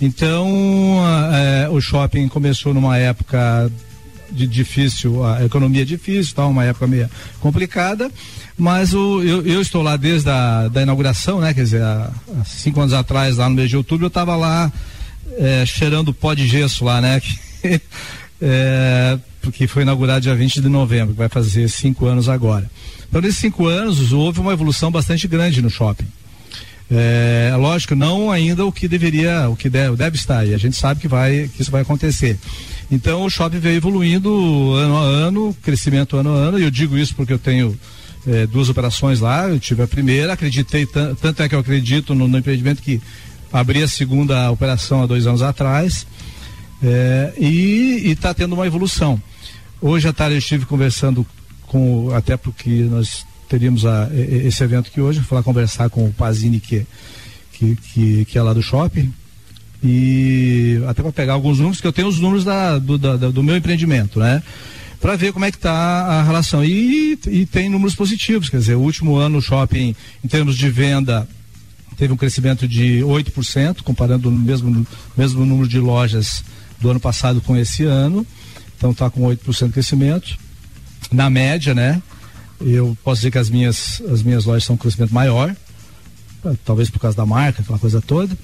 Então, 0.02 1.02
é, 1.34 1.70
o 1.70 1.82
shopping 1.82 2.28
começou 2.28 2.74
numa 2.74 2.98
época 2.98 3.70
de 4.32 4.48
difícil, 4.48 5.24
a 5.26 5.44
economia 5.44 5.82
é 5.82 5.86
difícil, 5.86 6.36
tá, 6.36 6.46
uma 6.46 6.64
época 6.64 6.88
meio 6.88 7.10
complicada, 7.40 8.12
mas 8.58 8.94
o, 8.94 9.22
eu, 9.24 9.46
eu 9.46 9.62
estou 9.62 9.82
lá 9.82 9.98
desde 9.98 10.30
a 10.30 10.68
da 10.68 10.82
inauguração, 10.82 11.40
né? 11.42 11.54
Quer 11.54 11.64
dizer, 11.64 11.82
há, 11.82 12.12
há 12.40 12.46
cinco 12.46 12.80
anos 12.80 12.94
atrás, 12.94 13.38
lá 13.38 13.50
no 13.50 13.56
mês 13.56 13.70
de 13.70 13.78
outubro, 13.78 14.06
eu 14.06 14.10
estava 14.10 14.36
lá 14.36 14.72
é, 15.38 15.66
cheirando 15.66 16.14
pó 16.14 16.34
de 16.34 16.48
gesso 16.48 16.86
lá, 16.86 17.02
né? 17.02 17.22
é, 18.42 19.18
porque 19.42 19.68
foi 19.68 19.84
inaugurado 19.84 20.22
dia 20.22 20.36
20 20.36 20.62
de 20.62 20.70
novembro, 20.70 21.14
que 21.14 21.20
vai 21.20 21.30
fazer 21.30 21.68
cinco 21.70 22.06
anos 22.06 22.30
agora. 22.30 22.70
Então, 23.08 23.22
nesses 23.22 23.40
cinco 23.40 23.66
anos, 23.66 24.12
houve 24.12 24.40
uma 24.40 24.54
evolução 24.54 24.92
bastante 24.92 25.28
grande 25.28 25.62
no 25.62 25.70
shopping. 25.70 26.08
É, 26.92 27.54
lógico, 27.56 27.94
não 27.94 28.32
ainda 28.32 28.66
o 28.66 28.72
que 28.72 28.88
deveria, 28.88 29.48
o 29.48 29.56
que 29.56 29.70
deve, 29.70 29.96
deve 29.96 30.16
estar, 30.16 30.46
e 30.48 30.56
a 30.56 30.58
gente 30.58 30.76
sabe 30.76 31.00
que, 31.00 31.08
vai, 31.08 31.50
que 31.56 31.62
isso 31.62 31.70
vai 31.70 31.84
acontecer. 31.84 32.38
Então 32.90 33.24
o 33.24 33.30
shopping 33.30 33.60
veio 33.60 33.78
evoluindo 33.78 34.74
ano 34.74 34.98
a 34.98 35.02
ano, 35.02 35.56
crescimento 35.62 36.18
ano 36.18 36.34
a 36.34 36.38
ano, 36.38 36.60
e 36.60 36.64
eu 36.64 36.72
digo 36.72 36.98
isso 36.98 37.14
porque 37.14 37.32
eu 37.32 37.38
tenho 37.38 37.80
é, 38.26 38.48
duas 38.48 38.70
operações 38.70 39.20
lá, 39.20 39.48
eu 39.48 39.60
tive 39.60 39.84
a 39.84 39.88
primeira, 39.88 40.34
acreditei, 40.34 40.88
tanto 40.88 41.44
é 41.44 41.48
que 41.48 41.54
eu 41.54 41.60
acredito 41.60 42.16
no, 42.16 42.28
no 42.28 42.38
empreendimento 42.40 42.82
que 42.82 43.00
abri 43.54 43.84
a 43.84 43.88
segunda 43.88 44.50
operação 44.50 45.04
há 45.04 45.06
dois 45.06 45.28
anos 45.28 45.44
atrás, 45.44 46.08
é, 46.82 47.34
e 47.38 48.10
está 48.10 48.34
tendo 48.34 48.54
uma 48.54 48.66
evolução. 48.66 49.22
Hoje 49.80 50.08
à 50.08 50.14
tarde 50.14 50.36
eu 50.36 50.40
estive 50.40 50.66
conversando 50.66 51.24
com, 51.68 52.12
até 52.16 52.36
porque 52.36 52.70
nós 52.90 53.29
teríamos 53.50 53.86
a, 53.86 54.08
esse 54.14 54.64
evento 54.64 54.88
aqui 54.88 55.02
hoje, 55.02 55.20
fui 55.22 55.36
lá 55.36 55.44
conversar 55.44 55.90
com 55.90 56.06
o 56.06 56.14
Pazini, 56.14 56.60
que, 56.60 56.86
que, 57.52 57.76
que, 57.76 58.26
que 58.26 58.38
é 58.38 58.42
lá 58.42 58.54
do 58.54 58.62
shopping, 58.62 59.12
e 59.84 60.82
até 60.88 61.02
para 61.02 61.12
pegar 61.12 61.34
alguns 61.34 61.58
números, 61.58 61.82
que 61.82 61.88
eu 61.88 61.94
tenho 61.94 62.08
os 62.08 62.20
números 62.20 62.44
da, 62.46 62.78
do, 62.78 62.98
da, 62.98 63.16
do 63.16 63.44
meu 63.44 63.58
empreendimento, 63.58 64.20
né? 64.20 64.44
Para 65.02 65.16
ver 65.16 65.32
como 65.32 65.46
é 65.46 65.52
que 65.52 65.58
está 65.58 65.72
a 65.72 66.24
relação. 66.24 66.64
E, 66.64 67.18
e 67.28 67.46
tem 67.46 67.70
números 67.70 67.96
positivos, 67.96 68.50
quer 68.50 68.58
dizer, 68.58 68.76
o 68.76 68.82
último 68.82 69.16
ano 69.16 69.38
o 69.38 69.42
shopping, 69.42 69.96
em 70.24 70.28
termos 70.28 70.58
de 70.58 70.70
venda, 70.70 71.28
teve 71.98 72.12
um 72.14 72.18
crescimento 72.18 72.68
de 72.68 73.00
8%, 73.00 73.82
comparando 73.82 74.28
o 74.28 74.32
mesmo, 74.32 74.86
mesmo 75.18 75.46
número 75.46 75.68
de 75.68 75.80
lojas 75.80 76.44
do 76.82 76.90
ano 76.90 77.00
passado 77.00 77.40
com 77.42 77.56
esse 77.56 77.86
ano. 77.86 78.28
Então 78.78 78.92
está 78.92 79.10
com 79.10 79.22
8% 79.22 79.68
de 79.68 79.74
crescimento. 79.74 80.38
Na 81.12 81.30
média, 81.30 81.74
né? 81.74 82.02
Eu 82.62 82.98
posso 83.04 83.22
dizer 83.22 83.32
que 83.32 83.38
as 83.38 83.50
minhas, 83.50 84.02
as 84.12 84.22
minhas 84.22 84.46
lojas 84.46 84.66
são 84.66 84.76
um 84.76 84.78
crescimento 84.78 85.14
maior, 85.14 85.56
talvez 86.66 86.90
por 86.90 87.00
causa 87.00 87.16
da 87.16 87.26
marca, 87.26 87.62
aquela 87.62 87.80
coisa 87.80 88.02
toda. 88.02 88.38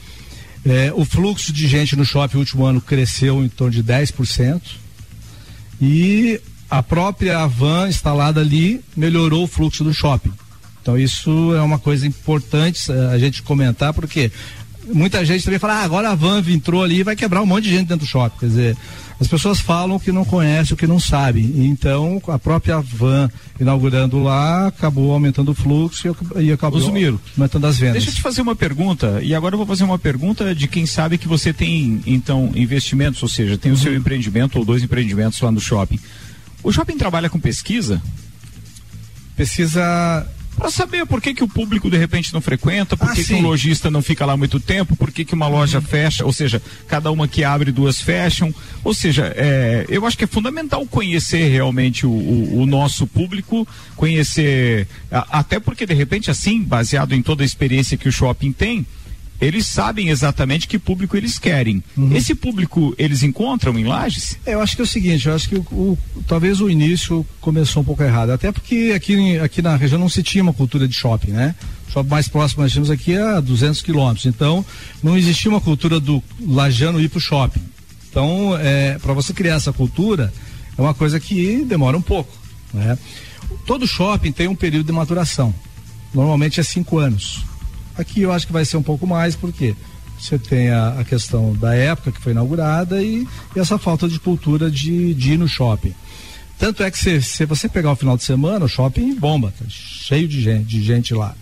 É, 0.65 0.91
o 0.95 1.05
fluxo 1.05 1.53
de 1.53 1.67
gente 1.67 1.95
no 1.95 2.03
shopping 2.03 2.35
no 2.35 2.39
último 2.39 2.65
ano 2.65 2.81
cresceu 2.81 3.43
em 3.43 3.49
torno 3.49 3.71
de 3.71 3.83
10%. 3.83 4.61
E 5.79 6.41
a 6.69 6.81
própria 6.81 7.45
van 7.45 7.87
instalada 7.87 8.41
ali 8.41 8.81
melhorou 8.95 9.43
o 9.43 9.47
fluxo 9.47 9.83
do 9.83 9.93
shopping. 9.93 10.31
Então 10.81 10.97
isso 10.97 11.53
é 11.53 11.61
uma 11.61 11.79
coisa 11.79 12.07
importante 12.07 12.91
a 12.91 13.17
gente 13.17 13.43
comentar, 13.43 13.93
porque 13.93 14.31
muita 14.93 15.23
gente 15.25 15.43
também 15.43 15.59
fala, 15.59 15.81
ah, 15.81 15.83
agora 15.83 16.09
a 16.11 16.15
van 16.15 16.43
entrou 16.47 16.83
ali 16.83 16.99
e 16.99 17.03
vai 17.03 17.15
quebrar 17.15 17.41
um 17.41 17.45
monte 17.45 17.65
de 17.65 17.71
gente 17.71 17.87
dentro 17.87 18.05
do 18.05 18.09
shopping. 18.09 18.39
Quer 18.39 18.45
dizer, 18.47 18.77
as 19.19 19.27
pessoas 19.27 19.59
falam 19.59 19.97
que 19.97 20.11
não 20.11 20.25
conhecem 20.25 20.73
o 20.73 20.77
que 20.77 20.85
não 20.85 20.99
sabem. 20.99 21.65
Então, 21.65 22.21
a 22.27 22.37
própria 22.37 22.79
van 22.79 23.29
inaugurando 23.59 24.21
lá 24.21 24.67
acabou 24.67 25.11
aumentando 25.13 25.51
o 25.51 25.55
fluxo 25.55 26.15
e, 26.37 26.51
acabou 26.51 26.81
aumentando 27.37 27.67
as 27.67 27.77
vendas. 27.77 27.93
Deixa 27.93 28.09
eu 28.09 28.15
te 28.15 28.21
fazer 28.21 28.41
uma 28.41 28.55
pergunta, 28.55 29.21
e 29.23 29.33
agora 29.33 29.55
eu 29.55 29.57
vou 29.57 29.67
fazer 29.67 29.83
uma 29.83 29.97
pergunta 29.97 30.53
de 30.53 30.67
quem 30.67 30.85
sabe 30.85 31.17
que 31.17 31.27
você 31.27 31.53
tem, 31.53 32.01
então, 32.05 32.51
investimentos, 32.55 33.23
ou 33.23 33.29
seja, 33.29 33.57
tem 33.57 33.71
o 33.71 33.77
seu 33.77 33.91
uhum. 33.91 33.97
empreendimento 33.97 34.59
ou 34.59 34.65
dois 34.65 34.83
empreendimentos 34.83 35.39
lá 35.39 35.51
no 35.51 35.61
shopping. 35.61 35.99
O 36.61 36.71
shopping 36.71 36.97
trabalha 36.97 37.29
com 37.29 37.39
pesquisa? 37.39 38.01
Pesquisa 39.35 40.27
para 40.55 40.71
saber 40.71 41.05
por 41.05 41.21
que, 41.21 41.33
que 41.33 41.43
o 41.43 41.47
público 41.47 41.89
de 41.89 41.97
repente 41.97 42.33
não 42.33 42.41
frequenta, 42.41 42.95
por 42.95 43.09
ah, 43.09 43.13
que, 43.13 43.23
que 43.23 43.33
um 43.33 43.41
lojista 43.41 43.91
não 43.91 44.01
fica 44.01 44.25
lá 44.25 44.37
muito 44.37 44.59
tempo, 44.59 44.95
por 44.95 45.11
que, 45.11 45.25
que 45.25 45.33
uma 45.33 45.47
loja 45.47 45.79
uhum. 45.79 45.83
fecha, 45.83 46.25
ou 46.25 46.31
seja, 46.31 46.61
cada 46.87 47.11
uma 47.11 47.27
que 47.27 47.43
abre, 47.43 47.71
duas 47.71 47.99
fecham. 47.99 48.53
Ou 48.83 48.93
seja, 48.93 49.33
é, 49.35 49.85
eu 49.89 50.05
acho 50.05 50.17
que 50.17 50.23
é 50.23 50.27
fundamental 50.27 50.85
conhecer 50.85 51.49
realmente 51.49 52.05
o, 52.05 52.11
o, 52.11 52.61
o 52.61 52.65
nosso 52.65 53.05
público, 53.05 53.67
conhecer, 53.95 54.87
a, 55.11 55.39
até 55.39 55.59
porque 55.59 55.85
de 55.85 55.93
repente 55.93 56.31
assim, 56.31 56.63
baseado 56.63 57.13
em 57.13 57.21
toda 57.21 57.43
a 57.43 57.45
experiência 57.45 57.97
que 57.97 58.07
o 58.07 58.11
shopping 58.11 58.51
tem, 58.51 58.85
eles 59.39 59.67
sabem 59.67 60.09
exatamente 60.09 60.67
que 60.67 60.79
público 60.79 61.17
eles 61.17 61.37
querem. 61.37 61.83
Uhum. 61.97 62.15
Esse 62.15 62.33
público 62.33 62.95
eles 62.97 63.23
encontram 63.23 63.77
em 63.77 63.83
Lages? 63.83 64.37
Eu 64.45 64.61
acho 64.61 64.75
que 64.75 64.81
é 64.81 64.85
o 64.85 64.87
seguinte, 64.87 65.27
eu 65.27 65.35
acho 65.35 65.49
que 65.49 65.55
o, 65.55 65.59
o, 65.59 65.97
talvez 66.27 66.61
o 66.61 66.69
início 66.69 67.25
começou 67.41 67.81
um 67.81 67.85
pouco 67.85 68.01
errado, 68.01 68.31
até 68.31 68.51
porque 68.51 68.93
aqui, 68.95 69.37
aqui 69.39 69.61
na 69.61 69.75
região 69.75 69.99
não 69.99 70.09
se 70.09 70.23
tinha 70.23 70.41
uma 70.41 70.53
cultura 70.53 70.87
de 70.87 70.95
shopping, 70.95 71.31
né? 71.31 71.53
O 71.87 71.91
shopping 71.91 72.09
mais 72.09 72.27
próximo 72.27 72.63
nós 72.63 72.71
tínhamos 72.71 72.89
aqui 72.89 73.13
é 73.13 73.21
a 73.21 73.39
200 73.41 73.81
quilômetros, 73.81 74.25
então 74.25 74.65
não 75.03 75.17
existia 75.17 75.51
uma 75.51 75.61
cultura 75.61 75.99
do 75.99 76.23
lajano 76.41 77.01
ir 77.01 77.09
para 77.09 77.17
o 77.17 77.21
shopping. 77.21 77.61
Então, 78.09 78.57
é, 78.57 78.97
para 78.99 79.13
você 79.13 79.33
criar 79.33 79.55
essa 79.55 79.73
cultura, 79.73 80.33
é 80.77 80.81
uma 80.81 80.93
coisa 80.93 81.19
que 81.19 81.65
demora 81.65 81.97
um 81.97 82.01
pouco, 82.01 82.31
né? 82.73 82.97
Todo 83.65 83.85
shopping 83.85 84.31
tem 84.31 84.47
um 84.47 84.55
período 84.55 84.87
de 84.87 84.93
maturação, 84.93 85.53
normalmente 86.13 86.59
é 86.59 86.63
cinco 86.63 86.97
anos. 86.97 87.43
Aqui 87.97 88.21
eu 88.21 88.31
acho 88.31 88.47
que 88.47 88.53
vai 88.53 88.65
ser 88.65 88.77
um 88.77 88.83
pouco 88.83 89.07
mais, 89.07 89.35
porque 89.35 89.75
você 90.19 90.37
tem 90.37 90.69
a, 90.69 90.99
a 90.99 91.03
questão 91.03 91.53
da 91.53 91.75
época 91.75 92.11
que 92.11 92.21
foi 92.21 92.31
inaugurada 92.31 93.01
e, 93.01 93.27
e 93.55 93.59
essa 93.59 93.77
falta 93.77 94.07
de 94.07 94.19
cultura 94.19 94.71
de, 94.71 95.13
de, 95.13 95.33
ir 95.33 95.37
no 95.37 95.47
shopping. 95.47 95.93
Tanto 96.57 96.83
é 96.83 96.89
que 96.89 96.97
se, 96.97 97.21
se 97.21 97.45
você 97.45 97.67
pegar 97.67 97.91
o 97.91 97.95
final 97.95 98.15
de 98.15 98.23
semana, 98.23 98.65
o 98.65 98.69
shopping 98.69 99.15
bomba, 99.15 99.53
tá 99.57 99.65
cheio 99.67 100.27
de 100.27 100.41
gente, 100.41 100.65
de 100.65 100.83
gente 100.83 101.13
lá. 101.13 101.35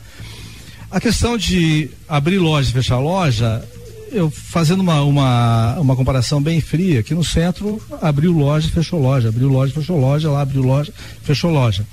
A 0.89 0.99
questão 0.99 1.37
de 1.37 1.89
abrir 2.07 2.39
loja 2.39 2.69
e 2.69 2.73
fechar 2.73 2.99
loja, 2.99 3.67
eu 4.11 4.29
fazendo 4.29 4.81
uma, 4.81 5.01
uma, 5.01 5.79
uma 5.79 5.95
comparação 5.95 6.41
bem 6.41 6.61
fria, 6.61 6.99
aqui 6.99 7.15
no 7.15 7.23
centro 7.23 7.81
abriu 8.01 8.31
loja 8.31 8.67
e 8.67 8.71
fechou 8.71 9.01
loja, 9.01 9.29
abriu 9.29 9.49
loja 9.49 9.71
e 9.71 9.75
fechou 9.75 9.99
loja, 9.99 10.29
lá 10.29 10.41
abriu 10.41 10.61
loja, 10.61 10.93
fechou 11.23 11.51
loja. 11.51 11.85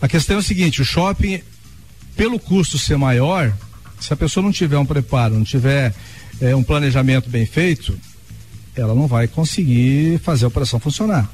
A 0.00 0.08
questão 0.08 0.36
é 0.36 0.38
o 0.38 0.42
seguinte, 0.42 0.80
o 0.80 0.84
shopping, 0.84 1.40
pelo 2.16 2.38
custo 2.38 2.78
ser 2.78 2.96
maior, 2.96 3.52
se 4.00 4.12
a 4.12 4.16
pessoa 4.16 4.42
não 4.42 4.52
tiver 4.52 4.78
um 4.78 4.86
preparo, 4.86 5.34
não 5.34 5.44
tiver 5.44 5.94
é, 6.40 6.54
um 6.54 6.62
planejamento 6.62 7.28
bem 7.28 7.46
feito, 7.46 7.98
ela 8.76 8.94
não 8.94 9.06
vai 9.06 9.26
conseguir 9.26 10.18
fazer 10.20 10.44
a 10.44 10.48
operação 10.48 10.78
funcionar. 10.78 11.28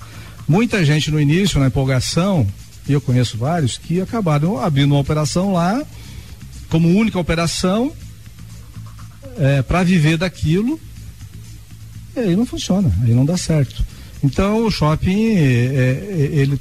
Muita 0.48 0.84
gente 0.84 1.10
no 1.10 1.20
início, 1.20 1.60
na 1.60 1.66
empolgação, 1.66 2.46
e 2.88 2.92
eu 2.92 3.00
conheço 3.00 3.36
vários, 3.36 3.78
que 3.78 4.00
acabaram 4.00 4.58
abrindo 4.58 4.92
uma 4.92 5.00
operação 5.00 5.52
lá, 5.52 5.82
como 6.68 6.88
única 6.88 7.18
operação, 7.18 7.92
é, 9.38 9.62
para 9.62 9.82
viver 9.82 10.16
daquilo, 10.16 10.80
e 12.16 12.20
aí 12.20 12.36
não 12.36 12.46
funciona, 12.46 12.92
aí 13.02 13.12
não 13.12 13.24
dá 13.24 13.36
certo. 13.36 13.84
Então 14.22 14.64
o 14.64 14.70
shopping, 14.70 15.36
é, 15.36 15.40
é 15.42 16.28
ele 16.32 16.58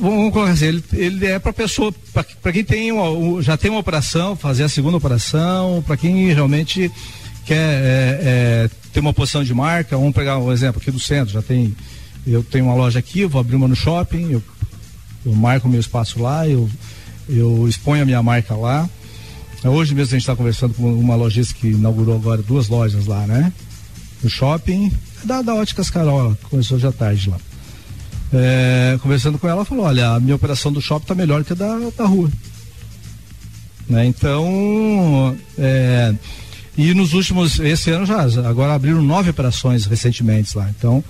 vamos 0.00 0.32
colocar 0.32 0.52
assim, 0.52 0.66
ele, 0.66 0.84
ele 0.92 1.26
é 1.26 1.38
para 1.38 1.52
pessoa, 1.52 1.92
para 2.42 2.52
quem 2.52 2.64
tem 2.64 2.92
uma, 2.92 3.42
já 3.42 3.56
tem 3.56 3.70
uma 3.70 3.80
operação, 3.80 4.36
fazer 4.36 4.64
a 4.64 4.68
segunda 4.68 4.96
operação, 4.96 5.82
para 5.86 5.96
quem 5.96 6.32
realmente 6.32 6.90
quer 7.44 7.54
é, 7.54 8.20
é, 8.22 8.70
ter 8.92 9.00
uma 9.00 9.12
posição 9.12 9.42
de 9.42 9.54
marca, 9.54 9.96
vamos 9.96 10.14
pegar 10.14 10.38
um 10.38 10.52
exemplo 10.52 10.80
aqui 10.80 10.90
do 10.90 11.00
centro, 11.00 11.32
já 11.32 11.42
tem, 11.42 11.74
eu 12.26 12.42
tenho 12.42 12.66
uma 12.66 12.74
loja 12.74 12.98
aqui, 12.98 13.24
vou 13.24 13.40
abrir 13.40 13.56
uma 13.56 13.68
no 13.68 13.76
shopping, 13.76 14.32
eu, 14.32 14.42
eu 15.24 15.32
marco 15.32 15.68
meu 15.68 15.80
espaço 15.80 16.20
lá, 16.20 16.46
eu, 16.48 16.68
eu 17.28 17.66
exponho 17.68 18.02
a 18.02 18.06
minha 18.06 18.22
marca 18.22 18.54
lá. 18.54 18.88
Hoje 19.64 19.94
mesmo 19.94 20.10
a 20.10 20.18
gente 20.18 20.22
está 20.22 20.36
conversando 20.36 20.74
com 20.74 20.92
uma 20.94 21.16
lojista 21.16 21.54
que 21.54 21.68
inaugurou 21.68 22.14
agora 22.14 22.40
duas 22.40 22.68
lojas 22.68 23.06
lá, 23.06 23.26
né? 23.26 23.52
No 24.22 24.30
shopping, 24.30 24.92
da, 25.24 25.42
da 25.42 25.54
Óticas 25.54 25.90
Carol, 25.90 26.36
começou 26.48 26.78
já 26.78 26.92
tarde 26.92 27.30
lá 27.30 27.38
é, 28.32 28.98
conversando 29.02 29.38
com 29.38 29.48
ela, 29.48 29.64
falou: 29.64 29.84
olha, 29.84 30.10
a 30.10 30.20
minha 30.20 30.34
operação 30.34 30.72
do 30.72 30.80
shopping 30.80 31.04
está 31.04 31.14
melhor 31.14 31.44
que 31.44 31.52
a 31.52 31.56
da, 31.56 31.78
da 31.96 32.04
rua. 32.04 32.30
Né? 33.88 34.06
Então, 34.06 35.36
é, 35.56 36.14
e 36.76 36.92
nos 36.92 37.12
últimos, 37.12 37.58
esse 37.60 37.90
ano 37.90 38.04
já, 38.04 38.22
agora 38.48 38.74
abriram 38.74 39.00
nove 39.00 39.30
operações 39.30 39.86
recentemente 39.86 40.56
lá. 40.56 40.68
Então, 40.70 41.02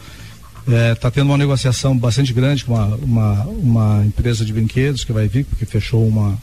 está 0.93 1.09
é, 1.09 1.10
tendo 1.10 1.26
uma 1.26 1.38
negociação 1.38 1.97
bastante 1.97 2.32
grande 2.32 2.64
com 2.64 2.74
uma, 2.74 2.97
uma, 2.97 3.44
uma, 3.44 4.05
empresa 4.05 4.44
de 4.44 4.52
brinquedos 4.52 5.05
que 5.05 5.12
vai 5.12 5.26
vir, 5.26 5.44
porque 5.44 5.64
fechou 5.64 6.06
uma, 6.06 6.38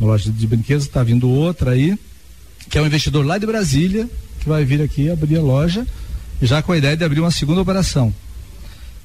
uma 0.00 0.10
loja 0.10 0.30
de 0.30 0.46
brinquedos, 0.46 0.84
está 0.84 1.02
vindo 1.02 1.28
outra 1.28 1.72
aí, 1.72 1.98
que 2.70 2.78
é 2.78 2.82
um 2.82 2.86
investidor 2.86 3.24
lá 3.24 3.38
de 3.38 3.46
Brasília, 3.46 4.08
que 4.40 4.48
vai 4.48 4.64
vir 4.64 4.80
aqui 4.80 5.10
abrir 5.10 5.36
a 5.36 5.42
loja, 5.42 5.86
já 6.40 6.62
com 6.62 6.72
a 6.72 6.78
ideia 6.78 6.96
de 6.96 7.04
abrir 7.04 7.20
uma 7.20 7.30
segunda 7.30 7.60
operação. 7.60 8.14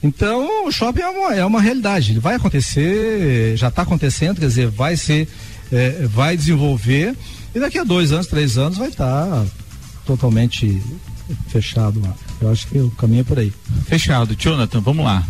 Então, 0.03 0.67
o 0.67 0.71
shopping 0.71 1.01
é 1.01 1.09
uma, 1.09 1.35
é 1.35 1.45
uma 1.45 1.61
realidade. 1.61 2.11
Ele 2.11 2.19
vai 2.19 2.35
acontecer, 2.35 3.55
já 3.55 3.67
está 3.67 3.83
acontecendo, 3.83 4.39
quer 4.39 4.47
dizer, 4.47 4.67
vai 4.67 4.97
ser, 4.97 5.27
é, 5.71 6.07
vai 6.07 6.35
desenvolver 6.35 7.15
e 7.53 7.59
daqui 7.59 7.77
a 7.77 7.83
dois 7.83 8.11
anos, 8.11 8.27
três 8.27 8.57
anos 8.57 8.77
vai 8.77 8.87
estar 8.87 9.25
tá 9.25 9.45
totalmente 10.05 10.81
fechado 11.47 12.01
lá. 12.01 12.13
Eu 12.41 12.51
acho 12.51 12.67
que 12.67 12.77
o 12.79 12.89
caminho 12.91 13.21
é 13.21 13.23
por 13.23 13.37
aí. 13.37 13.53
Fechado. 13.85 14.35
Jonathan, 14.35 14.79
vamos 14.79 15.05
lá. 15.05 15.25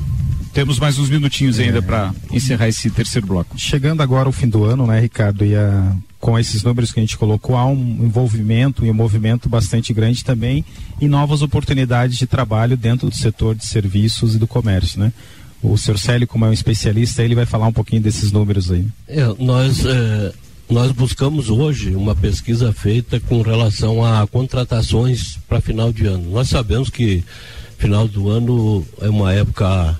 Temos 0.53 0.79
mais 0.79 0.99
uns 0.99 1.09
minutinhos 1.09 1.59
ainda 1.59 1.79
é... 1.79 1.81
para 1.81 2.13
encerrar 2.31 2.67
esse 2.67 2.89
terceiro 2.89 3.27
bloco. 3.27 3.57
Chegando 3.57 4.01
agora 4.01 4.27
ao 4.27 4.31
fim 4.31 4.47
do 4.47 4.63
ano, 4.63 4.85
né, 4.85 4.99
Ricardo? 4.99 5.43
E 5.43 5.55
a, 5.55 5.95
com 6.21 6.37
esses 6.37 6.63
números 6.63 6.91
que 6.91 6.99
a 6.99 7.03
gente 7.03 7.17
colocou, 7.17 7.57
há 7.57 7.65
um 7.65 8.05
envolvimento 8.05 8.85
e 8.85 8.91
um 8.91 8.93
movimento 8.93 9.49
bastante 9.49 9.91
grande 9.91 10.23
também 10.23 10.63
em 11.01 11.07
novas 11.07 11.41
oportunidades 11.41 12.15
de 12.15 12.27
trabalho 12.27 12.77
dentro 12.77 13.09
do 13.09 13.15
setor 13.15 13.55
de 13.55 13.65
serviços 13.65 14.35
e 14.35 14.37
do 14.37 14.47
comércio, 14.47 14.99
né? 14.99 15.11
O 15.63 15.77
senhor 15.77 15.97
Célio, 15.97 16.27
como 16.27 16.45
é 16.45 16.49
um 16.49 16.53
especialista, 16.53 17.23
ele 17.23 17.35
vai 17.35 17.45
falar 17.45 17.67
um 17.67 17.73
pouquinho 17.73 18.01
desses 18.01 18.31
números 18.31 18.71
aí. 18.71 18.85
É, 19.07 19.23
nós, 19.39 19.83
é, 19.85 20.33
nós 20.69 20.91
buscamos 20.91 21.49
hoje 21.49 21.95
uma 21.95 22.15
pesquisa 22.15 22.71
feita 22.71 23.19
com 23.19 23.41
relação 23.41 24.03
a 24.03 24.25
contratações 24.27 25.37
para 25.49 25.59
final 25.59 25.91
de 25.91 26.05
ano. 26.05 26.31
Nós 26.31 26.49
sabemos 26.49 26.89
que 26.89 27.23
final 27.77 28.07
do 28.07 28.29
ano 28.29 28.85
é 29.01 29.09
uma 29.09 29.33
época 29.33 29.99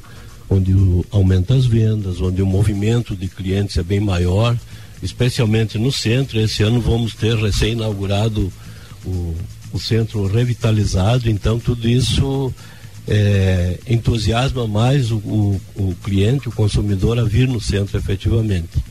onde 0.49 0.73
aumenta 1.11 1.55
as 1.55 1.65
vendas, 1.65 2.21
onde 2.21 2.41
o 2.41 2.45
movimento 2.45 3.15
de 3.15 3.27
clientes 3.27 3.77
é 3.77 3.83
bem 3.83 3.99
maior, 3.99 4.55
especialmente 5.01 5.77
no 5.77 5.91
centro. 5.91 6.39
Esse 6.39 6.63
ano 6.63 6.81
vamos 6.81 7.13
ter 7.15 7.35
recém-inaugurado 7.35 8.51
o, 9.05 9.35
o 9.73 9.79
centro 9.79 10.25
revitalizado, 10.27 11.29
então 11.29 11.59
tudo 11.59 11.87
isso 11.87 12.53
é, 13.07 13.79
entusiasma 13.87 14.67
mais 14.67 15.11
o, 15.11 15.17
o, 15.17 15.61
o, 15.75 15.95
cliente, 16.03 16.49
o 16.49 16.51
consumidor 16.51 17.17
a 17.19 17.23
vir 17.23 17.47
no 17.47 17.59
centro 17.59 17.97
efetivamente. 17.97 18.83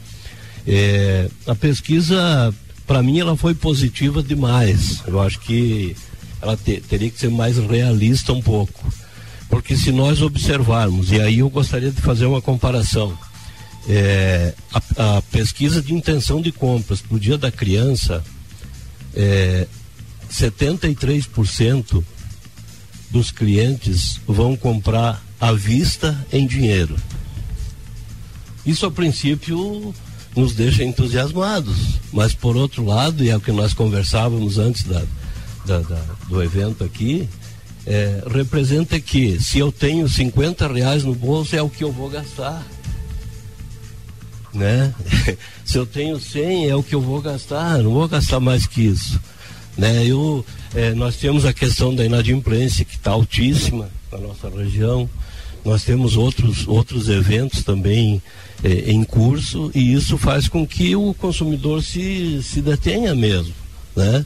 É, 0.66 1.28
a 1.46 1.54
pesquisa, 1.54 2.54
para 2.86 3.02
mim, 3.02 3.18
ela 3.18 3.36
foi 3.36 3.54
positiva 3.54 4.22
demais. 4.22 5.02
Eu 5.06 5.20
acho 5.20 5.40
que 5.40 5.96
ela 6.42 6.56
te, 6.56 6.80
teria 6.80 7.10
que 7.10 7.18
ser 7.18 7.30
mais 7.30 7.56
realista 7.56 8.32
um 8.32 8.42
pouco. 8.42 8.92
Porque 9.48 9.76
se 9.76 9.90
nós 9.90 10.22
observarmos, 10.22 11.10
e 11.10 11.20
aí 11.20 11.40
eu 11.40 11.50
gostaria 11.50 11.90
de 11.90 12.00
fazer 12.00 12.26
uma 12.26 12.40
comparação, 12.40 13.16
é, 13.88 14.54
a, 14.72 15.16
a, 15.16 15.22
pesquisa 15.22 15.80
de 15.82 15.94
intenção 15.94 16.40
de 16.40 16.52
compras 16.52 17.00
para 17.00 17.16
o 17.16 17.20
dia 17.20 17.38
da 17.38 17.50
criança, 17.50 18.22
é, 19.14 19.66
73% 20.30 22.04
dos 23.10 23.30
clientes 23.30 24.20
vão 24.26 24.56
comprar 24.56 25.22
à 25.40 25.52
vista 25.52 26.26
em 26.32 26.46
dinheiro. 26.46 26.96
Isso 28.64 28.86
a 28.86 28.90
princípio 28.90 29.94
nos 30.36 30.54
deixa 30.54 30.84
entusiasmados, 30.84 31.98
mas 32.12 32.34
por 32.34 32.56
outro 32.56 32.84
lado, 32.84 33.24
e 33.24 33.30
é 33.30 33.36
o 33.36 33.40
que 33.40 33.50
nós 33.50 33.74
conversávamos 33.74 34.58
antes 34.58 34.84
da, 34.84 35.02
da, 35.66 35.80
da 35.80 36.04
do 36.28 36.42
evento 36.42 36.84
aqui, 36.84 37.28
é, 37.86 38.22
representa 38.30 39.00
que 39.00 39.40
se 39.40 39.58
eu 39.58 39.72
tenho 39.72 40.08
50 40.08 40.72
reais 40.72 41.02
no 41.02 41.14
bolso 41.14 41.56
é 41.56 41.62
o 41.62 41.68
que 41.68 41.82
eu 41.82 41.90
vou 41.90 42.08
gastar. 42.08 42.64
Né? 44.52 44.92
se 45.64 45.78
eu 45.78 45.86
tenho 45.86 46.18
100 46.18 46.68
é 46.68 46.74
o 46.74 46.82
que 46.82 46.94
eu 46.94 47.00
vou 47.00 47.20
gastar, 47.20 47.78
não 47.78 47.92
vou 47.92 48.08
gastar 48.08 48.40
mais 48.40 48.66
que 48.66 48.82
isso. 48.82 49.20
Né? 49.76 50.04
Eu, 50.06 50.44
é, 50.74 50.92
nós 50.92 51.16
temos 51.16 51.44
a 51.44 51.52
questão 51.52 51.94
da 51.94 52.04
inadimplência 52.04 52.84
que 52.84 52.96
está 52.96 53.12
altíssima 53.12 53.88
na 54.10 54.18
nossa 54.18 54.50
região. 54.50 55.08
Nós 55.64 55.84
temos 55.84 56.16
outros, 56.16 56.66
outros 56.66 57.08
eventos 57.08 57.62
também 57.62 58.20
é, 58.64 58.90
em 58.90 59.04
curso 59.04 59.70
e 59.74 59.92
isso 59.92 60.18
faz 60.18 60.48
com 60.48 60.66
que 60.66 60.96
o 60.96 61.14
consumidor 61.14 61.82
se, 61.82 62.42
se 62.42 62.60
detenha 62.60 63.14
mesmo. 63.14 63.54
Né? 63.94 64.24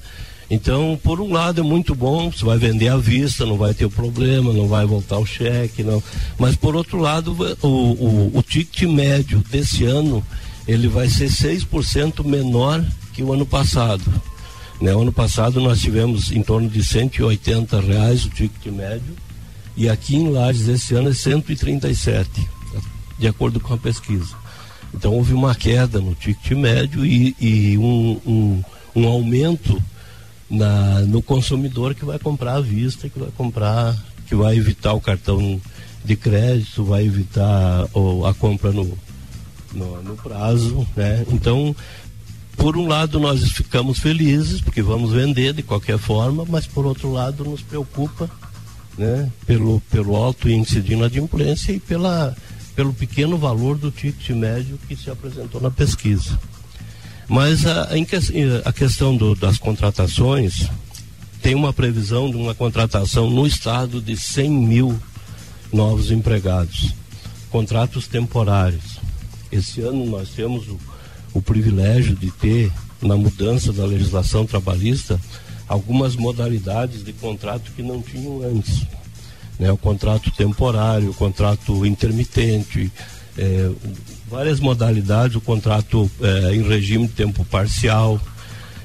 Então, 0.54 0.96
por 1.02 1.20
um 1.20 1.32
lado 1.32 1.60
é 1.60 1.64
muito 1.64 1.96
bom, 1.96 2.30
você 2.30 2.44
vai 2.44 2.56
vender 2.56 2.86
à 2.86 2.96
vista, 2.96 3.44
não 3.44 3.56
vai 3.56 3.74
ter 3.74 3.88
problema, 3.90 4.52
não 4.52 4.68
vai 4.68 4.86
voltar 4.86 5.18
o 5.18 5.26
cheque, 5.26 5.82
não. 5.82 6.00
Mas 6.38 6.54
por 6.54 6.76
outro 6.76 6.98
lado, 6.98 7.36
o, 7.60 7.66
o, 7.66 8.38
o 8.38 8.40
ticket 8.40 8.88
médio 8.88 9.42
desse 9.50 9.82
ano 9.84 10.24
ele 10.66 10.86
vai 10.86 11.08
ser 11.08 11.28
6% 11.28 12.24
menor 12.24 12.84
que 13.12 13.20
o 13.20 13.32
ano 13.32 13.44
passado. 13.44 14.04
Né? 14.80 14.94
O 14.94 15.02
ano 15.02 15.12
passado 15.12 15.60
nós 15.60 15.80
tivemos 15.80 16.30
em 16.30 16.40
torno 16.40 16.68
de 16.68 16.84
180 16.84 17.80
reais 17.80 18.24
o 18.24 18.30
ticket 18.30 18.72
médio 18.72 19.12
e 19.76 19.88
aqui 19.88 20.14
em 20.14 20.30
Lages 20.30 20.68
esse 20.68 20.94
ano 20.94 21.08
é 21.08 21.14
137, 21.14 22.30
de 23.18 23.26
acordo 23.26 23.58
com 23.58 23.74
a 23.74 23.78
pesquisa. 23.78 24.36
Então 24.94 25.14
houve 25.14 25.34
uma 25.34 25.52
queda 25.52 26.00
no 26.00 26.14
ticket 26.14 26.56
médio 26.56 27.04
e, 27.04 27.34
e 27.40 27.76
um, 27.76 28.20
um, 28.24 28.62
um 28.94 29.08
aumento 29.08 29.82
na, 30.48 31.00
no 31.00 31.22
consumidor 31.22 31.94
que 31.94 32.04
vai 32.04 32.18
comprar 32.18 32.56
à 32.56 32.60
vista, 32.60 33.08
que 33.08 33.18
vai 33.18 33.30
comprar, 33.36 33.96
que 34.26 34.34
vai 34.34 34.56
evitar 34.56 34.92
o 34.92 35.00
cartão 35.00 35.60
de 36.04 36.16
crédito, 36.16 36.84
vai 36.84 37.04
evitar 37.04 37.88
ou, 37.92 38.26
a 38.26 38.34
compra 38.34 38.70
no, 38.70 38.96
no, 39.72 40.02
no 40.02 40.16
prazo, 40.16 40.86
né? 40.94 41.24
Então, 41.32 41.74
por 42.56 42.76
um 42.76 42.86
lado 42.86 43.18
nós 43.18 43.42
ficamos 43.52 43.98
felizes 43.98 44.60
porque 44.60 44.82
vamos 44.82 45.12
vender 45.12 45.54
de 45.54 45.62
qualquer 45.62 45.98
forma, 45.98 46.44
mas 46.48 46.66
por 46.66 46.84
outro 46.84 47.10
lado 47.10 47.44
nos 47.44 47.62
preocupa, 47.62 48.30
né? 48.98 49.30
Pelo 49.46 49.80
pelo 49.90 50.14
alto 50.14 50.48
índice 50.48 50.80
de 50.80 50.92
inadimplência 50.92 51.72
e 51.72 51.80
pela 51.80 52.36
pelo 52.76 52.92
pequeno 52.92 53.38
valor 53.38 53.78
do 53.78 53.90
ticket 53.90 54.30
médio 54.30 54.78
que 54.86 54.96
se 54.96 55.10
apresentou 55.10 55.60
na 55.60 55.70
pesquisa. 55.70 56.38
Mas 57.28 57.66
a, 57.66 57.88
a 58.64 58.72
questão 58.72 59.16
do, 59.16 59.34
das 59.34 59.58
contratações, 59.58 60.68
tem 61.44 61.54
uma 61.54 61.74
previsão 61.74 62.30
de 62.30 62.36
uma 62.38 62.54
contratação 62.54 63.28
no 63.28 63.46
estado 63.46 64.00
de 64.00 64.16
100 64.16 64.50
mil 64.50 64.98
novos 65.70 66.10
empregados, 66.10 66.94
contratos 67.50 68.06
temporários. 68.06 68.98
Esse 69.52 69.82
ano 69.82 70.06
nós 70.06 70.30
temos 70.30 70.66
o, 70.68 70.78
o 71.34 71.42
privilégio 71.42 72.16
de 72.16 72.30
ter, 72.30 72.72
na 73.02 73.16
mudança 73.16 73.74
da 73.74 73.84
legislação 73.84 74.46
trabalhista, 74.46 75.20
algumas 75.68 76.16
modalidades 76.16 77.04
de 77.04 77.12
contrato 77.12 77.72
que 77.76 77.82
não 77.82 78.00
tinham 78.00 78.42
antes. 78.42 78.86
Né? 79.58 79.70
O 79.70 79.76
contrato 79.76 80.30
temporário, 80.30 81.10
o 81.10 81.14
contrato 81.14 81.84
intermitente, 81.84 82.90
é, 83.36 83.70
várias 84.34 84.58
modalidades, 84.58 85.36
o 85.36 85.40
contrato 85.40 86.10
é, 86.20 86.56
em 86.56 86.62
regime 86.62 87.06
de 87.06 87.12
tempo 87.12 87.44
parcial. 87.44 88.20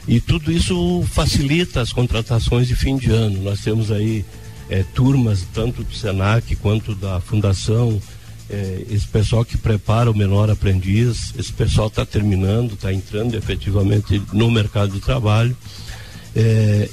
E 0.07 0.21
tudo 0.21 0.51
isso 0.51 1.03
facilita 1.11 1.81
as 1.81 1.91
contratações 1.91 2.67
de 2.67 2.75
fim 2.75 2.97
de 2.97 3.09
ano. 3.09 3.41
Nós 3.41 3.61
temos 3.61 3.91
aí 3.91 4.23
é, 4.69 4.83
turmas, 4.93 5.43
tanto 5.51 5.83
do 5.83 5.91
SENAC 5.91 6.55
quanto 6.57 6.93
da 6.93 7.19
Fundação, 7.19 7.99
é, 8.47 8.85
esse 8.91 9.07
pessoal 9.07 9.43
que 9.43 9.57
prepara 9.57 10.11
o 10.11 10.15
menor 10.15 10.51
aprendiz, 10.51 11.33
esse 11.35 11.51
pessoal 11.51 11.87
está 11.87 12.05
terminando, 12.05 12.73
está 12.73 12.93
entrando 12.93 13.35
efetivamente 13.35 14.21
no 14.31 14.51
mercado 14.51 14.91
de 14.91 14.99
trabalho. 14.99 15.57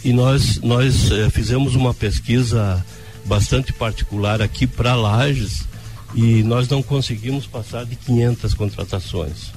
E 0.03 0.13
nós, 0.15 0.61
nós 0.63 1.11
fizemos 1.31 1.75
uma 1.75 1.93
pesquisa 1.93 2.85
bastante 3.27 3.73
particular 3.73 4.41
aqui 4.41 4.67
para 4.67 4.95
Lages, 4.95 5.67
e 6.15 6.43
nós 6.43 6.69
não 6.69 6.83
conseguimos 6.83 7.47
passar 7.47 7.85
de 7.85 7.97
500 7.97 8.55
contratações. 8.55 9.53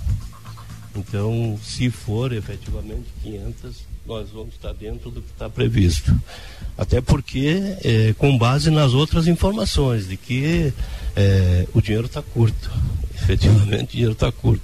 Então, 0.95 1.57
se 1.63 1.89
for 1.89 2.33
efetivamente 2.33 3.05
500, 3.23 3.75
nós 4.05 4.29
vamos 4.31 4.55
estar 4.55 4.73
dentro 4.73 5.11
do 5.11 5.21
que 5.21 5.31
está 5.31 5.49
previsto. 5.49 6.13
Até 6.77 6.99
porque, 6.99 7.77
é, 7.83 8.13
com 8.17 8.37
base 8.37 8.71
nas 8.71 8.93
outras 8.93 9.27
informações, 9.27 10.07
de 10.07 10.17
que 10.17 10.73
é, 11.15 11.67
o 11.73 11.81
dinheiro 11.81 12.07
está 12.07 12.21
curto. 12.21 12.71
Efetivamente, 13.15 13.83
o 13.83 13.91
dinheiro 13.91 14.13
está 14.13 14.31
curto. 14.31 14.63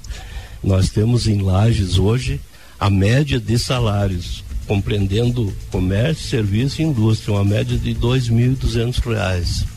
Nós 0.63 0.89
temos 0.89 1.27
em 1.27 1.41
Lages 1.41 1.99
hoje 1.99 2.41
a 2.79 2.89
média 2.89 3.39
de 3.39 3.57
salários, 3.59 4.43
compreendendo 4.67 5.53
comércio, 5.71 6.27
serviço 6.27 6.81
e 6.81 6.85
indústria, 6.85 7.35
uma 7.35 7.45
média 7.45 7.77
de 7.77 7.93
R$ 7.93 7.99
2.200 7.99 9.74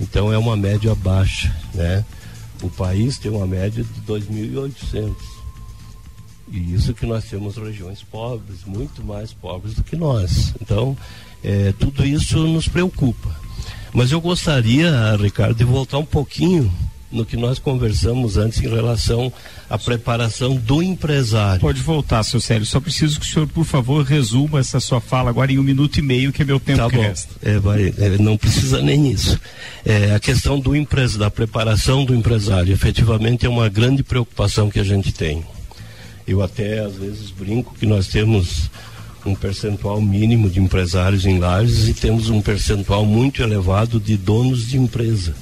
então 0.00 0.32
é 0.32 0.38
uma 0.38 0.56
média 0.56 0.94
baixa, 0.94 1.54
né? 1.74 2.04
O 2.62 2.68
país 2.68 3.18
tem 3.18 3.30
uma 3.30 3.46
média 3.46 3.84
de 3.84 4.00
2.800. 4.02 5.14
E 6.52 6.74
isso 6.74 6.92
que 6.92 7.06
nós 7.06 7.24
temos 7.24 7.56
regiões 7.56 8.02
pobres, 8.02 8.64
muito 8.66 9.04
mais 9.04 9.32
pobres 9.32 9.74
do 9.74 9.84
que 9.84 9.96
nós. 9.96 10.52
Então, 10.60 10.96
é, 11.44 11.72
tudo 11.78 12.04
isso 12.04 12.38
nos 12.46 12.66
preocupa. 12.66 13.34
Mas 13.92 14.12
eu 14.12 14.20
gostaria, 14.20 15.16
Ricardo, 15.16 15.56
de 15.56 15.64
voltar 15.64 15.98
um 15.98 16.04
pouquinho 16.04 16.70
no 17.10 17.24
que 17.24 17.36
nós 17.36 17.58
conversamos 17.58 18.36
antes 18.36 18.60
em 18.60 18.68
relação 18.68 19.32
à 19.68 19.76
preparação 19.76 20.54
do 20.54 20.82
empresário. 20.82 21.60
Pode 21.60 21.80
voltar, 21.80 22.22
seu 22.22 22.40
Célio. 22.40 22.64
Só 22.64 22.80
preciso 22.80 23.18
que 23.18 23.26
o 23.26 23.28
senhor, 23.28 23.48
por 23.48 23.64
favor, 23.64 24.04
resuma 24.04 24.60
essa 24.60 24.78
sua 24.78 25.00
fala 25.00 25.30
agora 25.30 25.50
em 25.50 25.58
um 25.58 25.62
minuto 25.62 25.98
e 25.98 26.02
meio, 26.02 26.32
que 26.32 26.42
é 26.42 26.44
meu 26.44 26.60
tempo 26.60 26.78
tá 26.78 26.88
bom. 26.88 27.00
resta. 27.02 27.34
É, 27.42 27.58
vai, 27.58 27.92
é, 27.98 28.18
não 28.18 28.36
precisa 28.36 28.80
nem 28.80 29.10
isso. 29.10 29.38
É, 29.84 30.14
a 30.14 30.20
questão 30.20 30.60
do 30.60 30.76
empres, 30.76 31.16
da 31.16 31.30
preparação 31.30 32.04
do 32.04 32.14
empresário, 32.14 32.72
efetivamente 32.72 33.44
é 33.44 33.48
uma 33.48 33.68
grande 33.68 34.02
preocupação 34.02 34.70
que 34.70 34.78
a 34.78 34.84
gente 34.84 35.12
tem. 35.12 35.42
Eu 36.26 36.42
até 36.42 36.80
às 36.80 36.94
vezes 36.94 37.30
brinco 37.30 37.74
que 37.74 37.86
nós 37.86 38.06
temos 38.06 38.70
um 39.26 39.34
percentual 39.34 40.00
mínimo 40.00 40.48
de 40.48 40.60
empresários 40.60 41.26
em 41.26 41.38
lajes 41.38 41.88
e 41.88 41.94
temos 41.94 42.30
um 42.30 42.40
percentual 42.40 43.04
muito 43.04 43.42
elevado 43.42 43.98
de 43.98 44.16
donos 44.16 44.66
de 44.66 44.78
empresa 44.78 45.34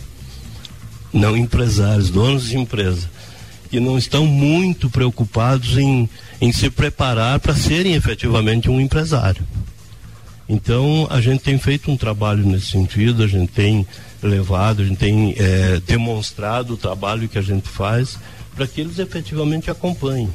não 1.12 1.36
empresários, 1.36 2.10
donos 2.10 2.48
de 2.48 2.56
empresa, 2.56 3.08
que 3.70 3.80
não 3.80 3.98
estão 3.98 4.26
muito 4.26 4.88
preocupados 4.88 5.76
em, 5.76 6.08
em 6.40 6.52
se 6.52 6.70
preparar 6.70 7.38
para 7.40 7.54
serem 7.54 7.94
efetivamente 7.94 8.70
um 8.70 8.80
empresário. 8.80 9.46
Então, 10.48 11.06
a 11.10 11.20
gente 11.20 11.42
tem 11.42 11.58
feito 11.58 11.90
um 11.90 11.96
trabalho 11.96 12.44
nesse 12.46 12.66
sentido, 12.66 13.22
a 13.22 13.26
gente 13.26 13.52
tem 13.52 13.86
levado, 14.22 14.80
a 14.80 14.84
gente 14.84 14.96
tem 14.96 15.34
é, 15.36 15.80
demonstrado 15.86 16.74
o 16.74 16.76
trabalho 16.76 17.28
que 17.28 17.38
a 17.38 17.42
gente 17.42 17.68
faz 17.68 18.18
para 18.56 18.66
que 18.66 18.80
eles 18.80 18.98
efetivamente 18.98 19.70
acompanhem. 19.70 20.30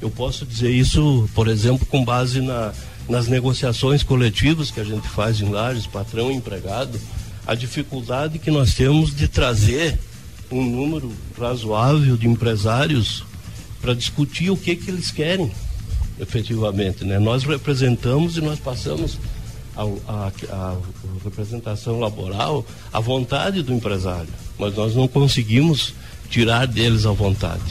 Eu 0.00 0.10
posso 0.10 0.46
dizer 0.46 0.70
isso, 0.70 1.28
por 1.34 1.48
exemplo, 1.48 1.86
com 1.86 2.02
base 2.02 2.40
na, 2.40 2.72
nas 3.08 3.28
negociações 3.28 4.02
coletivas 4.02 4.70
que 4.70 4.80
a 4.80 4.84
gente 4.84 5.06
faz 5.08 5.40
em 5.40 5.50
lares, 5.50 5.86
patrão 5.86 6.30
e 6.30 6.34
empregado, 6.34 6.98
a 7.46 7.54
dificuldade 7.54 8.38
que 8.38 8.50
nós 8.50 8.74
temos 8.74 9.14
de 9.14 9.28
trazer 9.28 9.98
um 10.50 10.64
número 10.64 11.12
razoável 11.38 12.16
de 12.16 12.26
empresários 12.26 13.24
para 13.80 13.94
discutir 13.94 14.50
o 14.50 14.56
que 14.56 14.74
que 14.76 14.90
eles 14.90 15.10
querem 15.10 15.50
efetivamente, 16.20 17.04
né? 17.04 17.18
Nós 17.18 17.44
representamos 17.44 18.36
e 18.36 18.40
nós 18.40 18.58
passamos 18.58 19.18
a, 19.76 19.82
a, 20.12 20.32
a, 20.50 20.76
representação 21.22 22.00
laboral 22.00 22.66
à 22.92 22.98
vontade 22.98 23.62
do 23.62 23.72
empresário, 23.72 24.28
mas 24.58 24.74
nós 24.74 24.94
não 24.94 25.06
conseguimos 25.06 25.94
tirar 26.28 26.66
deles 26.66 27.06
a 27.06 27.12
vontade. 27.12 27.62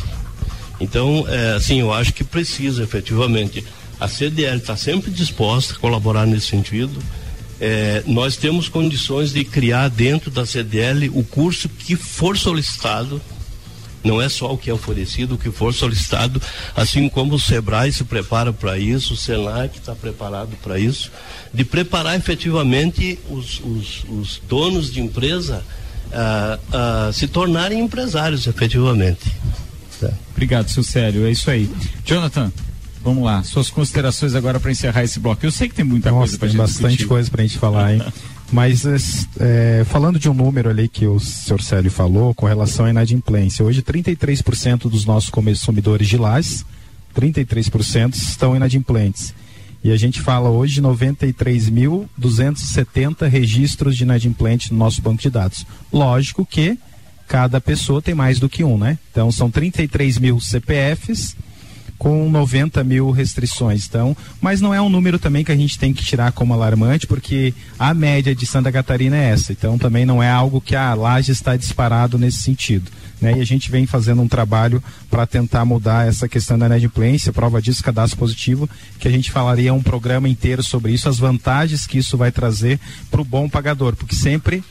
Então, 0.79 1.25
é, 1.27 1.53
assim, 1.53 1.79
eu 1.79 1.91
acho 1.91 2.13
que 2.13 2.23
precisa 2.23 2.83
efetivamente. 2.83 3.65
A 3.99 4.07
CDL 4.07 4.57
está 4.57 4.77
sempre 4.77 5.09
disposta 5.11 5.73
a 5.73 5.77
colaborar 5.77 6.25
nesse 6.25 6.47
sentido 6.47 7.01
é, 7.59 8.03
nós 8.05 8.37
temos 8.37 8.69
condições 8.69 9.31
de 9.31 9.43
criar 9.43 9.89
dentro 9.89 10.29
da 10.29 10.45
CDL 10.45 11.09
o 11.09 11.23
curso 11.23 11.67
que 11.67 11.95
for 11.95 12.37
solicitado, 12.37 13.21
não 14.03 14.21
é 14.21 14.29
só 14.29 14.53
o 14.53 14.57
que 14.57 14.69
é 14.69 14.73
oferecido, 14.73 15.35
o 15.35 15.37
que 15.37 15.51
for 15.51 15.73
solicitado, 15.73 16.41
assim 16.75 17.09
como 17.09 17.35
o 17.35 17.39
SEBRAE 17.39 17.91
se 17.91 18.03
prepara 18.03 18.53
para 18.53 18.77
isso, 18.77 19.13
o 19.13 19.17
SENAC 19.17 19.77
está 19.77 19.95
preparado 19.95 20.55
para 20.63 20.79
isso, 20.79 21.11
de 21.53 21.65
preparar 21.65 22.15
efetivamente 22.15 23.19
os, 23.29 23.59
os, 23.59 24.03
os 24.09 24.41
donos 24.47 24.93
de 24.93 25.01
empresa 25.01 25.63
a, 26.71 27.11
se 27.11 27.27
tornarem 27.27 27.79
empresários 27.79 28.47
efetivamente. 28.47 29.25
Tá. 29.99 30.11
Obrigado, 30.31 30.69
seu 30.69 30.83
Célio, 30.83 31.25
é 31.25 31.31
isso 31.31 31.49
aí. 31.49 31.69
Jonathan. 32.05 32.51
Vamos 33.07 33.23
lá, 33.23 33.41
suas 33.41 33.69
considerações 33.69 34.35
agora 34.35 34.59
para 34.59 34.69
encerrar 34.69 35.01
esse 35.01 35.17
bloco. 35.17 35.45
Eu 35.45 35.49
sei 35.49 35.69
que 35.69 35.75
tem 35.75 35.85
muita 35.85 36.11
Nossa, 36.11 36.19
coisa 36.19 36.37
para 36.39 36.47
gente 36.49 36.57
bastante 36.57 36.89
discutir. 36.89 37.07
coisa 37.07 37.31
para 37.31 37.41
a 37.41 37.47
gente 37.47 37.57
falar, 37.57 37.93
hein? 37.93 38.01
Mas 38.51 38.83
é, 39.39 39.85
falando 39.85 40.19
de 40.19 40.29
um 40.29 40.33
número 40.33 40.69
ali 40.69 40.89
que 40.89 41.07
o 41.07 41.17
senhor 41.17 41.61
Célio 41.61 41.89
falou 41.89 42.33
com 42.33 42.45
relação 42.45 42.85
à 42.85 42.89
inadimplência, 42.89 43.63
hoje 43.63 43.81
33% 43.81 44.89
dos 44.89 45.05
nossos 45.05 45.29
consumidores 45.29 46.05
de 46.05 46.17
lajes, 46.17 46.65
33% 47.15 48.15
estão 48.15 48.57
inadimplentes. 48.57 49.33
E 49.81 49.93
a 49.93 49.95
gente 49.95 50.19
fala 50.19 50.49
hoje 50.49 50.73
de 50.73 50.81
93.270 50.81 53.29
registros 53.29 53.95
de 53.95 54.03
inadimplente 54.03 54.73
no 54.73 54.79
nosso 54.79 55.01
banco 55.01 55.21
de 55.21 55.29
dados. 55.29 55.65
Lógico 55.93 56.45
que 56.45 56.77
cada 57.25 57.61
pessoa 57.61 58.01
tem 58.01 58.13
mais 58.13 58.37
do 58.37 58.49
que 58.49 58.65
um, 58.65 58.77
né? 58.77 58.99
Então 59.09 59.31
são 59.31 59.49
33 59.49 60.17
mil 60.17 60.41
CPFs 60.41 61.37
com 61.97 62.29
90 62.29 62.83
mil 62.83 63.11
restrições. 63.11 63.87
Então, 63.87 64.15
mas 64.39 64.61
não 64.61 64.73
é 64.73 64.81
um 64.81 64.89
número 64.89 65.17
também 65.17 65.43
que 65.43 65.51
a 65.51 65.55
gente 65.55 65.79
tem 65.79 65.93
que 65.93 66.03
tirar 66.03 66.31
como 66.31 66.53
alarmante, 66.53 67.07
porque 67.07 67.53
a 67.77 67.93
média 67.93 68.35
de 68.35 68.45
Santa 68.45 68.71
Catarina 68.71 69.17
é 69.17 69.29
essa. 69.31 69.51
Então, 69.51 69.77
também 69.77 70.05
não 70.05 70.21
é 70.21 70.29
algo 70.29 70.61
que 70.61 70.75
a 70.75 70.93
laje 70.93 71.31
está 71.31 71.55
disparado 71.55 72.17
nesse 72.17 72.39
sentido. 72.39 72.91
Né? 73.19 73.37
E 73.37 73.41
a 73.41 73.45
gente 73.45 73.71
vem 73.71 73.85
fazendo 73.85 74.21
um 74.21 74.27
trabalho 74.27 74.83
para 75.09 75.25
tentar 75.25 75.65
mudar 75.65 76.07
essa 76.07 76.27
questão 76.27 76.57
da 76.57 76.67
inadimplência, 76.67 77.33
prova 77.33 77.61
disso, 77.61 77.83
cadastro 77.83 78.19
positivo, 78.19 78.69
que 78.99 79.07
a 79.07 79.11
gente 79.11 79.31
falaria 79.31 79.73
um 79.73 79.81
programa 79.81 80.29
inteiro 80.29 80.61
sobre 80.61 80.91
isso, 80.91 81.09
as 81.09 81.17
vantagens 81.17 81.87
que 81.87 81.97
isso 81.97 82.17
vai 82.17 82.31
trazer 82.31 82.79
para 83.09 83.21
o 83.21 83.25
bom 83.25 83.49
pagador, 83.49 83.95
porque 83.95 84.15
sempre 84.15 84.63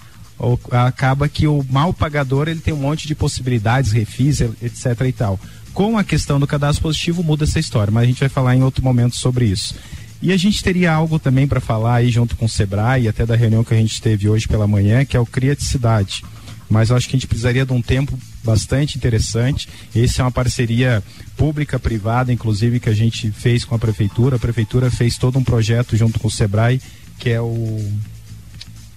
acaba 0.71 1.29
que 1.29 1.47
o 1.47 1.65
mal 1.71 1.95
pagador 1.95 2.47
ele 2.47 2.61
tem 2.61 2.75
um 2.75 2.79
monte 2.79 3.09
de 3.09 3.15
possibilidades, 3.15 3.93
refis, 3.93 4.41
etc 4.41 5.01
e 5.07 5.13
tal. 5.13 5.41
Com 5.77 5.99
a 5.99 6.03
questão 6.03 6.41
do 6.41 6.47
cadastro 6.47 6.85
positivo 6.85 7.23
muda 7.23 7.45
essa 7.45 7.59
história, 7.59 7.93
mas 7.93 8.05
a 8.05 8.07
gente 8.07 8.21
vai 8.21 8.31
falar 8.31 8.57
em 8.57 8.63
outro 8.63 8.83
momento 8.83 9.15
sobre 9.15 9.45
isso. 9.45 9.75
E 10.23 10.33
a 10.33 10.37
gente 10.39 10.65
teria 10.65 10.91
algo 10.91 11.19
também 11.19 11.47
para 11.47 11.61
falar 11.61 11.97
aí 11.97 12.09
junto 12.09 12.35
com 12.35 12.47
o 12.47 12.49
Sebrae 12.49 13.07
até 13.07 13.27
da 13.27 13.37
reunião 13.37 13.63
que 13.63 13.75
a 13.75 13.77
gente 13.77 14.01
teve 14.01 14.27
hoje 14.27 14.49
pela 14.49 14.67
manhã, 14.67 15.05
que 15.05 15.19
é 15.19 15.21
o 15.21 15.27
Criaticidade. 15.27 16.25
Mas 16.71 16.91
acho 16.91 17.07
que 17.07 17.15
a 17.15 17.19
gente 17.19 17.27
precisaria 17.27 17.67
de 17.67 17.75
um 17.75 17.83
tempo 17.83 18.19
bastante 18.43 18.97
interessante. 18.97 19.69
Esse 19.95 20.19
é 20.19 20.25
uma 20.25 20.31
parceria 20.31 21.05
pública-privada, 21.37 22.33
inclusive, 22.33 22.81
que 22.81 22.89
a 22.89 22.95
gente 22.95 23.31
fez 23.31 23.63
com 23.63 23.75
a 23.75 23.79
prefeitura. 23.79 24.37
A 24.37 24.39
prefeitura 24.39 24.91
fez 24.91 25.19
todo 25.19 25.39
um 25.39 25.45
projeto 25.45 25.95
junto 25.95 26.19
com 26.19 26.29
o 26.29 26.31
Sebrae, 26.31 26.81
que 27.19 27.29
é 27.29 27.41
o. 27.43 27.87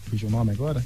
Fugiu 0.09 0.29
o 0.29 0.31
nome 0.31 0.51
agora? 0.51 0.81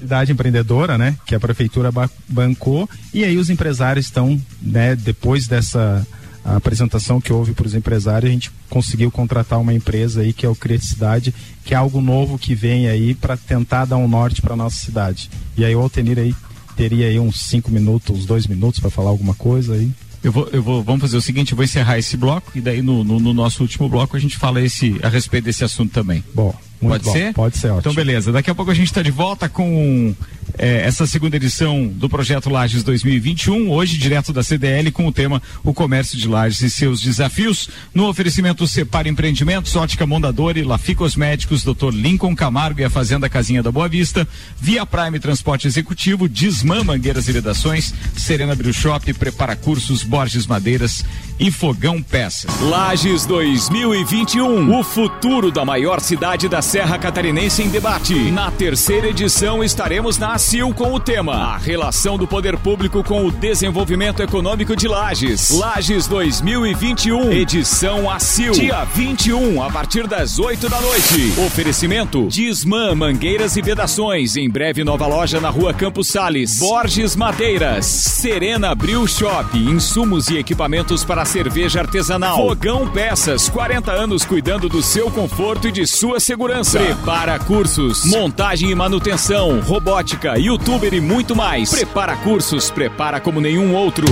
Cidade 0.00 0.32
empreendedora, 0.32 0.96
né, 0.96 1.16
que 1.26 1.34
a 1.34 1.40
prefeitura 1.40 1.90
bancou, 2.28 2.88
e 3.12 3.22
aí 3.22 3.36
os 3.36 3.50
empresários 3.50 4.06
estão, 4.06 4.40
né, 4.60 4.96
depois 4.96 5.46
dessa 5.46 6.06
apresentação 6.42 7.20
que 7.20 7.32
houve 7.32 7.52
para 7.52 7.66
os 7.66 7.74
empresários, 7.74 8.30
a 8.30 8.32
gente 8.32 8.50
conseguiu 8.68 9.10
contratar 9.10 9.60
uma 9.60 9.74
empresa 9.74 10.22
aí 10.22 10.32
que 10.32 10.46
é 10.46 10.48
o 10.48 10.54
Criaticidade, 10.54 11.34
que 11.64 11.74
é 11.74 11.76
algo 11.76 12.00
novo 12.00 12.38
que 12.38 12.54
vem 12.54 12.88
aí 12.88 13.14
para 13.14 13.36
tentar 13.36 13.84
dar 13.84 13.98
um 13.98 14.08
norte 14.08 14.40
para 14.40 14.56
nossa 14.56 14.76
cidade. 14.76 15.30
E 15.56 15.64
aí 15.64 15.74
o 15.74 15.80
Altenir 15.80 16.18
aí 16.18 16.34
teria 16.76 17.06
aí 17.08 17.20
uns 17.20 17.40
cinco 17.40 17.70
minutos, 17.70 18.20
uns 18.20 18.26
dois 18.26 18.46
minutos 18.46 18.80
para 18.80 18.90
falar 18.90 19.10
alguma 19.10 19.34
coisa 19.34 19.74
aí. 19.74 19.90
Eu 20.22 20.32
vou, 20.32 20.48
eu 20.52 20.62
vou, 20.62 20.82
vamos 20.82 21.02
fazer 21.02 21.16
o 21.16 21.22
seguinte, 21.22 21.52
eu 21.52 21.56
vou 21.56 21.64
encerrar 21.64 21.98
esse 21.98 22.16
bloco 22.16 22.52
e 22.54 22.60
daí 22.60 22.82
no, 22.82 23.04
no, 23.04 23.20
no 23.20 23.34
nosso 23.34 23.62
último 23.62 23.88
bloco 23.88 24.16
a 24.16 24.20
gente 24.20 24.36
fala 24.36 24.62
esse, 24.62 24.98
a 25.02 25.08
respeito 25.08 25.44
desse 25.44 25.62
assunto 25.62 25.92
também. 25.92 26.24
Bom. 26.34 26.54
Muito 26.80 26.92
Pode 26.92 27.04
bom. 27.04 27.12
ser? 27.12 27.34
Pode 27.34 27.58
ser, 27.58 27.66
ótimo. 27.68 27.80
Então, 27.80 27.94
beleza. 27.94 28.32
Daqui 28.32 28.50
a 28.50 28.54
pouco 28.54 28.70
a 28.70 28.74
gente 28.74 28.86
está 28.86 29.02
de 29.02 29.10
volta 29.10 29.48
com 29.48 30.14
é, 30.58 30.86
essa 30.86 31.06
segunda 31.06 31.36
edição 31.36 31.86
do 31.86 32.08
Projeto 32.08 32.50
Lages 32.50 32.82
2021, 32.82 33.70
hoje 33.70 33.98
direto 33.98 34.32
da 34.32 34.42
CDL 34.42 34.90
com 34.90 35.06
o 35.06 35.12
tema 35.12 35.42
O 35.62 35.72
Comércio 35.72 36.18
de 36.18 36.26
Lages 36.26 36.60
e 36.62 36.70
seus 36.70 37.00
desafios. 37.00 37.68
No 37.94 38.08
oferecimento 38.08 38.66
Separa 38.66 39.08
Empreendimentos, 39.08 39.76
Ótica 39.76 40.06
Mondador 40.06 40.56
e 40.56 40.62
Lafi 40.62 40.94
Cosméticos, 40.94 41.64
Dr. 41.64 41.92
Lincoln 41.92 42.34
Camargo 42.34 42.80
e 42.80 42.84
a 42.84 42.90
Fazenda 42.90 43.28
Casinha 43.28 43.62
da 43.62 43.70
Boa 43.70 43.88
Vista, 43.88 44.26
Via 44.58 44.86
Prime 44.86 45.18
Transporte 45.18 45.66
Executivo, 45.66 46.28
Desmã 46.28 46.82
Mangueiras 46.82 47.28
e 47.28 47.32
Vedações, 47.32 47.92
Serena 48.16 48.54
Bril 48.54 48.72
Shop, 48.72 49.12
Prepara 49.14 49.54
Cursos, 49.54 50.02
Borges 50.02 50.46
Madeiras 50.46 51.04
e 51.40 51.50
Fogão 51.50 52.02
Peças. 52.02 52.54
Lages 52.60 53.24
2021, 53.24 54.78
o 54.78 54.84
futuro 54.84 55.50
da 55.50 55.64
maior 55.64 55.98
cidade 55.98 56.50
da 56.50 56.60
Serra 56.60 56.98
Catarinense 56.98 57.62
em 57.62 57.70
debate. 57.70 58.30
Na 58.30 58.50
terceira 58.50 59.08
edição 59.08 59.64
estaremos 59.64 60.18
na 60.18 60.34
ACIL 60.34 60.74
com 60.74 60.92
o 60.92 61.00
tema 61.00 61.32
A 61.32 61.56
relação 61.56 62.18
do 62.18 62.26
poder 62.26 62.58
público 62.58 63.02
com 63.02 63.24
o 63.24 63.30
desenvolvimento 63.30 64.22
econômico 64.22 64.76
de 64.76 64.86
Lages. 64.86 65.50
Lages 65.50 66.06
2021, 66.06 67.32
edição 67.32 68.10
ACIL. 68.10 68.52
Dia 68.52 68.84
21, 68.84 69.62
a 69.62 69.70
partir 69.70 70.06
das 70.06 70.38
8 70.38 70.68
da 70.68 70.78
noite. 70.78 71.32
Oferecimento 71.46 72.28
Disman 72.28 72.94
Mangueiras 72.94 73.56
e 73.56 73.62
Vedações. 73.62 74.36
Em 74.36 74.50
breve 74.50 74.84
nova 74.84 75.06
loja 75.06 75.40
na 75.40 75.48
rua 75.48 75.72
Campos 75.72 76.08
Sales. 76.08 76.58
Borges 76.58 77.16
Madeiras. 77.16 77.86
Serena 77.86 78.74
Bril 78.74 79.06
Shop. 79.06 79.56
Insumos 79.56 80.28
e 80.28 80.36
equipamentos 80.36 81.02
para 81.02 81.29
cerveja 81.30 81.78
artesanal. 81.78 82.36
Fogão 82.36 82.90
Peças. 82.90 83.48
40 83.48 83.92
anos 83.92 84.24
cuidando 84.24 84.68
do 84.68 84.82
seu 84.82 85.08
conforto 85.12 85.68
e 85.68 85.72
de 85.72 85.86
sua 85.86 86.18
segurança. 86.18 86.80
Prepara 86.80 87.38
cursos, 87.38 88.04
montagem 88.04 88.70
e 88.70 88.74
manutenção, 88.74 89.60
robótica, 89.60 90.36
youtuber 90.36 90.92
e 90.92 91.00
muito 91.00 91.36
mais. 91.36 91.70
Prepara 91.70 92.16
cursos, 92.16 92.68
prepara 92.68 93.20
como 93.20 93.40
nenhum 93.40 93.72
outro. 93.76 94.06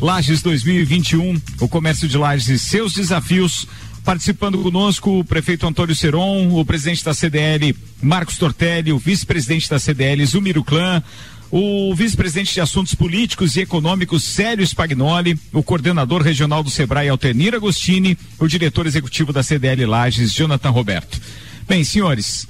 Lages 0.00 0.40
2021, 0.40 1.38
o 1.60 1.68
comércio 1.68 2.08
de 2.08 2.16
Lages 2.16 2.48
e 2.48 2.58
seus 2.58 2.94
desafios. 2.94 3.68
Participando 4.06 4.56
conosco 4.58 5.18
o 5.18 5.24
prefeito 5.24 5.66
Antônio 5.66 5.94
Seron, 5.94 6.48
o 6.52 6.64
presidente 6.64 7.04
da 7.04 7.12
CDL 7.12 7.76
Marcos 8.00 8.38
Tortelli, 8.38 8.92
o 8.92 8.98
vice-presidente 8.98 9.68
da 9.68 9.80
CDL 9.80 10.24
Zumiro 10.24 10.62
Clã, 10.62 11.02
o 11.50 11.94
vice-presidente 11.94 12.54
de 12.54 12.60
Assuntos 12.60 12.94
Políticos 12.94 13.56
e 13.56 13.60
Econômicos 13.60 14.24
Célio 14.24 14.66
Spagnoli, 14.66 15.38
o 15.52 15.62
coordenador 15.62 16.22
regional 16.22 16.62
do 16.62 16.70
Sebrae 16.70 17.08
Altenir 17.08 17.54
Agostini, 17.54 18.18
o 18.38 18.46
diretor 18.46 18.86
executivo 18.86 19.32
da 19.32 19.42
CDL 19.42 19.86
Lages, 19.86 20.32
Jonathan 20.32 20.70
Roberto. 20.70 21.20
Bem, 21.68 21.84
senhores, 21.84 22.48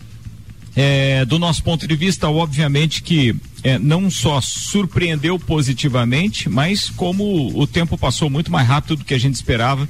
é, 0.75 1.25
do 1.25 1.39
nosso 1.39 1.63
ponto 1.63 1.87
de 1.87 1.97
vista, 1.97 2.29
obviamente 2.29 3.03
que 3.03 3.35
é, 3.63 3.79
não 3.79 4.11
só 4.11 4.41
surpreendeu 4.41 5.39
positivamente, 5.39 6.49
mas 6.49 6.91
como 6.91 7.59
o 7.59 7.67
tempo 7.67 7.97
passou 7.97 8.31
muito 8.31 8.51
mais 8.51 8.67
rápido 8.67 8.97
do 8.97 9.05
que 9.05 9.15
a 9.15 9.19
gente 9.19 9.35
esperava, 9.35 9.89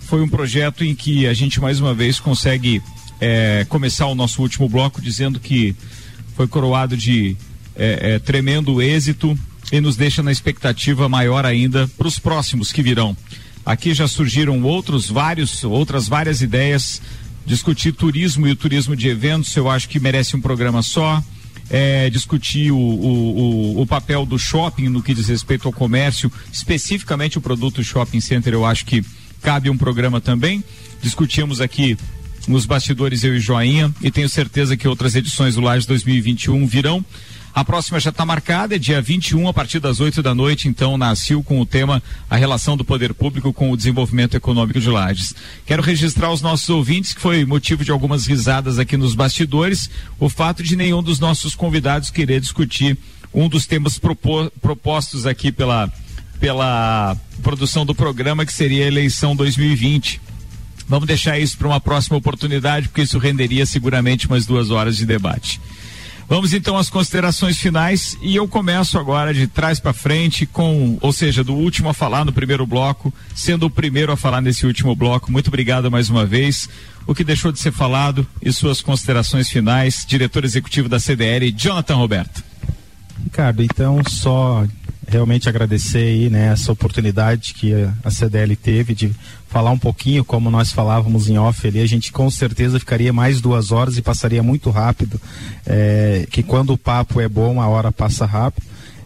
foi 0.00 0.20
um 0.20 0.28
projeto 0.28 0.84
em 0.84 0.94
que 0.94 1.26
a 1.26 1.34
gente 1.34 1.60
mais 1.60 1.80
uma 1.80 1.94
vez 1.94 2.20
consegue 2.20 2.82
é, 3.20 3.64
começar 3.68 4.06
o 4.06 4.14
nosso 4.14 4.42
último 4.42 4.68
bloco 4.68 5.00
dizendo 5.00 5.40
que 5.40 5.74
foi 6.36 6.46
coroado 6.46 6.96
de 6.96 7.36
é, 7.76 8.14
é, 8.14 8.18
tremendo 8.18 8.80
êxito 8.82 9.38
e 9.70 9.80
nos 9.80 9.96
deixa 9.96 10.22
na 10.22 10.32
expectativa 10.32 11.08
maior 11.08 11.46
ainda 11.46 11.88
para 11.96 12.06
os 12.06 12.18
próximos 12.18 12.72
que 12.72 12.82
virão. 12.82 13.16
Aqui 13.64 13.94
já 13.94 14.08
surgiram 14.08 14.60
outros 14.62 15.08
vários, 15.08 15.62
outras 15.64 16.08
várias 16.08 16.42
ideias. 16.42 17.00
Discutir 17.46 17.92
turismo 17.92 18.46
e 18.46 18.52
o 18.52 18.56
turismo 18.56 18.94
de 18.94 19.08
eventos, 19.08 19.54
eu 19.56 19.68
acho 19.68 19.88
que 19.88 19.98
merece 19.98 20.36
um 20.36 20.40
programa 20.40 20.82
só. 20.82 21.22
É, 21.70 22.10
discutir 22.10 22.70
o, 22.70 22.76
o, 22.76 23.76
o, 23.78 23.80
o, 23.82 23.86
papel 23.86 24.26
do 24.26 24.38
shopping 24.38 24.88
no 24.88 25.02
que 25.02 25.14
diz 25.14 25.28
respeito 25.28 25.66
ao 25.66 25.72
comércio, 25.72 26.30
especificamente 26.52 27.38
o 27.38 27.40
produto 27.40 27.82
shopping 27.82 28.20
center, 28.20 28.52
eu 28.52 28.66
acho 28.66 28.84
que 28.84 29.02
cabe 29.40 29.70
um 29.70 29.78
programa 29.78 30.20
também. 30.20 30.62
Discutimos 31.00 31.60
aqui 31.60 31.96
nos 32.46 32.66
bastidores 32.66 33.24
eu 33.24 33.34
e 33.34 33.40
Joinha 33.40 33.92
e 34.02 34.10
tenho 34.10 34.28
certeza 34.28 34.76
que 34.76 34.86
outras 34.88 35.14
edições 35.14 35.54
do 35.54 35.60
Laje 35.60 35.86
2021 35.86 36.66
virão. 36.66 37.04
A 37.54 37.62
próxima 37.62 38.00
já 38.00 38.08
está 38.08 38.24
marcada, 38.24 38.76
é 38.76 38.78
dia 38.78 39.02
21, 39.02 39.46
a 39.46 39.52
partir 39.52 39.78
das 39.78 40.00
8 40.00 40.22
da 40.22 40.34
noite, 40.34 40.68
então, 40.68 40.96
na 40.96 41.14
CIL, 41.14 41.42
com 41.42 41.60
o 41.60 41.66
tema 41.66 42.02
A 42.30 42.36
relação 42.36 42.78
do 42.78 42.84
poder 42.84 43.12
público 43.12 43.52
com 43.52 43.70
o 43.70 43.76
desenvolvimento 43.76 44.34
econômico 44.34 44.80
de 44.80 44.88
Lages. 44.88 45.34
Quero 45.66 45.82
registrar 45.82 46.32
os 46.32 46.40
nossos 46.40 46.70
ouvintes, 46.70 47.12
que 47.12 47.20
foi 47.20 47.44
motivo 47.44 47.84
de 47.84 47.90
algumas 47.90 48.26
risadas 48.26 48.78
aqui 48.78 48.96
nos 48.96 49.14
bastidores, 49.14 49.90
o 50.18 50.30
fato 50.30 50.62
de 50.62 50.76
nenhum 50.76 51.02
dos 51.02 51.20
nossos 51.20 51.54
convidados 51.54 52.08
querer 52.08 52.40
discutir 52.40 52.96
um 53.34 53.50
dos 53.50 53.66
temas 53.66 53.98
propostos 53.98 55.26
aqui 55.26 55.52
pela, 55.52 55.92
pela 56.40 57.14
produção 57.42 57.84
do 57.84 57.94
programa, 57.94 58.46
que 58.46 58.52
seria 58.52 58.84
a 58.84 58.88
eleição 58.88 59.36
2020. 59.36 60.22
Vamos 60.88 61.06
deixar 61.06 61.38
isso 61.38 61.58
para 61.58 61.68
uma 61.68 61.80
próxima 61.80 62.16
oportunidade, 62.16 62.88
porque 62.88 63.02
isso 63.02 63.18
renderia 63.18 63.66
seguramente 63.66 64.26
umas 64.26 64.46
duas 64.46 64.70
horas 64.70 64.96
de 64.96 65.04
debate. 65.04 65.60
Vamos 66.32 66.54
então 66.54 66.78
às 66.78 66.88
considerações 66.88 67.58
finais 67.58 68.16
e 68.22 68.34
eu 68.34 68.48
começo 68.48 68.98
agora 68.98 69.34
de 69.34 69.46
trás 69.46 69.78
para 69.78 69.92
frente 69.92 70.46
com, 70.46 70.96
ou 71.02 71.12
seja, 71.12 71.44
do 71.44 71.52
último 71.52 71.90
a 71.90 71.92
falar 71.92 72.24
no 72.24 72.32
primeiro 72.32 72.66
bloco, 72.66 73.12
sendo 73.34 73.66
o 73.66 73.70
primeiro 73.70 74.10
a 74.10 74.16
falar 74.16 74.40
nesse 74.40 74.64
último 74.64 74.96
bloco. 74.96 75.30
Muito 75.30 75.48
obrigado 75.48 75.90
mais 75.90 76.08
uma 76.08 76.24
vez. 76.24 76.70
O 77.06 77.14
que 77.14 77.22
deixou 77.22 77.52
de 77.52 77.58
ser 77.58 77.70
falado 77.70 78.26
e 78.40 78.50
suas 78.50 78.80
considerações 78.80 79.50
finais, 79.50 80.06
diretor 80.08 80.42
executivo 80.42 80.88
da 80.88 80.98
CDL, 80.98 81.52
Jonathan 81.52 81.96
Roberto. 81.96 82.42
Ricardo, 83.24 83.62
então 83.62 84.00
só 84.08 84.66
realmente 85.06 85.50
agradecer 85.50 85.98
aí, 85.98 86.30
né, 86.30 86.46
essa 86.46 86.72
oportunidade 86.72 87.52
que 87.52 87.74
a 88.02 88.10
CDL 88.10 88.56
teve 88.56 88.94
de 88.94 89.14
falar 89.52 89.70
um 89.70 89.78
pouquinho, 89.78 90.24
como 90.24 90.50
nós 90.50 90.72
falávamos 90.72 91.28
em 91.28 91.36
off 91.36 91.68
ali, 91.68 91.80
a 91.80 91.86
gente 91.86 92.10
com 92.10 92.30
certeza 92.30 92.78
ficaria 92.78 93.12
mais 93.12 93.38
duas 93.38 93.70
horas 93.70 93.98
e 93.98 94.02
passaria 94.02 94.42
muito 94.42 94.70
rápido, 94.70 95.20
é, 95.66 96.26
que 96.30 96.42
quando 96.42 96.72
o 96.72 96.78
papo 96.78 97.20
é 97.20 97.28
bom, 97.28 97.60
a 97.60 97.68
hora 97.68 97.92
passa 97.92 98.24
rápido. 98.24 98.64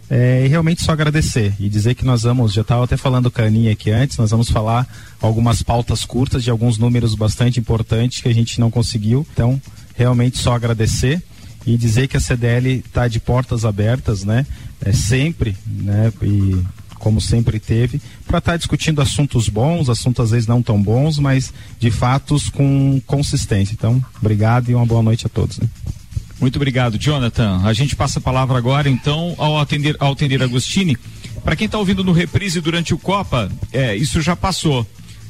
é, 0.08 0.44
e 0.44 0.48
realmente 0.48 0.84
só 0.84 0.92
agradecer 0.92 1.52
e 1.58 1.68
dizer 1.68 1.96
que 1.96 2.04
nós 2.04 2.22
vamos, 2.22 2.52
já 2.52 2.60
estava 2.60 2.84
até 2.84 2.96
falando 2.96 3.28
com 3.28 3.42
a 3.42 3.44
Aninha 3.44 3.72
aqui 3.72 3.90
antes, 3.90 4.16
nós 4.18 4.30
vamos 4.30 4.48
falar 4.48 4.86
algumas 5.20 5.62
pautas 5.62 6.04
curtas 6.04 6.44
de 6.44 6.50
alguns 6.50 6.78
números 6.78 7.16
bastante 7.16 7.58
importantes 7.58 8.20
que 8.20 8.28
a 8.28 8.34
gente 8.34 8.60
não 8.60 8.70
conseguiu. 8.70 9.26
Então, 9.32 9.60
realmente 9.96 10.38
só 10.38 10.54
agradecer 10.54 11.20
e 11.66 11.76
dizer 11.76 12.06
que 12.06 12.16
a 12.16 12.20
CDL 12.20 12.84
está 12.86 13.08
de 13.08 13.18
portas 13.18 13.64
abertas, 13.64 14.22
né? 14.22 14.46
É 14.80 14.92
sempre, 14.92 15.56
né? 15.66 16.12
E 16.22 16.62
como 16.98 17.20
sempre 17.20 17.58
teve, 17.60 18.00
para 18.26 18.38
estar 18.38 18.52
tá 18.52 18.56
discutindo 18.56 19.00
assuntos 19.00 19.48
bons, 19.48 19.88
assuntos 19.88 20.24
às 20.24 20.30
vezes 20.30 20.46
não 20.46 20.62
tão 20.62 20.80
bons, 20.82 21.18
mas 21.18 21.52
de 21.78 21.90
fatos 21.90 22.48
com 22.48 23.00
consistência. 23.06 23.72
Então, 23.72 24.02
obrigado 24.20 24.70
e 24.70 24.74
uma 24.74 24.86
boa 24.86 25.02
noite 25.02 25.26
a 25.26 25.28
todos. 25.28 25.58
Né? 25.58 25.68
Muito 26.40 26.56
obrigado, 26.56 26.98
Jonathan. 26.98 27.62
A 27.64 27.72
gente 27.72 27.96
passa 27.96 28.18
a 28.18 28.22
palavra 28.22 28.58
agora, 28.58 28.88
então, 28.90 29.34
ao 29.38 29.58
atender, 29.58 29.96
ao 29.98 30.12
atender 30.12 30.42
Agostini. 30.42 30.96
Para 31.42 31.56
quem 31.56 31.66
está 31.66 31.78
ouvindo 31.78 32.04
no 32.04 32.12
reprise 32.12 32.60
durante 32.60 32.92
o 32.92 32.98
Copa, 32.98 33.50
é, 33.72 33.96
isso 33.96 34.20
já 34.20 34.36
passou. 34.36 34.86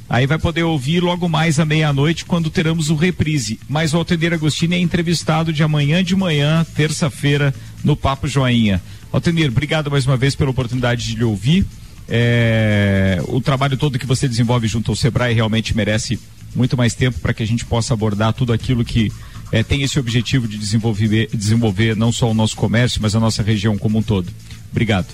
Aí 0.09 0.27
vai 0.27 0.39
poder 0.39 0.63
ouvir 0.63 1.01
logo 1.01 1.29
mais 1.29 1.59
à 1.59 1.65
meia-noite, 1.65 2.25
quando 2.25 2.49
teremos 2.49 2.91
o 2.91 2.95
reprise. 2.95 3.59
Mas 3.69 3.93
o 3.93 3.99
Altenir 3.99 4.33
Agostini 4.33 4.77
é 4.77 4.79
entrevistado 4.79 5.53
de 5.53 5.63
amanhã 5.63 6.03
de 6.03 6.15
manhã, 6.15 6.65
terça-feira, 6.77 7.53
no 7.83 7.97
Papo 7.97 8.29
Joinha. 8.29 8.81
Altenir, 9.13 9.49
obrigado 9.49 9.91
mais 9.91 10.07
uma 10.07 10.17
vez 10.17 10.35
pela 10.35 10.51
oportunidade 10.51 11.05
de 11.07 11.17
lhe 11.17 11.25
ouvir. 11.25 11.67
É, 12.09 13.21
o 13.29 13.41
trabalho 13.41 13.77
todo 13.77 13.99
que 13.99 14.07
você 14.07 14.29
desenvolve 14.29 14.69
junto 14.69 14.91
ao 14.91 14.97
Sebrae 14.97 15.35
realmente 15.35 15.77
merece 15.77 16.19
muito 16.55 16.77
mais 16.77 16.95
tempo 16.95 17.19
para 17.21 17.35
que 17.35 17.43
a 17.43 17.47
gente 17.47 17.65
possa 17.65 17.95
abordar 17.95 18.33
tudo 18.33 18.53
aquilo 18.53 18.85
que 18.85 19.13
é, 19.53 19.63
tem 19.63 19.83
esse 19.83 19.99
objetivo 19.99 20.47
de 20.49 20.57
desenvolver, 20.57 21.29
desenvolver 21.33 21.97
não 21.97 22.11
só 22.11 22.31
o 22.31 22.35
nosso 22.35 22.57
comércio, 22.57 23.01
mas 23.03 23.15
a 23.15 23.21
nossa 23.21 23.43
região 23.43 23.77
como 23.77 23.99
um 23.99 24.03
todo. 24.03 24.29
Obrigado. 24.71 25.07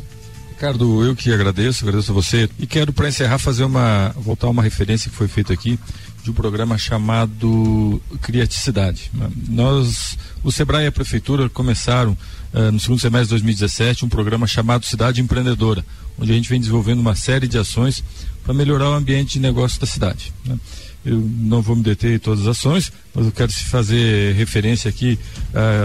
Ricardo, 0.50 1.04
eu 1.04 1.16
que 1.16 1.32
agradeço, 1.32 1.84
agradeço 1.84 2.12
a 2.12 2.14
você 2.14 2.48
e 2.58 2.66
quero 2.66 2.92
para 2.92 3.08
encerrar 3.08 3.38
fazer 3.38 3.64
uma 3.64 4.14
voltar 4.16 4.48
uma 4.48 4.62
referência 4.62 5.10
que 5.10 5.16
foi 5.16 5.26
feita 5.26 5.52
aqui 5.52 5.78
de 6.22 6.30
um 6.30 6.34
programa 6.34 6.78
chamado 6.78 8.00
Criaticidade. 8.20 9.10
Nós, 9.48 10.16
o 10.44 10.52
Sebrae 10.52 10.84
e 10.84 10.86
a 10.86 10.92
prefeitura 10.92 11.48
começaram 11.48 12.16
uh, 12.52 12.70
no 12.70 12.78
segundo 12.78 13.00
semestre 13.00 13.26
de 13.26 13.30
2017 13.30 14.04
um 14.04 14.08
programa 14.08 14.46
chamado 14.46 14.86
Cidade 14.86 15.20
Empreendedora, 15.20 15.84
onde 16.18 16.30
a 16.30 16.34
gente 16.34 16.48
vem 16.48 16.60
desenvolvendo 16.60 17.00
uma 17.00 17.16
série 17.16 17.48
de 17.48 17.58
ações 17.58 18.04
para 18.44 18.54
melhorar 18.54 18.90
o 18.90 18.94
ambiente 18.94 19.34
de 19.34 19.40
negócio 19.40 19.80
da 19.80 19.86
cidade. 19.86 20.32
Né? 20.44 20.56
Eu 21.04 21.18
não 21.18 21.60
vou 21.60 21.74
me 21.74 21.82
deter 21.82 22.14
em 22.14 22.18
todas 22.18 22.42
as 22.42 22.58
ações, 22.58 22.92
mas 23.12 23.26
eu 23.26 23.32
quero 23.32 23.52
fazer 23.52 24.34
referência 24.34 24.88
aqui 24.88 25.18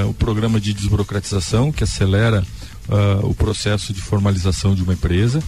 ao 0.03 0.11
uh, 0.11 0.13
programa 0.13 0.61
de 0.61 0.73
desburocratização, 0.73 1.71
que 1.71 1.83
acelera 1.83 2.45
uh, 2.87 3.25
o 3.25 3.33
processo 3.33 3.91
de 3.91 4.01
formalização 4.01 4.75
de 4.75 4.83
uma 4.83 4.93
empresa, 4.93 5.41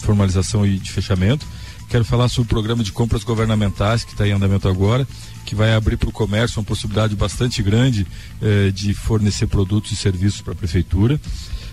formalização 0.00 0.66
e 0.66 0.78
de 0.78 0.90
fechamento. 0.90 1.46
Quero 1.90 2.04
falar 2.04 2.28
sobre 2.28 2.46
o 2.46 2.54
programa 2.54 2.84
de 2.84 2.92
compras 2.92 3.24
governamentais 3.24 4.04
que 4.04 4.12
está 4.12 4.26
em 4.26 4.30
andamento 4.30 4.68
agora, 4.68 5.06
que 5.44 5.56
vai 5.56 5.74
abrir 5.74 5.96
para 5.96 6.08
o 6.08 6.12
comércio 6.12 6.60
uma 6.60 6.64
possibilidade 6.64 7.16
bastante 7.16 7.60
grande 7.64 8.06
eh, 8.40 8.70
de 8.70 8.94
fornecer 8.94 9.48
produtos 9.48 9.90
e 9.90 9.96
serviços 9.96 10.40
para 10.40 10.52
a 10.52 10.56
prefeitura. 10.56 11.20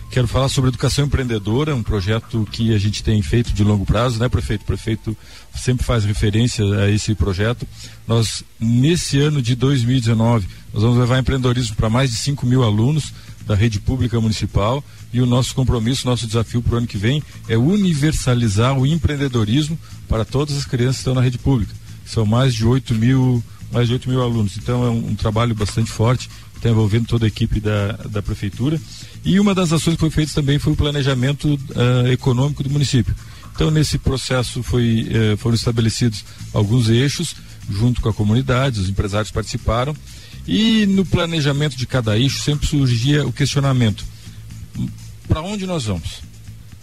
Quero 0.10 0.28
falar 0.28 0.50
sobre 0.50 0.70
educação 0.70 1.06
empreendedora, 1.06 1.76
um 1.76 1.84
projeto 1.84 2.48
que 2.52 2.74
a 2.74 2.80
gente 2.80 3.04
tem 3.04 3.22
feito 3.22 3.54
de 3.54 3.64
longo 3.64 3.86
prazo, 3.86 4.18
né, 4.18 4.28
prefeito? 4.28 4.62
O 4.62 4.66
prefeito 4.66 5.16
sempre 5.54 5.86
faz 5.86 6.04
referência 6.04 6.66
a 6.80 6.90
esse 6.90 7.14
projeto. 7.14 7.68
Nós, 8.08 8.44
nesse 8.60 9.20
ano 9.20 9.40
de 9.40 9.54
2019, 9.54 10.48
nós 10.74 10.82
vamos 10.82 10.98
levar 10.98 11.20
empreendedorismo 11.20 11.76
para 11.76 11.92
mais 11.92 12.10
de 12.10 12.18
5 12.18 12.44
mil 12.44 12.64
alunos 12.64 13.14
da 13.46 13.54
rede 13.54 13.80
pública 13.80 14.20
municipal 14.20 14.84
e 15.14 15.22
o 15.22 15.26
nosso 15.26 15.54
compromisso, 15.56 16.08
nosso 16.08 16.26
desafio 16.28 16.62
para 16.62 16.76
o 16.76 16.78
ano 16.80 16.88
que 16.88 16.98
vem 16.98 17.24
é 17.48 17.58
universalizar 17.58 18.78
o 18.78 18.86
empreendedorismo 18.86 19.78
para 20.08 20.26
todas 20.26 20.58
as 20.58 20.66
crianças 20.66 20.98
que 20.98 21.02
estão 21.02 21.14
na 21.14 21.22
rede 21.22 21.38
pública. 21.38 21.74
São 22.06 22.26
mais 22.26 22.54
de 22.54 22.66
8 22.66 22.96
mil, 22.96 23.44
mais 23.72 23.88
de 23.88 23.94
8 23.94 24.10
mil 24.10 24.22
alunos. 24.22 24.58
Então 24.58 24.86
é 24.86 24.90
um, 24.90 25.10
um 25.10 25.16
trabalho 25.16 25.54
bastante 25.54 25.92
forte, 25.92 26.30
está 26.56 26.70
envolvendo 26.70 27.08
toda 27.08 27.26
a 27.26 27.28
equipe 27.28 27.60
da, 27.60 27.94
da 28.10 28.22
prefeitura. 28.22 28.80
E 29.24 29.40
uma 29.40 29.54
das 29.54 29.72
ações 29.72 29.96
que 29.96 30.00
foi 30.00 30.10
feita 30.10 30.34
também 30.34 30.60
foi 30.60 30.74
o 30.74 30.76
planejamento 30.76 31.54
uh, 31.54 32.08
econômico 32.12 32.64
do 32.64 32.70
município. 32.70 33.14
Então, 33.54 33.72
nesse 33.72 33.98
processo 33.98 34.62
foi, 34.62 35.08
uh, 35.34 35.38
foram 35.38 35.56
estabelecidos 35.56 36.24
alguns 36.54 36.90
eixos, 36.90 37.36
junto 37.70 38.02
com 38.02 38.10
a 38.10 38.14
comunidade, 38.14 38.80
os 38.80 38.90
empresários 38.90 39.32
participaram. 39.32 39.96
E 40.48 40.86
no 40.86 41.06
planejamento 41.06 41.76
de 41.76 41.86
cada 41.86 42.18
eixo 42.18 42.42
sempre 42.42 42.68
surgia 42.68 43.26
o 43.26 43.34
questionamento: 43.34 44.06
para 45.28 45.42
onde 45.42 45.66
nós 45.66 45.86
vamos? 45.86 46.22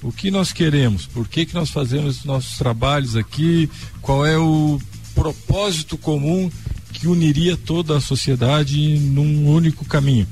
O 0.05 0.13
que 0.13 0.31
nós 0.31 0.53
queremos? 0.53 1.07
Por 1.07 1.27
que, 1.27 1.47
que 1.47 1.55
nós 1.55 1.71
fazemos 1.71 2.25
nossos 2.25 2.59
trabalhos 2.59 3.17
aqui? 3.17 3.71
Qual 4.03 4.25
é 4.27 4.37
o 4.37 4.79
propósito 5.15 5.97
comum 5.97 6.51
que 6.93 7.09
uniria 7.09 7.57
toda 7.57 7.97
a 7.97 8.01
sociedade 8.03 8.99
num 8.99 9.49
único 9.49 9.83
caminho? 9.87 10.29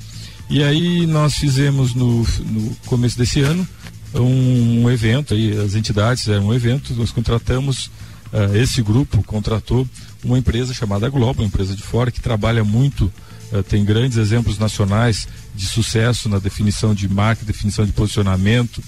E 0.50 0.62
aí 0.62 1.06
nós 1.06 1.36
fizemos 1.36 1.94
no, 1.94 2.22
no 2.22 2.76
começo 2.84 3.16
desse 3.16 3.40
ano 3.40 3.66
um, 4.14 4.82
um, 4.82 4.90
evento, 4.90 5.32
aí 5.32 5.58
as 5.58 5.74
entidades 5.74 6.24
fizeram 6.24 6.48
um 6.48 6.54
evento, 6.54 6.92
nós 6.92 7.10
contratamos, 7.10 7.86
uh, 8.30 8.54
esse 8.54 8.82
grupo 8.82 9.22
contratou 9.22 9.88
uma 10.22 10.36
empresa 10.36 10.74
chamada 10.74 11.08
Globo, 11.08 11.40
uma 11.40 11.48
empresa 11.48 11.74
de 11.74 11.82
fora 11.82 12.10
que 12.10 12.20
trabalha 12.20 12.62
muito, 12.62 13.10
uh, 13.50 13.62
tem 13.62 13.82
grandes 13.86 14.18
exemplos 14.18 14.58
nacionais 14.58 15.26
de 15.54 15.64
sucesso 15.64 16.28
na 16.28 16.38
definição 16.38 16.94
de 16.94 17.08
marca, 17.08 17.42
definição 17.46 17.86
de 17.86 17.92
posicionamento, 17.92 18.82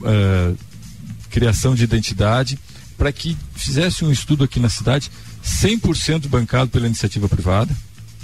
uh, 0.00 0.56
criação 1.30 1.74
de 1.74 1.84
identidade, 1.84 2.58
para 2.96 3.12
que 3.12 3.36
fizesse 3.54 4.04
um 4.04 4.10
estudo 4.10 4.44
aqui 4.44 4.58
na 4.58 4.68
cidade 4.68 5.10
100% 5.44 6.28
bancado 6.28 6.70
pela 6.70 6.86
iniciativa 6.86 7.28
privada, 7.28 7.74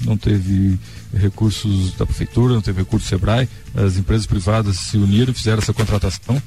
não 0.05 0.17
teve 0.17 0.79
recursos 1.15 1.93
da 1.95 2.05
prefeitura, 2.05 2.55
não 2.55 2.61
teve 2.61 2.81
recurso 2.81 3.07
do 3.07 3.09
Sebrae, 3.09 3.49
as 3.75 3.97
empresas 3.97 4.27
privadas 4.27 4.77
se 4.77 4.97
uniram, 4.97 5.33
fizeram 5.33 5.59
essa 5.59 5.73
contratação. 5.73 6.43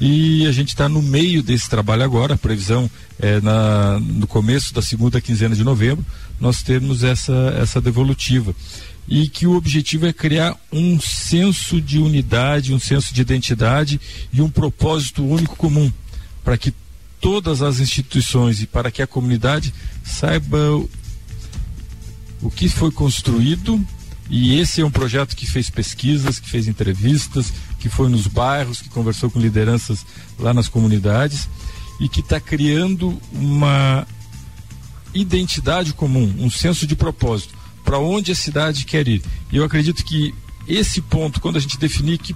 E 0.00 0.46
a 0.46 0.52
gente 0.52 0.68
está 0.68 0.88
no 0.88 1.00
meio 1.00 1.42
desse 1.42 1.68
trabalho 1.70 2.02
agora, 2.02 2.34
a 2.34 2.38
previsão 2.38 2.90
é 3.18 3.40
na, 3.40 3.98
no 4.00 4.26
começo 4.26 4.74
da 4.74 4.82
segunda 4.82 5.20
quinzena 5.20 5.54
de 5.54 5.64
novembro, 5.64 6.04
nós 6.40 6.62
termos 6.62 7.02
essa, 7.02 7.54
essa 7.60 7.80
devolutiva. 7.80 8.54
E 9.08 9.28
que 9.28 9.46
o 9.46 9.54
objetivo 9.54 10.06
é 10.06 10.12
criar 10.12 10.56
um 10.72 11.00
senso 11.00 11.80
de 11.80 11.98
unidade, 11.98 12.74
um 12.74 12.78
senso 12.78 13.14
de 13.14 13.20
identidade 13.20 14.00
e 14.32 14.42
um 14.42 14.50
propósito 14.50 15.24
único 15.24 15.54
comum, 15.56 15.92
para 16.44 16.58
que 16.58 16.74
todas 17.20 17.62
as 17.62 17.78
instituições 17.78 18.60
e 18.60 18.66
para 18.66 18.90
que 18.90 19.00
a 19.00 19.06
comunidade 19.06 19.72
saiba 20.04 20.58
o 22.42 22.50
que 22.50 22.68
foi 22.68 22.90
construído. 22.90 23.84
E 24.28 24.58
esse 24.58 24.80
é 24.80 24.84
um 24.84 24.90
projeto 24.90 25.36
que 25.36 25.46
fez 25.46 25.70
pesquisas, 25.70 26.40
que 26.40 26.48
fez 26.48 26.66
entrevistas, 26.66 27.52
que 27.78 27.88
foi 27.88 28.08
nos 28.08 28.26
bairros, 28.26 28.82
que 28.82 28.88
conversou 28.88 29.30
com 29.30 29.38
lideranças 29.38 30.04
lá 30.38 30.52
nas 30.52 30.68
comunidades 30.68 31.48
e 32.00 32.08
que 32.08 32.20
está 32.20 32.40
criando 32.40 33.20
uma 33.32 34.06
identidade 35.14 35.92
comum, 35.92 36.34
um 36.38 36.50
senso 36.50 36.86
de 36.86 36.96
propósito 36.96 37.56
para 37.86 38.00
onde 38.00 38.32
a 38.32 38.34
cidade 38.34 38.84
quer 38.84 39.06
ir. 39.06 39.22
E 39.50 39.56
eu 39.56 39.64
acredito 39.64 40.04
que 40.04 40.34
esse 40.66 41.00
ponto, 41.00 41.40
quando 41.40 41.56
a 41.56 41.60
gente 41.60 41.78
definir 41.78 42.18
que, 42.18 42.34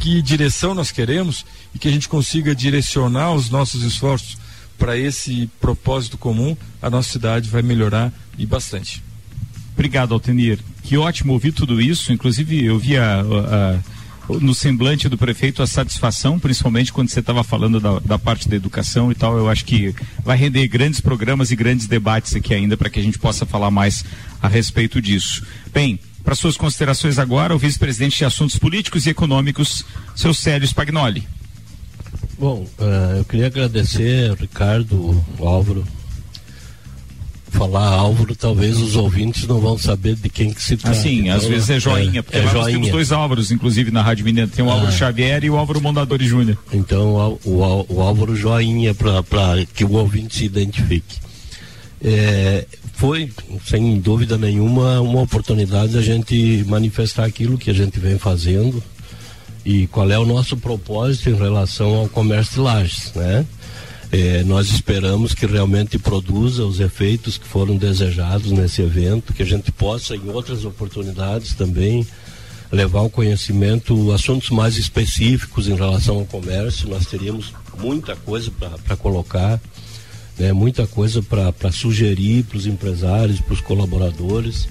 que 0.00 0.22
direção 0.22 0.74
nós 0.74 0.90
queremos 0.90 1.44
e 1.74 1.78
que 1.78 1.86
a 1.86 1.90
gente 1.90 2.08
consiga 2.08 2.54
direcionar 2.54 3.34
os 3.34 3.50
nossos 3.50 3.82
esforços 3.82 4.38
para 4.78 4.96
esse 4.96 5.50
propósito 5.60 6.16
comum, 6.16 6.56
a 6.80 6.88
nossa 6.88 7.12
cidade 7.12 7.50
vai 7.50 7.60
melhorar 7.60 8.10
e 8.38 8.46
bastante. 8.46 9.02
Obrigado, 9.74 10.14
Altenir. 10.14 10.58
Que 10.82 10.96
ótimo 10.96 11.34
ouvir 11.34 11.52
tudo 11.52 11.80
isso. 11.80 12.10
Inclusive, 12.10 12.64
eu 12.64 12.78
vi 12.78 12.96
a, 12.96 13.20
a, 13.20 13.78
no 14.28 14.54
semblante 14.54 15.08
do 15.08 15.18
prefeito 15.18 15.62
a 15.62 15.66
satisfação, 15.66 16.38
principalmente 16.38 16.92
quando 16.92 17.08
você 17.08 17.20
estava 17.20 17.44
falando 17.44 17.78
da, 17.78 17.98
da, 17.98 18.18
parte 18.18 18.48
da 18.48 18.56
educação 18.56 19.12
e 19.12 19.14
tal. 19.14 19.36
Eu 19.36 19.48
acho 19.48 19.64
que 19.64 19.94
vai 20.24 20.36
render 20.36 20.66
grandes 20.68 21.00
programas 21.00 21.50
e 21.50 21.56
grandes 21.56 21.86
debates 21.86 22.34
aqui 22.34 22.54
ainda 22.54 22.76
para 22.76 22.88
que 22.88 22.98
a 22.98 23.02
gente 23.02 23.18
possa 23.18 23.44
falar 23.44 23.70
mais 23.70 24.04
a 24.40 24.48
respeito 24.48 25.00
disso. 25.00 25.44
Bem, 25.72 25.98
para 26.22 26.34
suas 26.34 26.56
considerações 26.56 27.18
agora, 27.18 27.54
o 27.54 27.58
vice-presidente 27.58 28.18
de 28.18 28.24
Assuntos 28.24 28.58
Políticos 28.58 29.06
e 29.06 29.10
Econômicos, 29.10 29.84
seu 30.16 30.32
Célio 30.32 30.66
Spagnoli. 30.66 31.26
Bom, 32.38 32.66
uh, 32.78 33.18
eu 33.18 33.24
queria 33.24 33.46
agradecer, 33.46 34.32
Ricardo, 34.34 35.22
Álvaro, 35.38 35.84
falar 37.64 37.88
Álvaro, 37.88 38.36
talvez 38.36 38.78
os 38.78 38.94
ouvintes 38.94 39.46
não 39.46 39.60
vão 39.60 39.78
saber 39.78 40.16
de 40.16 40.28
quem 40.28 40.52
que 40.52 40.62
se 40.62 40.76
trata. 40.76 40.96
Assim, 40.96 41.20
então, 41.20 41.36
às 41.36 41.44
vezes 41.44 41.70
é 41.70 41.80
joinha, 41.80 42.22
porque 42.22 42.36
é, 42.36 42.42
lá 42.42 42.50
joinha. 42.50 42.64
nós 42.64 42.72
temos 42.72 42.90
dois 42.90 43.12
Álvaros, 43.12 43.50
inclusive 43.50 43.90
na 43.90 44.02
Rádio 44.02 44.24
Mineira, 44.24 44.50
tem 44.54 44.64
o 44.64 44.70
Álvaro 44.70 44.88
ah. 44.88 44.92
Xavier 44.92 45.44
e 45.44 45.50
o 45.50 45.56
Álvaro 45.56 45.80
Mondadori 45.80 46.26
Júnior. 46.26 46.58
Então, 46.72 47.38
o, 47.44 47.50
o, 47.50 47.86
o 47.88 48.00
Álvaro 48.02 48.36
Joinha, 48.36 48.94
para 48.94 49.64
que 49.74 49.84
o 49.84 49.92
ouvinte 49.92 50.36
se 50.36 50.44
identifique. 50.44 51.18
É, 52.02 52.66
foi, 52.94 53.30
sem 53.64 53.98
dúvida 53.98 54.36
nenhuma, 54.36 55.00
uma 55.00 55.22
oportunidade 55.22 55.92
de 55.92 55.98
a 55.98 56.02
gente 56.02 56.64
manifestar 56.66 57.24
aquilo 57.24 57.56
que 57.56 57.70
a 57.70 57.74
gente 57.74 57.98
vem 57.98 58.18
fazendo 58.18 58.82
E 59.64 59.86
qual 59.86 60.10
é 60.10 60.18
o 60.18 60.26
nosso 60.26 60.54
propósito 60.56 61.30
em 61.30 61.34
relação 61.34 61.94
ao 61.94 62.08
comércio 62.08 62.54
de 62.54 62.60
lajes, 62.60 63.12
né? 63.14 63.46
É, 64.16 64.44
nós 64.44 64.70
esperamos 64.70 65.34
que 65.34 65.44
realmente 65.44 65.98
produza 65.98 66.64
os 66.64 66.78
efeitos 66.78 67.36
que 67.36 67.48
foram 67.48 67.76
desejados 67.76 68.52
nesse 68.52 68.80
evento, 68.80 69.32
que 69.32 69.42
a 69.42 69.44
gente 69.44 69.72
possa, 69.72 70.14
em 70.14 70.28
outras 70.28 70.64
oportunidades 70.64 71.52
também, 71.54 72.06
levar 72.70 73.00
ao 73.00 73.10
conhecimento 73.10 74.12
assuntos 74.12 74.50
mais 74.50 74.76
específicos 74.76 75.66
em 75.66 75.74
relação 75.74 76.18
ao 76.18 76.24
comércio. 76.26 76.88
Nós 76.88 77.06
teríamos 77.06 77.52
muita 77.76 78.14
coisa 78.14 78.52
para 78.84 78.96
colocar, 78.96 79.60
né, 80.38 80.52
muita 80.52 80.86
coisa 80.86 81.20
para 81.20 81.72
sugerir 81.72 82.44
para 82.44 82.58
os 82.58 82.68
empresários, 82.68 83.40
para 83.40 83.54
os 83.54 83.60
colaboradores. 83.60 84.68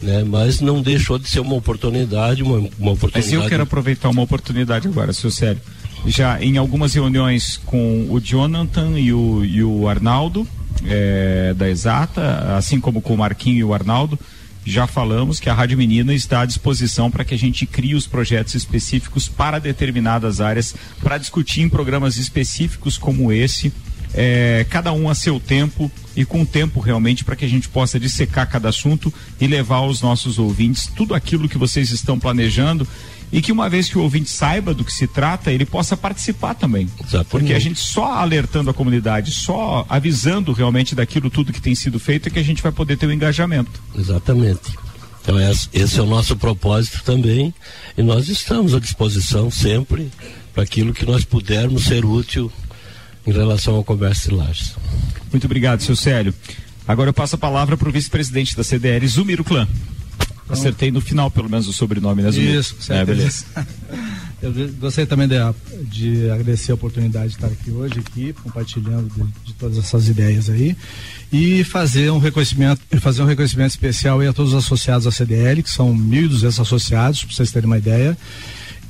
Né, 0.00 0.22
mas 0.22 0.60
não 0.60 0.80
deixou 0.80 1.18
de 1.18 1.28
ser 1.28 1.40
uma 1.40 1.54
oportunidade, 1.54 2.42
uma, 2.42 2.58
uma 2.78 2.92
oportunidade. 2.92 3.34
Mas 3.34 3.44
eu 3.44 3.48
quero 3.48 3.64
aproveitar 3.64 4.10
uma 4.10 4.22
oportunidade 4.22 4.86
agora, 4.86 5.12
seu 5.12 5.30
Célio 5.30 5.60
já 6.06 6.42
em 6.42 6.56
algumas 6.56 6.94
reuniões 6.94 7.60
com 7.66 8.06
o 8.10 8.20
Jonathan 8.20 8.98
e 8.98 9.12
o, 9.12 9.44
e 9.44 9.62
o 9.62 9.88
Arnaldo 9.88 10.46
é, 10.84 11.54
da 11.54 11.68
Exata, 11.68 12.56
assim 12.56 12.80
como 12.80 13.00
com 13.00 13.14
o 13.14 13.18
Marquinho 13.18 13.58
e 13.58 13.64
o 13.64 13.74
Arnaldo, 13.74 14.18
já 14.64 14.86
falamos 14.86 15.38
que 15.38 15.48
a 15.48 15.54
Rádio 15.54 15.78
Menina 15.78 16.12
está 16.12 16.40
à 16.40 16.44
disposição 16.44 17.10
para 17.10 17.24
que 17.24 17.34
a 17.34 17.38
gente 17.38 17.64
crie 17.66 17.94
os 17.94 18.06
projetos 18.06 18.54
específicos 18.54 19.28
para 19.28 19.60
determinadas 19.60 20.40
áreas, 20.40 20.74
para 21.00 21.18
discutir 21.18 21.62
em 21.62 21.68
programas 21.68 22.16
específicos 22.16 22.98
como 22.98 23.30
esse, 23.30 23.72
é, 24.12 24.66
cada 24.68 24.92
um 24.92 25.08
a 25.08 25.14
seu 25.14 25.38
tempo 25.38 25.90
e 26.16 26.24
com 26.24 26.44
tempo 26.44 26.80
realmente 26.80 27.22
para 27.22 27.36
que 27.36 27.44
a 27.44 27.48
gente 27.48 27.68
possa 27.68 28.00
dissecar 28.00 28.48
cada 28.50 28.68
assunto 28.68 29.12
e 29.40 29.46
levar 29.46 29.76
aos 29.76 30.02
nossos 30.02 30.38
ouvintes 30.38 30.86
tudo 30.86 31.14
aquilo 31.14 31.48
que 31.48 31.58
vocês 31.58 31.90
estão 31.90 32.18
planejando 32.18 32.88
e 33.36 33.42
que 33.42 33.52
uma 33.52 33.68
vez 33.68 33.86
que 33.86 33.98
o 33.98 34.00
ouvinte 34.00 34.30
saiba 34.30 34.72
do 34.72 34.82
que 34.82 34.90
se 34.90 35.06
trata, 35.06 35.52
ele 35.52 35.66
possa 35.66 35.94
participar 35.94 36.54
também. 36.54 36.88
Exatamente. 36.98 37.28
Porque 37.28 37.52
a 37.52 37.58
gente 37.58 37.78
só 37.78 38.14
alertando 38.14 38.70
a 38.70 38.72
comunidade, 38.72 39.30
só 39.30 39.84
avisando 39.90 40.54
realmente 40.54 40.94
daquilo 40.94 41.28
tudo 41.28 41.52
que 41.52 41.60
tem 41.60 41.74
sido 41.74 42.00
feito 42.00 42.28
é 42.28 42.30
que 42.30 42.38
a 42.38 42.42
gente 42.42 42.62
vai 42.62 42.72
poder 42.72 42.96
ter 42.96 43.04
o 43.04 43.10
um 43.10 43.12
engajamento. 43.12 43.82
Exatamente. 43.94 44.72
Então 45.20 45.36
esse 45.38 45.98
é 45.98 46.02
o 46.02 46.06
nosso 46.06 46.34
propósito 46.34 47.02
também 47.04 47.52
e 47.94 48.02
nós 48.02 48.30
estamos 48.30 48.74
à 48.74 48.80
disposição 48.80 49.50
sempre 49.50 50.10
para 50.54 50.62
aquilo 50.62 50.94
que 50.94 51.04
nós 51.04 51.22
pudermos 51.22 51.84
ser 51.84 52.06
útil 52.06 52.50
em 53.26 53.32
relação 53.32 53.74
ao 53.74 53.84
comércio 53.84 54.30
de 54.30 54.34
lajes. 54.34 54.76
Muito 55.30 55.44
obrigado, 55.44 55.82
seu 55.82 55.94
Célio. 55.94 56.32
Agora 56.88 57.10
eu 57.10 57.14
passo 57.14 57.34
a 57.34 57.38
palavra 57.38 57.76
para 57.76 57.88
o 57.90 57.92
vice-presidente 57.92 58.56
da 58.56 58.64
CDL, 58.64 59.06
Zumiro 59.06 59.44
Clã. 59.44 59.68
Acertei 60.48 60.90
no 60.90 61.00
final, 61.00 61.30
pelo 61.30 61.48
menos, 61.48 61.66
o 61.66 61.72
sobrenome, 61.72 62.22
né, 62.22 62.30
Zumiro? 62.30 62.60
Isso, 62.60 62.76
certo. 62.80 63.10
É, 63.10 63.14
beleza. 63.14 63.44
Eu 64.42 64.52
gostaria 64.78 65.06
também 65.06 65.26
de, 65.26 65.36
de, 65.84 66.30
agradecer 66.30 66.70
a 66.70 66.74
oportunidade 66.74 67.28
de 67.28 67.34
estar 67.36 67.46
aqui 67.46 67.70
hoje, 67.70 67.98
aqui, 67.98 68.34
compartilhando 68.34 69.08
de, 69.08 69.24
de, 69.46 69.54
todas 69.54 69.78
essas 69.78 70.08
ideias 70.08 70.50
aí, 70.50 70.76
e 71.32 71.64
fazer 71.64 72.12
um 72.12 72.18
reconhecimento, 72.18 72.82
fazer 73.00 73.22
um 73.22 73.26
reconhecimento 73.26 73.70
especial 73.70 74.20
a 74.20 74.32
todos 74.34 74.52
os 74.52 74.64
associados 74.64 75.06
à 75.06 75.10
CDL, 75.10 75.62
que 75.62 75.70
são 75.70 75.96
1.200 75.96 76.60
associados, 76.60 77.24
para 77.24 77.34
vocês 77.34 77.50
terem 77.50 77.66
uma 77.66 77.78
ideia, 77.78 78.16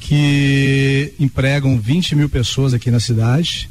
que 0.01 1.15
empregam 1.19 1.79
20 1.79 2.17
mil 2.17 2.29
pessoas 2.29 2.75
aqui 2.75 2.91
na 2.91 3.01
cidade, 3.01 3.69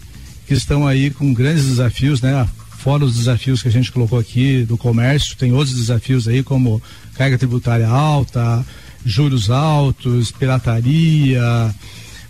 que 0.48 0.54
estão 0.54 0.88
aí 0.88 1.10
com 1.10 1.34
grandes 1.34 1.66
desafios, 1.66 2.22
né? 2.22 2.48
Fora 2.78 3.04
os 3.04 3.18
desafios 3.18 3.62
que 3.62 3.68
a 3.68 3.72
gente 3.72 3.92
colocou 3.92 4.18
aqui 4.18 4.64
do 4.64 4.78
comércio, 4.78 5.36
tem 5.36 5.52
outros 5.52 5.76
desafios 5.76 6.28
aí 6.28 6.42
como 6.44 6.82
carga 7.18 7.38
tributária 7.38 7.88
alta, 7.88 8.66
juros 9.06 9.50
altos, 9.50 10.32
pirataria, 10.32 11.74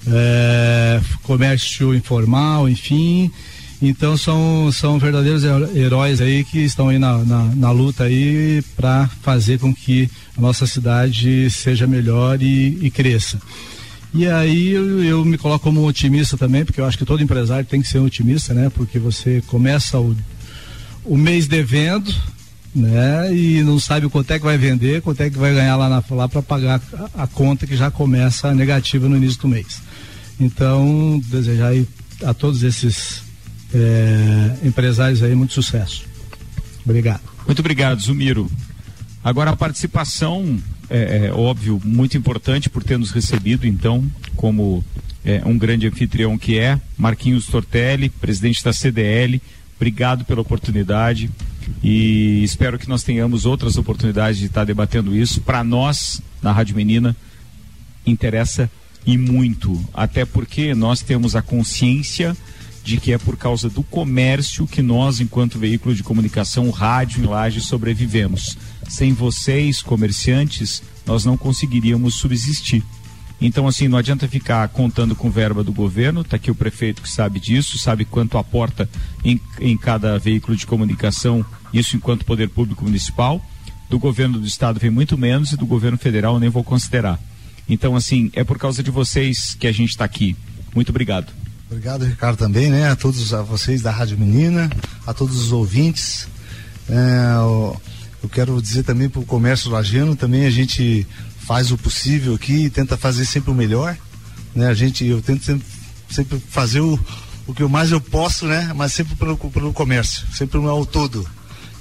é, 0.07 1.01
comércio 1.23 1.93
informal, 1.93 2.69
enfim. 2.69 3.31
Então 3.81 4.17
são, 4.17 4.71
são 4.71 4.97
verdadeiros 4.97 5.43
heróis 5.75 6.21
aí 6.21 6.43
que 6.43 6.59
estão 6.59 6.89
aí 6.89 6.97
na, 6.97 7.17
na, 7.19 7.43
na 7.55 7.71
luta 7.71 8.05
aí 8.05 8.63
para 8.75 9.07
fazer 9.21 9.59
com 9.59 9.73
que 9.73 10.09
a 10.37 10.41
nossa 10.41 10.65
cidade 10.65 11.49
seja 11.49 11.85
melhor 11.85 12.41
e, 12.41 12.79
e 12.81 12.89
cresça. 12.89 13.39
E 14.13 14.27
aí 14.27 14.69
eu, 14.69 15.03
eu, 15.03 15.25
me 15.25 15.37
coloco 15.37 15.65
como 15.65 15.85
otimista 15.85 16.37
também, 16.37 16.63
porque 16.63 16.79
eu 16.79 16.85
acho 16.85 16.97
que 16.97 17.03
todo 17.03 17.21
empresário 17.21 17.65
tem 17.65 17.81
que 17.81 17.87
ser 17.87 17.99
um 17.99 18.05
otimista, 18.05 18.53
né? 18.53 18.71
Porque 18.73 18.97
você 18.97 19.43
começa 19.45 19.99
o, 19.99 20.15
o 21.03 21.17
mês 21.17 21.47
devendo, 21.47 22.13
né? 22.75 23.33
E 23.33 23.63
não 23.63 23.79
sabe 23.79 24.09
quanto 24.09 24.29
é 24.31 24.37
que 24.37 24.43
vai 24.43 24.57
vender, 24.57 25.01
quanto 25.01 25.21
é 25.21 25.29
que 25.29 25.37
vai 25.37 25.53
ganhar 25.53 25.77
lá, 25.77 26.03
lá 26.09 26.27
para 26.27 26.41
pagar 26.41 26.81
a, 27.15 27.23
a, 27.23 27.27
conta 27.27 27.65
que 27.65 27.77
já 27.77 27.89
começa 27.89 28.53
negativa 28.53 29.07
no 29.07 29.15
início 29.15 29.39
do 29.41 29.47
mês. 29.47 29.81
Então, 30.39 31.21
desejar 31.27 31.69
aí 31.69 31.87
a 32.23 32.33
todos 32.33 32.63
esses 32.63 33.23
é, 33.73 34.67
empresários 34.67 35.23
aí 35.23 35.33
muito 35.33 35.53
sucesso. 35.53 36.05
Obrigado. 36.83 37.21
Muito 37.45 37.59
obrigado, 37.59 38.01
Zumiro. 38.01 38.51
Agora 39.23 39.51
a 39.51 39.55
participação, 39.55 40.59
é, 40.89 41.27
é 41.27 41.33
óbvio, 41.33 41.81
muito 41.83 42.17
importante 42.17 42.69
por 42.69 42.83
ter 42.83 42.99
nos 42.99 43.11
recebido, 43.11 43.65
então, 43.65 44.05
como 44.35 44.83
é, 45.23 45.41
um 45.45 45.57
grande 45.57 45.87
anfitrião 45.87 46.37
que 46.37 46.59
é, 46.59 46.79
Marquinhos 46.97 47.47
Tortelli, 47.47 48.09
presidente 48.09 48.63
da 48.63 48.71
CDL, 48.71 49.41
obrigado 49.75 50.25
pela 50.25 50.41
oportunidade 50.41 51.29
e 51.83 52.43
espero 52.43 52.79
que 52.79 52.89
nós 52.89 53.03
tenhamos 53.03 53.45
outras 53.45 53.77
oportunidades 53.77 54.39
de 54.39 54.45
estar 54.45 54.63
debatendo 54.63 55.15
isso. 55.15 55.41
Para 55.41 55.63
nós, 55.63 56.21
na 56.41 56.51
Rádio 56.51 56.75
Menina, 56.75 57.15
interessa 58.05 58.69
e 59.05 59.17
muito, 59.17 59.83
até 59.93 60.25
porque 60.25 60.73
nós 60.73 61.01
temos 61.01 61.35
a 61.35 61.41
consciência 61.41 62.35
de 62.83 62.97
que 62.97 63.11
é 63.11 63.17
por 63.17 63.35
causa 63.35 63.67
do 63.67 63.81
comércio 63.81 64.67
que 64.67 64.81
nós, 64.81 65.19
enquanto 65.19 65.57
veículo 65.57 65.95
de 65.95 66.03
comunicação, 66.03 66.69
rádio 66.69 67.23
em 67.23 67.27
laje, 67.27 67.59
sobrevivemos. 67.59 68.57
Sem 68.87 69.11
vocês, 69.11 69.81
comerciantes, 69.81 70.83
nós 71.05 71.25
não 71.25 71.35
conseguiríamos 71.35 72.15
subsistir. 72.15 72.83
Então, 73.39 73.67
assim, 73.67 73.87
não 73.87 73.97
adianta 73.97 74.27
ficar 74.27 74.67
contando 74.69 75.15
com 75.15 75.29
verba 75.29 75.63
do 75.63 75.73
governo, 75.73 76.21
está 76.21 76.37
aqui 76.37 76.49
o 76.49 76.55
prefeito 76.55 77.01
que 77.01 77.09
sabe 77.09 77.39
disso, 77.39 77.77
sabe 77.77 78.05
quanto 78.05 78.37
aporta 78.37 78.89
em, 79.23 79.39
em 79.59 79.77
cada 79.77 80.17
veículo 80.17 80.55
de 80.55 80.65
comunicação, 80.65 81.45
isso 81.73 81.97
enquanto 81.97 82.25
poder 82.25 82.49
público 82.49 82.85
municipal. 82.85 83.43
Do 83.89 83.99
governo 83.99 84.39
do 84.39 84.47
estado 84.47 84.79
vem 84.79 84.89
muito 84.89 85.17
menos 85.17 85.51
e 85.51 85.57
do 85.57 85.65
governo 85.65 85.97
federal 85.97 86.39
nem 86.39 86.49
vou 86.49 86.63
considerar. 86.63 87.19
Então, 87.67 87.95
assim, 87.95 88.31
é 88.33 88.43
por 88.43 88.57
causa 88.57 88.81
de 88.81 88.89
vocês 88.89 89.55
que 89.59 89.67
a 89.67 89.71
gente 89.71 89.89
está 89.89 90.05
aqui. 90.05 90.35
Muito 90.73 90.89
obrigado. 90.89 91.31
Obrigado, 91.69 92.05
Ricardo, 92.05 92.37
também, 92.37 92.69
né? 92.69 92.89
A 92.89 92.95
todos 92.95 93.33
a 93.33 93.41
vocês 93.41 93.81
da 93.81 93.91
Rádio 93.91 94.17
Menina, 94.17 94.69
a 95.05 95.13
todos 95.13 95.39
os 95.39 95.51
ouvintes. 95.51 96.27
É, 96.87 97.35
eu, 97.37 97.81
eu 98.23 98.29
quero 98.29 98.61
dizer 98.61 98.83
também 98.83 99.09
para 99.09 99.19
o 99.19 99.25
comércio 99.25 99.71
lajano, 99.71 100.15
também 100.15 100.45
a 100.45 100.51
gente 100.51 101.05
faz 101.45 101.71
o 101.71 101.77
possível 101.77 102.33
aqui 102.33 102.69
tenta 102.69 102.97
fazer 102.97 103.25
sempre 103.25 103.51
o 103.51 103.53
melhor, 103.53 103.95
né? 104.55 104.67
A 104.67 104.73
gente, 104.73 105.05
eu 105.05 105.21
tento 105.21 105.43
sempre, 105.43 105.65
sempre 106.09 106.43
fazer 106.49 106.79
o, 106.79 106.99
o 107.45 107.53
que 107.53 107.63
mais 107.65 107.91
eu 107.91 108.01
posso, 108.01 108.47
né? 108.47 108.71
Mas 108.75 108.93
sempre 108.93 109.15
pelo, 109.15 109.37
pelo 109.37 109.71
comércio, 109.71 110.25
sempre 110.33 110.57
ao 110.57 110.85
todo. 110.85 111.27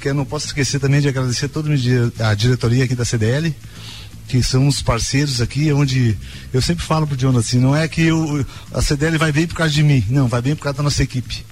Que 0.01 0.11
eu 0.11 0.15
não 0.15 0.27
posso 0.27 0.47
esquecer 0.47 0.79
também 0.79 1.01
de 1.01 1.09
agradecer 1.09 1.49
toda 1.49 1.71
a 2.19 2.35
diretoria 2.35 2.85
aqui 2.85 2.95
da 2.95 3.07
CDL, 3.07 3.55
que 4.29 4.43
são 4.43 4.69
os 4.69 4.83
parceiros 4.83 5.41
aqui, 5.41 5.73
onde 5.73 6.17
eu 6.53 6.61
sempre 6.61 6.85
falo 6.85 7.07
pro 7.07 7.19
Jonas 7.19 7.47
assim, 7.47 7.59
não 7.59 7.75
é 7.75 7.89
que 7.89 8.03
eu, 8.03 8.45
a 8.73 8.83
CDL 8.83 9.17
vai 9.17 9.33
bem 9.33 9.47
por 9.47 9.55
causa 9.55 9.73
de 9.73 9.83
mim, 9.83 10.05
não, 10.11 10.29
vai 10.29 10.43
bem 10.43 10.55
por 10.55 10.65
causa 10.65 10.77
da 10.77 10.83
nossa 10.83 11.03
equipe. 11.03 11.45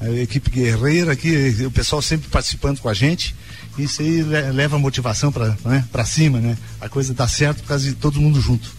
A 0.00 0.08
equipe 0.10 0.50
guerreira 0.50 1.12
aqui, 1.12 1.64
o 1.66 1.70
pessoal 1.70 2.00
sempre 2.00 2.28
participando 2.28 2.80
com 2.80 2.88
a 2.88 2.94
gente 2.94 3.34
isso 3.78 4.02
aí 4.02 4.22
leva 4.22 4.78
motivação 4.78 5.30
para 5.32 5.56
né, 5.64 5.84
cima, 6.04 6.38
né? 6.38 6.56
A 6.80 6.88
coisa 6.88 7.14
dá 7.14 7.26
certo 7.28 7.62
por 7.62 7.68
causa 7.68 7.84
de 7.84 7.94
todo 7.94 8.20
mundo 8.20 8.40
junto. 8.40 8.70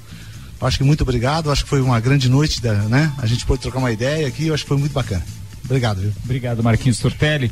Acho 0.60 0.78
que 0.78 0.84
muito 0.84 1.02
obrigado, 1.02 1.52
acho 1.52 1.64
que 1.64 1.70
foi 1.70 1.82
uma 1.82 2.00
grande 2.00 2.30
noite, 2.30 2.62
da, 2.62 2.74
né? 2.74 3.12
A 3.18 3.26
gente 3.26 3.46
pôde 3.46 3.62
trocar 3.62 3.80
uma 3.80 3.92
ideia 3.92 4.28
aqui, 4.28 4.48
eu 4.48 4.54
acho 4.54 4.64
que 4.64 4.70
foi 4.70 4.78
muito 4.78 4.94
bacana. 4.94 5.24
Obrigado, 5.66 6.02
viu? 6.02 6.14
Obrigado, 6.24 6.62
Marquinhos 6.62 7.00
Tortelli. 7.00 7.52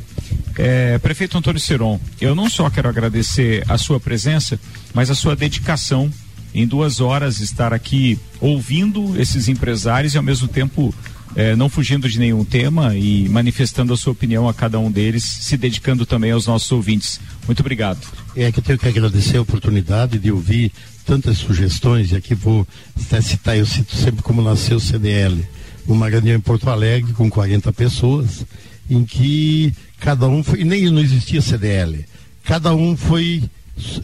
É, 0.56 0.98
Prefeito 0.98 1.36
Antônio 1.36 1.60
Seron, 1.60 1.98
eu 2.20 2.34
não 2.34 2.48
só 2.48 2.68
quero 2.70 2.88
agradecer 2.88 3.64
a 3.68 3.76
sua 3.76 3.98
presença, 3.98 4.60
mas 4.94 5.10
a 5.10 5.14
sua 5.14 5.34
dedicação 5.34 6.10
em 6.54 6.66
duas 6.66 7.00
horas 7.00 7.40
estar 7.40 7.72
aqui 7.72 8.18
ouvindo 8.40 9.20
esses 9.20 9.48
empresários 9.48 10.14
e 10.14 10.16
ao 10.16 10.22
mesmo 10.22 10.46
tempo 10.46 10.94
é, 11.36 11.54
não 11.54 11.68
fugindo 11.68 12.08
de 12.08 12.18
nenhum 12.18 12.44
tema 12.44 12.94
e 12.96 13.28
manifestando 13.28 13.92
a 13.92 13.96
sua 13.96 14.12
opinião 14.12 14.48
a 14.48 14.54
cada 14.54 14.78
um 14.78 14.90
deles, 14.90 15.24
se 15.24 15.56
dedicando 15.56 16.04
também 16.04 16.32
aos 16.32 16.46
nossos 16.46 16.70
ouvintes. 16.72 17.20
Muito 17.46 17.60
obrigado. 17.60 18.00
É 18.36 18.50
que 18.50 18.58
eu 18.58 18.62
tenho 18.62 18.78
que 18.78 18.88
agradecer 18.88 19.36
a 19.36 19.42
oportunidade 19.42 20.18
de 20.18 20.30
ouvir 20.30 20.72
tantas 21.04 21.38
sugestões, 21.38 22.12
e 22.12 22.16
aqui 22.16 22.34
vou 22.34 22.66
até 23.00 23.20
citar, 23.20 23.56
eu 23.56 23.66
cito 23.66 23.96
sempre 23.96 24.22
como 24.22 24.42
nasceu 24.42 24.76
o 24.76 24.80
CDL, 24.80 25.44
uma 25.86 26.08
reunião 26.08 26.36
em 26.36 26.40
Porto 26.40 26.70
Alegre 26.70 27.12
com 27.12 27.28
40 27.28 27.72
pessoas, 27.72 28.46
em 28.88 29.04
que 29.04 29.72
cada 29.98 30.28
um 30.28 30.42
foi, 30.42 30.62
nem 30.62 30.90
não 30.90 31.00
existia 31.00 31.40
CDL, 31.40 32.04
cada 32.44 32.74
um 32.74 32.96
foi 32.96 33.42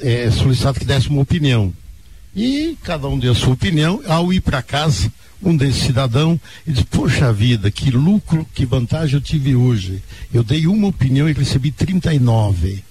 é, 0.00 0.30
solicitado 0.30 0.78
que 0.78 0.84
desse 0.84 1.08
uma 1.08 1.22
opinião. 1.22 1.72
E 2.34 2.76
cada 2.82 3.08
um 3.08 3.18
deu 3.18 3.32
a 3.32 3.34
sua 3.34 3.54
opinião. 3.54 4.02
Ao 4.06 4.30
ir 4.30 4.42
para 4.42 4.60
casa, 4.62 5.10
um 5.42 5.56
desse 5.56 5.80
cidadão 5.80 6.40
e 6.66 6.72
disse, 6.72 6.86
poxa 6.86 7.32
vida, 7.32 7.70
que 7.70 7.90
lucro, 7.90 8.46
que 8.54 8.64
vantagem 8.64 9.16
eu 9.16 9.20
tive 9.20 9.54
hoje. 9.54 10.02
Eu 10.32 10.42
dei 10.42 10.66
uma 10.66 10.88
opinião 10.88 11.28
e 11.28 11.32
recebi 11.32 11.70
39. 11.70 12.82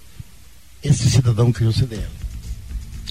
Esse 0.84 1.10
cidadão 1.10 1.52
criou 1.52 1.72
o 1.72 1.74
CDL 1.74 2.25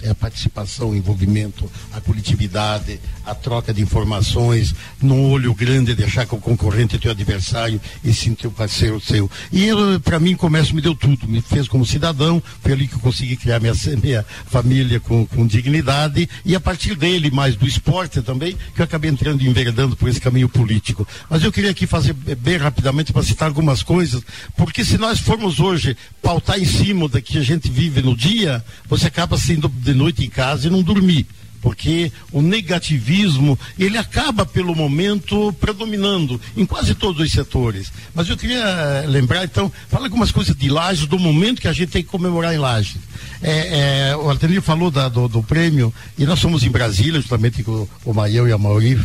é 0.04 0.10
a 0.10 0.14
participação, 0.14 0.90
o 0.90 0.94
envolvimento, 0.94 1.70
a 1.92 2.00
coletividade, 2.00 3.00
a 3.24 3.34
troca 3.34 3.72
de 3.72 3.80
informações, 3.80 4.74
no 5.00 5.30
olho 5.30 5.54
grande 5.54 5.94
de 5.94 6.04
achar 6.04 6.26
que 6.26 6.34
o 6.34 6.38
concorrente 6.38 6.96
é 6.96 6.98
teu 6.98 7.10
adversário 7.10 7.80
e 8.04 8.12
sim 8.12 8.34
teu 8.34 8.50
parceiro 8.50 9.00
seu. 9.00 9.30
E 9.50 9.68
para 10.04 10.20
mim, 10.20 10.36
comércio 10.36 10.74
me 10.74 10.82
deu 10.82 10.94
tudo, 10.94 11.26
me 11.26 11.40
fez 11.40 11.66
como 11.66 11.86
cidadão, 11.86 12.42
foi 12.60 12.72
ali 12.72 12.86
que 12.86 12.94
eu 12.94 13.00
consegui 13.00 13.34
criar 13.36 13.60
minha, 13.60 13.72
minha 14.02 14.24
família 14.46 15.00
com, 15.00 15.24
com 15.26 15.46
dignidade 15.46 16.28
e 16.44 16.54
a 16.54 16.60
partir 16.60 16.94
dele, 16.94 17.30
mais 17.30 17.56
do 17.56 17.66
esporte 17.66 18.20
também, 18.20 18.56
que 18.74 18.82
eu 18.82 18.84
acabei 18.84 19.10
entrando 19.10 19.40
e 19.42 19.48
enveredando 19.48 19.96
por 19.96 20.08
esse 20.10 20.20
caminho 20.20 20.50
político. 20.50 21.08
Mas 21.30 21.42
eu 21.42 21.50
queria 21.50 21.70
aqui 21.70 21.86
fazer 21.86 22.12
bem 22.12 22.58
rapidamente 22.58 23.10
para 23.10 23.22
citar 23.22 23.48
algumas 23.48 23.82
coisas, 23.82 24.22
porque 24.54 24.84
se 24.84 24.98
nós 24.98 25.18
formos 25.18 25.60
hoje 25.60 25.96
pautar 26.20 26.58
em 26.58 26.66
cima 26.66 27.08
da 27.08 27.22
que 27.22 27.38
a 27.38 27.42
gente 27.42 27.70
vive 27.70 28.02
no 28.02 28.14
dia, 28.14 28.62
você 28.86 29.06
acaba 29.06 29.38
sendo 29.38 29.68
de 29.68 29.93
noite 29.94 30.24
em 30.24 30.28
casa 30.28 30.66
e 30.66 30.70
não 30.70 30.82
dormir 30.82 31.26
porque 31.64 32.12
o 32.30 32.42
negativismo 32.42 33.58
ele 33.78 33.96
acaba 33.96 34.44
pelo 34.44 34.76
momento 34.76 35.50
predominando 35.58 36.38
em 36.54 36.66
quase 36.66 36.94
todos 36.94 37.24
os 37.24 37.32
setores. 37.32 37.90
Mas 38.14 38.28
eu 38.28 38.36
queria 38.36 38.58
eh, 38.58 39.06
lembrar 39.08 39.44
então, 39.44 39.72
fala 39.88 40.04
algumas 40.04 40.30
coisas 40.30 40.54
de 40.54 40.68
Lages 40.68 41.06
do 41.06 41.18
momento 41.18 41.62
que 41.62 41.66
a 41.66 41.72
gente 41.72 41.90
tem 41.90 42.02
que 42.02 42.10
comemorar 42.10 42.54
em 42.54 42.58
Lages. 42.58 42.96
É, 43.40 44.10
é, 44.10 44.16
o 44.16 44.28
Artenir 44.28 44.60
falou 44.60 44.90
da, 44.90 45.08
do, 45.08 45.26
do, 45.26 45.42
prêmio 45.42 45.92
e 46.18 46.26
nós 46.26 46.38
somos 46.38 46.62
em 46.64 46.70
Brasília, 46.70 47.18
justamente 47.20 47.62
com 47.62 47.88
o 48.04 48.12
Maião 48.12 48.46
e 48.46 48.52
a 48.52 48.58
Mauri, 48.58 48.98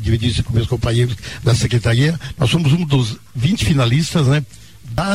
dividindo 0.00 0.32
isso 0.32 0.42
com 0.42 0.52
meus 0.52 0.66
companheiros 0.66 1.14
da 1.44 1.54
secretaria. 1.54 2.18
Nós 2.36 2.50
somos 2.50 2.72
um 2.72 2.84
dos 2.84 3.16
20 3.36 3.64
finalistas, 3.64 4.26
né? 4.26 4.44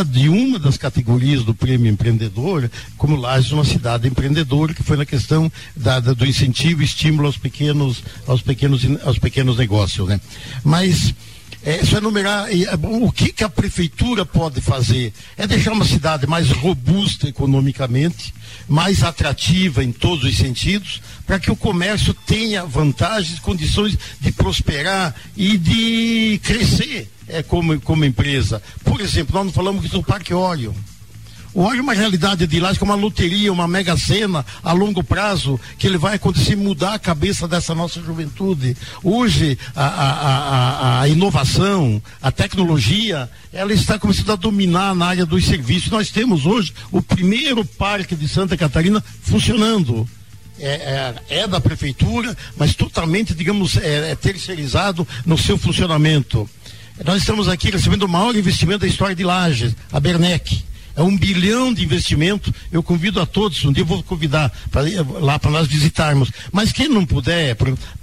De 0.03 0.29
uma 0.29 0.57
das 0.57 0.77
categorias 0.77 1.43
do 1.43 1.53
prêmio 1.53 1.91
empreendedor, 1.91 2.69
como 2.97 3.15
Lages 3.15 3.51
uma 3.51 3.63
cidade 3.63 4.07
empreendedora, 4.07 4.73
que 4.73 4.83
foi 4.83 4.97
na 4.97 5.05
questão 5.05 5.51
da, 5.75 5.99
da, 5.99 6.13
do 6.13 6.25
incentivo 6.25 6.81
e 6.81 6.85
estímulo 6.85 7.27
aos 7.27 7.37
pequenos, 7.37 8.03
aos 8.25 8.41
pequenos, 8.41 8.83
aos 9.03 9.19
pequenos 9.19 9.57
negócios, 9.57 10.07
né? 10.07 10.19
Mas 10.63 11.13
é, 11.65 11.83
só 11.83 11.97
enumerar 11.97 12.47
é, 12.51 12.75
o 12.83 13.11
que, 13.11 13.33
que 13.33 13.43
a 13.43 13.49
prefeitura 13.49 14.23
pode 14.23 14.61
fazer 14.61 15.11
é 15.35 15.47
deixar 15.47 15.71
uma 15.71 15.83
cidade 15.83 16.27
mais 16.27 16.51
robusta 16.51 17.27
economicamente, 17.27 18.33
mais 18.69 19.03
atrativa 19.03 19.83
em 19.83 19.91
todos 19.91 20.23
os 20.23 20.37
sentidos, 20.37 21.01
para 21.25 21.39
que 21.39 21.49
o 21.49 21.55
comércio 21.55 22.13
tenha 22.13 22.63
vantagens, 22.65 23.39
condições 23.39 23.97
de 24.21 24.31
prosperar 24.31 25.15
e 25.35 25.57
de 25.57 26.39
crescer 26.43 27.09
é, 27.27 27.41
como, 27.41 27.81
como 27.81 28.05
empresa. 28.05 28.61
Por 28.83 29.01
exemplo, 29.01 29.33
nós 29.33 29.45
não 29.45 29.53
falamos 29.53 29.89
do 29.89 30.03
Parque 30.03 30.33
Orion. 30.35 30.73
É 31.55 31.81
uma 31.81 31.93
realidade 31.93 32.45
de 32.45 32.59
lá, 32.59 32.75
como 32.75 32.91
uma 32.91 33.01
loteria, 33.01 33.51
uma 33.51 33.65
mega 33.65 33.95
cena 33.95 34.45
a 34.61 34.73
longo 34.73 35.01
prazo, 35.01 35.57
que 35.77 35.87
ele 35.87 35.97
vai 35.97 36.15
acontecer 36.15 36.57
mudar 36.57 36.95
a 36.95 36.99
cabeça 36.99 37.47
dessa 37.47 37.73
nossa 37.73 38.01
juventude. 38.01 38.75
Hoje, 39.01 39.57
a, 39.73 39.85
a, 39.85 40.09
a, 40.09 41.01
a 41.01 41.07
inovação, 41.07 42.01
a 42.21 42.29
tecnologia, 42.29 43.29
ela 43.53 43.71
está 43.71 43.97
começando 43.97 44.33
a 44.33 44.35
dominar 44.35 44.93
na 44.93 45.05
área 45.05 45.25
dos 45.25 45.45
serviços. 45.45 45.89
Nós 45.89 46.09
temos 46.09 46.45
hoje 46.45 46.73
o 46.91 47.01
primeiro 47.01 47.63
parque 47.63 48.17
de 48.17 48.27
Santa 48.27 48.57
Catarina 48.57 49.01
funcionando. 49.21 50.07
É, 50.57 51.15
é, 51.29 51.39
é, 51.41 51.47
da 51.47 51.59
prefeitura, 51.59 52.35
mas 52.55 52.75
totalmente, 52.75 53.33
digamos, 53.33 53.75
é, 53.75 54.11
é, 54.11 54.15
terceirizado 54.15 55.05
no 55.25 55.37
seu 55.37 55.57
funcionamento. 55.57 56.49
Nós 57.03 57.17
estamos 57.17 57.49
aqui 57.49 57.69
recebendo 57.69 58.03
o 58.03 58.07
maior 58.07 58.33
investimento 58.33 58.79
da 58.79 58.87
história 58.87 59.13
de 59.13 59.23
Lages, 59.25 59.75
a 59.91 59.99
Bernec. 59.99 60.63
É 60.95 61.03
um 61.03 61.17
bilhão 61.17 61.73
de 61.73 61.83
investimento. 61.83 62.53
Eu 62.71 62.81
convido 62.81 63.19
a 63.19 63.25
todos, 63.25 63.63
um 63.65 63.71
dia 63.71 63.83
eu 63.83 63.87
vou 63.87 64.01
convidar 64.03 64.51
lá 65.19 65.37
para 65.37 65.51
nós 65.51 65.67
visitarmos. 65.67 66.31
Mas 66.51 66.71
quem 66.71 66.87
não 66.87 67.05
puder, 67.05 67.55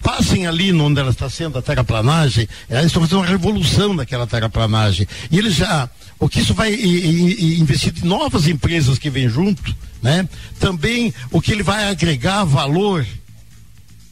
passem 0.02 0.46
ali 0.46 0.72
onde 0.72 1.00
ela 1.00 1.10
está 1.10 1.28
sendo 1.30 1.58
a 1.58 1.62
terraplanagem. 1.62 2.48
Eles 2.68 2.86
estão 2.86 3.02
fazendo 3.02 3.20
uma 3.20 3.26
revolução 3.26 3.94
naquela 3.94 4.26
terraplanagem. 4.26 5.06
E 5.30 5.38
eles 5.38 5.54
já. 5.54 5.88
O 6.18 6.28
que 6.28 6.40
isso 6.40 6.54
vai 6.54 6.72
investir 6.72 7.92
em 8.00 8.06
novas 8.06 8.46
empresas 8.46 8.98
que 8.98 9.10
vêm 9.10 9.28
junto, 9.28 9.74
né? 10.00 10.28
Também 10.60 11.12
o 11.32 11.40
que 11.40 11.50
ele 11.50 11.64
vai 11.64 11.88
agregar 11.88 12.44
valor 12.44 13.04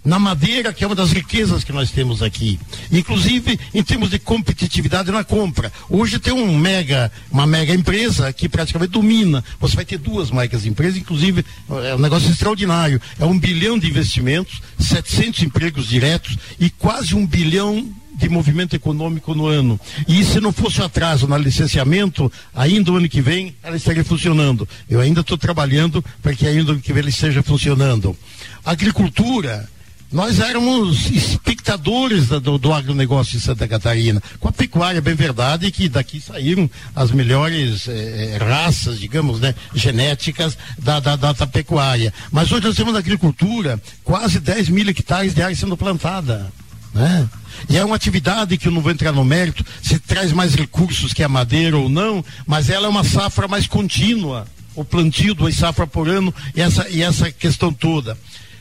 na 0.04 0.18
madeira, 0.18 0.72
que 0.72 0.82
é 0.82 0.86
uma 0.86 0.96
das 0.96 1.12
riquezas 1.12 1.62
que 1.62 1.72
nós 1.72 1.90
temos 1.90 2.22
aqui. 2.22 2.58
Inclusive 2.90 3.58
em 3.74 3.82
termos 3.82 4.10
de 4.10 4.18
competitividade 4.18 5.10
na 5.10 5.22
compra. 5.22 5.72
Hoje 5.88 6.18
tem 6.18 6.32
um 6.32 6.56
mega, 6.56 7.12
uma 7.30 7.46
mega 7.46 7.74
empresa 7.74 8.32
que 8.32 8.48
praticamente 8.48 8.92
domina. 8.92 9.44
Você 9.60 9.76
vai 9.76 9.84
ter 9.84 9.98
duas 9.98 10.30
megas 10.30 10.64
empresas, 10.64 10.96
inclusive 10.96 11.44
é 11.84 11.94
um 11.94 11.98
negócio 11.98 12.30
extraordinário. 12.30 13.00
É 13.18 13.24
um 13.24 13.38
bilhão 13.38 13.78
de 13.78 13.88
investimentos, 13.88 14.60
700 14.78 15.42
empregos 15.42 15.86
diretos 15.86 16.36
e 16.58 16.70
quase 16.70 17.14
um 17.14 17.26
bilhão 17.26 17.86
de 18.14 18.28
movimento 18.28 18.76
econômico 18.76 19.34
no 19.34 19.46
ano. 19.46 19.80
E 20.06 20.22
se 20.24 20.40
não 20.40 20.52
fosse 20.52 20.82
atraso 20.82 21.26
no 21.26 21.36
licenciamento, 21.36 22.30
ainda 22.54 22.92
o 22.92 22.96
ano 22.96 23.08
que 23.08 23.22
vem 23.22 23.54
ela 23.62 23.76
estaria 23.76 24.04
funcionando. 24.04 24.68
Eu 24.88 25.00
ainda 25.00 25.22
estou 25.22 25.38
trabalhando 25.38 26.04
para 26.22 26.34
que 26.34 26.46
ainda 26.46 26.70
o 26.70 26.72
ano 26.74 26.82
que 26.82 26.92
vem 26.92 27.00
ela 27.00 27.08
esteja 27.08 27.42
funcionando. 27.42 28.16
Agricultura, 28.64 29.68
nós 30.12 30.40
éramos 30.40 31.08
espectadores 31.10 32.26
do, 32.28 32.58
do 32.58 32.72
agronegócio 32.72 33.38
de 33.38 33.44
Santa 33.44 33.68
Catarina. 33.68 34.20
Com 34.40 34.48
a 34.48 34.52
pecuária, 34.52 35.00
bem 35.00 35.14
verdade, 35.14 35.70
que 35.70 35.88
daqui 35.88 36.20
saíram 36.20 36.68
as 36.96 37.12
melhores 37.12 37.86
eh, 37.86 38.34
eh, 38.34 38.44
raças, 38.44 38.98
digamos, 38.98 39.38
né, 39.38 39.54
genéticas 39.72 40.58
da, 40.78 40.98
da, 40.98 41.14
da, 41.14 41.32
da, 41.32 41.46
pecuária. 41.46 42.12
Mas 42.32 42.50
hoje 42.50 42.66
nós 42.66 42.76
temos 42.76 42.92
na 42.92 42.98
agricultura 42.98 43.80
quase 44.02 44.40
10 44.40 44.68
mil 44.70 44.88
hectares 44.88 45.32
de 45.32 45.42
área 45.42 45.54
sendo 45.54 45.76
plantada. 45.76 46.52
Né? 46.92 47.28
E 47.68 47.76
é 47.76 47.84
uma 47.84 47.94
atividade 47.94 48.58
que 48.58 48.66
eu 48.66 48.72
não 48.72 48.80
vou 48.80 48.90
entrar 48.90 49.12
no 49.12 49.24
mérito, 49.24 49.64
se 49.80 49.98
traz 50.00 50.32
mais 50.32 50.54
recursos 50.56 51.12
que 51.12 51.22
a 51.22 51.28
madeira 51.28 51.78
ou 51.78 51.88
não, 51.88 52.24
mas 52.46 52.68
ela 52.68 52.86
é 52.86 52.90
uma 52.90 53.04
safra 53.04 53.46
mais 53.46 53.68
contínua. 53.68 54.46
O 54.74 54.84
plantio, 54.84 55.34
duas 55.34 55.54
safras 55.54 55.88
por 55.88 56.08
ano, 56.08 56.34
e 56.54 56.60
essa, 56.60 56.88
e 56.88 57.02
essa 57.02 57.30
questão 57.30 57.72
toda. 57.72 58.16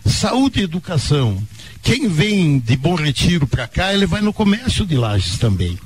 Saúde 0.09 0.59
e 0.59 0.63
educação. 0.63 1.41
Quem 1.81 2.07
vem 2.09 2.59
de 2.59 2.75
Bom 2.75 2.95
Retiro 2.95 3.47
para 3.47 3.67
cá, 3.67 3.93
ele 3.93 4.05
vai 4.05 4.21
no 4.21 4.33
comércio 4.33 4.85
de 4.85 4.95
Lages 4.95 5.37
também. 5.37 5.77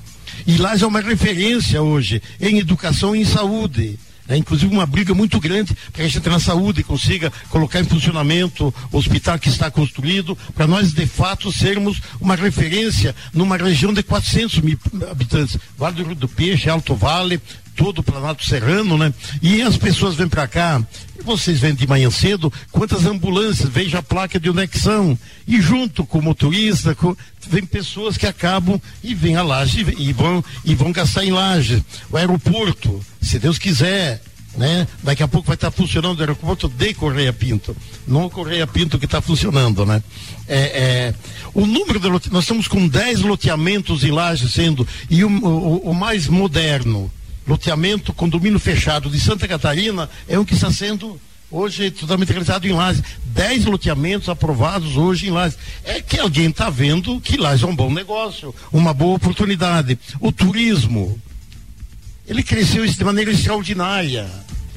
E 0.48 0.58
Lages 0.58 0.82
é 0.82 0.88
uma 0.88 1.02
referência 1.02 1.82
hoje 1.82 2.22
em 2.42 2.58
educação 2.58 3.16
e 3.16 3.22
em 3.22 3.26
saúde. 3.26 4.00
É, 4.28 4.38
inclusive 4.38 4.74
uma 4.74 4.86
briga 4.86 5.14
muito 5.14 5.38
grande 5.38 5.76
para 5.92 6.02
a 6.02 6.06
gente 6.06 6.18
entrar 6.18 6.32
na 6.32 6.40
saúde 6.40 6.80
e 6.80 6.84
consiga 6.84 7.30
colocar 7.50 7.82
em 7.82 7.84
funcionamento 7.84 8.74
o 8.90 8.98
hospital 8.98 9.38
que 9.38 9.50
está 9.50 9.70
construído, 9.70 10.38
para 10.56 10.66
nós 10.66 10.94
de 10.94 11.06
fato 11.06 11.52
sermos 11.52 12.02
uma 12.22 12.36
referência 12.36 13.14
numa 13.34 13.58
região 13.58 13.94
de 13.94 14.02
400 14.02 14.60
mil 14.60 14.80
habitantes. 15.12 15.58
Vale 15.78 15.98
do 15.98 16.04
Rio 16.06 16.16
do 16.16 16.30
Peixe, 16.30 16.70
Alto 16.70 16.96
Vale, 16.96 17.42
todo 17.76 18.00
o 18.00 18.04
Planalto 18.04 18.46
Serrano, 18.46 18.98
né? 18.98 19.14
E 19.42 19.62
as 19.62 19.76
pessoas 19.76 20.16
vêm 20.16 20.30
para 20.30 20.48
cá, 20.48 20.82
vocês 21.24 21.60
vêm 21.60 21.74
de 21.74 21.88
manhã 21.88 22.10
cedo, 22.10 22.52
quantas 22.72 23.06
ambulâncias, 23.06 23.70
veja 23.70 24.00
a 24.00 24.04
placa 24.04 24.40
de 24.40 24.50
anexão, 24.50 25.18
e 25.48 25.62
junto 25.62 26.06
com 26.06 26.20
o 26.20 26.22
motorista, 26.22 26.94
com, 26.94 27.16
vem 27.48 27.66
pessoas 27.66 28.18
que 28.18 28.28
acabam 28.28 28.80
e 29.04 29.14
vêm 29.14 29.36
a 29.36 29.44
laje 29.44 29.86
e 29.98 30.14
vão, 30.14 30.44
e 30.64 30.76
vão 30.76 30.92
gastar 30.92 31.26
em 31.26 31.32
laje. 31.32 31.84
O 32.12 32.18
aeroporto, 32.18 33.00
se 33.22 33.40
Deus 33.40 33.58
quiser, 33.58 34.22
né? 34.56 34.88
Daqui 35.02 35.24
a 35.24 35.28
pouco 35.28 35.48
vai 35.48 35.56
estar 35.56 35.72
funcionando 35.72 36.20
o 36.20 36.22
aeroporto 36.22 36.70
de 36.70 36.94
Correia 36.94 37.34
Pinto, 37.34 37.76
não 38.08 38.30
Correia 38.30 38.68
Pinto 38.68 39.00
que 39.00 39.06
está 39.06 39.22
funcionando, 39.22 39.86
né? 39.86 40.04
É, 40.48 40.58
é, 40.58 41.16
o 41.54 41.66
número 41.66 42.00
de 42.00 42.08
lote... 42.08 42.32
nós 42.32 42.44
estamos 42.44 42.68
com 42.68 42.88
10 42.88 43.22
loteamentos 43.22 44.04
em 44.04 44.12
laje 44.12 44.50
sendo, 44.50 44.88
e 45.10 45.24
o, 45.24 45.30
o, 45.30 45.90
o 45.90 45.94
mais 45.94 46.28
moderno, 46.28 47.12
loteamento, 47.48 48.14
condomínio 48.14 48.60
fechado 48.60 49.10
de 49.10 49.20
Santa 49.20 49.48
Catarina 49.48 50.10
é 50.28 50.40
um 50.40 50.46
que 50.46 50.54
está 50.54 50.72
sendo 50.72 51.20
hoje 51.54 51.92
totalmente 51.92 52.30
realizado 52.30 52.66
em 52.66 52.72
Lages. 52.74 53.04
Dez 53.26 53.66
loteamentos 53.66 54.28
aprovados 54.28 54.98
hoje 54.98 55.28
em 55.28 55.32
Lages. 55.32 55.58
É 55.84 56.02
que 56.02 56.20
alguém 56.20 56.50
está 56.50 56.70
vendo 56.70 57.22
que 57.22 57.38
Lages 57.38 57.64
é 57.64 57.68
um 57.68 57.76
bom 57.76 57.92
negócio, 57.92 58.54
uma 58.72 58.94
boa 58.94 59.16
oportunidade. 59.16 59.98
O 60.20 60.32
turismo, 60.32 61.20
ele 62.28 62.42
cresceu 62.42 62.86
de 62.86 63.04
maneira 63.04 63.32
extraordinária. 63.32 64.30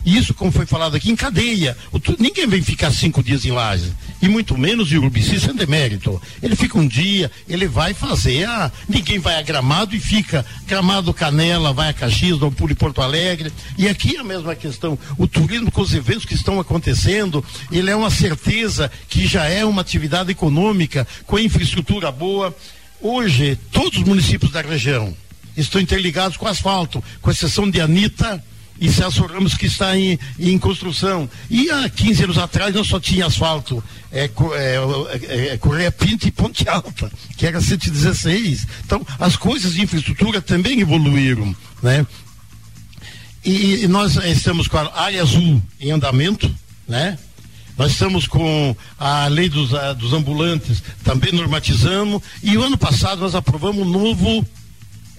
Isso, 0.04 0.34
como 0.34 0.52
foi 0.52 0.66
falado 0.66 0.94
aqui, 0.94 1.10
em 1.10 1.16
cadeia. 1.16 1.76
O, 1.90 1.98
ninguém 2.18 2.46
vem 2.46 2.62
ficar 2.62 2.92
cinco 2.92 3.22
dias 3.22 3.44
em 3.44 3.50
Lages. 3.50 3.92
E 4.20 4.28
muito 4.28 4.56
menos 4.56 4.88
de 4.88 4.96
Urubici 4.96 5.38
sem 5.38 5.54
demérito. 5.54 6.20
Ele 6.42 6.56
fica 6.56 6.78
um 6.78 6.86
dia, 6.86 7.30
ele 7.48 7.68
vai 7.68 7.92
fazer 7.92 8.44
a. 8.44 8.72
Ninguém 8.88 9.18
vai 9.18 9.38
a 9.38 9.42
Gramado 9.42 9.94
e 9.94 10.00
fica 10.00 10.44
Gramado 10.66 11.12
Canela, 11.12 11.72
vai 11.72 11.90
a 11.90 11.92
Caxias, 11.92 12.38
Dom 12.38 12.50
Pulo 12.50 12.72
e 12.72 12.74
Porto 12.74 13.02
Alegre. 13.02 13.52
E 13.76 13.88
aqui 13.88 14.16
é 14.16 14.20
a 14.20 14.24
mesma 14.24 14.54
questão. 14.54 14.98
O 15.18 15.26
turismo 15.26 15.70
com 15.70 15.82
os 15.82 15.92
eventos 15.92 16.24
que 16.24 16.34
estão 16.34 16.58
acontecendo, 16.58 17.44
ele 17.70 17.90
é 17.90 17.96
uma 17.96 18.10
certeza 18.10 18.90
que 19.08 19.26
já 19.26 19.44
é 19.44 19.64
uma 19.64 19.82
atividade 19.82 20.30
econômica 20.30 21.06
com 21.26 21.38
infraestrutura 21.38 22.10
boa. 22.10 22.56
Hoje, 23.00 23.58
todos 23.70 23.98
os 23.98 24.04
municípios 24.04 24.50
da 24.50 24.62
região 24.62 25.14
estão 25.56 25.80
interligados 25.80 26.36
com 26.36 26.46
asfalto, 26.46 27.04
com 27.20 27.30
exceção 27.30 27.70
de 27.70 27.80
Anitta 27.80 28.42
e 28.80 28.90
Celso 28.90 29.24
Ramos 29.26 29.54
que 29.54 29.66
está 29.66 29.96
em, 29.96 30.18
em 30.38 30.58
construção. 30.58 31.28
E 31.50 31.70
há 31.70 31.88
15 31.88 32.24
anos 32.24 32.38
atrás 32.38 32.74
nós 32.74 32.86
só 32.86 33.00
tinha 33.00 33.26
asfalto 33.26 33.82
é, 34.12 34.24
é, 34.24 34.76
é, 35.28 35.48
é, 35.48 35.58
Correia 35.58 35.90
Pinto 35.90 36.26
e 36.26 36.30
Ponte 36.30 36.68
Alta, 36.68 37.10
que 37.36 37.46
era 37.46 37.60
116. 37.60 38.66
Então 38.84 39.04
as 39.18 39.36
coisas 39.36 39.74
de 39.74 39.82
infraestrutura 39.82 40.40
também 40.40 40.80
evoluíram, 40.80 41.54
né? 41.82 42.06
E, 43.44 43.84
e 43.84 43.88
nós 43.88 44.16
estamos 44.16 44.66
com 44.66 44.76
a 44.76 45.02
área 45.02 45.22
azul 45.22 45.62
em 45.80 45.90
andamento, 45.90 46.52
né? 46.88 47.18
Nós 47.76 47.92
estamos 47.92 48.26
com 48.26 48.74
a 48.98 49.26
lei 49.28 49.48
dos, 49.50 49.74
a, 49.74 49.92
dos 49.92 50.12
ambulantes 50.12 50.82
também 51.04 51.30
normatizamos 51.32 52.22
e 52.42 52.56
o 52.56 52.62
ano 52.62 52.78
passado 52.78 53.20
nós 53.20 53.34
aprovamos 53.34 53.86
um 53.86 53.90
novo 53.90 54.46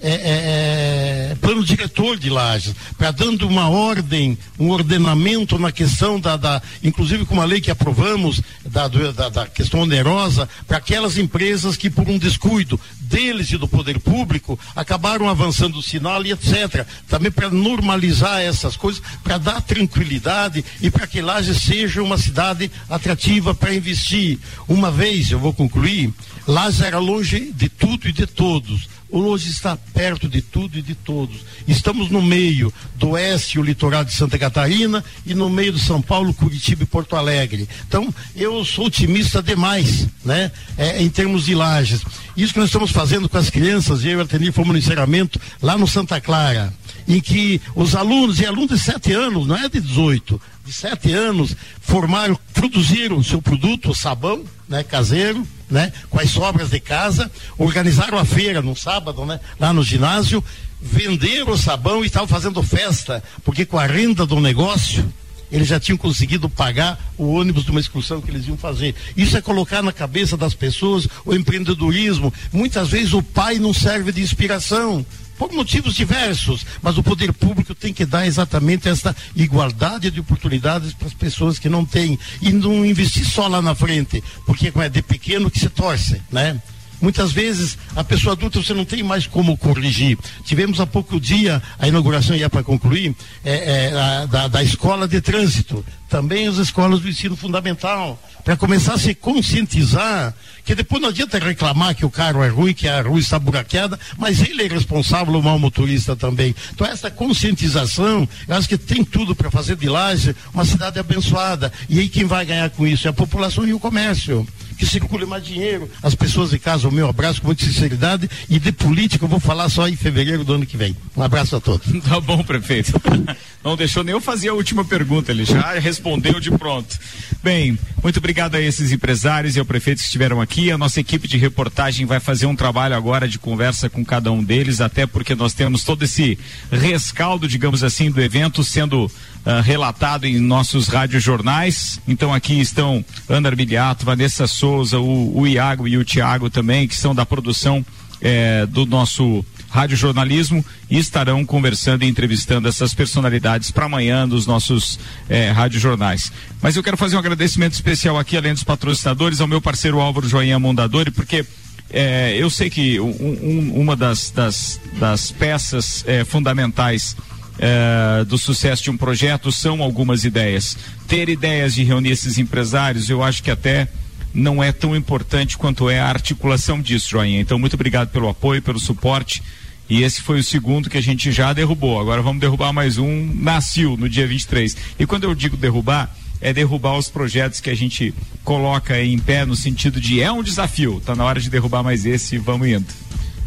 é, 0.00 0.10
é, 0.10 1.32
é, 1.32 1.34
plano 1.40 1.64
diretor 1.64 2.16
de 2.18 2.30
Lages, 2.30 2.74
para 2.96 3.10
dando 3.10 3.46
uma 3.46 3.68
ordem, 3.68 4.38
um 4.58 4.70
ordenamento 4.70 5.58
na 5.58 5.72
questão 5.72 6.20
da, 6.20 6.36
da 6.36 6.62
inclusive 6.82 7.24
com 7.24 7.34
uma 7.34 7.44
lei 7.44 7.60
que 7.60 7.70
aprovamos 7.70 8.40
da, 8.64 8.88
da, 8.88 9.28
da 9.28 9.46
questão 9.46 9.80
onerosa, 9.80 10.48
para 10.66 10.76
aquelas 10.76 11.18
empresas 11.18 11.76
que 11.76 11.90
por 11.90 12.08
um 12.08 12.18
descuido 12.18 12.80
deles 13.00 13.50
e 13.50 13.56
do 13.56 13.66
poder 13.66 13.98
público 13.98 14.58
acabaram 14.76 15.28
avançando 15.28 15.78
o 15.78 15.82
sinal 15.82 16.24
e 16.24 16.32
etc. 16.32 16.86
Também 17.08 17.30
para 17.30 17.50
normalizar 17.50 18.40
essas 18.40 18.76
coisas, 18.76 19.02
para 19.22 19.38
dar 19.38 19.60
tranquilidade 19.62 20.64
e 20.80 20.90
para 20.90 21.06
que 21.06 21.20
Lages 21.20 21.62
seja 21.62 22.02
uma 22.02 22.18
cidade 22.18 22.70
atrativa 22.88 23.54
para 23.54 23.74
investir. 23.74 24.38
Uma 24.68 24.90
vez, 24.90 25.30
eu 25.30 25.38
vou 25.38 25.52
concluir, 25.52 26.12
Lages 26.48 26.80
era 26.80 26.98
longe 26.98 27.52
de 27.52 27.68
tudo 27.68 28.08
e 28.08 28.12
de 28.12 28.26
todos 28.26 28.88
hoje 29.10 29.50
está 29.50 29.76
perto 29.76 30.28
de 30.28 30.42
tudo 30.42 30.78
e 30.78 30.82
de 30.82 30.94
todos. 30.94 31.36
Estamos 31.66 32.10
no 32.10 32.20
meio 32.20 32.72
do 32.96 33.10
oeste, 33.10 33.58
o 33.58 33.62
litoral 33.62 34.04
de 34.04 34.12
Santa 34.12 34.38
Catarina, 34.38 35.04
e 35.24 35.34
no 35.34 35.48
meio 35.48 35.72
de 35.72 35.80
São 35.80 36.00
Paulo, 36.00 36.34
Curitiba 36.34 36.82
e 36.82 36.86
Porto 36.86 37.16
Alegre. 37.16 37.68
Então, 37.86 38.12
eu 38.36 38.64
sou 38.64 38.86
otimista 38.86 39.42
demais, 39.42 40.06
né? 40.24 40.50
É, 40.76 41.02
em 41.02 41.08
termos 41.08 41.46
de 41.46 41.54
lajes. 41.54 42.02
Isso 42.36 42.52
que 42.52 42.58
nós 42.58 42.68
estamos 42.68 42.90
fazendo 42.90 43.28
com 43.28 43.38
as 43.38 43.50
crianças, 43.50 44.04
eu 44.04 44.12
e 44.12 44.16
o 44.16 44.20
Artenir 44.20 44.52
fomos 44.52 44.72
no 44.72 44.78
encerramento 44.78 45.40
lá 45.60 45.76
no 45.76 45.86
Santa 45.86 46.20
Clara, 46.20 46.72
em 47.08 47.20
que 47.20 47.60
os 47.74 47.96
alunos, 47.96 48.38
e 48.38 48.44
alunos 48.44 48.78
de 48.78 48.78
7 48.78 49.12
anos, 49.14 49.46
não 49.46 49.56
é 49.56 49.66
de 49.66 49.80
18, 49.80 50.40
de 50.64 50.72
7 50.72 51.10
anos, 51.12 51.56
formaram, 51.80 52.38
produziram 52.52 53.22
seu 53.22 53.40
produto, 53.40 53.90
o 53.90 53.94
sabão, 53.94 54.44
né, 54.68 54.82
caseiro, 54.82 55.44
né, 55.70 55.90
com 56.10 56.20
as 56.20 56.30
sobras 56.30 56.68
de 56.68 56.78
casa, 56.78 57.30
organizaram 57.56 58.18
a 58.18 58.26
feira 58.26 58.60
no 58.60 58.76
sábado, 58.76 59.24
né, 59.24 59.40
lá 59.58 59.72
no 59.72 59.82
ginásio, 59.82 60.44
venderam 60.80 61.52
o 61.52 61.58
sabão 61.58 62.04
e 62.04 62.06
estavam 62.06 62.28
fazendo 62.28 62.62
festa, 62.62 63.24
porque 63.42 63.64
com 63.64 63.78
a 63.78 63.86
renda 63.86 64.26
do 64.26 64.38
negócio, 64.38 65.10
eles 65.50 65.66
já 65.66 65.80
tinham 65.80 65.96
conseguido 65.96 66.46
pagar 66.46 67.00
o 67.16 67.32
ônibus 67.32 67.64
de 67.64 67.70
uma 67.70 67.80
excursão 67.80 68.20
que 68.20 68.30
eles 68.30 68.46
iam 68.46 68.58
fazer. 68.58 68.94
Isso 69.16 69.34
é 69.34 69.40
colocar 69.40 69.82
na 69.82 69.92
cabeça 69.92 70.36
das 70.36 70.52
pessoas 70.52 71.08
o 71.24 71.34
empreendedorismo. 71.34 72.32
Muitas 72.52 72.90
vezes 72.90 73.14
o 73.14 73.22
pai 73.22 73.58
não 73.58 73.72
serve 73.72 74.12
de 74.12 74.20
inspiração 74.20 75.06
por 75.38 75.52
motivos 75.52 75.94
diversos, 75.94 76.66
mas 76.82 76.98
o 76.98 77.02
poder 77.02 77.32
público 77.32 77.74
tem 77.74 77.94
que 77.94 78.04
dar 78.04 78.26
exatamente 78.26 78.88
essa 78.88 79.14
igualdade 79.36 80.10
de 80.10 80.20
oportunidades 80.20 80.92
para 80.92 81.06
as 81.06 81.14
pessoas 81.14 81.58
que 81.58 81.68
não 81.68 81.84
têm 81.84 82.18
e 82.42 82.52
não 82.52 82.84
investir 82.84 83.24
só 83.24 83.46
lá 83.46 83.62
na 83.62 83.74
frente, 83.74 84.22
porque 84.44 84.72
é 84.74 84.88
de 84.88 85.02
pequeno 85.02 85.50
que 85.50 85.60
se 85.60 85.68
torce, 85.68 86.20
né? 86.30 86.60
Muitas 87.00 87.32
vezes 87.32 87.78
a 87.94 88.02
pessoa 88.02 88.32
adulta 88.34 88.62
você 88.62 88.74
não 88.74 88.84
tem 88.84 89.02
mais 89.02 89.26
como 89.26 89.56
corrigir. 89.56 90.18
Tivemos 90.44 90.80
há 90.80 90.86
pouco 90.86 91.20
dia 91.20 91.62
a 91.78 91.86
inauguração, 91.86 92.36
ia 92.36 92.50
para 92.50 92.62
concluir, 92.62 93.14
é, 93.44 93.86
é, 93.90 94.26
da, 94.26 94.48
da 94.48 94.62
escola 94.62 95.06
de 95.06 95.20
trânsito, 95.20 95.84
também 96.08 96.48
as 96.48 96.56
escolas 96.56 97.00
do 97.00 97.08
ensino 97.08 97.36
fundamental, 97.36 98.20
para 98.44 98.56
começar 98.56 98.94
a 98.94 98.98
se 98.98 99.14
conscientizar 99.14 100.34
que 100.64 100.74
depois 100.74 101.00
não 101.00 101.08
adianta 101.08 101.38
reclamar 101.38 101.94
que 101.94 102.04
o 102.04 102.10
carro 102.10 102.42
é 102.42 102.48
ruim, 102.48 102.74
que 102.74 102.86
a 102.86 103.00
rua 103.00 103.18
está 103.18 103.38
buraqueada, 103.38 103.98
mas 104.18 104.42
ele 104.42 104.64
é 104.64 104.68
responsável, 104.68 105.34
o 105.34 105.42
mau 105.42 105.58
motorista 105.58 106.14
também. 106.14 106.54
Então 106.74 106.86
essa 106.86 107.10
conscientização, 107.10 108.28
eu 108.46 108.54
acho 108.54 108.68
que 108.68 108.76
tem 108.76 109.02
tudo 109.02 109.34
para 109.34 109.50
fazer 109.50 109.76
de 109.76 109.88
Laje 109.88 110.36
uma 110.52 110.66
cidade 110.66 110.98
abençoada. 110.98 111.72
E 111.88 111.98
aí 112.00 112.08
quem 112.08 112.26
vai 112.26 112.44
ganhar 112.44 112.68
com 112.68 112.86
isso 112.86 113.06
é 113.06 113.10
a 113.10 113.14
população 113.14 113.66
e 113.66 113.72
o 113.72 113.80
comércio 113.80 114.46
que 114.78 114.86
circule 114.86 115.26
mais 115.26 115.44
dinheiro. 115.44 115.90
As 116.02 116.14
pessoas 116.14 116.50
de 116.50 116.58
casa, 116.58 116.88
o 116.88 116.92
meu 116.92 117.08
abraço 117.08 117.40
com 117.40 117.48
muita 117.48 117.64
sinceridade 117.64 118.30
e 118.48 118.58
de 118.58 118.70
política 118.70 119.24
eu 119.24 119.28
vou 119.28 119.40
falar 119.40 119.68
só 119.68 119.88
em 119.88 119.96
fevereiro 119.96 120.44
do 120.44 120.54
ano 120.54 120.64
que 120.64 120.76
vem. 120.76 120.96
Um 121.16 121.22
abraço 121.22 121.56
a 121.56 121.60
todos. 121.60 121.86
Tá 122.08 122.20
bom, 122.20 122.42
prefeito. 122.42 122.92
Não 123.62 123.76
deixou 123.76 124.04
nem 124.04 124.12
eu 124.12 124.20
fazer 124.20 124.48
a 124.48 124.54
última 124.54 124.84
pergunta, 124.84 125.32
ele 125.32 125.44
já 125.44 125.74
respondeu 125.78 126.38
de 126.38 126.50
pronto. 126.50 126.96
Bem, 127.42 127.76
muito 128.02 128.18
obrigado 128.18 128.54
a 128.54 128.60
esses 128.60 128.92
empresários 128.92 129.56
e 129.56 129.58
ao 129.58 129.64
prefeito 129.64 129.98
que 129.98 130.04
estiveram 130.04 130.40
aqui. 130.40 130.70
A 130.70 130.78
nossa 130.78 131.00
equipe 131.00 131.26
de 131.26 131.36
reportagem 131.36 132.06
vai 132.06 132.20
fazer 132.20 132.46
um 132.46 132.54
trabalho 132.54 132.94
agora 132.94 133.28
de 133.28 133.38
conversa 133.38 133.90
com 133.90 134.04
cada 134.04 134.30
um 134.30 134.42
deles, 134.42 134.80
até 134.80 135.06
porque 135.06 135.34
nós 135.34 135.52
temos 135.52 135.82
todo 135.82 136.04
esse 136.04 136.38
rescaldo, 136.70 137.48
digamos 137.48 137.82
assim, 137.82 138.10
do 138.10 138.22
evento 138.22 138.62
sendo 138.62 139.10
uh, 139.46 139.62
relatado 139.62 140.26
em 140.26 140.38
nossos 140.38 140.88
radiojornais. 140.88 142.00
Então 142.06 142.32
aqui 142.32 142.60
estão 142.60 143.04
Ana 143.28 143.48
Armiliato, 143.48 144.04
Vanessa 144.04 144.46
Souza, 144.46 144.98
o, 144.98 145.38
o 145.38 145.46
Iago 145.46 145.86
e 145.86 145.96
o 145.96 146.04
Tiago 146.04 146.50
também, 146.50 146.86
que 146.86 146.96
são 146.96 147.14
da 147.14 147.26
produção 147.26 147.84
eh, 148.20 148.66
do 148.66 148.84
nosso 148.84 149.46
rádio 149.70 149.96
jornalismo 149.96 150.64
e 150.90 150.98
estarão 150.98 151.44
conversando 151.44 152.02
e 152.02 152.08
entrevistando 152.08 152.66
essas 152.66 152.92
personalidades 152.92 153.70
para 153.70 153.86
amanhã 153.86 154.26
nos 154.26 154.44
nossos 154.44 154.98
eh, 155.28 155.52
rádio 155.52 155.78
jornais. 155.78 156.32
Mas 156.60 156.74
eu 156.74 156.82
quero 156.82 156.96
fazer 156.96 157.14
um 157.14 157.20
agradecimento 157.20 157.74
especial 157.74 158.18
aqui, 158.18 158.36
além 158.36 158.54
dos 158.54 158.64
patrocinadores, 158.64 159.40
ao 159.40 159.46
meu 159.46 159.60
parceiro 159.60 160.00
Álvaro 160.00 160.28
Joinha 160.28 160.58
Mondadori, 160.58 161.12
porque 161.12 161.46
eh, 161.90 162.34
eu 162.36 162.50
sei 162.50 162.68
que 162.68 162.98
um, 162.98 163.06
um, 163.08 163.72
uma 163.82 163.94
das, 163.94 164.32
das, 164.32 164.80
das 164.98 165.30
peças 165.30 166.04
fundamentais 166.26 167.14
eh, 167.58 168.24
do 168.24 168.38
sucesso 168.38 168.84
de 168.84 168.90
um 168.90 168.96
projeto 168.96 169.50
são 169.50 169.82
algumas 169.82 170.24
ideias. 170.24 170.76
Ter 171.06 171.28
ideias 171.28 171.74
de 171.74 171.82
reunir 171.82 172.10
esses 172.10 172.38
empresários, 172.38 173.10
eu 173.10 173.22
acho 173.22 173.42
que 173.42 173.50
até 173.50 173.88
não 174.32 174.62
é 174.62 174.72
tão 174.72 174.94
importante 174.94 175.58
quanto 175.58 175.90
é 175.90 175.98
a 175.98 176.08
articulação 176.08 176.80
disso, 176.80 177.10
Joinha. 177.10 177.40
Então, 177.40 177.58
muito 177.58 177.74
obrigado 177.74 178.10
pelo 178.10 178.28
apoio, 178.28 178.62
pelo 178.62 178.78
suporte. 178.78 179.42
E 179.88 180.02
esse 180.02 180.20
foi 180.20 180.38
o 180.38 180.44
segundo 180.44 180.90
que 180.90 180.98
a 180.98 181.02
gente 181.02 181.32
já 181.32 181.52
derrubou. 181.52 181.98
Agora 181.98 182.20
vamos 182.20 182.40
derrubar 182.40 182.72
mais 182.72 182.98
um, 182.98 183.32
nasceu 183.34 183.96
no 183.96 184.08
dia 184.08 184.26
23. 184.26 184.76
E 184.98 185.06
quando 185.06 185.24
eu 185.24 185.34
digo 185.34 185.56
derrubar, 185.56 186.14
é 186.40 186.52
derrubar 186.52 186.96
os 186.96 187.08
projetos 187.08 187.60
que 187.60 187.70
a 187.70 187.74
gente 187.74 188.14
coloca 188.44 189.02
em 189.02 189.18
pé 189.18 189.44
no 189.44 189.56
sentido 189.56 190.00
de 190.00 190.20
é 190.20 190.30
um 190.30 190.42
desafio. 190.42 191.02
Tá 191.04 191.16
na 191.16 191.24
hora 191.24 191.40
de 191.40 191.48
derrubar 191.48 191.82
mais 191.82 192.04
esse 192.04 192.36
e 192.36 192.38
vamos 192.38 192.68
indo. 192.68 192.86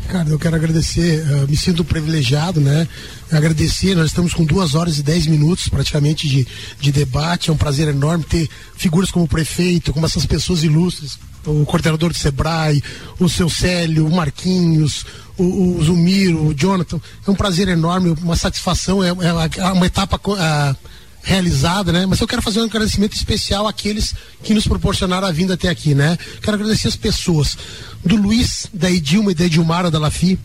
Cara, 0.07 0.27
eu 0.29 0.37
quero 0.37 0.55
agradecer, 0.55 1.23
uh, 1.25 1.47
me 1.47 1.55
sinto 1.55 1.85
privilegiado, 1.85 2.59
né? 2.59 2.87
Agradecer, 3.31 3.95
nós 3.95 4.07
estamos 4.07 4.33
com 4.33 4.43
duas 4.43 4.75
horas 4.75 4.97
e 4.97 5.03
dez 5.03 5.25
minutos 5.25 5.69
praticamente 5.69 6.27
de, 6.27 6.45
de 6.79 6.91
debate. 6.91 7.49
É 7.49 7.53
um 7.53 7.57
prazer 7.57 7.87
enorme 7.87 8.25
ter 8.25 8.49
figuras 8.75 9.09
como 9.09 9.25
o 9.25 9.27
prefeito, 9.27 9.93
como 9.93 10.05
essas 10.05 10.25
pessoas 10.25 10.63
ilustres, 10.63 11.17
o 11.45 11.65
coordenador 11.65 12.11
do 12.11 12.17
Sebrae, 12.17 12.83
o 13.19 13.29
seu 13.29 13.49
Célio, 13.49 14.05
o 14.05 14.11
Marquinhos, 14.11 15.05
o, 15.37 15.77
o 15.77 15.83
Zumiro, 15.83 16.47
o 16.47 16.53
Jonathan. 16.53 16.99
É 17.25 17.31
um 17.31 17.35
prazer 17.35 17.69
enorme, 17.69 18.13
uma 18.21 18.35
satisfação, 18.35 19.03
é, 19.03 19.09
é 19.09 19.71
uma 19.71 19.85
etapa. 19.85 20.17
Uh, 20.17 20.90
realizada, 21.23 21.91
né? 21.91 22.05
Mas 22.05 22.19
eu 22.19 22.27
quero 22.27 22.41
fazer 22.41 22.61
um 22.61 22.65
agradecimento 22.65 23.13
especial 23.13 23.67
àqueles 23.67 24.13
que 24.43 24.53
nos 24.53 24.67
proporcionaram 24.67 25.27
a 25.27 25.31
vinda 25.31 25.53
até 25.53 25.69
aqui, 25.69 25.93
né? 25.93 26.17
Quero 26.41 26.55
agradecer 26.55 26.87
as 26.87 26.95
pessoas 26.95 27.57
do 28.03 28.15
Luiz, 28.15 28.67
da 28.73 28.89
Edilma 28.89 29.31
e 29.31 29.35
da 29.35 29.45
Edilmara 29.45 29.91
da 29.91 29.99
Lafi, 29.99 30.39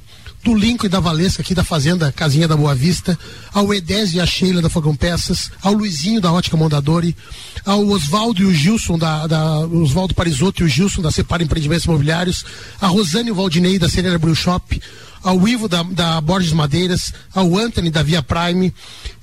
do 0.44 0.54
Lincoln 0.54 0.86
e 0.86 0.88
da 0.88 1.00
Valesca, 1.00 1.42
aqui 1.42 1.54
da 1.56 1.64
Fazenda 1.64 2.12
Casinha 2.12 2.46
da 2.46 2.56
Boa 2.56 2.72
Vista, 2.72 3.18
ao 3.52 3.74
Edésio 3.74 4.18
e 4.18 4.20
a 4.20 4.26
Sheila 4.26 4.62
da 4.62 4.70
Fogão 4.70 4.94
Peças, 4.94 5.50
ao 5.60 5.72
Luizinho 5.72 6.20
da 6.20 6.30
Ótica 6.30 6.56
Mondadori, 6.56 7.16
ao 7.64 7.84
Oswaldo 7.88 8.42
e 8.42 8.44
o 8.44 8.54
Gilson 8.54 8.96
da, 8.96 9.26
da 9.26 9.58
Oswaldo 9.66 10.14
Parisotto 10.14 10.62
e 10.62 10.66
o 10.66 10.68
Gilson 10.68 11.02
da 11.02 11.10
Separa 11.10 11.42
Empreendimentos 11.42 11.86
Imobiliários, 11.86 12.44
a 12.80 12.86
Rosane 12.86 13.28
e 13.28 13.32
o 13.32 13.34
Valdinei 13.34 13.76
da 13.76 13.88
Serena 13.88 14.18
Brew 14.18 14.36
Shop, 14.36 14.80
ao 15.26 15.46
Ivo 15.48 15.68
da, 15.68 15.82
da 15.82 16.20
Borges 16.20 16.52
Madeiras, 16.52 17.12
ao 17.34 17.58
Anthony 17.58 17.90
da 17.90 18.00
Via 18.02 18.22
Prime, 18.22 18.72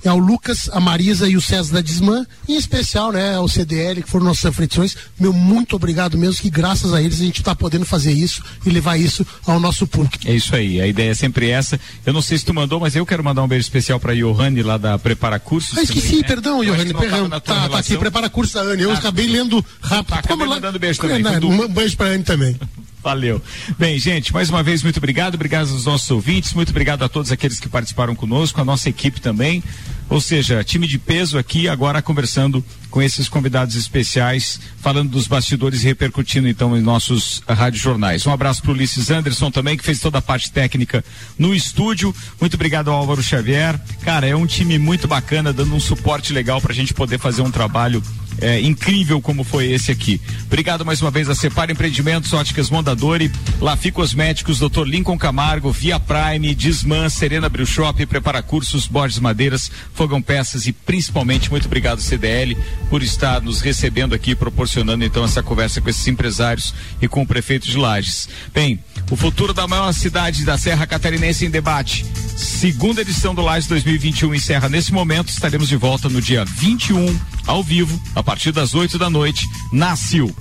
ao 0.04 0.18
Lucas, 0.18 0.68
a 0.70 0.78
Marisa 0.78 1.26
e 1.26 1.34
o 1.34 1.40
César 1.40 1.72
da 1.72 1.80
Disman, 1.80 2.26
em 2.46 2.56
especial, 2.56 3.10
né, 3.10 3.34
ao 3.36 3.48
CDL, 3.48 4.02
que 4.02 4.10
foram 4.10 4.26
nossas 4.26 4.44
aflições. 4.44 4.94
Meu 5.18 5.32
muito 5.32 5.74
obrigado 5.76 6.18
mesmo, 6.18 6.42
que 6.42 6.50
graças 6.50 6.92
a 6.92 7.00
eles 7.00 7.20
a 7.20 7.24
gente 7.24 7.40
está 7.40 7.54
podendo 7.54 7.86
fazer 7.86 8.12
isso 8.12 8.42
e 8.66 8.70
levar 8.70 8.98
isso 8.98 9.26
ao 9.46 9.58
nosso 9.58 9.86
público. 9.86 10.18
É 10.26 10.34
isso 10.34 10.54
aí, 10.54 10.78
a 10.78 10.86
ideia 10.86 11.10
é 11.12 11.14
sempre 11.14 11.48
essa. 11.48 11.80
Eu 12.04 12.12
não 12.12 12.20
sei 12.20 12.36
se 12.36 12.44
tu 12.44 12.52
mandou, 12.52 12.78
mas 12.78 12.94
eu 12.94 13.06
quero 13.06 13.24
mandar 13.24 13.42
um 13.42 13.48
beijo 13.48 13.62
especial 13.64 13.98
para 13.98 14.14
Johanne 14.14 14.62
lá 14.62 14.76
da 14.76 14.98
Prepara 14.98 15.38
Cursos. 15.40 15.78
Ah, 15.78 15.82
esqueci, 15.82 16.06
também, 16.08 16.20
né? 16.20 16.28
perdão, 16.28 16.62
Eu 16.62 16.74
Johanne, 16.74 16.92
perdão. 16.92 17.30
Tá, 17.30 17.40
tá 17.40 17.78
aqui, 17.78 17.96
prepara 17.96 18.28
curso 18.28 18.52
da 18.54 18.60
Anne. 18.60 18.82
Eu 18.82 18.90
Ah, 18.90 18.94
acabei 18.94 19.26
lendo 19.26 19.64
rápido. 19.80 20.10
Tá, 20.10 20.18
acabei 20.18 20.46
lá- 20.46 20.56
mandando 20.56 20.78
beijo 20.78 21.00
também, 21.00 21.22
Não, 21.22 21.40
foi 21.40 21.66
Um 21.66 21.68
beijo 21.68 21.96
pra 21.96 22.08
Anne 22.08 22.24
também. 22.24 22.54
Valeu. 23.04 23.40
Bem, 23.78 23.98
gente, 23.98 24.32
mais 24.32 24.48
uma 24.48 24.62
vez, 24.62 24.82
muito 24.82 24.96
obrigado. 24.96 25.34
Obrigado 25.34 25.70
aos 25.70 25.84
nossos 25.84 26.10
ouvintes. 26.10 26.54
Muito 26.54 26.70
obrigado 26.70 27.02
a 27.02 27.08
todos 27.08 27.30
aqueles 27.30 27.60
que 27.60 27.68
participaram 27.68 28.14
conosco, 28.14 28.58
a 28.62 28.64
nossa 28.64 28.88
equipe 28.88 29.20
também. 29.20 29.62
Ou 30.08 30.22
seja, 30.22 30.64
time 30.64 30.86
de 30.86 30.98
peso 30.98 31.36
aqui, 31.36 31.68
agora 31.68 32.00
conversando 32.00 32.64
com 32.90 33.02
esses 33.02 33.28
convidados 33.28 33.74
especiais, 33.74 34.60
falando 34.78 35.10
dos 35.10 35.26
bastidores 35.26 35.82
e 35.82 35.86
repercutindo 35.86 36.48
então 36.48 36.76
em 36.76 36.80
nossos 36.80 37.42
rádios. 37.46 37.84
Um 38.26 38.32
abraço 38.32 38.62
para 38.62 38.70
o 38.70 38.74
Ulisses 38.74 39.10
Anderson 39.10 39.50
também, 39.50 39.76
que 39.76 39.84
fez 39.84 40.00
toda 40.00 40.18
a 40.18 40.22
parte 40.22 40.50
técnica 40.50 41.04
no 41.38 41.54
estúdio. 41.54 42.14
Muito 42.40 42.54
obrigado 42.54 42.90
ao 42.90 42.96
Álvaro 42.96 43.22
Xavier. 43.22 43.78
Cara, 44.02 44.26
é 44.26 44.36
um 44.36 44.46
time 44.46 44.78
muito 44.78 45.06
bacana, 45.06 45.52
dando 45.52 45.74
um 45.74 45.80
suporte 45.80 46.32
legal 46.32 46.60
para 46.60 46.72
a 46.72 46.74
gente 46.74 46.94
poder 46.94 47.18
fazer 47.18 47.42
um 47.42 47.50
trabalho 47.50 48.02
é, 48.40 48.60
incrível 48.60 49.20
como 49.20 49.44
foi 49.44 49.72
esse 49.72 49.90
aqui. 49.90 50.20
Obrigado 50.46 50.84
mais 50.84 51.00
uma 51.00 51.10
vez 51.10 51.28
a 51.28 51.34
Separa 51.34 51.72
Empreendimentos, 51.72 52.32
Óticas 52.32 52.70
Mondadori, 52.70 53.30
Lafi 53.60 53.90
Cosméticos, 53.90 54.58
Dr. 54.58 54.84
Lincoln 54.84 55.18
Camargo, 55.18 55.72
Via 55.72 55.98
Prime, 56.00 56.54
Disman, 56.54 57.08
Serena 57.08 57.48
Brew 57.48 57.66
Shop, 57.66 58.04
Prepara 58.06 58.42
Cursos, 58.42 58.86
Borges 58.86 59.18
Madeiras, 59.18 59.70
Fogão 59.94 60.20
Peças 60.20 60.66
e 60.66 60.72
principalmente 60.72 61.50
muito 61.50 61.66
obrigado 61.66 62.00
CDL 62.00 62.56
por 62.88 63.02
estar 63.02 63.40
nos 63.40 63.60
recebendo 63.60 64.14
aqui, 64.14 64.34
proporcionando 64.34 65.04
então 65.04 65.24
essa 65.24 65.42
conversa 65.42 65.80
com 65.80 65.88
esses 65.88 66.06
empresários 66.06 66.74
e 67.00 67.08
com 67.08 67.22
o 67.22 67.26
prefeito 67.26 67.66
de 67.68 67.76
Lages. 67.76 68.28
Bem, 68.52 68.78
o 69.10 69.16
futuro 69.16 69.52
da 69.52 69.66
maior 69.66 69.92
cidade 69.92 70.44
da 70.44 70.58
Serra 70.58 70.86
Catarinense 70.86 71.44
em 71.46 71.50
debate. 71.50 72.04
Segunda 72.36 73.00
edição 73.00 73.34
do 73.34 73.42
Lages 73.42 73.68
2021 73.68 74.34
encerra 74.34 74.68
nesse 74.68 74.92
momento. 74.92 75.28
Estaremos 75.28 75.68
de 75.68 75.76
volta 75.76 76.08
no 76.08 76.20
dia 76.20 76.44
21, 76.44 77.18
ao 77.46 77.62
vivo, 77.62 78.00
a 78.14 78.22
partir 78.22 78.52
das 78.52 78.74
8 78.74 78.98
da 78.98 79.10
noite, 79.10 79.48
na 79.72 79.96
CIL. 79.96 80.34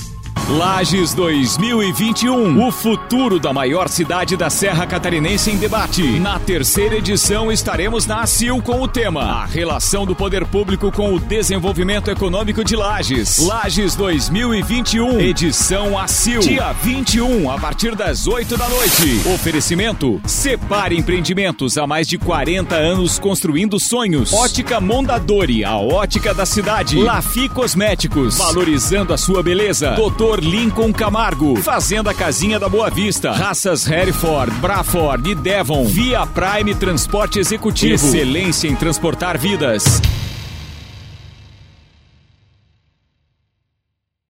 Lages 0.49 1.13
2021, 1.13 2.67
o 2.67 2.71
futuro 2.71 3.39
da 3.39 3.53
maior 3.53 3.87
cidade 3.87 4.35
da 4.35 4.49
Serra 4.49 4.85
Catarinense 4.85 5.49
em 5.49 5.57
debate. 5.57 6.19
Na 6.19 6.37
terceira 6.37 6.97
edição 6.97 7.49
estaremos 7.49 8.05
na 8.05 8.21
ACIL 8.21 8.61
com 8.61 8.81
o 8.81 8.87
tema 8.87 9.21
A 9.21 9.45
relação 9.45 10.05
do 10.05 10.13
poder 10.13 10.45
público 10.45 10.91
com 10.91 11.13
o 11.13 11.19
desenvolvimento 11.19 12.11
econômico 12.11 12.61
de 12.63 12.75
Lages. 12.75 13.37
Lages 13.39 13.95
2021, 13.95 15.19
edição 15.21 15.97
ACIL. 15.97 16.41
Dia 16.41 16.73
21, 16.73 17.49
a 17.49 17.57
partir 17.57 17.95
das 17.95 18.27
8 18.27 18.57
da 18.57 18.67
noite. 18.67 19.21
Oferecimento: 19.33 20.19
Separe 20.25 20.97
Empreendimentos 20.97 21.77
há 21.77 21.87
mais 21.87 22.05
de 22.05 22.17
40 22.17 22.75
anos 22.75 23.17
construindo 23.17 23.79
sonhos. 23.79 24.33
Ótica 24.33 24.81
Mondadori, 24.81 25.63
a 25.63 25.77
ótica 25.77 26.33
da 26.33 26.45
cidade. 26.45 27.01
Lafi 27.01 27.47
Cosméticos, 27.47 28.37
valorizando 28.37 29.13
a 29.13 29.17
sua 29.17 29.41
beleza. 29.41 29.93
Doutor 30.23 30.41
Lincoln 30.41 30.93
Camargo, 30.93 31.57
Fazenda 31.57 32.13
Casinha 32.13 32.57
da 32.57 32.69
Boa 32.69 32.89
Vista. 32.89 33.33
Raças 33.33 33.85
Hereford, 33.85 34.55
Braford 34.61 35.29
e 35.29 35.35
Devon. 35.35 35.83
Via 35.83 36.25
Prime 36.25 36.73
Transporte 36.73 37.39
Executivo. 37.39 37.95
Excelência 37.95 38.69
em 38.69 38.75
transportar 38.75 39.37
vidas. 39.37 40.01